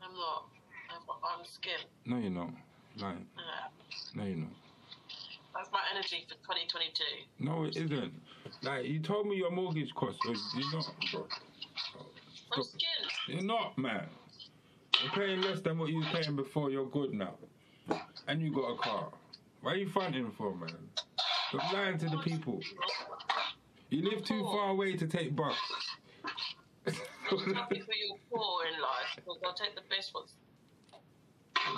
I'm 0.00 0.14
not. 0.16 0.48
I'm, 0.90 1.02
I'm 1.22 1.44
skint. 1.44 1.84
No, 2.06 2.16
you're 2.16 2.30
not. 2.30 2.48
Lying. 2.96 3.26
Uh, 3.36 3.68
No, 4.14 4.24
you're 4.24 4.36
not. 4.36 4.48
that's 5.54 5.68
my 5.70 5.80
energy 5.94 6.26
for 6.26 6.36
2022. 6.36 7.44
No, 7.44 7.64
it 7.64 7.76
isn't. 7.76 8.14
Like 8.62 8.86
you 8.86 9.00
told 9.00 9.26
me 9.26 9.36
your 9.36 9.50
mortgage 9.50 9.92
cost 9.94 10.18
was. 10.26 10.42
You're 10.56 10.72
not, 10.72 10.94
bro. 11.12 11.26
I'm. 12.56 12.64
You're 13.26 13.42
not, 13.42 13.76
man. 13.76 14.06
You're 15.02 15.12
paying 15.12 15.42
less 15.42 15.60
than 15.60 15.76
what 15.76 15.90
you 15.90 15.98
was 15.98 16.06
paying 16.10 16.36
before. 16.36 16.70
You're 16.70 16.88
good 16.88 17.12
now, 17.12 17.34
and 18.28 18.40
you 18.40 18.50
got 18.54 18.70
a 18.70 18.78
car. 18.78 19.08
Why 19.60 19.72
are 19.72 19.76
you 19.76 19.90
fronting 19.90 20.32
for, 20.38 20.56
man? 20.56 20.70
Stop 21.50 21.70
lying 21.74 21.98
to 21.98 22.08
the 22.08 22.18
people. 22.20 22.60
You 23.90 24.08
live 24.08 24.24
too 24.24 24.42
far 24.44 24.70
away 24.70 24.96
to 24.96 25.06
take 25.06 25.36
bus. 25.36 25.54
I'm 27.30 27.54
happy 27.54 27.80
for 27.80 27.92
you 27.94 28.14
poor 28.32 28.64
in 28.66 28.80
life 28.80 29.16
because 29.16 29.38
I'll 29.44 29.54
take 29.54 29.74
the 29.74 29.82
best 29.88 30.14
ones. 30.14 30.32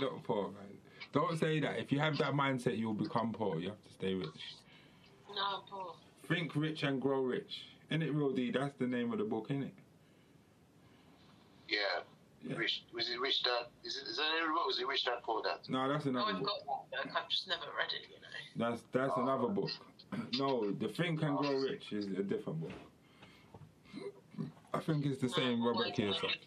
You're 0.01 0.13
not 0.13 0.23
poor, 0.25 0.49
man. 0.49 0.67
Don't 1.13 1.39
say 1.39 1.59
that. 1.61 1.79
If 1.79 1.91
you 1.91 1.99
have 1.99 2.17
that 2.19 2.33
mindset, 2.35 2.79
you'll 2.79 2.95
become 2.95 3.33
poor. 3.33 3.59
You 3.59 3.71
have 3.71 3.83
to 3.83 3.93
stay 3.93 4.15
rich. 4.15 4.29
No, 5.35 5.43
I'm 5.43 5.63
poor. 5.69 5.95
Think 6.29 6.55
rich 6.55 6.83
and 6.85 7.01
grow 7.01 7.23
rich. 7.23 7.65
Isn't 7.91 8.03
it, 8.03 8.13
Real 8.13 8.31
D? 8.31 8.53
That's 8.53 8.75
the 8.79 8.87
name 8.87 9.13
of 9.13 9.19
the 9.19 9.25
book, 9.25 9.47
isn't 9.51 9.65
it? 9.65 9.75
Yeah. 11.69 11.79
Yeah. 12.43 12.57
Rich 12.57 12.85
was 12.95 13.11
it 13.11 13.21
Rich 13.21 13.43
Dad? 13.43 13.67
Is 13.85 13.97
it 13.97 14.09
is 14.09 14.17
that 14.17 14.25
every 14.41 14.55
book? 14.55 14.67
Was 14.67 14.79
it 14.81 14.87
Rich 14.87 15.05
Dad 15.05 15.19
Poor 15.23 15.43
Dad? 15.43 15.59
No, 15.69 15.89
that's 15.89 16.07
Oh, 16.07 16.11
another 16.11 16.33
I've 16.33 16.39
book. 16.39 16.47
got 16.67 16.91
that 16.91 17.05
book. 17.13 17.23
I've 17.23 17.29
just 17.29 17.49
never 17.49 17.67
read 17.77 17.91
it, 17.93 18.09
you 18.09 18.17
know. 18.17 18.71
That's 18.71 18.83
that's 18.93 19.13
another 19.17 19.45
oh. 19.45 19.49
book. 19.49 19.71
No, 20.39 20.71
the 20.73 20.89
Think 20.89 21.23
and 21.23 21.37
Grow 21.37 21.51
oh. 21.55 21.61
Rich 21.63 21.93
is 21.93 22.07
a 22.07 22.23
different 22.23 22.61
book. 22.61 22.73
I 24.73 24.79
think 24.81 25.05
it's 25.07 25.21
the 25.21 25.29
same 25.29 25.64
Robert 25.64 25.95
Kiyosaki. 25.97 26.47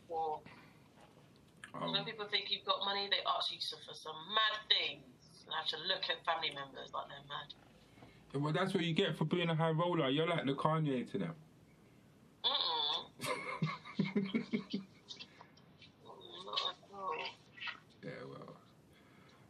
Um, 1.76 1.92
When 1.92 2.06
people 2.06 2.26
think 2.30 2.52
you've 2.52 2.66
got 2.66 2.86
money, 2.86 3.08
they 3.10 3.18
ask 3.38 3.52
you 3.52 3.58
for 3.60 3.94
some 3.94 4.16
mad 4.30 4.60
things. 4.70 5.04
And 5.46 5.54
have 5.56 5.68
to 5.68 5.78
look 5.88 6.04
at 6.10 6.24
family 6.26 6.52
members 6.56 6.92
like 6.94 7.08
they're 7.10 7.28
mad. 7.28 8.42
well, 8.44 8.54
that's 8.54 8.74
what 8.74 8.84
you 8.86 8.94
get 8.94 9.18
for 9.18 9.26
being 9.26 9.50
a 9.50 9.56
high 9.56 9.72
roller. 9.72 10.10
You're 10.10 10.28
like 10.28 10.46
the 10.46 10.54
Kanye 10.54 11.10
to 11.12 11.18
them. 11.18 11.36
Mm-mm. 12.46 13.12
Not 16.46 16.60
at 16.70 16.76
all. 16.94 17.16
yeah, 18.04 18.10
well, 18.30 18.56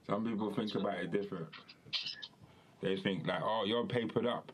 some 0.07 0.25
people 0.25 0.53
think 0.53 0.73
about 0.75 0.97
it 0.99 1.11
different. 1.11 1.47
They 2.81 2.97
think 2.97 3.27
like, 3.27 3.41
oh, 3.43 3.63
you're 3.65 3.85
papered 3.85 4.25
up, 4.25 4.51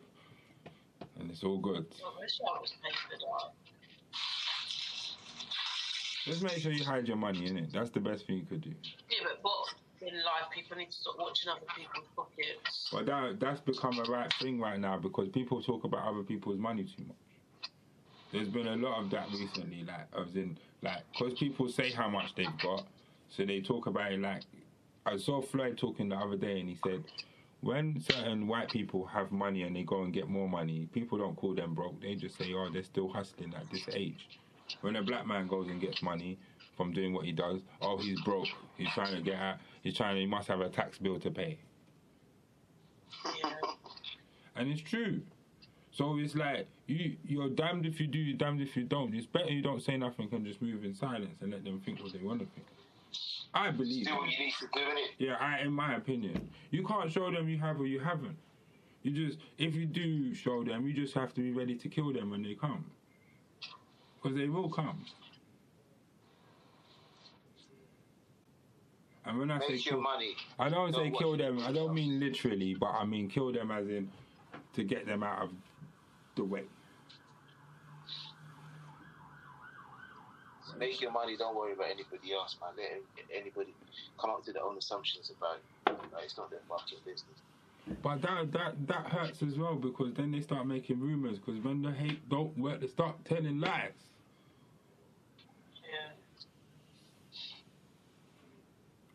and 1.19 1.31
it's 1.31 1.43
all 1.43 1.57
good. 1.57 1.85
I 2.05 2.19
wish 2.19 2.39
I 2.41 2.59
was 2.59 2.73
papered 2.83 3.23
up. 3.33 3.55
Just 6.29 6.43
make 6.43 6.57
sure 6.59 6.71
you 6.71 6.83
hide 6.83 7.07
your 7.07 7.17
money 7.17 7.47
in 7.47 7.57
it. 7.57 7.73
That's 7.73 7.89
the 7.89 7.99
best 7.99 8.27
thing 8.27 8.37
you 8.37 8.45
could 8.45 8.61
do. 8.61 8.71
Yeah, 9.09 9.17
but 9.23 9.39
what 9.41 9.73
in 10.01 10.15
life 10.15 10.49
people 10.53 10.77
need 10.77 10.91
to 10.91 10.97
stop 10.97 11.15
watching 11.17 11.49
other 11.49 11.61
people's 11.75 12.07
pockets. 12.15 12.89
But 12.91 13.05
that 13.07 13.39
that's 13.39 13.59
become 13.61 13.99
a 13.99 14.03
right 14.09 14.31
thing 14.41 14.59
right 14.59 14.79
now 14.79 14.97
because 14.97 15.29
people 15.29 15.61
talk 15.61 15.83
about 15.83 16.07
other 16.07 16.23
people's 16.23 16.59
money 16.59 16.83
too 16.83 17.03
much. 17.07 17.17
There's 18.31 18.47
been 18.47 18.67
a 18.67 18.75
lot 18.75 19.03
of 19.03 19.09
that 19.11 19.27
recently, 19.31 19.83
like 19.83 20.07
as 20.17 20.35
in 20.35 20.57
like 20.81 21.03
because 21.11 21.33
people 21.33 21.67
say 21.67 21.91
how 21.91 22.07
much 22.07 22.35
they've 22.35 22.57
got, 22.61 22.85
so 23.29 23.43
they 23.43 23.59
talk 23.59 23.87
about 23.87 24.11
it 24.11 24.21
like 24.21 24.43
I 25.05 25.17
saw 25.17 25.41
Floyd 25.41 25.77
talking 25.77 26.09
the 26.09 26.15
other 26.15 26.37
day 26.37 26.59
and 26.59 26.69
he 26.69 26.77
said 26.83 27.03
when 27.61 27.99
certain 27.99 28.47
white 28.47 28.69
people 28.69 29.05
have 29.05 29.31
money 29.31 29.63
and 29.63 29.75
they 29.75 29.83
go 29.83 30.03
and 30.03 30.13
get 30.13 30.29
more 30.29 30.47
money, 30.47 30.87
people 30.93 31.17
don't 31.17 31.35
call 31.35 31.53
them 31.53 31.73
broke. 31.73 32.01
They 32.01 32.15
just 32.15 32.37
say, 32.37 32.53
oh, 32.53 32.69
they're 32.71 32.83
still 32.83 33.09
hustling 33.09 33.53
at 33.53 33.69
this 33.69 33.85
age. 33.93 34.39
When 34.81 34.95
a 34.95 35.03
black 35.03 35.25
man 35.27 35.47
goes 35.47 35.67
and 35.67 35.79
gets 35.81 36.01
money 36.01 36.37
from 36.77 36.93
doing 36.93 37.13
what 37.13 37.25
he 37.25 37.31
does, 37.31 37.61
oh, 37.81 37.97
he's 37.97 38.19
broke. 38.21 38.47
He's 38.77 38.91
trying 38.93 39.15
to 39.15 39.21
get 39.21 39.35
out. 39.35 39.57
He's 39.83 39.95
trying. 39.95 40.15
To, 40.15 40.21
he 40.21 40.27
must 40.27 40.47
have 40.47 40.61
a 40.61 40.69
tax 40.69 40.97
bill 40.97 41.19
to 41.19 41.31
pay. 41.31 41.57
Yeah. 43.43 43.49
and 44.55 44.69
it's 44.69 44.81
true. 44.81 45.21
So 45.91 46.17
it's 46.19 46.35
like 46.35 46.67
you 46.87 47.17
you're 47.25 47.49
damned 47.49 47.85
if 47.85 47.99
you 47.99 48.07
do, 48.07 48.19
you're 48.19 48.37
damned 48.37 48.61
if 48.61 48.77
you 48.77 48.83
don't. 48.83 49.13
It's 49.13 49.25
better 49.25 49.51
you 49.51 49.61
don't 49.61 49.81
say 49.81 49.97
nothing 49.97 50.29
and 50.31 50.45
just 50.45 50.61
move 50.61 50.83
in 50.85 50.93
silence 50.93 51.41
and 51.41 51.51
let 51.51 51.63
them 51.65 51.81
think 51.81 52.01
what 52.01 52.13
they 52.13 52.19
want 52.19 52.39
to 52.39 52.45
think. 52.55 52.67
I 53.53 53.71
believe. 53.71 54.05
Do 54.05 54.15
what 54.15 54.29
you 54.29 54.45
need 54.45 54.53
to 54.59 54.67
do 54.73 54.81
it. 54.81 55.11
Yeah, 55.17 55.35
I, 55.39 55.61
in 55.61 55.71
my 55.73 55.95
opinion, 55.95 56.49
you 56.71 56.85
can't 56.85 57.11
show 57.11 57.31
them 57.31 57.49
you 57.49 57.57
have 57.59 57.79
or 57.79 57.87
you 57.87 57.99
haven't. 57.99 58.37
You 59.01 59.11
just 59.11 59.39
if 59.57 59.75
you 59.75 59.85
do 59.85 60.33
show 60.35 60.63
them, 60.63 60.87
you 60.87 60.93
just 60.93 61.13
have 61.15 61.33
to 61.33 61.41
be 61.41 61.51
ready 61.51 61.75
to 61.75 61.89
kill 61.89 62.13
them 62.13 62.29
when 62.29 62.43
they 62.43 62.53
come, 62.53 62.85
because 64.21 64.37
they 64.37 64.47
will 64.47 64.69
come. 64.69 65.05
And 69.25 69.37
when 69.37 69.51
I 69.51 69.59
say 69.59 69.73
Make 69.73 69.85
your 69.85 69.95
kill, 69.95 70.01
money. 70.01 70.35
I 70.57 70.69
don't 70.69 70.93
say 70.93 71.11
kill 71.11 71.37
them. 71.37 71.59
I 71.59 71.71
don't 71.71 71.93
mean 71.93 72.19
literally, 72.19 72.73
but 72.73 72.87
I 72.89 73.05
mean 73.05 73.29
kill 73.29 73.51
them 73.51 73.69
as 73.71 73.87
in 73.87 74.09
to 74.73 74.83
get 74.83 75.05
them 75.05 75.23
out 75.23 75.43
of 75.43 75.51
the 76.35 76.43
way. 76.43 76.63
Make 80.77 81.01
your 81.01 81.11
money. 81.11 81.35
Don't 81.37 81.55
worry 81.55 81.73
about 81.73 81.87
anybody 81.87 82.33
else, 82.33 82.55
man. 82.61 82.71
Let 82.77 83.41
anybody 83.41 83.73
come 84.19 84.29
up 84.29 84.45
to 84.45 84.53
their 84.53 84.63
own 84.63 84.77
assumptions 84.77 85.31
about 85.37 85.57
it. 85.57 86.13
Like, 86.13 86.23
it's 86.23 86.37
not 86.37 86.49
their 86.49 86.61
fucking 86.69 86.99
business. 87.05 87.37
But 88.01 88.21
that 88.21 88.51
that 88.53 88.87
that 88.87 89.07
hurts 89.07 89.41
as 89.41 89.57
well 89.57 89.75
because 89.75 90.13
then 90.13 90.31
they 90.31 90.41
start 90.41 90.67
making 90.67 90.99
rumors. 90.99 91.37
Because 91.39 91.61
when 91.63 91.81
the 91.81 91.91
hate 91.91 92.27
don't 92.29 92.57
work, 92.57 92.81
they 92.81 92.87
start 92.87 93.15
telling 93.25 93.59
lies. 93.59 93.91
Yeah. 95.83 96.11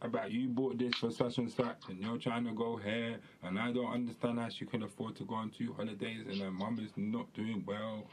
About 0.05 0.31
you 0.31 0.49
bought 0.49 0.79
this 0.79 0.95
for 0.95 1.11
such 1.11 1.39
and 1.39 1.51
such, 1.51 1.89
and 1.89 1.99
you're 2.01 2.19
trying 2.19 2.45
to 2.45 2.53
go 2.53 2.77
here, 2.77 3.19
and 3.43 3.59
I 3.59 3.73
don't 3.73 3.93
understand 3.93 4.39
how 4.39 4.49
she 4.49 4.67
can 4.67 4.83
afford 4.83 5.17
to 5.17 5.25
go 5.25 5.35
on 5.35 5.51
two 5.51 5.73
holidays, 5.73 6.27
and 6.29 6.41
her 6.41 6.51
mum 6.51 6.79
is 6.79 6.93
not 6.97 7.33
doing 7.33 7.65
well. 7.67 8.05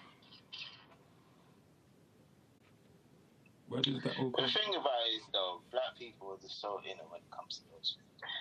Where 3.68 3.82
does 3.82 4.02
that 4.04 4.18
all 4.20 4.32
come? 4.32 4.46
the 4.46 4.52
thing 4.52 4.76
about 4.76 4.92
it 5.08 5.16
is, 5.18 5.24
though, 5.34 5.62
black 5.72 5.98
people 5.98 6.32
are 6.32 6.38
just 6.42 6.60
so 6.60 6.80
inner 6.86 7.04
when 7.10 7.22
it 7.22 7.32
comes 7.32 7.58
to 7.60 7.64
those 7.72 7.96
things. 7.98 8.32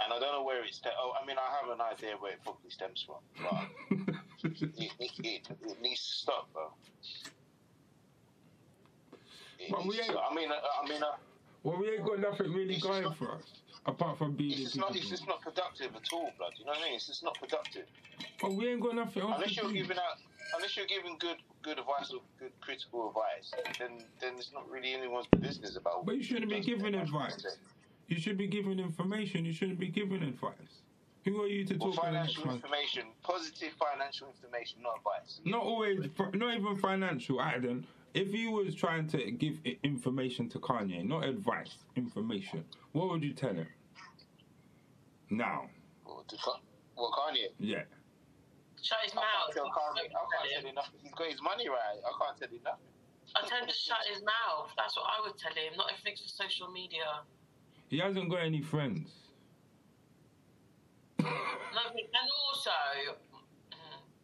And 0.00 0.12
I 0.12 0.18
don't 0.20 0.32
know 0.32 0.44
where 0.44 0.64
it's. 0.64 0.80
oh, 0.86 1.12
I 1.20 1.26
mean, 1.26 1.36
I 1.38 1.56
have 1.60 1.70
an 1.70 1.80
idea 1.80 2.16
where 2.18 2.32
it 2.32 2.38
probably 2.44 2.70
stems 2.70 3.04
from, 3.04 3.16
but 3.42 4.14
it, 4.44 4.70
it, 4.78 5.12
it, 5.18 5.48
it 5.66 5.82
needs 5.82 6.06
to 6.06 6.14
stop, 6.14 6.52
bro. 6.52 6.72
But 9.70 9.86
we 9.86 10.00
ain't-. 10.00 10.10
I 10.10 10.34
mean, 10.34 10.50
I, 10.50 10.58
I 10.84 10.88
mean, 10.88 11.02
uh, 11.02 11.16
well, 11.62 11.78
we 11.78 11.90
ain't 11.90 12.04
got 12.04 12.20
nothing 12.20 12.52
really 12.52 12.78
going 12.78 13.02
not- 13.02 13.16
for 13.16 13.32
us 13.32 13.42
apart 13.86 14.18
from 14.18 14.34
being 14.34 14.52
it's 14.52 14.60
just 14.60 14.76
not. 14.76 14.94
It's 14.94 15.08
just 15.08 15.26
not 15.26 15.40
productive 15.40 15.94
at 15.96 16.02
all, 16.12 16.30
blood. 16.38 16.52
You 16.58 16.66
know 16.66 16.72
what 16.72 16.80
I 16.80 16.84
mean? 16.84 16.94
It's 16.94 17.06
just 17.06 17.24
not 17.24 17.38
productive. 17.38 17.86
But 18.40 18.52
we 18.52 18.68
ain't 18.68 18.80
got 18.80 18.94
nothing 18.94 19.22
Unless 19.22 19.56
you're 19.56 19.72
giving 19.72 19.96
out, 19.96 20.18
unless 20.54 20.76
you're 20.76 20.86
giving 20.86 21.16
good, 21.18 21.36
good 21.62 21.78
advice 21.78 22.12
or 22.12 22.20
good 22.38 22.52
critical 22.60 23.08
advice, 23.08 23.52
then 23.78 24.04
then 24.20 24.34
it's 24.36 24.52
not 24.52 24.68
really 24.70 24.92
anyone's 24.92 25.26
business 25.40 25.76
about. 25.76 26.06
But 26.06 26.16
you 26.16 26.22
shouldn't 26.22 26.50
be 26.50 26.60
giving 26.60 26.94
advice. 26.94 27.44
You 28.08 28.18
should 28.18 28.38
be 28.38 28.46
giving 28.46 28.78
information. 28.78 29.44
You 29.44 29.52
shouldn't 29.52 29.78
be 29.78 29.88
giving 29.88 30.22
advice. 30.22 30.54
Who 31.24 31.42
are 31.42 31.46
you 31.46 31.64
to 31.66 31.76
Well, 31.76 31.92
talk 31.92 32.06
the 32.06 32.12
next 32.12 32.36
financial 32.36 32.54
information, 32.54 33.02
positive 33.22 33.72
financial 33.72 34.28
information, 34.28 34.78
not 34.82 34.96
advice. 34.98 35.40
Not 35.44 35.62
always, 35.62 36.08
not 36.32 36.54
even 36.56 36.78
financial. 36.78 37.36
Aiden, 37.36 37.84
if 38.14 38.32
you 38.34 38.50
was 38.50 38.74
trying 38.74 39.06
to 39.08 39.30
give 39.30 39.58
information 39.84 40.48
to 40.50 40.58
Kanye, 40.58 41.04
not 41.06 41.24
advice, 41.24 41.76
information, 41.96 42.64
what 42.92 43.08
would 43.10 43.22
you 43.22 43.32
tell 43.32 43.54
him? 43.54 43.66
Now, 45.30 45.68
What, 46.04 46.32
well 46.96 47.12
Kanye. 47.12 47.48
yeah. 47.58 47.82
Shut 48.82 48.98
his 49.02 49.12
I 49.12 49.16
mouth. 49.16 49.24
can't 49.54 49.54
tell 49.54 49.64
Kanye. 49.66 49.98
I 49.98 50.02
can't 50.02 50.12
Tell 50.12 50.60
tell 50.62 50.68
him. 50.70 50.74
nothing. 50.74 51.00
He's 51.02 51.12
got 51.12 51.26
his 51.30 51.42
money 51.42 51.68
right. 51.68 51.98
I 52.04 52.24
can't 52.24 52.38
tell 52.38 52.48
you 52.50 52.60
nothing. 52.64 52.86
I 53.36 53.46
tell 53.46 53.58
him 53.60 53.66
to 53.68 53.74
shut 53.74 53.98
his 54.10 54.22
mouth. 54.22 54.70
That's 54.76 54.96
what 54.96 55.04
I 55.06 55.20
would 55.26 55.36
tell 55.36 55.52
him. 55.52 55.76
Not 55.76 55.90
everything's 55.92 56.22
for 56.22 56.28
social 56.44 56.70
media. 56.70 57.04
He 57.88 57.98
hasn't 57.98 58.30
got 58.30 58.40
any 58.40 58.62
friends. 58.62 59.10
No, 61.20 61.26
and 61.92 62.28
also, 62.48 62.70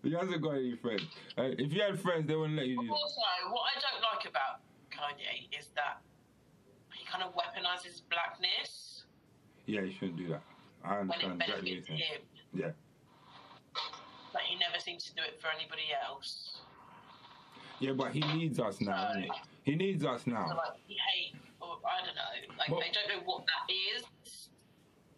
He 0.05 0.13
hasn't 0.13 0.43
got 0.43 0.51
any 0.53 0.77
friends. 0.77 1.03
Uh, 1.37 1.57
if 1.59 1.73
you 1.73 1.81
had 1.81 1.99
friends, 1.99 2.29
they 2.29 2.37
wouldn't 2.37 2.57
let 2.59 2.67
you 2.67 2.77
do 2.81 2.87
that. 2.87 2.93
also, 2.93 3.21
what 3.51 3.63
I 3.75 3.81
don't 3.81 4.03
like 4.05 4.29
about 4.29 4.61
Kanye 4.93 5.49
is 5.59 5.69
that 5.75 5.99
he 6.93 7.05
kind 7.07 7.25
of 7.25 7.33
weaponizes 7.35 8.03
blackness 8.11 9.05
Yeah, 9.67 9.81
you 9.81 9.93
shouldn't 9.93 10.19
do 10.19 10.29
that. 10.29 10.43
I 10.85 10.99
when 11.01 11.11
it 11.11 11.25
understand 11.25 11.43
exactly 11.43 11.55
what 11.57 11.65
benefits 11.65 11.89
you're 11.89 11.97
him. 11.97 12.23
Yeah. 12.53 12.71
But 14.33 14.43
he 14.43 14.59
never 14.59 14.79
seems 14.79 15.05
to 15.05 15.15
do 15.15 15.23
it 15.23 15.41
for 15.41 15.49
anybody 15.49 15.89
else. 16.07 16.59
Yeah, 17.81 17.93
but 17.93 18.13
he 18.13 18.21
needs 18.21 18.61
us 18.61 18.81
now, 18.81 19.13
innit? 19.17 19.29
He 19.63 19.75
needs 19.75 20.05
us 20.05 20.25
So 20.25 20.31
now. 20.33 20.49
like 20.49 20.79
he 20.87 20.95
hate, 21.15 21.35
or 21.61 21.79
I 21.89 22.05
don't 22.05 22.15
know, 22.15 22.55
like 22.59 22.69
Well- 22.69 22.81
they 22.81 22.91
don't 22.93 23.09
know 23.09 23.25
what 23.25 23.45
that 23.47 23.73
is. 23.97 24.05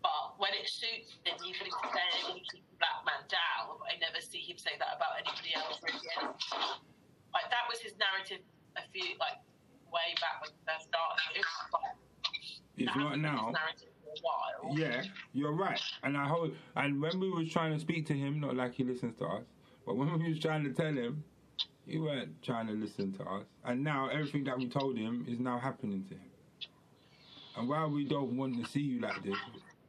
But 0.07 0.39
when 0.39 0.55
it 0.55 0.71
suits 0.71 1.19
him, 1.27 1.35
he's 1.43 1.59
going 1.59 1.67
to 1.67 1.79
say 1.91 2.07
they 2.15 2.23
want 2.31 2.39
to 2.39 2.47
keep 2.47 2.63
the 2.71 2.79
black 2.79 3.03
man 3.03 3.27
down. 3.27 3.83
I 3.91 3.99
never 3.99 4.23
see 4.23 4.39
him 4.39 4.55
say 4.55 4.79
that 4.79 4.95
about 4.95 5.19
anybody 5.19 5.51
else. 5.59 5.83
Really. 5.83 5.99
Like 7.35 7.51
that 7.51 7.67
was 7.67 7.83
his 7.83 7.99
narrative 7.99 8.47
a 8.79 8.87
few 8.95 9.19
like 9.19 9.43
way 9.91 10.15
back 10.23 10.47
when 10.47 10.55
he 10.55 10.61
first 10.63 10.87
started. 10.87 11.43
It's 12.79 12.95
not 12.95 13.19
now. 13.19 13.51
His 13.51 13.59
narrative 13.59 13.91
while. 14.23 14.77
Yeah, 14.77 15.03
you're 15.33 15.53
right. 15.53 15.81
And 16.03 16.17
I 16.17 16.27
hold. 16.29 16.55
And 16.77 17.03
when 17.03 17.19
we 17.19 17.31
was 17.31 17.51
trying 17.51 17.75
to 17.75 17.81
speak 17.81 18.07
to 18.07 18.15
him, 18.15 18.41
not 18.41 18.55
like 18.55 18.75
he 18.75 18.85
listens 18.85 19.19
to 19.19 19.27
us, 19.27 19.45
but 19.85 19.97
when 19.97 20.13
we 20.19 20.29
was 20.31 20.39
trying 20.39 20.65
to 20.65 20.73
tell 20.73 20.93
him, 20.93 21.25
he 21.87 21.99
weren't 21.99 22.43
trying 22.43 22.67
to 22.69 22.73
listen 22.75 23.13
to 23.15 23.23
us. 23.25 23.45
And 23.65 23.83
now 23.83 24.09
everything 24.09 24.45
that 24.45 24.59
we 24.59 24.69
told 24.69 24.97
him 24.97 25.27
is 25.29 25.39
now 25.39 25.59
happening 25.59 26.05
to 26.09 26.15
him. 26.15 26.31
And 27.57 27.69
while 27.69 27.91
we 27.91 28.05
don't 28.05 28.37
want 28.37 28.63
to 28.63 28.71
see 28.71 28.81
you 28.81 29.01
like 29.01 29.23
this, 29.23 29.37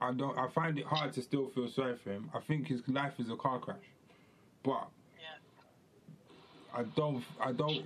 I 0.02 0.12
don't. 0.14 0.38
I 0.38 0.48
find 0.50 0.78
it 0.78 0.86
hard 0.86 1.14
to 1.14 1.22
still 1.22 1.48
feel 1.48 1.68
sorry 1.68 1.96
for 1.98 2.12
him. 2.12 2.30
I 2.34 2.40
think 2.40 2.68
his 2.68 2.82
life 2.88 3.14
is 3.20 3.30
a 3.30 3.36
car 3.36 3.60
crash, 3.60 3.78
but 4.64 4.88
Yeah. 5.20 6.80
I 6.80 6.84
don't. 6.96 7.24
I 7.40 7.52
don't. 7.52 7.86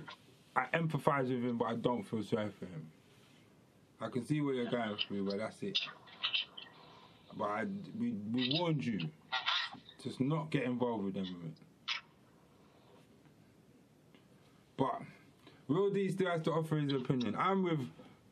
I 0.54 0.66
empathize 0.74 1.30
with 1.30 1.42
him, 1.42 1.56
but 1.56 1.66
I 1.66 1.76
don't 1.76 2.02
feel 2.02 2.22
sorry 2.22 2.50
for 2.58 2.66
him. 2.66 2.86
I 4.00 4.08
can 4.08 4.24
see 4.24 4.40
where 4.40 4.54
you're 4.54 4.70
going 4.70 4.96
through, 5.08 5.24
but 5.26 5.38
that's 5.38 5.62
it. 5.62 5.78
But 7.38 7.44
I, 7.44 7.64
we 7.98 8.10
we 8.32 8.58
warned 8.58 8.84
you, 8.84 8.98
just 10.02 10.20
not 10.20 10.50
get 10.50 10.64
involved 10.64 11.04
with 11.04 11.14
them. 11.14 11.54
But 14.76 15.00
Real 15.68 15.90
D 15.90 16.10
still 16.10 16.28
has 16.30 16.42
to 16.42 16.50
offer 16.52 16.76
his 16.76 16.92
opinion. 16.92 17.34
I'm 17.38 17.62
with 17.62 17.80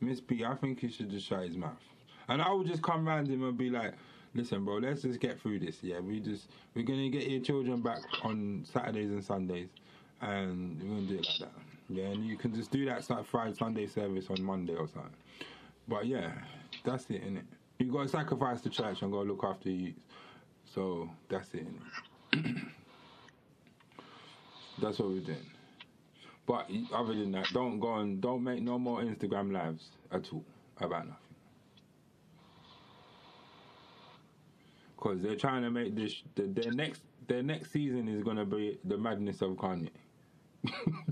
Miss 0.01 0.19
B. 0.19 0.43
I 0.45 0.55
think 0.55 0.79
he 0.81 0.89
should 0.89 1.09
just 1.09 1.27
shut 1.27 1.43
his 1.47 1.57
mouth, 1.57 1.81
and 2.27 2.41
I 2.41 2.51
would 2.51 2.67
just 2.67 2.83
come 2.83 3.07
round 3.07 3.27
him 3.27 3.43
and 3.43 3.57
be 3.57 3.69
like. 3.69 3.93
Listen, 4.33 4.63
bro. 4.63 4.75
Let's 4.77 5.01
just 5.01 5.19
get 5.19 5.41
through 5.41 5.59
this. 5.59 5.83
Yeah, 5.83 5.99
we 5.99 6.21
just 6.21 6.47
we're 6.73 6.85
gonna 6.85 7.09
get 7.09 7.27
your 7.29 7.41
children 7.41 7.81
back 7.81 7.99
on 8.23 8.63
Saturdays 8.65 9.11
and 9.11 9.23
Sundays, 9.23 9.67
and 10.21 10.81
we're 10.81 10.89
gonna 10.95 11.07
do 11.07 11.15
it 11.15 11.27
like 11.27 11.39
that. 11.51 11.61
Yeah, 11.89 12.05
and 12.05 12.25
you 12.25 12.37
can 12.37 12.53
just 12.55 12.71
do 12.71 12.85
that 12.85 13.03
Sat- 13.03 13.25
Friday 13.25 13.53
Sunday 13.55 13.87
service 13.87 14.29
on 14.29 14.41
Monday 14.41 14.75
or 14.75 14.87
something. 14.87 15.11
But 15.87 16.05
yeah, 16.05 16.31
that's 16.85 17.09
it, 17.09 17.23
innit? 17.25 17.43
You 17.79 17.91
gotta 17.91 18.07
sacrifice 18.07 18.61
the 18.61 18.69
church 18.69 19.01
and 19.01 19.11
gotta 19.11 19.27
look 19.27 19.43
after 19.43 19.69
you. 19.69 19.93
So 20.65 21.09
that's 21.27 21.53
it, 21.53 21.67
that's 24.81 24.99
what 24.99 25.09
we're 25.09 25.19
doing. 25.19 25.51
But 26.45 26.69
other 26.93 27.13
than 27.13 27.31
that, 27.33 27.47
don't 27.53 27.79
go 27.79 27.95
and 27.95 28.21
don't 28.21 28.43
make 28.43 28.61
no 28.61 28.79
more 28.79 29.01
Instagram 29.01 29.51
lives 29.51 29.89
at 30.11 30.31
all 30.31 30.45
about 30.77 31.07
nothing. 31.07 31.20
Because 35.01 35.21
they're 35.21 35.35
trying 35.35 35.63
to 35.63 35.71
make 35.71 35.95
this 35.95 36.21
the, 36.35 36.43
their 36.43 36.71
next 36.71 37.01
their 37.27 37.41
next 37.41 37.71
season 37.71 38.07
is 38.07 38.23
gonna 38.23 38.45
be 38.45 38.77
the 38.85 38.97
madness 38.97 39.41
of 39.41 39.51
Kanye. 39.51 39.89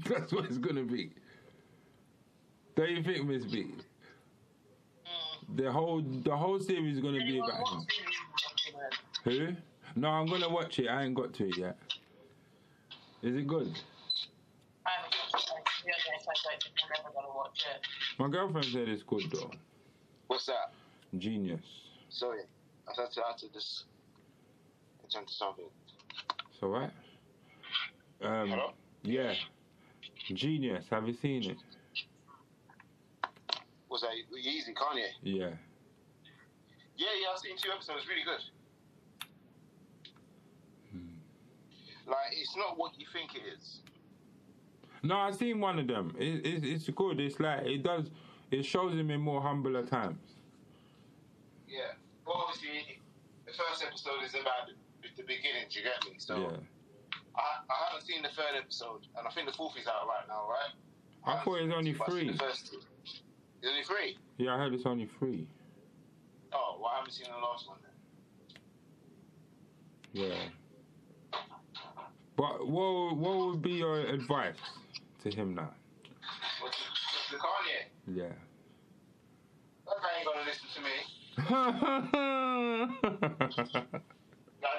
That's 0.07 0.31
what 0.31 0.45
it's 0.45 0.57
gonna 0.57 0.83
be. 0.83 1.11
Don't 2.75 2.91
you 2.91 3.03
think, 3.03 3.25
Miss 3.25 3.45
B? 3.45 3.67
The 5.55 5.71
whole 5.71 6.01
the 6.01 6.35
whole 6.35 6.59
series 6.59 6.97
is 6.97 7.01
gonna 7.01 7.17
be 7.19 7.39
about 7.39 7.49
him. 7.49 7.61
watching 7.61 7.85
these 8.05 8.73
documents? 9.23 9.57
Who? 9.95 9.99
No, 9.99 10.09
I'm 10.09 10.27
gonna 10.27 10.49
watch 10.49 10.77
it. 10.79 10.87
I 10.87 11.03
ain't 11.03 11.15
got 11.15 11.33
to 11.33 11.47
it 11.47 11.57
yet. 11.57 11.77
Is 13.23 13.35
it 13.35 13.47
good? 13.47 13.77
I 14.85 14.89
haven't 14.91 15.15
watched 15.33 15.49
it. 15.49 15.65
To 15.79 15.85
be 15.85 15.91
honest, 15.91 16.27
I 16.29 16.49
don't 16.49 16.63
think 16.63 16.75
I'm 16.83 17.05
ever 17.05 17.13
going 17.13 17.25
to 17.25 17.35
watch 17.35 17.65
it. 17.75 17.81
My 18.17 18.29
girlfriend 18.29 18.67
said 18.67 18.87
it's 18.87 19.03
good 19.03 19.23
though. 19.31 19.51
What's 20.27 20.45
that? 20.45 20.71
Genius. 21.17 21.59
Sorry, 22.09 22.43
I 22.97 23.01
had 23.01 23.11
to, 23.11 23.21
I 23.23 23.27
had 23.29 23.37
to 23.39 23.49
just 23.53 23.85
attend 25.07 25.27
to 25.27 25.33
something. 25.33 25.65
So 26.59 26.69
what? 26.69 26.91
Um, 28.21 28.49
Hello? 28.49 28.71
yeah. 29.03 29.33
Genius. 30.33 30.85
Have 30.89 31.07
you 31.07 31.13
seen 31.13 31.43
it? 31.43 31.57
Was 33.89 34.01
that 34.01 34.11
easy, 34.37 34.73
Kanye? 34.73 35.07
Yeah. 35.23 35.49
Yeah, 36.95 37.07
yeah, 37.21 37.27
I've 37.33 37.39
seen 37.39 37.57
two 37.57 37.69
episodes. 37.73 38.05
Really 38.07 38.23
good. 38.23 39.29
Hmm. 40.91 42.09
Like, 42.09 42.33
it's 42.33 42.55
not 42.55 42.77
what 42.77 42.99
you 42.99 43.05
think 43.11 43.35
it 43.35 43.41
is. 43.57 43.79
No, 45.01 45.15
I've 45.17 45.35
seen 45.35 45.59
one 45.59 45.79
of 45.79 45.87
them. 45.87 46.13
It, 46.19 46.45
it, 46.45 46.65
it's 46.65 46.89
good. 46.89 47.19
It's 47.19 47.39
like 47.39 47.65
it 47.65 47.83
does. 47.83 48.09
It 48.51 48.63
shows 48.63 48.93
him 48.93 49.09
in 49.11 49.21
more 49.21 49.41
humbler 49.41 49.85
times. 49.85 50.19
Yeah. 51.67 51.93
Obviously, 52.30 52.99
the 53.45 53.51
first 53.53 53.84
episode 53.84 54.23
is 54.23 54.34
about 54.35 54.69
the, 54.69 55.10
the 55.18 55.23
beginning. 55.23 55.65
Do 55.69 55.80
you 55.80 55.85
get 55.85 55.97
me? 56.06 56.15
So 56.19 56.38
Yeah. 56.38 56.57
I, 57.35 57.41
I 57.69 57.76
haven't 57.89 58.06
seen 58.06 58.22
the 58.22 58.30
third 58.30 58.56
episode, 58.57 59.07
and 59.18 59.27
I 59.27 59.31
think 59.31 59.47
the 59.47 59.53
fourth 59.56 59.77
is 59.77 59.88
out 59.88 60.07
right 60.07 60.27
now, 60.27 60.45
right? 60.49 60.72
I 61.26 61.31
haven't 61.38 61.45
thought 61.45 61.60
it 61.60 61.65
was 61.65 61.73
only 61.76 61.93
two, 61.93 61.97
but 61.99 62.07
I've 62.10 62.14
seen 62.14 62.26
three. 62.26 62.31
The 62.34 62.38
first 62.39 62.72
two. 62.72 62.80
It's 63.61 63.68
only 63.68 63.84
three. 63.84 64.18
Yeah, 64.38 64.56
I 64.56 64.57
heard 64.57 64.73
it's 64.73 64.85
only 64.85 65.10
three. 65.19 65.47
Oh, 66.53 66.77
well, 66.80 66.91
I 66.93 66.97
haven't 66.97 67.11
seen 67.14 67.27
the 67.31 67.38
last 67.38 67.68
one 67.68 67.77
then. 67.81 67.91
Yeah. 70.11 70.49
But 72.35 72.68
what 72.68 73.18
what 73.18 73.38
would 73.38 73.61
be 73.61 73.72
your 73.72 73.99
advice 73.99 74.56
to 75.23 75.30
him 75.30 75.56
now? 75.56 75.72
What's 76.61 76.77
the, 77.30 77.35
the 77.35 77.41
Kanye? 77.43 78.18
Yeah. 78.18 78.34
That 79.85 79.95
guy 80.01 80.18
ain't 80.18 80.26
gonna 80.26 80.45
listen 80.45 80.68
to 80.76 80.81
me. 80.81 80.89
Got 81.49 82.03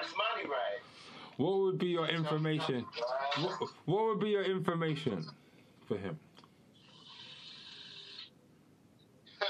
his 0.01 0.13
money 0.13 0.45
right. 0.47 0.79
what 1.37 1.57
would 1.59 1.77
be 1.79 1.87
your 1.87 2.07
information? 2.07 2.85
What, 3.39 3.53
what 3.85 4.03
would 4.05 4.19
be 4.19 4.29
your 4.29 4.43
information 4.43 5.25
for 5.87 5.97
him? 5.97 6.19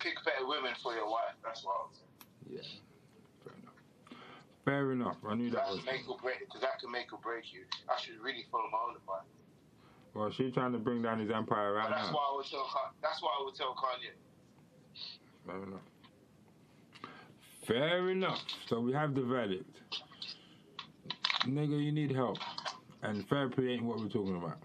Pick 0.00 0.14
better 0.24 0.46
women 0.46 0.72
for 0.82 0.94
your 0.94 1.08
wife. 1.10 1.34
That's 1.44 1.62
what 1.64 1.72
I 1.72 1.74
was 1.86 1.96
saying. 1.98 2.10
Yeah. 2.50 2.62
Fair 3.44 3.52
enough. 3.62 3.74
Fair 4.64 4.92
enough. 4.92 5.16
I 5.28 5.34
knew 5.34 5.50
that 5.50 5.68
was. 5.68 5.84
make 5.84 6.08
or 6.08 6.16
break 6.18 6.38
because 6.40 6.60
that 6.62 6.78
can 6.80 6.90
make 6.90 7.12
or 7.12 7.18
break 7.18 7.52
you. 7.52 7.64
I 7.88 8.00
should 8.00 8.18
really 8.20 8.44
follow 8.50 8.68
my 8.72 8.78
own 8.88 8.96
advice. 8.96 9.26
Well, 10.14 10.30
she's 10.30 10.52
trying 10.52 10.72
to 10.72 10.78
bring 10.78 11.02
down 11.02 11.18
his 11.20 11.30
empire 11.30 11.74
right 11.74 11.88
But 11.88 11.94
that's 11.96 12.08
now. 12.10 12.16
why 12.16 12.28
I 12.32 12.36
would 12.36 12.46
tell. 12.46 12.66
That's 13.02 13.20
why 13.22 13.30
I 13.38 13.42
would 13.44 13.54
tell 13.54 13.74
Kanye. 13.74 14.12
Fair 15.46 15.62
enough. 15.62 15.80
Fair 17.66 18.10
enough. 18.10 18.42
So 18.66 18.80
we 18.80 18.92
have 18.92 19.14
the 19.14 19.22
verdict. 19.22 19.80
Nigga, 21.44 21.82
you 21.82 21.92
need 21.92 22.12
help. 22.12 22.38
And 23.02 23.28
therapy 23.28 23.72
ain't 23.72 23.84
what 23.84 23.98
we're 24.00 24.08
talking 24.08 24.36
about. 24.36 24.58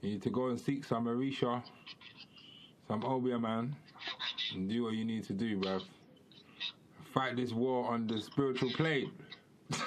You 0.00 0.10
need 0.10 0.22
to 0.22 0.30
go 0.30 0.46
and 0.48 0.60
seek 0.60 0.84
some 0.84 1.06
Arisha, 1.08 1.62
some 2.86 3.02
Obia 3.02 3.40
man, 3.40 3.74
and 4.54 4.68
do 4.68 4.84
what 4.84 4.94
you 4.94 5.04
need 5.04 5.24
to 5.24 5.32
do, 5.32 5.58
bruv. 5.58 5.82
Fight 7.12 7.36
this 7.36 7.52
war 7.52 7.90
on 7.90 8.06
the 8.06 8.20
spiritual 8.20 8.70
plane. 8.70 9.10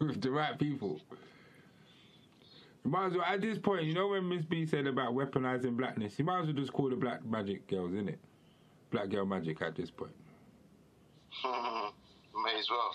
With 0.00 0.20
the 0.20 0.30
right 0.30 0.58
people. 0.58 1.00
You 2.84 2.90
might 2.90 3.06
as 3.06 3.12
well, 3.12 3.24
at 3.24 3.40
this 3.40 3.58
point, 3.58 3.84
you 3.84 3.94
know 3.94 4.08
when 4.08 4.28
Miss 4.28 4.44
B 4.44 4.64
said 4.64 4.86
about 4.86 5.12
weaponizing 5.14 5.76
blackness, 5.76 6.18
you 6.18 6.24
might 6.24 6.40
as 6.40 6.46
well 6.46 6.54
just 6.54 6.72
call 6.72 6.88
the 6.88 6.96
black 6.96 7.24
magic 7.24 7.66
girls, 7.68 7.92
innit? 7.92 8.16
Black 8.90 9.10
girl 9.10 9.26
magic 9.26 9.60
at 9.62 9.76
this 9.76 9.90
point. 9.90 10.12
May 11.44 12.58
as 12.58 12.68
well. 12.70 12.94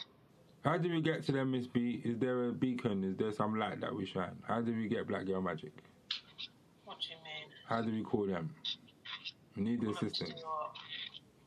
How 0.63 0.77
did 0.77 0.91
we 0.91 1.01
get 1.01 1.25
to 1.25 1.31
them, 1.31 1.51
Miss 1.51 1.67
B? 1.67 2.01
Is 2.05 2.17
there 2.19 2.47
a 2.47 2.51
beacon? 2.51 3.03
Is 3.03 3.17
there 3.17 3.31
some 3.33 3.59
light 3.59 3.81
that 3.81 3.93
we 3.93 4.05
shine? 4.05 4.35
How 4.47 4.61
did 4.61 4.75
we 4.77 4.87
get 4.87 5.07
black 5.07 5.25
girl 5.25 5.41
magic? 5.41 5.73
What 6.85 6.97
do 6.99 7.09
you 7.09 7.17
mean? 7.17 7.51
How 7.67 7.81
do 7.81 7.91
we 7.91 8.01
call 8.01 8.25
them? 8.25 8.49
We 9.55 9.63
need 9.63 9.81
the 9.81 9.89
assistance 9.89 10.39
do 10.39 10.45
what? 10.45 10.71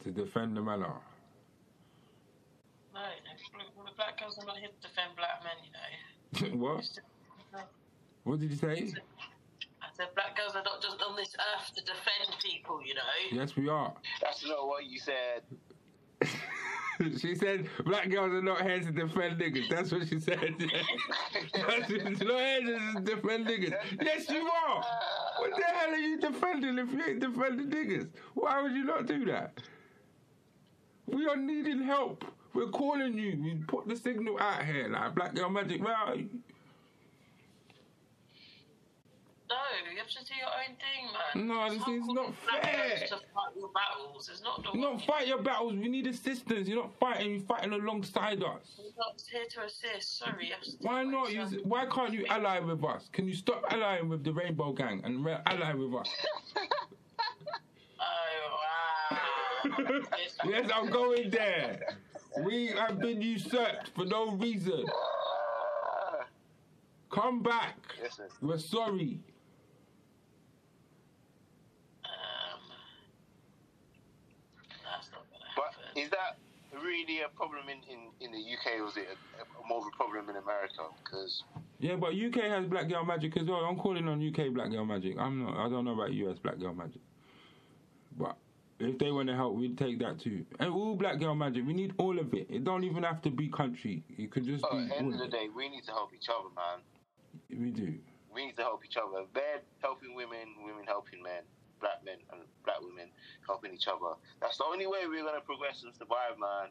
to 0.04 0.10
defend 0.10 0.56
the 0.56 0.60
manor. 0.60 0.92
No, 2.94 3.00
no, 3.00 3.64
well, 3.76 3.86
the 3.86 3.92
black 3.96 4.20
girls 4.20 4.38
are 4.38 4.46
not 4.46 4.58
here 4.58 4.68
to 4.68 4.88
defend 4.88 5.16
black 5.16 5.42
men, 5.42 6.48
you 6.50 6.56
know. 6.56 6.64
what? 6.64 6.84
What 8.24 8.40
did 8.40 8.50
you 8.50 8.56
say? 8.56 8.92
I 9.98 10.04
said 10.04 10.14
black 10.14 10.36
girls 10.36 10.54
are 10.54 10.62
not 10.62 10.82
just 10.82 10.96
on 11.08 11.16
this 11.16 11.34
earth 11.36 11.74
to 11.74 11.80
defend 11.80 12.36
people, 12.42 12.80
you 12.84 12.94
know. 12.94 13.00
Yes, 13.32 13.56
we 13.56 13.68
are. 13.68 13.94
That's 14.20 14.46
not 14.46 14.66
what 14.66 14.84
you 14.84 14.98
said. 14.98 15.42
she 17.18 17.34
said 17.34 17.66
black 17.84 18.10
girls 18.10 18.32
are 18.32 18.42
not 18.42 18.60
here 18.60 18.80
to 18.80 18.92
defend 18.92 19.40
niggas. 19.40 19.70
That's 19.70 19.92
what 19.92 20.06
she 20.06 20.20
said. 20.20 20.54
That's 21.54 21.90
what, 21.90 22.20
not 22.20 22.40
here 22.40 22.60
to 22.60 23.00
defend 23.04 23.46
niggas. 23.46 23.74
Yes, 24.02 24.28
you 24.28 24.46
are. 24.46 24.84
What 25.38 25.52
the 25.56 25.64
hell 25.64 25.90
are 25.90 25.96
you 25.96 26.20
defending 26.20 26.78
if 26.78 26.92
you 26.92 27.02
ain't 27.02 27.20
defending 27.20 27.70
niggas? 27.70 28.08
Why 28.34 28.60
would 28.60 28.72
you 28.72 28.84
not 28.84 29.06
do 29.06 29.24
that? 29.26 29.58
We 31.06 31.26
are 31.26 31.36
needing 31.36 31.82
help. 31.82 32.24
We're 32.52 32.68
calling 32.68 33.16
you. 33.16 33.38
We 33.42 33.54
put 33.66 33.88
the 33.88 33.96
signal 33.96 34.38
out 34.40 34.64
here. 34.64 34.88
Like 34.88 35.14
Black 35.14 35.34
Girl 35.34 35.48
Magic, 35.48 35.82
where 35.82 35.94
are 35.94 36.16
you? 36.16 36.28
No, 39.48 39.54
you 39.92 39.98
have 39.98 40.08
to 40.08 40.24
do 40.24 40.34
your 40.34 40.48
own 40.48 40.74
thing, 40.76 41.06
man. 41.12 41.46
No, 41.46 41.70
this 41.70 41.84
can't 41.84 41.98
is 41.98 42.04
call 42.04 42.14
not 42.14 42.34
fair. 42.34 42.98
To 43.06 43.16
fight 43.16 43.54
your 43.56 43.70
battles, 43.72 44.28
it's 44.32 44.42
not 44.42 44.62
the 44.64 44.70
You 44.74 44.80
don't 44.82 45.02
fight 45.02 45.26
your 45.28 45.40
battles. 45.42 45.74
We 45.74 45.88
need 45.88 46.06
assistance. 46.08 46.66
You're 46.68 46.82
not 46.82 46.92
fighting. 46.98 47.30
You're 47.34 47.40
fighting 47.42 47.72
alongside 47.72 48.42
us. 48.42 48.74
We're 48.78 48.90
not 48.98 49.22
here 49.30 49.44
to 49.50 49.60
assist. 49.62 50.18
Sorry, 50.18 50.46
you 50.48 50.52
have 50.54 50.62
to 50.62 50.70
Why 50.80 51.04
not? 51.04 51.30
yourself. 51.32 51.52
You, 51.52 51.60
why 51.64 51.86
can't 51.86 52.12
you 52.12 52.26
ally 52.28 52.58
with 52.58 52.82
us? 52.84 53.08
Can 53.12 53.28
you 53.28 53.34
stop 53.34 53.64
allying 53.70 54.08
with 54.08 54.24
the 54.24 54.32
Rainbow 54.32 54.72
Gang 54.72 55.00
and 55.04 55.24
re- 55.24 55.38
ally 55.46 55.74
with 55.74 55.94
us? 55.94 56.08
Oh 58.00 58.58
wow. 59.12 59.18
yes, 60.48 60.70
I'm 60.74 60.90
going 60.90 61.30
there. 61.30 61.96
We 62.44 62.66
have 62.68 62.98
been 62.98 63.22
usurped 63.22 63.90
for 63.94 64.04
no 64.04 64.32
reason. 64.32 64.84
Come 67.10 67.42
back. 67.42 67.76
Listen, 68.02 68.26
We're 68.42 68.58
sorry. 68.58 69.20
Um, 72.04 72.60
that's 74.84 75.10
not 75.12 75.24
gonna 75.30 75.44
but 75.56 75.64
happen. 75.64 75.85
Is 75.96 76.10
that 76.10 76.38
really 76.82 77.22
a 77.22 77.28
problem 77.28 77.68
in, 77.68 77.78
in, 77.90 78.10
in 78.20 78.32
the 78.32 78.38
UK 78.38 78.80
or 78.80 78.88
is 78.88 78.96
it 78.96 79.08
a, 79.40 79.42
a 79.42 79.68
more 79.68 79.78
of 79.78 79.86
a 79.92 79.96
problem 79.96 80.28
in 80.28 80.36
America? 80.36 80.82
Because 81.02 81.42
Yeah, 81.78 81.96
but 81.96 82.12
UK 82.12 82.44
has 82.50 82.66
Black 82.66 82.88
Girl 82.88 83.04
Magic 83.04 83.36
as 83.36 83.46
well. 83.46 83.64
I'm 83.64 83.76
calling 83.76 84.06
on 84.08 84.26
UK 84.26 84.52
Black 84.52 84.70
Girl 84.70 84.84
Magic. 84.84 85.16
I'm 85.18 85.44
not. 85.44 85.56
I 85.56 85.68
don't 85.68 85.84
know 85.84 85.94
about 85.94 86.12
US 86.12 86.38
Black 86.38 86.58
Girl 86.58 86.74
Magic. 86.74 87.00
But 88.18 88.36
if 88.78 88.98
they 88.98 89.10
want 89.10 89.28
to 89.28 89.34
help, 89.34 89.56
we'd 89.56 89.78
take 89.78 89.98
that 90.00 90.20
too. 90.20 90.44
And 90.60 90.70
all 90.70 90.96
Black 90.96 91.18
Girl 91.18 91.34
Magic, 91.34 91.66
we 91.66 91.72
need 91.72 91.94
all 91.98 92.18
of 92.18 92.34
it. 92.34 92.46
It 92.50 92.64
don't 92.64 92.84
even 92.84 93.02
have 93.02 93.22
to 93.22 93.30
be 93.30 93.48
country. 93.48 94.02
It 94.18 94.30
could 94.30 94.44
just 94.44 94.64
at 94.64 94.70
be. 94.70 94.86
the 94.86 94.96
end 94.96 95.14
of 95.14 95.18
the 95.20 95.28
day, 95.28 95.48
we 95.54 95.68
need 95.68 95.84
to 95.84 95.92
help 95.92 96.12
each 96.14 96.28
other, 96.28 96.48
man. 96.54 96.80
We 97.50 97.70
do. 97.70 97.94
We 98.32 98.46
need 98.46 98.56
to 98.56 98.62
help 98.62 98.84
each 98.84 98.96
other. 98.96 99.24
Men 99.34 99.60
helping 99.80 100.14
women, 100.14 100.54
women 100.64 100.84
helping 100.86 101.22
men, 101.22 101.42
black 101.80 102.04
men 102.04 102.18
and 102.32 102.42
black 102.64 102.80
women 102.80 103.10
helping 103.46 103.74
each 103.74 103.88
other. 103.88 104.14
That's 104.40 104.58
the 104.58 104.64
only 104.64 104.86
way 104.86 105.06
we're 105.08 105.24
gonna 105.24 105.40
progress 105.40 105.82
and 105.82 105.94
survive, 105.94 106.38
man. 106.38 106.70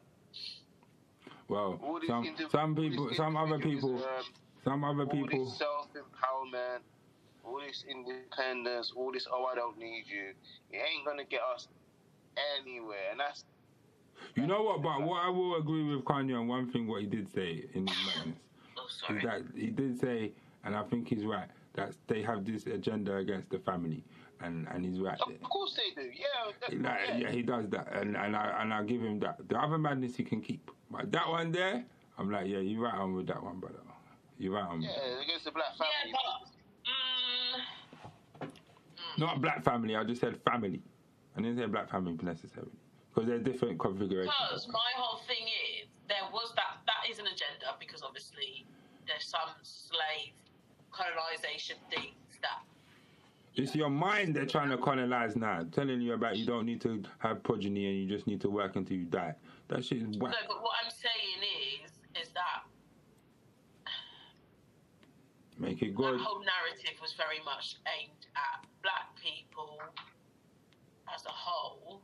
Well, 1.48 1.78
some 2.06 2.24
indiv- 2.24 2.50
some 2.50 2.74
people, 2.74 3.12
some 3.14 3.36
other 3.36 3.58
people, 3.58 4.02
some 4.64 4.84
other 4.84 5.04
all 5.04 5.08
people. 5.10 5.44
this 5.44 5.58
self 5.58 5.88
empowerment, 5.94 6.80
all 7.44 7.60
this 7.60 7.84
independence, 7.88 8.92
all 8.96 9.12
this 9.12 9.26
oh 9.30 9.44
I 9.44 9.54
don't 9.54 9.78
need 9.78 10.04
you. 10.08 10.34
It 10.70 10.78
ain't 10.78 11.06
gonna 11.06 11.24
get 11.24 11.40
us 11.54 11.68
anywhere, 12.60 13.10
and 13.12 13.20
that's 13.20 13.44
You 14.34 14.46
know 14.46 14.62
what? 14.62 14.82
But 14.82 15.02
what 15.02 15.22
I 15.24 15.28
will 15.30 15.56
agree 15.56 15.84
with 15.94 16.04
Kanye 16.04 16.38
on 16.38 16.48
one 16.48 16.70
thing, 16.72 16.86
what 16.88 17.00
he 17.02 17.06
did 17.06 17.32
say 17.32 17.64
in 17.74 17.86
his 17.86 17.96
madness, 18.06 18.38
Oh, 18.78 19.14
is 19.14 19.22
that 19.22 19.42
he 19.54 19.68
did 19.68 19.98
say, 20.00 20.32
and 20.64 20.74
I 20.76 20.82
think 20.84 21.08
he's 21.08 21.24
right, 21.24 21.48
that 21.74 21.94
they 22.08 22.22
have 22.22 22.44
this 22.44 22.66
agenda 22.66 23.16
against 23.16 23.50
the 23.50 23.58
family, 23.60 24.04
and 24.40 24.66
and 24.72 24.84
he's 24.84 25.00
right. 25.00 25.18
of 25.20 25.48
course 25.48 25.76
they 25.76 26.00
do. 26.02 26.08
Yeah, 26.08 26.88
Like, 26.90 27.20
yeah, 27.22 27.30
he 27.30 27.42
does 27.42 27.68
that, 27.70 27.92
and 27.92 28.16
and 28.16 28.36
I 28.36 28.62
and 28.62 28.72
I 28.74 28.82
give 28.84 29.02
him 29.02 29.18
that. 29.20 29.36
The 29.48 29.58
other 29.58 29.78
madness 29.78 30.16
he 30.16 30.24
can 30.24 30.40
keep, 30.40 30.70
but 30.90 31.10
that 31.12 31.28
one 31.28 31.52
there, 31.52 31.84
I'm 32.18 32.30
like, 32.30 32.46
yeah, 32.46 32.58
you're 32.58 32.82
right 32.82 32.94
on 32.94 33.14
with 33.14 33.26
that 33.28 33.42
one, 33.42 33.58
brother. 33.60 33.78
You're 34.38 34.52
right 34.52 34.66
on. 34.66 34.82
yeah, 34.82 34.90
against 35.24 35.44
the 35.46 35.50
black 35.50 35.72
yeah, 35.80 35.86
family. 36.02 36.14
but 38.40 38.46
mm, 38.46 39.18
Not 39.18 39.40
black 39.40 39.64
family. 39.64 39.96
I 39.96 40.04
just 40.04 40.20
said 40.20 40.38
family. 40.44 40.82
I 41.36 41.40
didn't 41.40 41.56
say 41.58 41.66
black 41.66 41.90
family 41.90 42.16
necessarily 42.22 42.72
because 43.14 43.28
they're 43.28 43.38
different 43.38 43.78
configurations. 43.78 44.34
because 44.50 44.68
my 44.68 44.92
whole 44.96 45.20
thing 45.26 45.48
is 45.80 45.88
there 46.08 46.24
was 46.32 46.52
that 46.56 46.84
that 46.86 47.10
is 47.10 47.18
an 47.18 47.26
agenda 47.26 47.72
because 47.80 48.02
obviously 48.02 48.66
there's 49.06 49.24
some 49.24 49.48
slave 49.62 50.32
colonization 50.92 51.76
things 51.90 52.12
that 52.42 52.60
It's 53.56 53.74
your 53.74 53.88
mind 53.88 54.36
they're 54.36 54.44
trying 54.46 54.68
to 54.70 54.76
colonize 54.76 55.34
now, 55.34 55.64
telling 55.72 56.00
you 56.02 56.12
about 56.12 56.36
you 56.36 56.44
don't 56.44 56.66
need 56.66 56.80
to 56.82 57.02
have 57.18 57.42
progeny 57.42 57.86
and 57.88 57.96
you 57.98 58.06
just 58.06 58.26
need 58.26 58.40
to 58.42 58.50
work 58.50 58.76
until 58.76 58.96
you 58.98 59.04
die. 59.04 59.34
That 59.68 59.82
shit 59.84 60.02
is 60.02 60.18
whack. 60.18 60.30
no 60.32 60.38
but 60.46 60.62
what 60.62 60.76
i'm 60.84 60.90
saying 60.90 61.40
is 61.82 61.90
is 62.22 62.28
that 62.34 62.62
Make 65.58 65.80
it 65.82 65.94
good. 65.96 66.20
that 66.20 66.22
whole 66.22 66.44
narrative 66.44 67.00
was 67.00 67.14
very 67.16 67.40
much 67.44 67.76
aimed 67.98 68.26
at 68.36 68.60
black 68.84 69.16
people 69.16 69.80
as 71.12 71.24
a 71.24 71.32
whole 71.32 72.02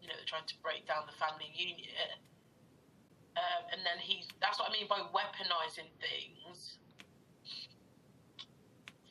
you 0.00 0.08
know 0.08 0.14
they're 0.16 0.24
trying 0.26 0.48
to 0.48 0.54
break 0.64 0.88
down 0.88 1.04
the 1.06 1.12
family 1.20 1.52
unit 1.54 2.16
um, 3.36 3.62
and 3.70 3.80
then 3.84 4.00
he's 4.00 4.26
that's 4.40 4.58
what 4.58 4.70
i 4.70 4.72
mean 4.72 4.88
by 4.88 4.98
weaponizing 5.12 5.92
things 6.00 6.78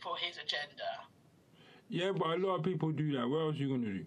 for 0.01 0.17
his 0.17 0.35
agenda 0.41 1.05
Yeah, 1.89 2.11
but 2.11 2.27
a 2.27 2.35
lot 2.37 2.57
of 2.57 2.63
people 2.63 2.91
do 2.91 3.11
that. 3.13 3.27
What 3.27 3.37
else 3.39 3.55
are 3.55 3.59
you 3.59 3.69
gonna 3.69 3.85
do? 3.85 4.05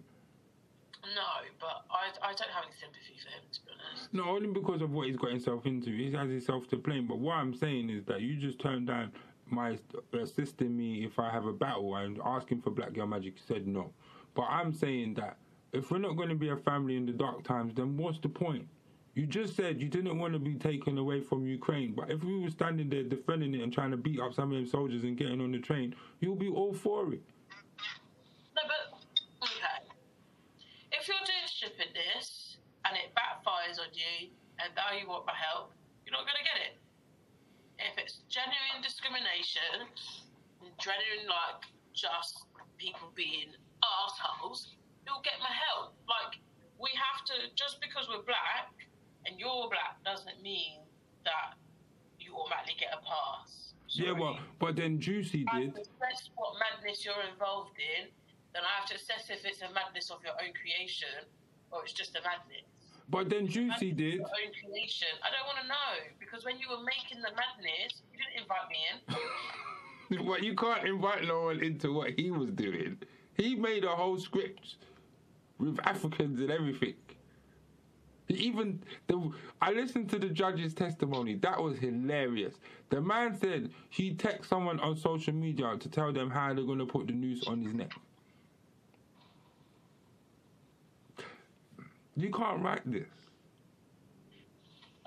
no 1.15 1.21
but 1.61 1.85
i, 1.89 2.11
I 2.21 2.33
don't 2.33 2.49
have 2.51 2.65
any 2.65 2.73
sympathy 2.77 3.15
for 3.23 3.29
him 3.29 3.43
to 3.49 3.61
be 3.61 3.71
honest 3.71 4.13
No, 4.13 4.23
only 4.25 4.47
because 4.47 4.81
of 4.81 4.91
what 4.91 5.07
he's 5.07 5.15
got 5.17 5.29
himself 5.31 5.65
into. 5.65 5.91
He 5.91 6.11
has 6.11 6.29
himself 6.29 6.67
to 6.69 6.77
blame. 6.77 7.07
But 7.07 7.19
what 7.19 7.35
I'm 7.35 7.53
saying 7.53 7.89
is 7.89 8.03
that 8.05 8.21
you 8.21 8.35
just 8.35 8.59
turned 8.59 8.87
down 8.87 9.11
my 9.45 9.77
assisting 10.13 10.75
me 10.75 11.05
if 11.05 11.19
I 11.19 11.29
have 11.29 11.45
a 11.45 11.53
battle 11.53 11.95
and 11.95 12.19
asking 12.25 12.61
for 12.61 12.71
Black 12.71 12.93
Girl 12.93 13.07
Magic. 13.07 13.35
You 13.35 13.41
said 13.47 13.67
no. 13.67 13.91
But 14.35 14.43
I'm 14.49 14.73
saying 14.73 15.15
that 15.15 15.37
if 15.73 15.91
we're 15.91 15.99
not 15.99 16.15
going 16.17 16.29
to 16.29 16.35
be 16.35 16.49
a 16.49 16.57
family 16.57 16.97
in 16.97 17.05
the 17.05 17.11
dark 17.11 17.43
times, 17.43 17.73
then 17.75 17.97
what's 17.97 18.19
the 18.19 18.29
point? 18.29 18.67
You 19.15 19.25
just 19.25 19.55
said 19.55 19.81
you 19.81 19.89
didn't 19.89 20.17
want 20.17 20.33
to 20.33 20.39
be 20.39 20.55
taken 20.55 20.97
away 20.97 21.21
from 21.21 21.45
Ukraine, 21.45 21.93
but 21.93 22.09
if 22.09 22.23
we 22.23 22.39
were 22.39 22.49
standing 22.49 22.89
there 22.89 23.03
defending 23.03 23.53
it 23.53 23.61
and 23.61 23.73
trying 23.73 23.91
to 23.91 23.97
beat 23.97 24.19
up 24.19 24.33
some 24.33 24.51
of 24.51 24.57
them 24.57 24.67
soldiers 24.67 25.03
and 25.03 25.17
getting 25.17 25.41
on 25.41 25.51
the 25.51 25.59
train, 25.59 25.95
you'll 26.19 26.35
be 26.35 26.49
all 26.49 26.73
for 26.73 27.13
it. 27.13 27.21
No, 28.55 28.61
but 28.65 28.99
okay. 29.43 29.85
If 30.91 31.07
you're 31.07 31.17
doing 31.17 31.47
stupidness 31.47 32.57
and 32.85 32.95
it 32.97 33.13
on 33.79 33.91
you, 33.95 34.29
and 34.59 34.69
now 34.75 34.91
you 34.91 35.07
want 35.07 35.25
my 35.25 35.35
help, 35.35 35.71
you're 36.03 36.13
not 36.13 36.27
gonna 36.27 36.43
get 36.43 36.59
it. 36.67 36.75
If 37.79 37.95
it's 37.95 38.27
genuine 38.27 38.83
discrimination, 38.83 39.87
genuine 40.83 41.31
like 41.31 41.63
just 41.95 42.43
people 42.77 43.11
being 43.15 43.55
assholes, 43.79 44.75
you'll 45.07 45.23
get 45.23 45.39
my 45.39 45.51
help. 45.51 45.95
Like 46.07 46.39
we 46.75 46.91
have 46.95 47.23
to 47.31 47.35
just 47.55 47.79
because 47.79 48.07
we're 48.11 48.23
black 48.27 48.71
and 49.25 49.39
you're 49.39 49.67
black 49.71 49.99
doesn't 50.03 50.43
mean 50.43 50.83
that 51.23 51.55
you 52.19 52.35
automatically 52.35 52.75
get 52.79 52.91
a 52.91 53.01
pass. 53.03 53.73
Yeah, 53.89 54.13
well, 54.13 54.37
but 54.59 54.75
then 54.75 54.99
Jussie 54.99 55.45
I 55.49 55.65
did. 55.65 55.73
assess 55.73 56.29
what 56.35 56.53
madness 56.61 57.03
you're 57.03 57.25
involved 57.31 57.75
in, 57.79 58.07
then 58.53 58.61
I 58.61 58.71
have 58.79 58.87
to 58.89 58.95
assess 58.95 59.29
if 59.29 59.43
it's 59.45 59.61
a 59.61 59.71
madness 59.73 60.11
of 60.11 60.21
your 60.23 60.33
own 60.37 60.53
creation 60.53 61.25
or 61.71 61.83
it's 61.83 61.93
just 61.93 62.15
a 62.15 62.21
madness. 62.21 62.69
But 63.09 63.29
then 63.29 63.47
Jussie 63.47 63.95
did. 63.95 64.19
Own 64.19 64.27
creation. 64.63 65.07
I 65.23 65.29
don't 65.33 65.47
want 65.47 65.59
to 65.61 65.67
know 65.67 66.13
because 66.19 66.45
when 66.45 66.59
you 66.59 66.69
were 66.69 66.83
making 66.83 67.21
the 67.21 67.31
madness, 67.31 68.01
you 68.11 68.19
didn't 68.19 68.43
invite 68.43 68.69
me 68.69 68.77
in. 68.91 69.15
But 70.27 70.43
you 70.43 70.55
can't 70.55 70.87
invite 70.87 71.31
one 71.31 71.63
into 71.63 71.93
what 71.93 72.11
he 72.17 72.31
was 72.31 72.49
doing. 72.49 72.97
He 73.35 73.55
made 73.55 73.83
a 73.83 73.89
whole 73.89 74.17
script 74.17 74.77
with 75.59 75.79
Africans 75.83 76.39
and 76.39 76.49
everything. 76.49 76.95
He 78.27 78.33
Even 78.35 78.81
the 79.07 79.31
I 79.61 79.71
listened 79.71 80.09
to 80.09 80.19
the 80.19 80.29
judge's 80.29 80.73
testimony. 80.73 81.35
That 81.35 81.61
was 81.61 81.77
hilarious. 81.77 82.55
The 82.89 83.01
man 83.01 83.37
said 83.39 83.69
he 83.89 84.15
text 84.15 84.49
someone 84.49 84.79
on 84.79 84.97
social 84.97 85.33
media 85.33 85.77
to 85.77 85.89
tell 85.89 86.11
them 86.11 86.31
how 86.31 86.53
they're 86.55 86.63
gonna 86.63 86.87
put 86.87 87.07
the 87.07 87.13
noose 87.13 87.45
on 87.47 87.61
his 87.61 87.73
neck. 87.73 87.91
You 92.15 92.29
can't 92.31 92.61
write 92.63 92.89
this. 92.89 93.07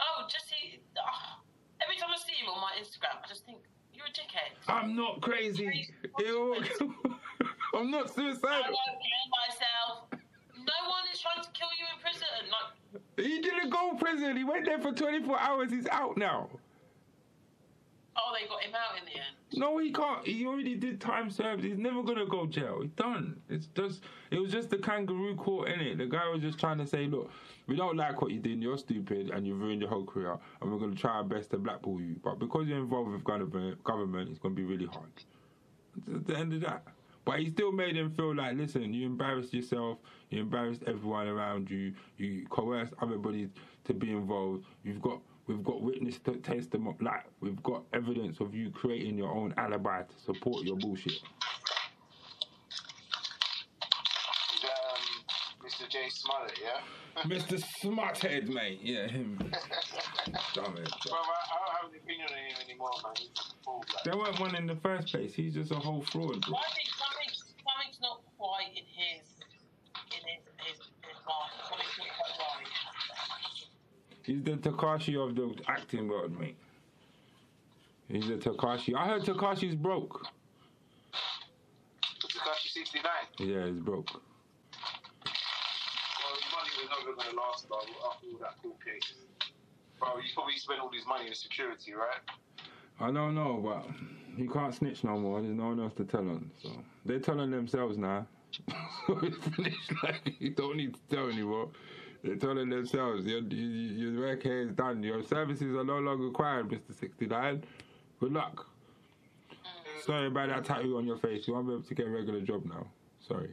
Oh, 0.01 0.25
Jussie. 0.27 0.81
ah, 0.99 1.41
every 1.83 1.97
time 1.97 2.11
I 2.13 2.19
see 2.19 2.35
him 2.43 2.49
on 2.51 2.61
my 2.61 2.73
Instagram, 2.81 3.23
I 3.23 3.29
just 3.29 3.45
think 3.45 3.59
you're 3.93 4.07
a 4.07 4.11
dickhead. 4.11 4.57
I'm 4.69 4.97
not 4.97 5.21
crazy. 5.21 5.89
Ew. 6.19 6.57
I'm 7.75 7.91
not 7.91 8.07
I 8.11 8.13
suicidal. 8.15 8.51
won't 8.51 8.99
kill 9.01 9.27
myself. 9.49 10.09
No 10.57 10.89
one 10.89 11.03
is 11.13 11.21
trying 11.21 11.43
to 11.43 11.51
kill 11.53 11.69
you 11.79 11.87
in 11.95 12.01
prison. 12.01 12.51
Like, 12.51 13.27
He 13.27 13.41
didn't 13.41 13.71
go 13.71 13.95
prison. 13.99 14.37
He 14.37 14.45
went 14.45 14.65
there 14.65 14.79
for 14.79 14.93
24 14.93 15.39
hours. 15.39 15.71
He's 15.71 15.87
out 15.89 16.17
now. 16.17 16.49
oh, 18.17 18.33
they 18.39 18.47
got 18.49 18.63
him 18.63 18.75
out 18.75 18.99
in 18.99 19.05
the 19.05 19.13
end. 19.13 19.37
No, 19.55 19.79
he 19.79 19.93
can't. 19.93 20.27
He 20.27 20.47
already 20.47 20.75
did 20.77 21.01
time 21.01 21.31
served. 21.31 21.65
He's 21.65 21.79
never 21.79 22.03
gonna 22.03 22.27
go 22.27 22.47
jail. 22.47 22.81
He's 22.83 22.93
done. 22.93 23.41
It's 23.49 23.67
just. 23.67 24.03
It 24.31 24.39
was 24.39 24.51
just 24.51 24.71
the 24.71 24.79
kangaroo 24.79 25.35
court 25.37 25.69
in 25.69 25.81
it. 25.81 25.99
The 25.99 26.07
guy 26.07 26.29
was 26.29 26.41
just 26.41 26.59
trying 26.59 26.79
to 26.79 26.87
say, 26.87 27.07
look, 27.07 27.31
we 27.67 27.77
don't 27.77 27.97
like 27.97 28.21
what 28.23 28.31
you 28.31 28.41
did. 28.41 28.63
You're 28.63 28.79
stupid, 28.79 29.31
and 29.31 29.47
you've 29.47 29.61
ruined 29.61 29.81
your 29.81 29.91
whole 29.91 30.05
career. 30.05 30.39
And 30.61 30.73
we're 30.73 30.79
gonna 30.79 30.95
try 30.95 31.13
our 31.13 31.25
best 31.25 31.51
to 31.51 31.59
blackball 31.59 32.01
you. 32.01 32.17
But 32.23 32.39
because 32.39 32.67
you're 32.67 32.79
involved 32.79 33.11
with 33.11 33.25
government, 33.25 33.83
government, 33.85 34.31
it's 34.31 34.39
gonna 34.39 34.55
be 34.55 34.65
really 34.65 34.87
hard. 34.87 35.11
It's 36.09 36.27
the 36.27 36.37
end 36.37 36.53
of 36.55 36.61
that. 36.63 36.83
But 37.25 37.39
he 37.39 37.51
still 37.51 37.71
made 37.71 37.95
him 37.95 38.11
feel 38.11 38.35
like, 38.35 38.57
listen, 38.57 38.93
you 38.93 39.07
embarrassed 39.07 39.55
yourself, 39.55 39.99
you 40.31 40.41
embarrassed 40.41 40.83
everyone 40.87 41.29
around 41.29 41.71
you, 41.71 41.95
you 42.17 42.47
coerced 42.49 42.95
everybody 43.01 43.49
to 43.85 43.95
be 43.95 44.11
involved. 44.11 44.65
You've 44.83 45.01
got, 45.01 45.21
we've 45.47 45.63
got 45.65 45.81
witness 45.83 46.19
t- 46.19 46.33
testimony, 46.37 46.97
like 47.01 47.25
we've 47.41 47.63
got 47.63 47.83
evidence 47.93 48.41
of 48.41 48.55
you 48.55 48.71
creating 48.71 49.17
your 49.19 49.31
own 49.31 49.55
alibi 49.57 50.03
to 50.03 50.15
support 50.25 50.65
your 50.65 50.77
bullshit. 50.77 51.13
Is 51.13 51.21
um, 54.65 55.61
Mr. 55.65 55.89
J 55.89 56.09
Smollett, 56.09 56.59
yeah? 56.63 56.81
Mr. 57.25 57.63
Smarthead, 57.83 58.49
mate, 58.49 58.81
yeah, 58.83 59.07
him. 59.07 59.37
Damn 60.55 60.77
it. 60.77 60.89
Bro, 61.07 61.13
I, 61.13 61.37
I 61.45 61.57
don't 61.59 61.77
have 61.83 61.91
an 61.91 61.99
opinion 62.03 62.29
on 62.31 62.37
him 62.39 62.57
anymore, 62.65 62.91
man. 63.05 63.13
He's 63.19 63.29
just 63.29 63.53
a 63.53 63.65
fool, 63.65 63.85
like. 63.95 64.05
There 64.05 64.17
weren't 64.17 64.41
one 64.41 64.55
in 64.55 64.67
the 64.67 64.77
first 64.77 65.09
place. 65.09 65.35
He's 65.35 65.55
just 65.55 65.73
a 65.73 65.77
whole 65.77 66.03
fraud. 66.03 66.41
Bro. 66.41 66.57
I 66.57 66.73
think 66.75 66.89
something's, 66.97 67.53
something's 67.61 68.01
not 68.01 68.23
quite 68.39 68.71
in 68.73 68.85
his 68.89 69.29
in 70.13 70.23
his 70.25 70.43
his, 70.65 70.79
his 71.05 71.19
mind. 71.27 71.53
Something's 71.69 71.99
not 71.99 72.09
quite 72.17 72.37
right. 72.39 72.93
He's 74.25 74.43
the 74.43 74.53
Tekashi 74.53 75.17
of 75.17 75.35
the 75.35 75.55
acting 75.67 76.09
world, 76.09 76.39
mate. 76.39 76.57
He's 78.09 78.29
the 78.29 78.37
Tekashi. 78.37 78.95
I 78.95 79.07
heard 79.07 79.23
Tekashi's 79.23 79.75
broke. 79.75 80.27
Tekashi 82.21 82.69
69. 82.69 83.05
Yeah, 83.41 83.67
he's 83.67 83.81
broke. 83.81 84.11
Well, 84.13 84.23
his 86.35 86.45
money 86.53 86.71
was 86.79 86.89
never 86.99 87.15
going 87.17 87.31
to 87.31 87.37
last, 87.37 87.69
bro, 87.69 87.79
after 87.79 88.27
all 88.33 88.39
that 88.41 88.63
court 88.63 88.77
case. 88.85 89.15
Bro, 89.99 90.17
you 90.17 90.31
probably 90.35 90.57
spent 90.57 90.81
all 90.81 90.91
his 90.93 91.07
money 91.07 91.27
in 91.27 91.35
security, 91.35 91.93
right? 91.95 92.21
I 93.01 93.11
don't 93.11 93.35
know, 93.35 93.61
but 93.63 93.87
he 94.37 94.47
can't 94.47 94.75
snitch 94.75 95.05
no 95.05 95.19
more. 95.19 95.41
There's 95.41 95.55
no 95.55 95.69
one 95.69 95.81
else 95.81 95.95
to 95.95 96.05
tell 96.05 96.21
on. 96.21 96.51
So 96.63 96.71
they're 97.05 97.19
telling 97.19 97.51
themselves 97.51 97.99
now. 97.99 98.27
so 99.07 99.19
it's 99.23 99.39
finished. 99.49 99.93
Like 100.03 100.35
you 100.39 100.51
don't 100.51 100.77
need 100.77 100.95
to 100.95 101.01
tell 101.11 101.29
anymore. 101.29 101.71
They're 102.23 102.37
telling 102.37 102.71
themselves 102.71 103.25
your, 103.27 103.41
your, 103.41 104.21
work 104.21 104.45
here 104.45 104.63
is 104.63 104.73
done. 104.73 105.03
Your 105.03 105.25
services 105.25 105.75
are 105.75 105.85
no 105.85 105.99
longer 105.99 106.25
required, 106.25 106.71
Mister 106.71 106.93
Sixty 106.93 107.27
Nine. 107.27 107.65
Good 108.21 108.33
luck. 108.33 108.67
Sorry 110.07 110.29
about 110.29 110.49
that 110.49 110.65
tattoo 110.65 110.97
on 110.99 111.07
your 111.07 111.19
face. 111.19 111.47
You 111.49 111.55
won't 111.55 111.67
be 111.67 111.75
able 111.75 111.83
to 111.83 111.95
get 111.95 112.07
a 112.07 112.11
regular 112.11 112.41
job 112.41 112.65
now. 112.65 112.87
Sorry. 113.27 113.51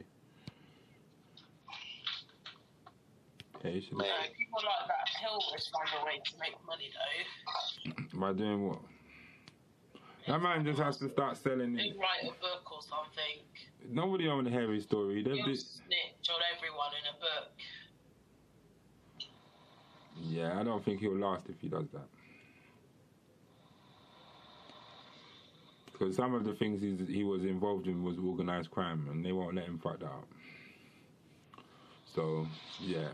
Yeah, 3.63 3.71
you 3.71 3.81
should. 3.81 3.97
Know, 3.97 4.05
uh, 4.05 4.23
people 4.37 4.59
like 4.63 4.87
that 4.87 5.29
always 5.29 5.67
find 5.67 5.89
a 6.01 6.05
way 6.05 6.21
to 6.23 6.31
make 6.39 6.55
money 6.65 6.89
though. 8.13 8.19
By 8.19 8.33
doing 8.33 8.67
what? 8.67 8.79
That 10.27 10.41
man 10.41 10.63
just 10.63 10.79
has 10.79 10.97
to 10.97 11.09
start 11.09 11.37
selling. 11.37 11.77
it. 11.77 11.95
write 11.97 12.23
a 12.23 12.39
book 12.39 12.71
or 12.71 12.81
something. 12.81 13.41
Nobody 13.89 14.27
want 14.27 14.45
to 14.45 14.51
hear 14.51 14.71
his 14.71 14.83
story. 14.83 15.23
He'll 15.23 15.45
just, 15.45 15.77
snitch 15.77 16.29
on 16.29 16.41
everyone 16.55 16.91
in 17.01 17.09
a 17.09 17.19
book. 17.19 17.51
Yeah, 20.27 20.59
I 20.59 20.63
don't 20.63 20.83
think 20.83 20.99
he'll 20.99 21.17
last 21.17 21.45
if 21.49 21.59
he 21.61 21.67
does 21.67 21.87
that. 21.93 22.07
Because 25.91 26.15
some 26.15 26.33
of 26.33 26.45
the 26.45 26.53
things 26.53 26.81
he's, 26.81 27.07
he 27.07 27.23
was 27.23 27.43
involved 27.43 27.87
in 27.87 28.03
was 28.03 28.17
organized 28.17 28.71
crime, 28.71 29.07
and 29.11 29.25
they 29.25 29.31
won't 29.31 29.55
let 29.55 29.65
him 29.65 29.79
fuck 29.79 29.99
that 29.99 30.05
up. 30.05 30.27
So, 32.15 32.47
yeah. 32.81 33.09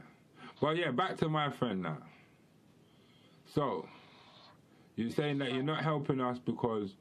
But 0.61 0.77
yeah, 0.77 0.91
back 0.91 1.18
to 1.18 1.30
my 1.30 1.49
friend 1.49 1.82
now. 1.82 1.98
So, 3.48 3.88
you're 4.95 5.10
saying 5.10 5.40
that 5.40 5.53
you're 5.53 5.64
not 5.64 5.84
helping 5.84 6.22
us 6.22 6.40
because 6.40 6.95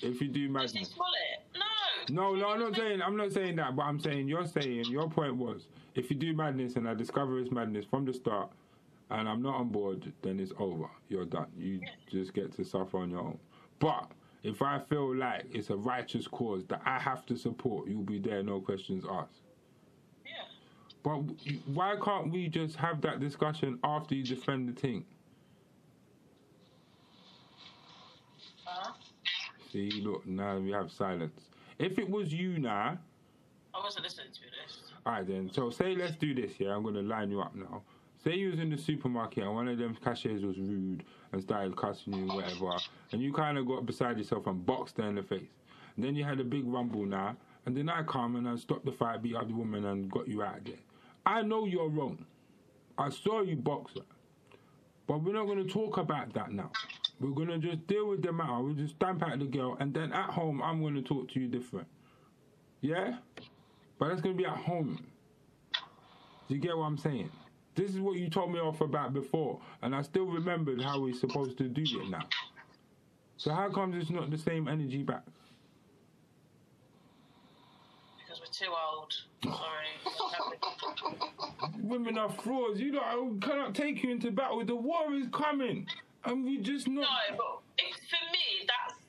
if 0.00 0.20
you 0.20 0.28
do 0.28 0.48
madness. 0.48 0.94
No. 0.96 1.62
No, 2.08 2.34
no, 2.34 2.48
I'm 2.48 2.60
not 2.60 2.74
saying 2.74 3.00
I'm 3.00 3.16
not 3.16 3.32
saying 3.32 3.56
that, 3.56 3.76
but 3.76 3.82
I'm 3.82 4.00
saying 4.00 4.26
you're 4.28 4.46
saying 4.46 4.86
your 4.86 5.08
point 5.08 5.36
was 5.36 5.68
if 5.94 6.10
you 6.10 6.16
do 6.16 6.34
madness 6.34 6.74
and 6.76 6.88
I 6.88 6.94
discover 6.94 7.38
it's 7.38 7.50
madness 7.52 7.84
from 7.84 8.04
the 8.04 8.12
start 8.12 8.50
and 9.12 9.28
I'm 9.28 9.42
not 9.42 9.56
on 9.56 9.68
board, 9.68 10.10
then 10.22 10.40
it's 10.40 10.52
over. 10.58 10.88
You're 11.08 11.26
done. 11.26 11.48
You 11.56 11.80
just 12.10 12.32
get 12.32 12.56
to 12.56 12.64
suffer 12.64 12.98
on 12.98 13.10
your 13.10 13.20
own. 13.20 13.38
But 13.78 14.10
if 14.42 14.62
I 14.62 14.78
feel 14.78 15.14
like 15.14 15.44
it's 15.52 15.70
a 15.70 15.76
righteous 15.76 16.26
cause 16.26 16.64
that 16.68 16.80
I 16.86 16.98
have 16.98 17.26
to 17.26 17.36
support, 17.36 17.88
you'll 17.88 18.02
be 18.02 18.18
there, 18.18 18.42
no 18.42 18.60
questions 18.60 19.04
asked. 19.08 19.42
Yeah. 20.24 20.32
But 21.02 21.18
why 21.66 21.96
can't 22.02 22.32
we 22.32 22.48
just 22.48 22.76
have 22.76 23.02
that 23.02 23.20
discussion 23.20 23.78
after 23.84 24.14
you 24.14 24.24
defend 24.24 24.68
the 24.68 24.80
thing? 24.80 25.04
Uh-huh. 28.66 28.92
See, 29.70 29.90
look, 30.02 30.26
now 30.26 30.58
we 30.58 30.70
have 30.70 30.90
silence. 30.90 31.38
If 31.78 31.98
it 31.98 32.08
was 32.08 32.32
you 32.32 32.58
now, 32.58 32.98
I 33.74 33.78
wasn't 33.82 34.04
listening 34.04 34.28
to 34.32 34.40
this. 34.40 34.92
Alright 35.04 35.26
then, 35.26 35.50
so 35.52 35.68
say 35.68 35.94
let's 35.94 36.16
do 36.16 36.34
this, 36.34 36.52
yeah? 36.58 36.74
I'm 36.74 36.82
gonna 36.82 37.02
line 37.02 37.30
you 37.30 37.40
up 37.42 37.54
now. 37.54 37.82
Say 38.24 38.36
you 38.36 38.50
was 38.50 38.60
in 38.60 38.70
the 38.70 38.78
supermarket 38.78 39.42
and 39.42 39.54
one 39.54 39.66
of 39.66 39.78
them 39.78 39.96
cashiers 40.02 40.44
was 40.44 40.56
rude 40.56 41.02
and 41.32 41.42
started 41.42 41.76
cussing 41.76 42.12
you, 42.14 42.26
whatever, 42.26 42.78
and 43.10 43.20
you 43.20 43.32
kind 43.32 43.58
of 43.58 43.66
got 43.66 43.84
beside 43.84 44.16
yourself 44.16 44.46
and 44.46 44.64
boxed 44.64 44.98
her 44.98 45.04
in 45.04 45.16
the 45.16 45.22
face. 45.22 45.50
And 45.96 46.04
then 46.04 46.14
you 46.14 46.24
had 46.24 46.38
a 46.38 46.44
big 46.44 46.64
rumble 46.66 47.04
now, 47.04 47.36
and 47.66 47.76
then 47.76 47.88
I 47.88 48.02
come 48.04 48.36
and 48.36 48.48
I 48.48 48.56
stopped 48.56 48.84
the 48.84 48.92
fight, 48.92 49.22
beat 49.22 49.34
up 49.34 49.48
the 49.48 49.54
woman, 49.54 49.84
and 49.86 50.10
got 50.10 50.28
you 50.28 50.42
out 50.42 50.58
of 50.58 50.64
there. 50.64 50.74
I 51.26 51.42
know 51.42 51.66
you're 51.66 51.88
wrong. 51.88 52.24
I 52.96 53.10
saw 53.10 53.42
you 53.42 53.56
box 53.56 53.94
her. 53.96 54.04
But 55.06 55.22
we're 55.22 55.32
not 55.32 55.46
gonna 55.46 55.64
talk 55.64 55.98
about 55.98 56.32
that 56.34 56.52
now. 56.52 56.70
We're 57.20 57.30
gonna 57.30 57.58
just 57.58 57.86
deal 57.88 58.08
with 58.08 58.22
the 58.22 58.32
matter. 58.32 58.62
We'll 58.62 58.74
just 58.74 58.94
stamp 58.94 59.22
out 59.22 59.38
the 59.38 59.46
girl, 59.46 59.76
and 59.80 59.92
then 59.92 60.12
at 60.12 60.30
home, 60.30 60.62
I'm 60.62 60.80
gonna 60.80 61.02
talk 61.02 61.28
to 61.32 61.40
you 61.40 61.48
different. 61.48 61.88
Yeah? 62.80 63.16
But 63.98 64.08
that's 64.08 64.20
gonna 64.20 64.36
be 64.36 64.46
at 64.46 64.56
home. 64.56 65.04
Do 66.48 66.54
you 66.54 66.60
get 66.60 66.76
what 66.76 66.84
I'm 66.84 66.98
saying? 66.98 67.30
This 67.74 67.90
is 67.90 68.00
what 68.00 68.16
you 68.16 68.28
told 68.28 68.52
me 68.52 68.58
off 68.58 68.80
about 68.82 69.14
before, 69.14 69.58
and 69.80 69.94
I 69.94 70.02
still 70.02 70.26
remembered 70.26 70.80
how 70.82 71.00
we're 71.00 71.14
supposed 71.14 71.56
to 71.58 71.68
do 71.68 71.82
it 71.82 72.10
now. 72.10 72.28
So 73.38 73.52
how 73.52 73.70
comes 73.70 73.96
it's 73.96 74.10
not 74.10 74.30
the 74.30 74.38
same 74.38 74.68
energy 74.68 75.02
back? 75.02 75.24
Because 78.18 78.40
we're 78.40 78.66
too 78.66 78.72
old. 78.94 79.12
Sorry. 79.42 79.88
Women 81.82 82.18
are 82.18 82.30
frauds. 82.30 82.78
You 82.78 82.92
know, 82.92 83.00
I 83.00 83.44
cannot 83.44 83.74
take 83.74 84.02
you 84.02 84.10
into 84.10 84.30
battle. 84.30 84.64
The 84.64 84.76
war 84.76 85.14
is 85.14 85.26
coming, 85.32 85.86
and 86.24 86.44
we 86.44 86.58
just 86.58 86.86
not. 86.88 87.02
no, 87.02 87.36
but 87.36 87.60
if, 87.78 87.96
for 87.96 88.30
me, 88.32 88.68
that's 88.68 89.00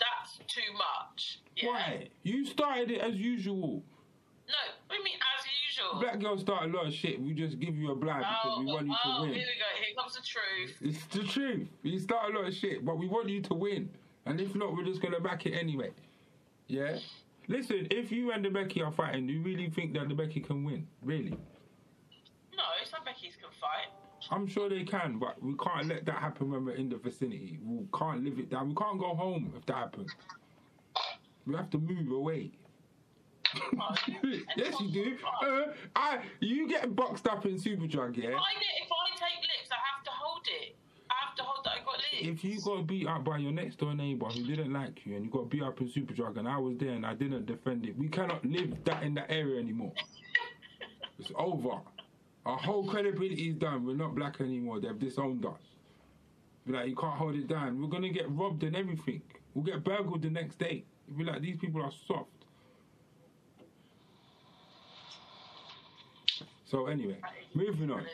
that's 0.00 0.38
too 0.52 0.72
much. 0.72 1.40
Yeah. 1.56 1.68
Why? 1.68 2.08
You 2.22 2.46
started 2.46 2.90
it 2.90 3.00
as 3.02 3.14
usual. 3.14 3.82
No, 4.48 4.56
I 4.90 4.98
mean 5.04 5.14
as 5.38 5.39
sure. 5.80 6.00
Black 6.00 6.20
girls 6.20 6.40
start 6.42 6.64
a 6.64 6.66
lot 6.68 6.86
of 6.86 6.92
shit. 6.94 7.20
We 7.20 7.32
just 7.34 7.58
give 7.58 7.76
you 7.76 7.90
a 7.92 7.94
blind 7.96 8.20
because 8.20 8.38
Oh, 8.56 8.60
we 8.60 8.66
want 8.66 8.86
you 8.86 8.94
oh, 9.04 9.16
to 9.16 9.22
win. 9.22 9.34
here 9.34 9.46
we 9.46 9.58
go. 9.58 9.84
Here 9.84 9.94
comes 9.98 10.14
the 10.14 10.22
truth. 10.22 10.76
It's 10.80 11.04
the 11.14 11.24
truth. 11.24 11.68
You 11.82 11.98
start 11.98 12.32
a 12.34 12.38
lot 12.38 12.48
of 12.48 12.54
shit, 12.54 12.84
but 12.84 12.98
we 12.98 13.08
want 13.08 13.28
you 13.28 13.40
to 13.42 13.54
win. 13.54 13.88
And 14.26 14.40
if 14.40 14.54
not, 14.54 14.74
we're 14.74 14.84
just 14.84 15.00
gonna 15.02 15.20
back 15.20 15.46
it 15.46 15.52
anyway. 15.52 15.90
Yeah. 16.66 16.98
Listen, 17.48 17.86
if 17.90 18.12
you 18.12 18.30
and 18.32 18.44
the 18.44 18.50
Becky 18.50 18.82
are 18.82 18.92
fighting, 18.92 19.26
do 19.26 19.32
you 19.32 19.42
really 19.42 19.70
think 19.70 19.94
that 19.94 20.08
the 20.08 20.14
Becky 20.14 20.40
can 20.40 20.62
win? 20.62 20.86
Really? 21.02 21.30
No, 21.30 22.64
it's 22.80 22.92
not 22.92 23.04
Becky's 23.04 23.34
can 23.34 23.50
fight. 23.60 23.88
I'm 24.30 24.46
sure 24.46 24.68
they 24.68 24.84
can, 24.84 25.18
but 25.18 25.42
we 25.42 25.54
can't 25.54 25.88
let 25.88 26.04
that 26.04 26.16
happen 26.16 26.50
when 26.50 26.64
we're 26.64 26.74
in 26.76 26.90
the 26.90 26.96
vicinity. 26.96 27.58
We 27.64 27.86
can't 27.96 28.22
live 28.22 28.38
it 28.38 28.50
down. 28.50 28.68
We 28.68 28.74
can't 28.74 29.00
go 29.00 29.14
home 29.14 29.52
if 29.56 29.64
that 29.66 29.76
happens. 29.76 30.14
We 31.46 31.56
have 31.56 31.70
to 31.70 31.78
move 31.78 32.12
away. 32.12 32.52
yes, 34.56 34.74
you 34.80 34.90
do. 34.90 35.16
Uh, 35.42 35.72
I, 35.96 36.20
you 36.40 36.68
get 36.68 36.94
boxed 36.94 37.26
up 37.26 37.46
in 37.46 37.56
Superdrug, 37.56 38.16
yeah? 38.16 38.30
If 38.30 38.36
I, 38.36 38.54
get, 38.54 38.74
if 38.82 38.90
I 38.90 39.10
take 39.16 39.40
licks, 39.40 39.70
I 39.70 39.80
have 39.94 40.04
to 40.04 40.10
hold 40.10 40.42
it. 40.62 40.76
I 41.10 41.14
have 41.26 41.36
to 41.36 41.42
hold 41.42 41.64
that 41.64 41.72
I 41.72 41.84
got 41.84 41.96
licks. 41.96 42.28
If 42.28 42.44
you 42.44 42.60
got 42.60 42.86
beat 42.86 43.06
up 43.06 43.24
by 43.24 43.38
your 43.38 43.52
next 43.52 43.76
door 43.78 43.94
neighbor 43.94 44.26
who 44.26 44.46
didn't 44.46 44.72
like 44.72 45.04
you 45.04 45.16
and 45.16 45.24
you 45.24 45.30
got 45.30 45.50
beat 45.50 45.62
up 45.62 45.80
in 45.80 45.88
Superdrug 45.88 46.36
and 46.36 46.48
I 46.48 46.58
was 46.58 46.76
there 46.78 46.90
and 46.90 47.04
I 47.04 47.14
didn't 47.14 47.46
defend 47.46 47.86
it, 47.86 47.98
we 47.98 48.08
cannot 48.08 48.44
live 48.44 48.72
that 48.84 49.02
in 49.02 49.14
that 49.14 49.30
area 49.30 49.60
anymore. 49.60 49.92
it's 51.18 51.32
over. 51.36 51.80
Our 52.46 52.56
whole 52.56 52.88
credibility 52.88 53.50
is 53.50 53.56
done. 53.56 53.84
We're 53.84 53.96
not 53.96 54.14
black 54.14 54.40
anymore. 54.40 54.80
They've 54.80 54.98
disowned 54.98 55.44
us. 55.44 55.60
Be 56.66 56.72
like, 56.72 56.88
you 56.88 56.96
can't 56.96 57.14
hold 57.14 57.34
it 57.34 57.48
down. 57.48 57.80
We're 57.80 57.88
gonna 57.88 58.10
get 58.10 58.30
robbed 58.30 58.62
and 58.62 58.76
everything. 58.76 59.22
We'll 59.54 59.64
get 59.64 59.82
burgled 59.84 60.22
the 60.22 60.30
next 60.30 60.58
day. 60.58 60.84
Be 61.16 61.24
like, 61.24 61.42
these 61.42 61.56
people 61.58 61.82
are 61.82 61.92
soft. 62.06 62.30
So 66.70 66.86
anyway, 66.86 67.18
moving 67.54 67.90
on. 67.90 68.06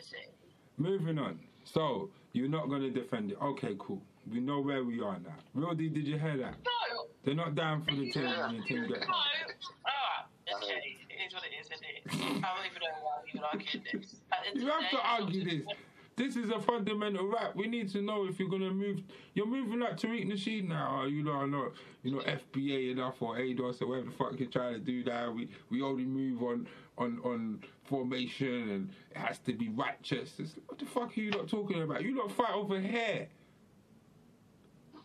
Moving 0.77 1.19
on. 1.19 1.39
So 1.63 2.09
you're 2.33 2.49
not 2.49 2.69
gonna 2.69 2.89
defend 2.89 3.31
it. 3.31 3.37
Okay, 3.39 3.75
cool. 3.77 4.01
We 4.31 4.39
know 4.39 4.61
where 4.61 4.83
we 4.83 4.99
are 4.99 5.19
now. 5.19 5.35
Real 5.53 5.75
D, 5.75 5.89
did 5.89 6.07
you 6.07 6.17
hear 6.17 6.37
that? 6.37 6.55
No. 6.65 7.05
They're 7.23 7.35
not 7.35 7.53
down 7.53 7.83
for 7.85 7.91
the 7.91 8.11
team 8.11 8.25
and 8.25 8.57
the 8.57 8.63
team 8.63 8.87
get 8.87 9.01
No. 9.01 9.13
Alright. 9.13 9.53
Ah, 9.85 10.25
okay. 10.57 10.97
It 11.07 11.27
is 11.27 11.33
what 11.33 11.43
it 11.43 11.53
is, 11.59 11.67
isn't 11.67 11.85
it? 11.85 12.43
I 12.43 12.55
don't 12.55 12.65
even 12.65 12.81
know 12.81 12.97
why 13.03 13.21
we 13.23 13.29
even 13.29 13.43
arguing 13.43 13.83
this. 13.93 14.15
At 14.31 14.39
the 14.41 14.49
end 14.49 14.61
You 14.61 14.71
have 14.71 14.89
to 14.89 14.97
argue 14.97 15.43
this. 15.43 15.75
This 16.17 16.35
is 16.35 16.49
a 16.49 16.59
fundamental 16.59 17.27
right. 17.27 17.55
We 17.55 17.67
need 17.67 17.89
to 17.89 18.01
know 18.01 18.25
if 18.27 18.39
you're 18.39 18.49
gonna 18.49 18.71
move. 18.71 19.03
You're 19.35 19.45
moving 19.45 19.79
like 19.79 19.97
Tariq 19.97 20.25
Nasheed 20.25 20.67
now. 20.67 21.01
Or 21.01 21.07
you 21.07 21.23
know, 21.23 21.33
are 21.33 21.45
not 21.45 21.73
you 22.01 22.11
know 22.11 22.23
FBA 22.23 22.91
enough 22.91 23.21
or 23.21 23.37
ADOS 23.37 23.83
or 23.83 23.87
whatever 23.87 24.07
the 24.07 24.11
fuck 24.13 24.39
you're 24.39 24.49
trying 24.49 24.73
to 24.73 24.79
do 24.79 25.03
now. 25.03 25.29
We 25.31 25.47
we 25.69 25.83
only 25.83 26.05
move 26.05 26.41
on 26.41 26.67
on 26.97 27.19
on 27.23 27.61
formation 27.83 28.69
and 28.71 28.89
it 29.11 29.17
has 29.17 29.37
to 29.39 29.53
be 29.53 29.69
righteous. 29.69 30.33
It's, 30.39 30.55
what 30.65 30.79
the 30.79 30.87
fuck 30.87 31.15
are 31.15 31.21
you 31.21 31.29
not 31.29 31.47
talking 31.49 31.83
about? 31.83 32.01
You 32.01 32.17
lot 32.17 32.31
fight 32.31 32.55
over 32.55 32.81
hair. 32.81 33.27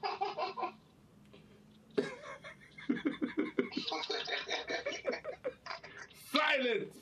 Silence. 6.33 6.95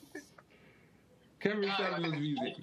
Kevin. 1.39 1.71
Samuels 1.77 2.15
music. 2.15 2.55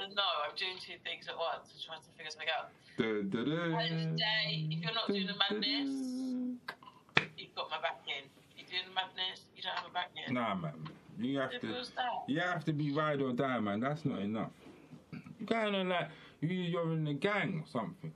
No, 0.00 0.24
I'm 0.48 0.56
doing 0.56 0.80
two 0.80 0.96
things 1.04 1.28
at 1.28 1.36
once. 1.36 1.68
I'm 1.68 1.80
trying 1.84 2.00
to 2.00 2.10
figure 2.16 2.32
something 2.32 2.48
out. 2.48 2.72
Da, 2.96 3.20
da, 3.28 3.44
da. 3.44 3.76
At 3.76 3.84
the 3.84 3.84
end 3.84 4.00
of 4.00 4.10
the 4.10 4.16
day, 4.16 4.66
if 4.70 4.80
you're 4.80 4.94
not 4.94 5.06
doing 5.06 5.26
the 5.28 5.36
madness, 5.36 5.92
you've 7.36 7.54
got 7.54 7.68
my 7.70 7.80
back 7.80 8.00
in. 8.08 8.24
You're 8.56 8.66
doing 8.68 8.88
the 8.88 8.94
madness, 8.94 9.44
you 9.54 9.62
don't 9.62 9.76
have 9.76 9.84
my 9.92 10.00
back 10.00 10.10
in. 10.16 10.34
Nah, 10.34 10.54
man. 10.54 10.88
You 11.18 11.38
have 11.38 11.52
Simple 11.52 11.84
to. 11.84 12.32
You 12.32 12.40
have 12.40 12.64
to 12.64 12.72
be 12.72 12.92
ride 12.92 13.20
or 13.20 13.32
die, 13.32 13.60
man. 13.60 13.80
That's 13.80 14.04
not 14.06 14.20
enough. 14.20 14.50
You're 15.12 15.46
going 15.46 15.74
on 15.74 15.88
like 15.90 16.08
you, 16.40 16.48
you're 16.48 16.92
in 16.92 17.06
a 17.06 17.14
gang 17.14 17.62
or 17.62 17.68
something. 17.70 18.12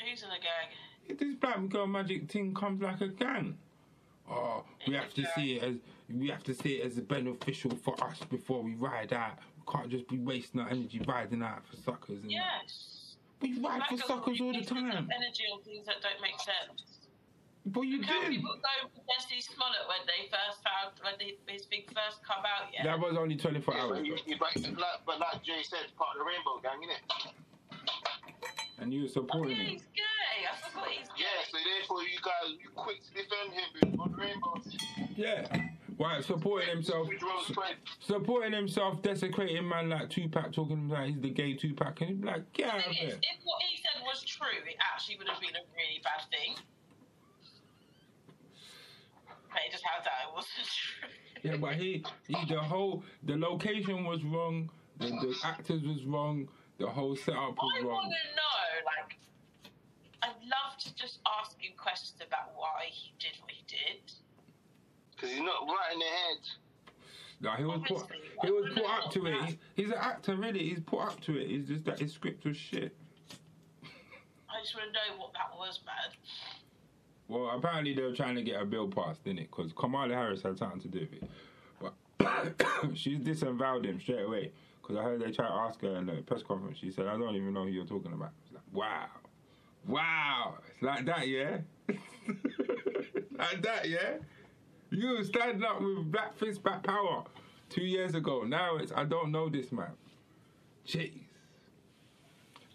Who's 0.00 0.22
in 0.22 0.30
the 0.30 0.36
gang? 0.36 0.70
If 1.08 1.18
this 1.18 1.34
black 1.34 1.68
girl 1.68 1.86
magic 1.86 2.30
thing 2.30 2.54
comes 2.54 2.80
like 2.80 3.00
a 3.02 3.08
gang. 3.08 3.58
Oh, 4.30 4.64
we 4.86 4.94
have 4.94 5.12
to 5.14 5.26
see 5.34 5.56
it 5.56 5.62
as 5.62 5.74
we 6.08 6.28
have 6.28 6.44
to 6.44 6.54
see 6.54 6.74
it 6.74 6.86
as 6.86 7.00
beneficial 7.00 7.72
for 7.82 8.02
us 8.02 8.20
before 8.30 8.62
we 8.62 8.74
ride 8.74 9.12
out. 9.12 9.38
We 9.66 9.72
can't 9.72 9.90
just 9.90 10.08
be 10.08 10.18
wasting 10.18 10.60
our 10.60 10.68
energy 10.68 11.00
riding 11.06 11.42
out 11.42 11.62
for 11.68 11.76
suckers. 11.76 12.20
And 12.22 12.24
that. 12.24 12.30
Yes. 12.30 13.16
We 13.42 13.58
ride 13.60 13.82
for 13.88 13.96
suckers 13.98 14.40
all 14.40 14.52
the 14.52 14.64
time. 14.64 14.84
Energy 14.86 15.44
on 15.52 15.62
things 15.62 15.86
that 15.86 15.96
don't 16.02 16.20
make 16.20 16.38
sense. 16.40 17.00
But 17.66 17.82
you 17.82 17.98
Look 17.98 18.06
how 18.06 18.20
did. 18.22 18.30
people 18.30 18.56
go 18.56 18.88
for 18.88 19.02
Destiny 19.04 19.40
Smollett 19.40 19.84
when 19.84 20.00
they 20.08 20.28
first 20.32 20.64
found 20.64 20.96
when 21.04 21.12
they, 21.20 21.36
his 21.52 21.66
thing 21.66 21.84
first 21.92 22.24
come 22.24 22.40
out. 22.40 22.72
Yeah. 22.72 22.84
That 22.84 22.98
was 23.00 23.16
only 23.16 23.36
24 23.36 23.74
Yeah, 23.74 23.80
hours. 23.80 23.98
but, 23.98 24.06
you, 24.06 24.16
you, 24.26 24.36
but, 24.40 24.56
like, 24.56 25.00
but 25.04 25.20
like 25.20 25.42
Jay 25.44 25.60
said, 25.62 25.92
part 25.96 26.16
of 26.16 26.24
the 26.24 26.26
rainbow 26.26 26.56
gang, 26.64 26.80
innit? 26.80 27.04
And 28.80 28.94
you 28.94 29.02
were 29.02 29.12
oh, 29.12 29.20
supporting 29.20 29.56
yeah, 29.56 29.62
him. 29.62 29.70
he's 29.76 29.84
gay. 29.92 30.48
I 30.48 30.56
forgot 30.56 30.88
he's 30.88 31.08
gay. 31.12 31.28
Yeah, 31.28 31.44
so 31.52 31.58
therefore 31.60 32.02
you 32.02 32.18
guys, 32.24 32.48
you 32.56 32.68
quick 32.74 33.04
to 33.04 33.12
defend 33.12 33.52
him 33.52 34.00
on 34.00 34.08
the 34.12 34.16
rainbow. 34.16 34.56
Yeah. 35.16 35.69
Why 36.00 36.18
supporting 36.22 36.70
himself? 36.70 37.08
With 37.08 37.20
your 37.20 37.30
own 37.30 37.44
spread. 37.44 37.76
supporting 37.98 38.54
himself, 38.54 39.02
desecrating 39.02 39.68
man 39.68 39.90
like 39.90 40.08
Tupac, 40.08 40.50
talking 40.50 40.88
like 40.88 41.10
he's 41.10 41.20
the 41.20 41.28
gay 41.28 41.52
Tupac, 41.52 42.00
and 42.00 42.16
he's 42.16 42.24
like, 42.24 42.50
get 42.54 42.70
out 42.70 42.86
of 42.86 42.92
here. 42.92 43.08
if 43.10 43.36
what 43.44 43.60
he 43.68 43.76
said 43.76 44.02
was 44.02 44.24
true, 44.24 44.48
it 44.66 44.76
actually 44.94 45.18
would 45.18 45.28
have 45.28 45.38
been 45.42 45.50
a 45.50 45.64
really 45.76 46.00
bad 46.02 46.22
thing. 46.30 46.56
But 49.52 49.60
it 49.66 49.72
just 49.72 49.84
turns 49.84 50.06
out 50.06 50.26
it 50.26 50.34
wasn't 50.34 50.68
true. 50.72 51.08
Yeah, 51.42 51.56
but 51.58 51.74
he, 51.74 52.02
he, 52.28 52.46
the 52.48 52.60
whole, 52.60 53.04
the 53.24 53.36
location 53.36 54.06
was 54.06 54.24
wrong, 54.24 54.70
the, 55.00 55.08
the 55.08 55.34
actors 55.44 55.82
was 55.82 56.06
wrong, 56.06 56.48
the 56.78 56.86
whole 56.86 57.14
setup 57.14 57.56
was 57.58 57.72
I 57.78 57.84
want 57.84 57.88
wrong. 57.88 58.04
to 58.04 58.08
know, 58.08 58.86
like, 58.86 59.18
I'd 60.22 60.40
love 60.48 60.78
to 60.78 60.94
just 60.94 61.18
ask 61.38 61.60
him 61.60 61.72
questions 61.76 62.22
about 62.26 62.52
why 62.56 62.88
he 62.88 63.12
did 63.18 63.32
what 63.42 63.50
he 63.50 63.64
did. 63.68 64.10
Because 65.20 65.34
he's 65.34 65.44
not 65.44 65.66
right 65.66 65.92
in 65.92 65.98
the 65.98 66.04
head. 66.04 66.38
Like 67.42 67.58
he 67.58 67.64
was 67.64 67.80
put, 67.86 68.06
he 68.42 68.50
was 68.50 68.72
put 68.74 68.84
up 68.84 69.10
to 69.12 69.26
it. 69.26 69.30
that. 69.30 69.48
He, 69.48 69.58
he's 69.74 69.90
an 69.90 69.98
actor, 69.98 70.36
really. 70.36 70.68
He's 70.68 70.80
put 70.80 71.00
up 71.00 71.20
to 71.22 71.38
it. 71.38 71.50
It's 71.50 71.68
just 71.68 71.84
that 71.84 71.98
his 71.98 72.12
script 72.12 72.44
was 72.44 72.56
shit. 72.56 72.94
I 73.82 74.62
just 74.62 74.74
want 74.74 74.88
to 74.88 74.92
know 74.92 75.22
what 75.22 75.32
that 75.32 75.56
was, 75.56 75.80
man. 75.86 76.12
Well, 77.28 77.50
apparently 77.56 77.94
they 77.94 78.02
were 78.02 78.14
trying 78.14 78.34
to 78.34 78.42
get 78.42 78.60
a 78.60 78.64
bill 78.64 78.88
passed, 78.88 79.24
didn't 79.24 79.40
it? 79.40 79.50
Because 79.54 79.72
Kamala 79.72 80.12
Harris 80.12 80.42
had 80.42 80.58
something 80.58 80.80
to 80.80 80.88
do 80.88 81.06
with 81.10 81.22
it. 81.22 81.30
But 82.18 82.66
she's 82.94 83.20
disavowed 83.20 83.86
him 83.86 84.00
straight 84.00 84.24
away. 84.24 84.52
Because 84.82 84.96
I 84.96 85.02
heard 85.02 85.20
they 85.20 85.30
tried 85.30 85.48
to 85.48 85.54
ask 85.54 85.80
her 85.82 85.96
in 85.96 86.06
the 86.06 86.22
press 86.22 86.42
conference. 86.42 86.78
She 86.78 86.90
said, 86.90 87.06
I 87.06 87.16
don't 87.16 87.36
even 87.36 87.54
know 87.54 87.64
who 87.64 87.70
you're 87.70 87.86
talking 87.86 88.12
about. 88.12 88.32
It's 88.44 88.52
like, 88.52 88.64
wow. 88.72 89.06
Wow. 89.86 90.54
It's 90.68 90.82
like 90.82 91.06
that, 91.06 91.28
yeah? 91.28 91.58
like 93.38 93.62
that, 93.62 93.88
yeah? 93.88 94.16
You 94.90 95.16
were 95.16 95.24
standing 95.24 95.62
up 95.64 95.80
with 95.80 96.10
Black 96.10 96.36
Fist 96.36 96.62
Back 96.62 96.82
Power 96.82 97.24
two 97.68 97.82
years 97.82 98.14
ago. 98.14 98.42
Now 98.42 98.76
it's, 98.76 98.92
I 98.94 99.04
don't 99.04 99.30
know 99.30 99.48
this 99.48 99.70
man. 99.72 99.92
Jeez. 100.86 101.12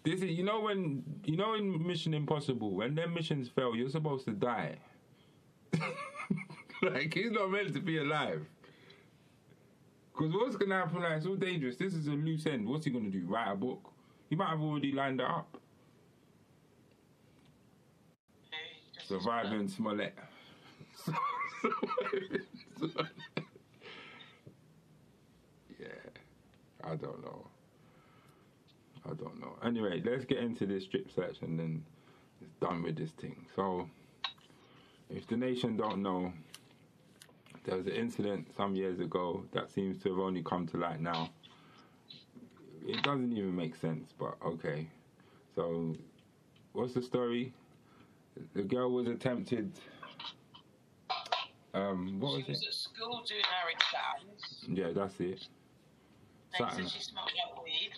This 0.04 0.22
is, 0.22 0.30
you 0.30 0.44
know 0.44 0.60
when 0.60 1.02
you 1.24 1.36
know 1.36 1.54
in 1.54 1.84
Mission 1.86 2.14
Impossible 2.14 2.70
when 2.70 2.94
their 2.94 3.08
missions 3.08 3.48
fail, 3.48 3.74
you're 3.74 3.90
supposed 3.90 4.24
to 4.26 4.30
die. 4.32 4.76
like 6.82 7.12
he's 7.12 7.32
not 7.32 7.50
meant 7.50 7.74
to 7.74 7.80
be 7.80 7.98
alive. 7.98 8.46
Because 10.12 10.32
what's 10.32 10.56
gonna 10.56 10.76
happen? 10.76 11.02
Like 11.02 11.18
it's 11.18 11.26
all 11.26 11.34
dangerous. 11.34 11.76
This 11.76 11.92
is 11.92 12.06
a 12.06 12.12
loose 12.12 12.46
end. 12.46 12.66
What's 12.66 12.84
he 12.84 12.90
gonna 12.92 13.10
do? 13.10 13.24
Write 13.26 13.52
a 13.52 13.56
book? 13.56 13.90
He 14.30 14.36
might 14.36 14.48
have 14.50 14.60
already 14.60 14.92
lined 14.92 15.20
it 15.20 15.26
up. 15.26 15.58
He 18.50 18.94
just- 18.94 19.08
Surviving 19.08 19.68
Smollett. 19.68 20.14
Yeah, 25.78 25.88
I 26.84 26.96
don't 26.96 27.22
know. 27.22 27.46
I 29.04 29.14
don't 29.14 29.40
know. 29.40 29.56
Anyway, 29.64 30.02
let's 30.04 30.24
get 30.24 30.38
into 30.38 30.66
this 30.66 30.84
strip 30.84 31.10
search 31.14 31.36
and 31.42 31.58
then 31.58 31.84
it's 32.40 32.54
done 32.60 32.82
with 32.82 32.96
this 32.96 33.10
thing. 33.10 33.46
So, 33.54 33.88
if 35.10 35.26
the 35.26 35.36
nation 35.36 35.76
don't 35.76 36.02
know, 36.02 36.32
there 37.64 37.76
was 37.76 37.86
an 37.86 37.92
incident 37.92 38.48
some 38.56 38.74
years 38.74 39.00
ago 39.00 39.44
that 39.52 39.70
seems 39.70 40.02
to 40.02 40.10
have 40.10 40.18
only 40.18 40.42
come 40.42 40.66
to 40.68 40.76
light 40.76 41.00
now. 41.00 41.30
It 42.86 43.02
doesn't 43.02 43.32
even 43.32 43.54
make 43.54 43.76
sense, 43.76 44.12
but 44.18 44.36
okay. 44.44 44.86
So, 45.54 45.96
what's 46.72 46.94
the 46.94 47.02
story? 47.02 47.52
The 48.54 48.62
girl 48.62 48.90
was 48.92 49.08
attempted. 49.08 49.72
Um, 51.76 52.16
what 52.20 52.32
was 52.40 52.44
She 52.44 52.50
was 52.52 52.62
it? 52.62 52.68
at 52.68 52.74
school 52.74 53.20
doing 53.28 53.44
her 53.44 53.68
exams. 53.68 54.64
Yeah, 54.64 54.92
that's 54.96 55.20
it. 55.20 55.44
Said 56.56 56.88
she 56.88 57.02
smelled 57.04 57.28
like 57.36 57.52
weed. 57.62 57.92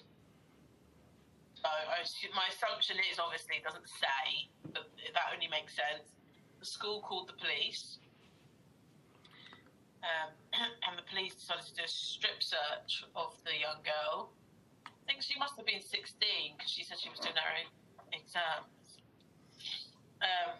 So 1.62 1.68
I, 1.70 2.02
my 2.34 2.46
assumption 2.50 2.96
is 3.10 3.18
obviously 3.22 3.62
it 3.62 3.64
doesn't 3.64 3.86
say, 3.86 4.50
but 4.74 4.90
that 5.14 5.30
only 5.34 5.46
makes 5.46 5.74
sense. 5.78 6.10
The 6.58 6.66
school 6.66 7.02
called 7.06 7.28
the 7.30 7.38
police. 7.38 7.98
um, 10.02 10.30
and 10.90 10.98
the 10.98 11.06
police 11.06 11.34
decided 11.38 11.66
to 11.70 11.74
do 11.74 11.82
a 11.86 11.88
strip 11.90 12.42
search 12.42 13.06
of 13.14 13.34
the 13.46 13.54
young 13.62 13.78
girl. 13.86 14.30
I 14.86 14.90
think 15.06 15.22
she 15.22 15.38
must 15.38 15.54
have 15.56 15.66
been 15.66 15.82
16 15.82 16.18
because 16.58 16.70
she 16.70 16.82
said 16.82 16.98
she 16.98 17.10
was 17.10 17.18
doing 17.22 17.34
her 17.38 17.50
own 17.62 17.70
exams. 18.10 18.98
Um, 20.18 20.58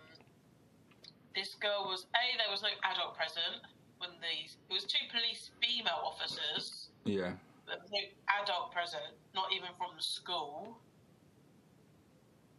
this 1.38 1.54
girl 1.62 1.86
was 1.86 2.10
a 2.18 2.24
there 2.34 2.50
was 2.50 2.66
no 2.66 2.74
adult 2.90 3.14
present 3.14 3.62
when 4.02 4.10
these 4.18 4.58
it 4.66 4.74
was 4.74 4.82
two 4.82 5.06
police 5.14 5.54
female 5.62 6.02
officers. 6.02 6.90
Yeah. 7.06 7.38
There 7.70 7.78
was 7.78 7.90
no 7.94 8.02
adult 8.42 8.74
present, 8.74 9.14
not 9.38 9.54
even 9.54 9.70
from 9.78 9.94
the 9.94 10.02
school. 10.02 10.82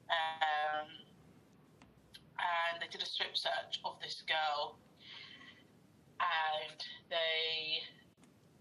Um, 0.07 0.87
and 2.39 2.79
they 2.79 2.87
did 2.87 3.03
a 3.03 3.09
strip 3.09 3.35
search 3.35 3.83
of 3.83 3.99
this 3.99 4.23
girl, 4.23 4.79
and 6.23 6.79
they 7.11 7.83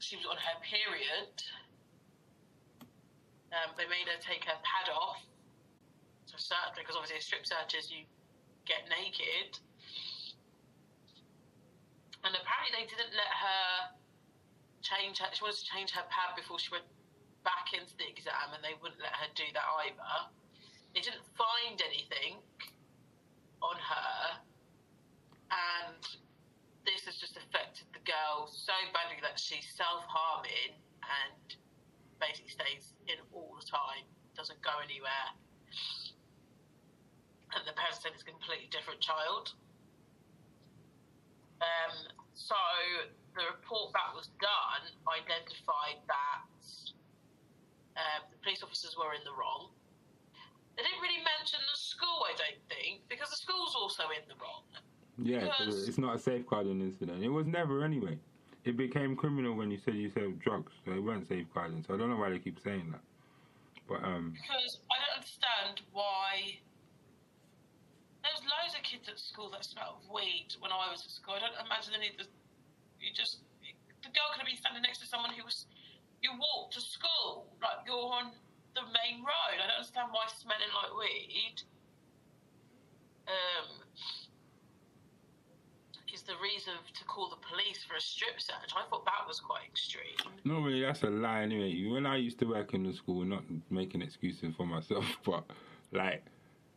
she 0.03 0.19
was 0.19 0.27
on 0.27 0.37
her 0.37 0.59
period. 0.67 1.31
Um, 3.55 3.71
they 3.79 3.87
made 3.87 4.11
her 4.11 4.19
take 4.19 4.45
her 4.45 4.59
pad 4.67 4.91
off 4.91 5.23
to 6.27 6.37
search 6.37 6.75
because 6.77 6.99
obviously 6.99 7.17
a 7.17 7.25
strip 7.25 7.47
search 7.47 7.79
is 7.79 7.89
you 7.89 8.03
get 8.67 8.85
naked. 8.91 9.57
And 12.25 12.35
apparently 12.35 12.73
they 12.75 12.87
didn't 12.91 13.15
let 13.15 13.31
her 13.31 13.95
change 14.83 15.19
her. 15.19 15.29
She 15.33 15.43
wanted 15.43 15.59
to 15.63 15.69
change 15.69 15.91
her 15.95 16.07
pad 16.11 16.35
before 16.35 16.59
she 16.59 16.71
went 16.71 16.87
back 17.45 17.73
into 17.73 17.95
the 17.97 18.07
exam, 18.09 18.55
and 18.55 18.63
they 18.63 18.75
wouldn't 18.83 19.01
let 19.01 19.15
her 19.15 19.31
do 19.35 19.47
that 19.55 19.67
either. 19.87 20.15
They 20.95 21.01
didn't 21.01 21.25
find 21.39 21.79
anything 21.79 22.43
on 23.63 23.77
her, 23.79 24.19
and 25.51 26.03
this 26.87 27.05
has 27.05 27.17
just 27.21 27.37
affected 27.37 27.87
the 27.93 28.03
girl 28.07 28.49
so 28.49 28.75
badly 28.93 29.21
that 29.23 29.39
she's 29.39 29.67
self 29.77 30.05
harming 30.09 30.75
and 31.05 31.57
basically 32.21 32.51
stays 32.51 32.95
in 33.07 33.19
all 33.33 33.55
the 33.59 33.67
time, 33.67 34.05
doesn't 34.37 34.61
go 34.63 34.75
anywhere. 34.83 35.29
And 37.55 37.65
the 37.65 37.73
parents 37.73 38.03
said 38.03 38.13
it's 38.13 38.23
a 38.23 38.29
completely 38.29 38.69
different 38.69 39.01
child. 39.01 39.55
Um, 41.61 41.95
so 42.35 42.55
the 43.35 43.43
report 43.51 43.93
that 43.95 44.15
was 44.15 44.31
done 44.39 44.83
identified 45.11 45.99
that 46.07 46.47
um, 47.99 48.21
the 48.31 48.39
police 48.43 48.63
officers 48.63 48.95
were 48.99 49.15
in 49.15 49.23
the 49.25 49.35
wrong. 49.35 49.71
They 50.77 50.83
didn't 50.87 51.03
really 51.03 51.23
mention 51.27 51.59
the 51.59 51.79
school, 51.79 52.23
I 52.23 52.35
don't 52.39 52.63
think, 52.71 53.03
because 53.11 53.31
the 53.31 53.37
school's 53.43 53.75
also 53.75 54.05
in 54.15 54.23
the 54.31 54.39
wrong. 54.39 54.63
Yeah, 55.19 55.51
Because- 55.51 55.89
it's 55.89 55.99
not 55.99 56.15
a 56.15 56.19
safeguarding 56.19 56.81
incident. 56.81 57.25
It 57.25 57.29
was 57.29 57.47
never 57.47 57.83
anyway. 57.83 58.19
It 58.65 58.77
became 58.77 59.17
criminal 59.17 59.55
when 59.55 59.71
you 59.71 59.79
said 59.79 59.95
you 59.95 60.11
sold 60.11 60.39
drugs, 60.39 60.73
so 60.85 60.93
it 60.93 61.01
weren't 61.03 61.27
safeguarding. 61.27 61.83
So 61.83 61.95
I 61.95 61.97
don't 61.97 62.11
know 62.11 62.17
why 62.17 62.31
they 62.31 62.39
keep 62.39 62.61
saying 62.61 62.91
that. 62.93 63.01
But 63.89 64.05
um, 64.05 64.35
Because 64.35 64.79
I 64.93 64.95
don't 65.03 65.17
understand 65.17 65.81
why. 65.93 66.59
There 68.39 68.47
was 68.47 68.55
loads 68.55 68.75
of 68.79 68.87
kids 68.87 69.11
at 69.11 69.19
school 69.19 69.51
that 69.51 69.67
smelled 69.67 69.99
of 69.99 70.07
weed 70.15 70.55
when 70.63 70.71
I 70.71 70.87
was 70.95 71.03
at 71.03 71.11
school. 71.11 71.35
I 71.35 71.43
don't 71.43 71.59
imagine 71.59 71.99
any 71.99 72.15
of 72.15 72.23
the. 72.23 72.27
You 73.03 73.11
just. 73.11 73.43
The 73.59 74.15
girl 74.15 74.31
could 74.31 74.47
have 74.47 74.47
been 74.47 74.57
standing 74.59 74.83
next 74.87 75.03
to 75.03 75.11
someone 75.11 75.35
who 75.35 75.43
was. 75.43 75.67
You 76.23 76.31
walk 76.39 76.71
to 76.79 76.81
school, 76.81 77.51
like 77.59 77.83
you're 77.87 77.99
on 77.99 78.31
the 78.79 78.83
main 78.95 79.27
road. 79.27 79.59
I 79.59 79.67
don't 79.67 79.83
understand 79.83 80.15
why 80.15 80.31
smelling 80.31 80.71
like 80.71 80.93
weed. 80.95 81.57
Um. 83.27 83.83
Is 86.15 86.23
the 86.23 86.39
reason 86.43 86.73
to 86.95 87.05
call 87.05 87.29
the 87.29 87.37
police 87.43 87.85
for 87.85 87.95
a 87.95 88.01
strip 88.01 88.41
search? 88.41 88.73
I 88.75 88.89
thought 88.89 89.05
that 89.05 89.27
was 89.27 89.41
quite 89.41 89.67
extreme. 89.67 90.17
normally 90.45 90.81
that's 90.81 91.03
a 91.03 91.11
lie 91.11 91.43
anyway. 91.43 91.75
When 91.91 92.07
I 92.07 92.17
used 92.17 92.39
to 92.39 92.47
work 92.47 92.73
in 92.73 92.85
the 92.85 92.95
school, 92.95 93.25
not 93.25 93.43
making 93.69 94.01
excuses 94.01 94.55
for 94.57 94.67
myself, 94.67 95.05
but 95.25 95.45
like 95.93 96.25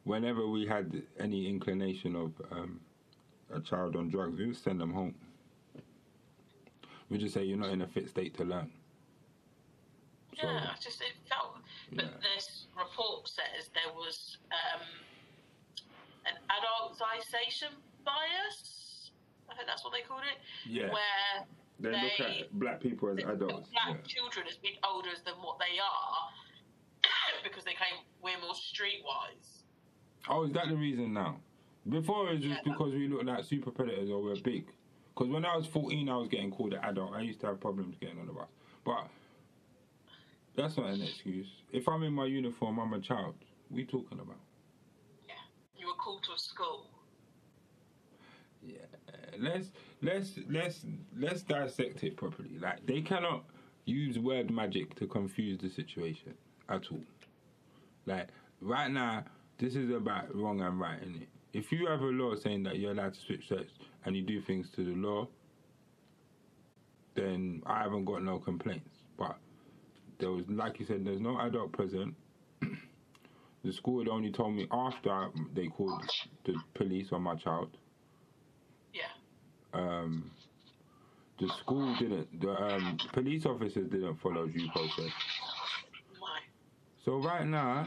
whenever 0.03 0.47
we 0.47 0.65
had 0.65 1.03
any 1.19 1.47
inclination 1.47 2.15
of 2.15 2.31
um, 2.51 2.79
a 3.53 3.59
child 3.59 3.95
on 3.95 4.09
drugs, 4.09 4.37
we 4.37 4.47
would 4.47 4.57
send 4.57 4.79
them 4.79 4.93
home. 4.93 5.15
We 7.09 7.17
just 7.17 7.33
say 7.33 7.43
you're 7.43 7.57
not 7.57 7.71
in 7.71 7.81
a 7.81 7.87
fit 7.87 8.09
state 8.09 8.35
to 8.37 8.43
learn. 8.45 8.71
So, 10.39 10.47
Yeah, 10.47 10.71
it's 10.73 10.83
just 10.83 11.01
it 11.01 11.13
felt. 11.29 11.57
But 11.91 12.05
Yeah. 12.05 12.11
this 12.35 12.67
report 12.77 13.27
says 13.27 13.69
there 13.73 13.93
was 13.93 14.37
um, 14.51 14.81
an 16.25 16.35
adultization 16.49 17.75
bias. 18.05 19.11
I 19.49 19.55
think 19.55 19.67
that's 19.67 19.83
what 19.83 19.91
they 19.93 20.01
called 20.01 20.23
it. 20.23 20.39
Yeah. 20.65 20.87
Where 20.93 21.45
they 21.79 21.91
look 21.91 22.19
at 22.21 22.53
black 22.59 22.79
people 22.79 23.09
as 23.09 23.17
adults. 23.17 23.69
black 23.69 23.97
Yeah. 23.97 24.01
children 24.07 24.47
as 24.47 24.55
being 24.57 24.77
older 24.87 25.09
than 25.25 25.35
what 25.43 25.59
they 25.59 25.77
are 25.79 26.29
because 27.43 27.65
they 27.65 27.73
claim 27.73 27.99
we're 28.23 28.39
more 28.39 28.53
streetwise. 28.55 29.60
Oh, 30.29 30.43
is 30.43 30.51
that 30.53 30.69
the 30.69 30.75
reason 30.75 31.13
now? 31.13 31.37
Before 31.87 32.27
it 32.29 32.33
was 32.33 32.41
just 32.41 32.65
Yeah. 32.65 32.71
because 32.73 32.93
we 32.93 33.07
looked 33.07 33.25
like 33.25 33.43
super 33.43 33.71
predators 33.71 34.09
or 34.09 34.21
we're 34.21 34.39
big. 34.41 34.67
Because 35.13 35.29
when 35.29 35.45
I 35.45 35.55
was 35.57 35.65
14, 35.67 36.09
I 36.09 36.15
was 36.15 36.29
getting 36.29 36.51
called 36.51 36.73
an 36.73 36.83
adult. 36.83 37.13
I 37.13 37.21
used 37.21 37.39
to 37.41 37.47
have 37.47 37.59
problems 37.59 37.95
getting 37.99 38.19
on 38.19 38.27
the 38.27 38.33
bus. 38.33 38.47
But 38.83 39.09
that's 40.55 40.77
not 40.77 40.89
an 40.91 41.01
excuse. 41.01 41.47
If 41.71 41.87
I'm 41.87 42.03
in 42.03 42.13
my 42.13 42.25
uniform, 42.25 42.79
I'm 42.79 42.93
a 42.93 42.99
child. 42.99 43.35
We 43.69 43.85
talking 43.85 44.19
about? 44.19 44.39
Yeah. 45.27 45.33
You 45.75 45.87
were 45.87 45.93
called 45.93 46.23
to 46.23 46.33
a 46.33 46.37
school. 46.37 46.87
Yeah. 48.61 48.77
Let's 49.39 49.71
let's 50.01 50.37
let's 50.49 50.85
let's 51.17 51.41
dissect 51.41 52.03
it 52.03 52.15
properly. 52.15 52.57
Like 52.59 52.85
they 52.85 53.01
cannot 53.01 53.45
use 53.85 54.19
word 54.19 54.51
magic 54.51 54.93
to 54.95 55.07
confuse 55.07 55.57
the 55.57 55.69
situation 55.69 56.35
at 56.69 56.91
all. 56.91 57.01
Like 58.05 58.27
right 58.59 58.91
now, 58.91 59.23
this 59.61 59.75
is 59.75 59.91
about 59.91 60.35
wrong 60.35 60.59
and 60.61 60.79
right, 60.79 61.01
is 61.03 61.15
it? 61.21 61.29
If 61.53 61.71
you 61.71 61.85
have 61.87 62.01
a 62.01 62.05
law 62.05 62.35
saying 62.35 62.63
that 62.63 62.79
you're 62.79 62.91
allowed 62.91 63.13
to 63.13 63.19
switch 63.21 63.47
sex 63.47 63.65
and 64.05 64.15
you 64.15 64.23
do 64.23 64.41
things 64.41 64.67
to 64.75 64.83
the 64.83 64.95
law, 64.95 65.27
then 67.15 67.61
I 67.65 67.83
haven't 67.83 68.05
got 68.05 68.23
no 68.23 68.39
complaints. 68.39 68.89
But 69.17 69.37
there 70.19 70.31
was, 70.31 70.45
like 70.49 70.79
you 70.79 70.85
said, 70.85 71.05
there's 71.05 71.19
no 71.21 71.39
adult 71.41 71.73
present. 71.73 72.15
the 73.63 73.71
school 73.73 73.99
had 73.99 74.07
only 74.07 74.31
told 74.31 74.55
me 74.55 74.67
after 74.71 75.27
they 75.53 75.67
called 75.67 76.01
the 76.45 76.55
police 76.73 77.09
on 77.11 77.21
my 77.21 77.35
child 77.35 77.69
Yeah. 78.93 79.01
um, 79.73 80.31
the 81.39 81.47
school 81.59 81.95
didn't, 81.99 82.39
the 82.39 82.51
um, 82.51 82.97
police 83.13 83.45
officers 83.45 83.89
didn't 83.89 84.15
follow 84.21 84.47
due 84.47 84.69
process. 84.71 85.11
So 87.03 87.17
right 87.17 87.47
now, 87.47 87.85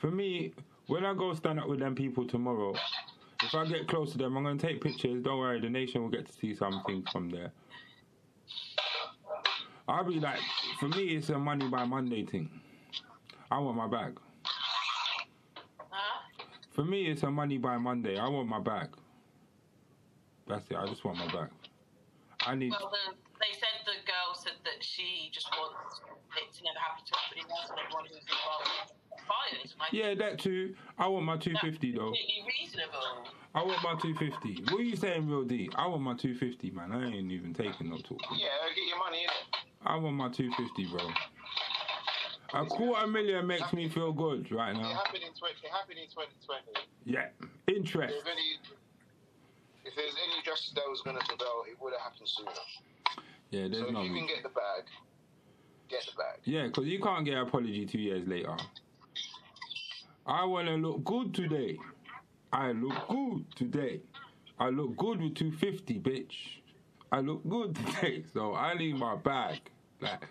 for 0.00 0.10
me, 0.10 0.52
when 0.86 1.04
I 1.04 1.14
go 1.14 1.34
stand 1.34 1.60
up 1.60 1.68
with 1.68 1.80
them 1.80 1.94
people 1.94 2.26
tomorrow, 2.26 2.74
if 3.42 3.54
I 3.54 3.66
get 3.66 3.88
close 3.88 4.12
to 4.12 4.18
them, 4.18 4.36
I'm 4.36 4.44
gonna 4.44 4.58
take 4.58 4.80
pictures. 4.80 5.22
Don't 5.22 5.38
worry, 5.38 5.60
the 5.60 5.70
nation 5.70 6.02
will 6.02 6.10
get 6.10 6.26
to 6.26 6.32
see 6.32 6.54
something 6.54 7.04
from 7.12 7.30
there. 7.30 7.52
I'll 9.88 10.04
be 10.04 10.18
like, 10.18 10.40
for 10.80 10.88
me, 10.88 11.16
it's 11.16 11.28
a 11.28 11.38
money 11.38 11.68
by 11.68 11.84
Monday 11.84 12.24
thing. 12.24 12.50
I 13.50 13.58
want 13.58 13.76
my 13.76 13.86
bag. 13.86 14.18
Huh? 15.78 16.20
For 16.72 16.84
me, 16.84 17.06
it's 17.06 17.22
a 17.22 17.30
money 17.30 17.58
by 17.58 17.76
Monday. 17.78 18.18
I 18.18 18.28
want 18.28 18.48
my 18.48 18.58
bag. 18.58 18.88
That's 20.48 20.68
it. 20.70 20.76
I 20.76 20.86
just 20.86 21.04
want 21.04 21.18
my 21.18 21.26
bag. 21.26 21.50
I 22.46 22.54
need. 22.54 22.70
Well, 22.70 22.90
the, 22.90 23.14
they 23.38 23.52
said 23.54 23.82
the 23.84 24.02
girl 24.06 24.34
said 24.34 24.58
that 24.64 24.82
she 24.82 25.30
just 25.32 25.48
wants 25.52 26.00
it 26.36 26.52
to 26.52 26.64
never 26.64 26.78
happen 26.78 27.04
to 27.06 27.14
anybody 27.30 27.52
else 27.52 27.70
and 27.70 27.78
everyone 27.78 28.04
who's 28.06 28.22
involved 28.26 28.95
fired. 29.26 29.60
And 29.62 29.72
Yeah, 29.92 30.14
that 30.14 30.38
too. 30.38 30.74
I 30.98 31.06
want 31.08 31.24
my 31.26 31.36
250 31.36 31.92
though. 31.92 32.12
reasonable. 32.12 33.26
I 33.54 33.62
want 33.62 33.82
my 33.82 33.94
250. 34.00 34.64
What 34.72 34.80
are 34.80 34.84
you 34.84 34.96
saying, 34.96 35.28
real 35.28 35.42
D? 35.44 35.70
I 35.76 35.86
want 35.86 36.02
my 36.02 36.14
250, 36.14 36.70
man. 36.72 36.92
I 36.92 37.06
ain't 37.06 37.32
even 37.32 37.54
taking 37.54 37.88
no 37.90 37.96
talk. 37.98 38.20
Yeah, 38.36 38.48
get 38.74 38.86
your 38.86 38.98
money 38.98 39.22
in 39.24 39.30
it. 39.30 39.56
I 39.84 39.96
want 39.96 40.16
my 40.16 40.28
250, 40.28 40.86
bro. 40.86 41.08
A 42.54 42.64
quarter 42.66 43.06
million 43.06 43.46
makes 43.46 43.72
me 43.72 43.88
feel 43.88 44.12
good 44.12 44.50
right 44.52 44.74
It 44.74 44.78
now. 44.80 44.88
happened 44.94 45.22
in 45.26 45.32
20, 45.34 45.54
it 45.62 45.70
happened 45.72 45.98
in 45.98 46.08
2020. 46.08 46.62
Yeah. 47.04 47.28
Interest. 47.66 48.14
If 48.14 48.26
any, 48.26 48.58
if 49.84 49.94
there's 49.96 50.14
any 50.22 50.42
justice 50.44 50.72
that 50.74 50.84
was 50.88 51.00
going 51.02 51.16
to 51.18 51.24
prevail, 51.24 51.64
it 51.68 51.76
would 51.80 51.92
have 51.94 52.02
happened 52.12 52.28
sooner. 52.28 52.50
Yeah, 53.50 53.68
there's 53.68 53.72
So 53.72 53.78
there's 53.78 53.88
if 53.88 53.92
no. 53.94 54.02
you 54.02 54.14
can 54.14 54.26
get 54.26 54.42
the 54.42 54.48
bag, 54.50 54.84
get 55.88 56.04
the 56.06 56.12
bag. 56.16 56.38
Yeah, 56.44 56.66
because 56.66 56.86
you 56.86 57.00
can't 57.00 57.24
get 57.24 57.34
an 57.34 57.46
apology 57.48 57.84
two 57.86 57.98
years 57.98 58.26
later. 58.28 58.56
I 60.26 60.44
want 60.44 60.66
to 60.66 60.74
look 60.74 61.04
good 61.04 61.32
today. 61.34 61.78
I 62.52 62.72
look 62.72 63.08
good 63.08 63.44
today. 63.54 64.00
I 64.58 64.70
look 64.70 64.96
good 64.96 65.22
with 65.22 65.36
250, 65.36 66.00
bitch. 66.00 66.32
I 67.12 67.20
look 67.20 67.48
good 67.48 67.76
today, 67.76 68.24
so 68.34 68.54
I 68.54 68.74
need 68.74 68.96
my 68.96 69.14
bag. 69.14 69.60
Like, 70.00 70.26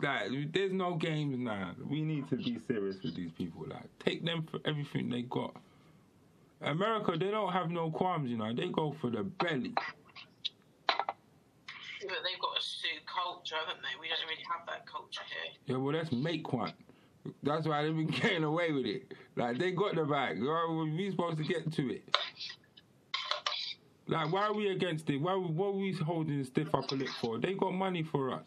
like, 0.00 0.30
there's 0.52 0.72
no 0.72 0.94
games 0.94 1.36
now. 1.38 1.72
We 1.88 2.02
need 2.02 2.28
to 2.30 2.36
be 2.36 2.58
serious 2.68 3.02
with 3.02 3.16
these 3.16 3.32
people. 3.32 3.66
Like, 3.68 3.86
take 3.98 4.24
them 4.24 4.46
for 4.48 4.60
everything 4.64 5.10
they 5.10 5.22
got. 5.22 5.56
America, 6.60 7.16
they 7.18 7.30
don't 7.30 7.52
have 7.52 7.70
no 7.70 7.90
qualms, 7.90 8.30
you 8.30 8.36
know. 8.36 8.54
They 8.54 8.68
go 8.68 8.94
for 9.00 9.10
the 9.10 9.24
belly. 9.24 9.74
but 10.86 11.08
they've 11.98 12.40
got 12.40 12.58
a 12.58 12.62
sue 12.62 12.88
culture, 13.06 13.56
haven't 13.56 13.82
they? 13.82 13.98
We 14.00 14.08
don't 14.08 14.20
really 14.28 14.44
have 14.48 14.66
that 14.68 14.86
culture 14.86 15.22
here. 15.26 15.52
Yeah, 15.66 15.82
well, 15.82 15.94
let's 15.94 16.12
make 16.12 16.52
one. 16.52 16.72
That's 17.42 17.66
why 17.66 17.82
they've 17.82 17.94
been 17.94 18.06
getting 18.20 18.44
away 18.44 18.72
with 18.72 18.86
it. 18.86 19.14
Like 19.36 19.58
they 19.58 19.72
got 19.72 19.94
the 19.94 20.04
bag. 20.04 20.40
We 20.40 21.10
supposed 21.10 21.38
to 21.38 21.44
get 21.44 21.72
to 21.72 21.94
it? 21.94 22.16
Like, 24.08 24.32
why 24.32 24.42
are 24.46 24.52
we 24.54 24.68
against 24.68 25.08
it? 25.10 25.18
Why? 25.18 25.34
What 25.34 25.68
are 25.68 25.72
we 25.72 25.92
holding 25.92 26.40
a 26.40 26.44
stiff 26.44 26.74
upper 26.74 26.96
lip 26.96 27.08
for? 27.20 27.38
They 27.38 27.54
got 27.54 27.72
money 27.72 28.02
for 28.02 28.32
us. 28.32 28.46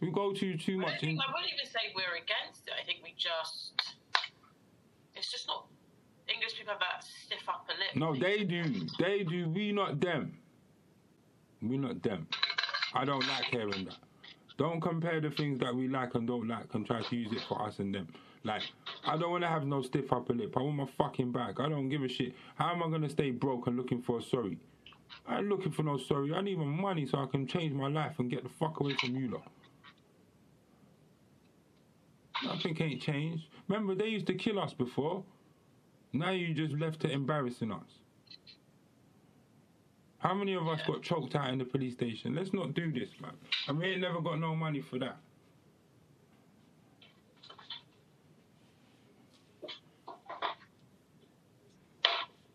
We 0.00 0.10
go 0.10 0.32
too 0.32 0.56
too 0.56 0.74
I, 0.74 0.90
much 0.90 1.00
think, 1.00 1.12
in. 1.12 1.18
I 1.20 1.32
wouldn't 1.32 1.52
even 1.52 1.66
say 1.66 1.92
we're 1.94 2.16
against 2.16 2.66
it. 2.66 2.74
I 2.80 2.84
think 2.84 2.98
we 3.02 3.14
just. 3.16 3.80
It's 5.14 5.30
just 5.30 5.46
not. 5.46 5.66
English 6.28 6.56
people 6.58 6.72
have 6.72 6.80
that 6.80 7.04
stiff 7.04 7.48
upper 7.48 7.72
lip. 7.72 7.96
No, 7.96 8.14
they 8.14 8.44
do. 8.44 8.86
They 8.98 9.24
do. 9.24 9.48
We 9.48 9.72
not 9.72 10.00
them. 10.00 10.36
We 11.62 11.78
not 11.78 12.02
them. 12.02 12.28
I 12.94 13.04
don't 13.04 13.26
like 13.26 13.44
hearing 13.44 13.86
that. 13.86 13.96
Don't 14.58 14.80
compare 14.80 15.20
the 15.20 15.30
things 15.30 15.60
that 15.60 15.74
we 15.74 15.86
like 15.86 16.16
and 16.16 16.26
don't 16.26 16.48
like 16.48 16.74
and 16.74 16.84
try 16.84 17.00
to 17.00 17.16
use 17.16 17.32
it 17.32 17.42
for 17.48 17.62
us 17.62 17.78
and 17.78 17.94
them. 17.94 18.08
Like, 18.42 18.62
I 19.06 19.16
don't 19.16 19.30
want 19.30 19.44
to 19.44 19.48
have 19.48 19.64
no 19.64 19.82
stiff 19.82 20.12
upper 20.12 20.34
lip. 20.34 20.54
I 20.56 20.62
want 20.62 20.76
my 20.76 20.88
fucking 20.98 21.30
bag. 21.30 21.60
I 21.60 21.68
don't 21.68 21.88
give 21.88 22.02
a 22.02 22.08
shit. 22.08 22.34
How 22.56 22.72
am 22.72 22.82
I 22.82 22.90
gonna 22.90 23.08
stay 23.08 23.30
broke 23.30 23.68
and 23.68 23.76
looking 23.76 24.02
for 24.02 24.18
a 24.18 24.22
sorry? 24.22 24.58
I 25.26 25.38
ain't 25.38 25.48
looking 25.48 25.70
for 25.70 25.84
no 25.84 25.96
sorry. 25.96 26.34
I 26.34 26.40
need 26.40 26.58
my 26.58 26.64
money 26.64 27.06
so 27.06 27.18
I 27.18 27.26
can 27.26 27.46
change 27.46 27.72
my 27.72 27.88
life 27.88 28.18
and 28.18 28.28
get 28.28 28.42
the 28.42 28.50
fuck 28.58 28.80
away 28.80 28.94
from 29.00 29.16
you 29.16 29.28
lot. 29.30 29.46
Nothing 32.44 32.76
ain't 32.80 33.02
changed. 33.02 33.44
Remember, 33.68 33.94
they 33.94 34.08
used 34.08 34.26
to 34.26 34.34
kill 34.34 34.58
us 34.58 34.72
before. 34.72 35.24
Now 36.12 36.30
you 36.30 36.52
just 36.52 36.74
left 36.74 37.00
to 37.00 37.10
embarrassing 37.10 37.70
us. 37.70 37.97
How 40.18 40.34
many 40.34 40.54
of 40.54 40.66
us 40.66 40.80
got 40.86 41.02
choked 41.02 41.36
out 41.36 41.50
in 41.50 41.58
the 41.58 41.64
police 41.64 41.94
station? 41.94 42.34
Let's 42.34 42.52
not 42.52 42.74
do 42.74 42.92
this, 42.92 43.08
man. 43.20 43.32
And 43.68 43.78
we 43.78 43.86
ain't 43.86 44.00
never 44.00 44.20
got 44.20 44.40
no 44.40 44.54
money 44.54 44.80
for 44.80 44.98
that. 44.98 45.16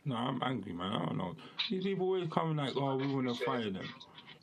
No, 0.05 0.15
I'm 0.15 0.41
angry, 0.43 0.73
man. 0.73 0.91
I 0.91 1.05
don't 1.05 1.17
know. 1.17 1.35
These 1.69 1.85
people 1.85 2.07
always 2.07 2.27
coming 2.29 2.57
like, 2.57 2.75
oh, 2.75 2.97
we 2.97 3.07
want 3.07 3.27
to 3.29 3.45
fire 3.45 3.69
them. 3.69 3.87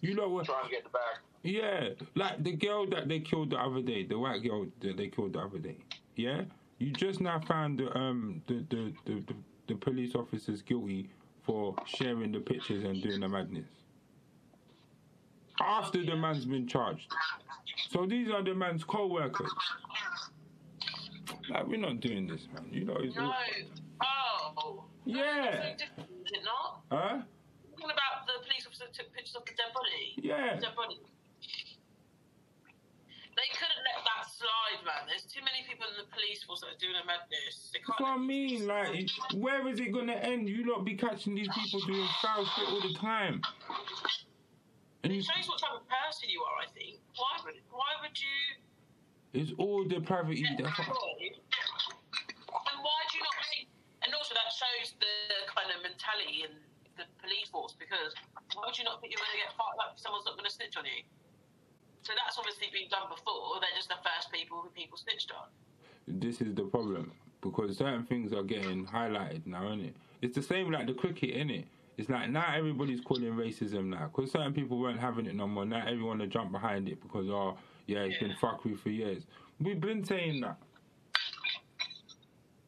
You 0.01 0.15
know 0.15 0.29
what? 0.29 0.47
Trying 0.47 0.65
to 0.65 0.71
get 0.71 0.85
the 0.85 0.91
bag. 0.91 1.19
Yeah, 1.43 1.89
like 2.15 2.43
the 2.43 2.53
girl 2.53 2.87
that 2.87 3.09
they 3.09 3.21
killed 3.21 3.51
the 3.51 3.57
other 3.57 3.83
day, 3.83 4.05
the 4.05 4.19
white 4.19 4.43
girl 4.43 4.67
that 4.81 4.97
they 4.97 5.09
killed 5.09 5.35
the 5.35 5.41
other 5.41 5.59
day. 5.59 5.77
Yeah, 6.17 6.43
you 6.79 6.93
just 6.93 7.21
now 7.21 7.41
found 7.41 7.79
the 7.79 7.97
um 7.97 8.43
the 8.47 8.65
the 8.71 8.93
the, 9.07 9.15
the, 9.27 9.35
the 9.69 9.75
police 9.75 10.15
officers 10.15 10.61
guilty 10.61 11.11
for 11.45 11.75
sharing 11.87 12.33
the 12.33 12.41
pictures 12.41 12.85
and 12.85 13.03
doing 13.03 13.21
the 13.21 13.29
madness. 13.29 13.67
After 15.61 16.05
the 16.05 16.17
man's 16.17 16.45
been 16.45 16.67
charged. 16.67 17.07
So 17.91 18.07
these 18.07 18.31
are 18.31 18.43
the 18.43 18.55
man's 18.55 18.85
co-workers. 18.85 19.51
Like 21.51 21.67
we're 21.67 21.79
not 21.79 22.01
doing 22.01 22.27
this, 22.27 22.47
man. 22.55 22.67
You 22.71 22.85
know, 22.85 22.97
it's 22.99 23.17
No. 23.17 23.33
Oh. 24.03 24.85
Yeah. 25.05 25.75
Is 25.75 25.83
it 26.33 26.45
not? 26.45 26.83
huh? 26.91 27.23
Talking 27.77 27.91
about 27.91 28.27
the 28.27 28.45
police 28.47 28.67
officer 28.67 28.85
took 28.93 29.13
pictures 29.13 29.37
of 29.37 29.45
the 29.45 29.53
dead 29.53 29.73
body. 29.75 30.15
Yeah. 30.17 30.61
Dead 30.61 30.75
body. 30.77 31.01
They 33.37 33.49
couldn't 33.57 33.83
let 33.89 34.05
that 34.05 34.29
slide, 34.41 34.81
man. 34.89 35.05
There's 35.05 35.29
too 35.29 35.45
many 35.45 35.61
people 35.69 35.85
in 35.93 36.01
the 36.01 36.09
police 36.09 36.41
force 36.49 36.65
that 36.65 36.73
are 36.73 36.81
doing 36.81 36.97
a 36.97 37.05
madness. 37.05 37.69
That's 37.77 37.85
what 38.01 38.17
I 38.17 38.17
mean. 38.17 38.65
Like, 38.65 39.09
where 39.37 39.69
is 39.69 39.81
it 39.81 39.93
gonna 39.93 40.17
end? 40.17 40.49
You 40.49 40.65
lot 40.65 40.85
be 40.85 40.97
catching 40.97 41.37
these 41.37 41.53
people 41.53 41.81
doing 41.85 42.09
foul 42.25 42.45
shit 42.57 42.67
all 42.73 42.81
the 42.81 42.97
time. 42.97 43.45
And 45.05 45.13
It 45.13 45.25
shows 45.25 45.49
what 45.49 45.61
type 45.61 45.77
of 45.77 45.85
person 45.89 46.29
you 46.29 46.41
are, 46.45 46.65
I 46.65 46.69
think. 46.73 47.01
Why 47.17 47.41
would 47.45 47.61
why 47.69 47.93
would 48.01 48.17
you 48.17 48.61
it's 49.33 49.53
all 49.59 49.87
the 49.87 50.01
private. 50.01 50.35
get 50.37 50.59
That's 50.59 50.79
what. 50.81 50.89
And 50.91 52.79
why 52.83 52.99
do 53.09 53.13
you 53.15 53.23
not 53.23 53.37
make 53.55 53.71
and 54.03 54.11
also 54.17 54.35
that 54.35 54.51
shows 54.51 54.97
the 54.99 55.47
kind 55.47 55.71
of 55.71 55.85
mentality 55.85 56.49
in 56.49 56.53
the 56.99 57.05
police 57.23 57.49
force 57.53 57.77
because 57.79 58.17
why 58.57 58.67
would 58.67 58.77
you 58.77 58.85
not 58.85 58.99
think 59.01 59.13
you're 59.13 59.23
gonna 59.23 59.39
get 59.39 59.53
fucked 59.55 59.79
up 59.79 59.95
if 59.95 60.01
someone's 60.01 60.27
not 60.27 60.35
gonna 60.37 60.51
snitch 60.51 60.75
on 60.77 60.85
you? 60.85 61.05
So 62.03 62.13
that's 62.17 62.39
obviously 62.39 62.69
been 62.73 62.89
done 62.89 63.09
before, 63.11 63.61
they're 63.61 63.77
just 63.77 63.89
the 63.89 64.01
first 64.03 64.33
people 64.33 64.61
who 64.63 64.71
people 64.71 64.97
snitched 64.97 65.33
on. 65.33 65.49
this 66.07 66.41
is 66.41 66.55
the 66.55 66.65
problem 66.65 67.13
because 67.43 67.77
certain 67.77 68.05
things 68.05 68.33
are 68.33 68.43
getting 68.43 68.87
highlighted 68.87 69.47
now, 69.47 69.67
isn't 69.69 69.87
it? 69.87 69.97
It's 70.23 70.35
the 70.35 70.43
same 70.43 70.71
like 70.71 70.87
the 70.87 70.95
cricket, 70.95 71.31
isn't 71.31 71.51
it? 71.51 71.67
It's 71.97 72.09
like 72.09 72.31
now 72.31 72.55
everybody's 72.57 73.01
calling 73.01 73.33
racism 73.35 73.87
now 73.87 74.11
because 74.15 74.33
certain 74.33 74.55
people 74.55 74.79
weren't 74.79 75.01
having 75.01 75.27
it 75.27 75.35
no 75.35 75.47
more. 75.47 75.67
Now 75.67 75.85
everyone 75.87 76.19
to 76.19 76.27
jump 76.27 76.53
behind 76.53 76.89
it 76.89 77.01
because 77.03 77.29
oh 77.29 77.59
yeah, 77.87 78.01
it's 78.01 78.19
been 78.19 78.35
fuckery 78.41 78.79
for 78.79 78.89
years. 78.89 79.25
We've 79.61 79.81
been 79.81 80.05
saying 80.05 80.41
that, 80.41 80.57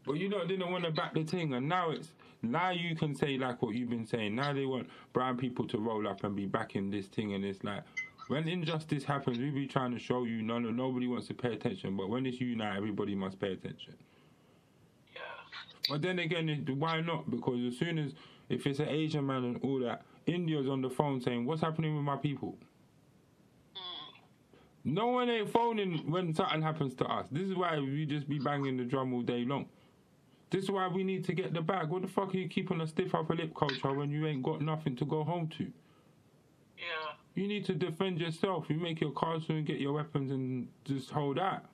but 0.05 0.15
you 0.15 0.29
lot 0.29 0.49
didn't 0.49 0.71
want 0.71 0.85
to 0.85 0.91
back 0.91 1.15
the 1.15 1.25
thing, 1.25 1.55
and 1.55 1.69
now 1.69 1.91
it's 1.91 2.13
now 2.43 2.71
you 2.71 2.95
can 2.97 3.15
say 3.15 3.39
like 3.39 3.63
what 3.63 3.75
you've 3.75 3.89
been 3.89 4.07
saying. 4.07 4.35
Now 4.35 4.53
they 4.53 4.67
want 4.67 4.89
brown 5.13 5.39
people 5.39 5.67
to 5.69 5.79
roll 5.79 6.07
up 6.07 6.25
and 6.25 6.37
be 6.37 6.47
backing 6.47 6.91
this 6.91 7.07
thing, 7.07 7.33
and 7.33 7.45
it's 7.45 7.65
like 7.65 7.85
when 8.29 8.49
injustice 8.49 9.05
happens, 9.05 9.39
we 9.39 9.51
be 9.51 9.67
trying 9.67 9.93
to 9.93 9.99
show 9.99 10.25
you 10.25 10.43
no, 10.43 10.59
no, 10.59 10.71
nobody 10.71 11.07
wants 11.07 11.27
to 11.29 11.35
pay 11.35 11.53
attention, 11.53 11.97
but 11.97 12.09
when 12.09 12.27
it's 12.27 12.41
you 12.41 12.57
now, 12.57 12.77
everybody 12.77 13.15
must 13.15 13.39
pay 13.41 13.53
attention. 13.53 13.95
Yeah. 15.15 15.21
But 15.89 16.03
then 16.03 16.19
again, 16.19 16.49
it- 16.49 16.71
why 16.77 17.01
not? 17.01 17.31
Because 17.31 17.61
as 17.65 17.79
soon 17.79 17.99
as 17.99 18.13
if 18.49 18.67
it's 18.67 18.79
an 18.79 18.89
Asian 18.89 19.27
man 19.27 19.45
and 19.45 19.57
all 19.63 19.79
that, 19.81 20.05
India's 20.27 20.69
on 20.69 20.83
the 20.83 20.91
phone 20.91 21.21
saying, 21.21 21.45
"What's 21.47 21.61
happening 21.63 21.95
with 21.97 22.05
my 22.05 22.17
people?" 22.17 22.57
Mm. 23.75 24.15
No 24.85 25.09
one 25.09 25.29
ain't 25.29 25.49
phoning 25.51 26.11
when 26.11 26.35
something 26.35 26.63
happens 26.63 26.95
to 26.97 27.07
us. 27.07 27.29
This 27.31 27.49
is 27.49 27.55
why 27.57 27.79
we 27.79 28.07
just 28.07 28.29
be 28.29 28.39
banging 28.39 28.77
the 28.77 28.85
drum 28.85 29.13
all 29.15 29.23
day 29.23 29.45
long. 29.45 29.69
This 30.51 30.65
is 30.65 30.71
why 30.71 30.87
we 30.89 31.03
need 31.03 31.25
to 31.25 31.33
get 31.33 31.55
the 31.55 31.63
bag. 31.63 31.89
What 31.89 32.03
the 32.03 32.09
fuck 32.09 32.35
are 32.35 32.39
you 32.39 32.49
keeping 32.49 32.81
a 32.83 32.87
stiff 32.87 33.15
upper 33.15 33.35
lip 33.35 33.55
culture 33.55 33.93
when 33.93 34.11
you 34.11 34.27
ain't 34.27 34.43
got 34.43 34.61
nothing 34.61 34.95
to 34.97 35.05
go 35.05 35.25
home 35.25 35.49
to? 35.49 35.73
Yeah. 36.77 37.15
You 37.35 37.49
need 37.49 37.65
to 37.67 37.75
defend 37.75 38.21
yourself. 38.21 38.67
You 38.69 38.77
make 38.77 39.01
your 39.01 39.13
cards 39.13 39.47
and 39.49 39.67
get 39.67 39.81
your 39.81 39.95
weapons 39.95 40.31
and 40.31 40.69
just 40.85 41.11
hold 41.11 41.39
out. 41.39 41.65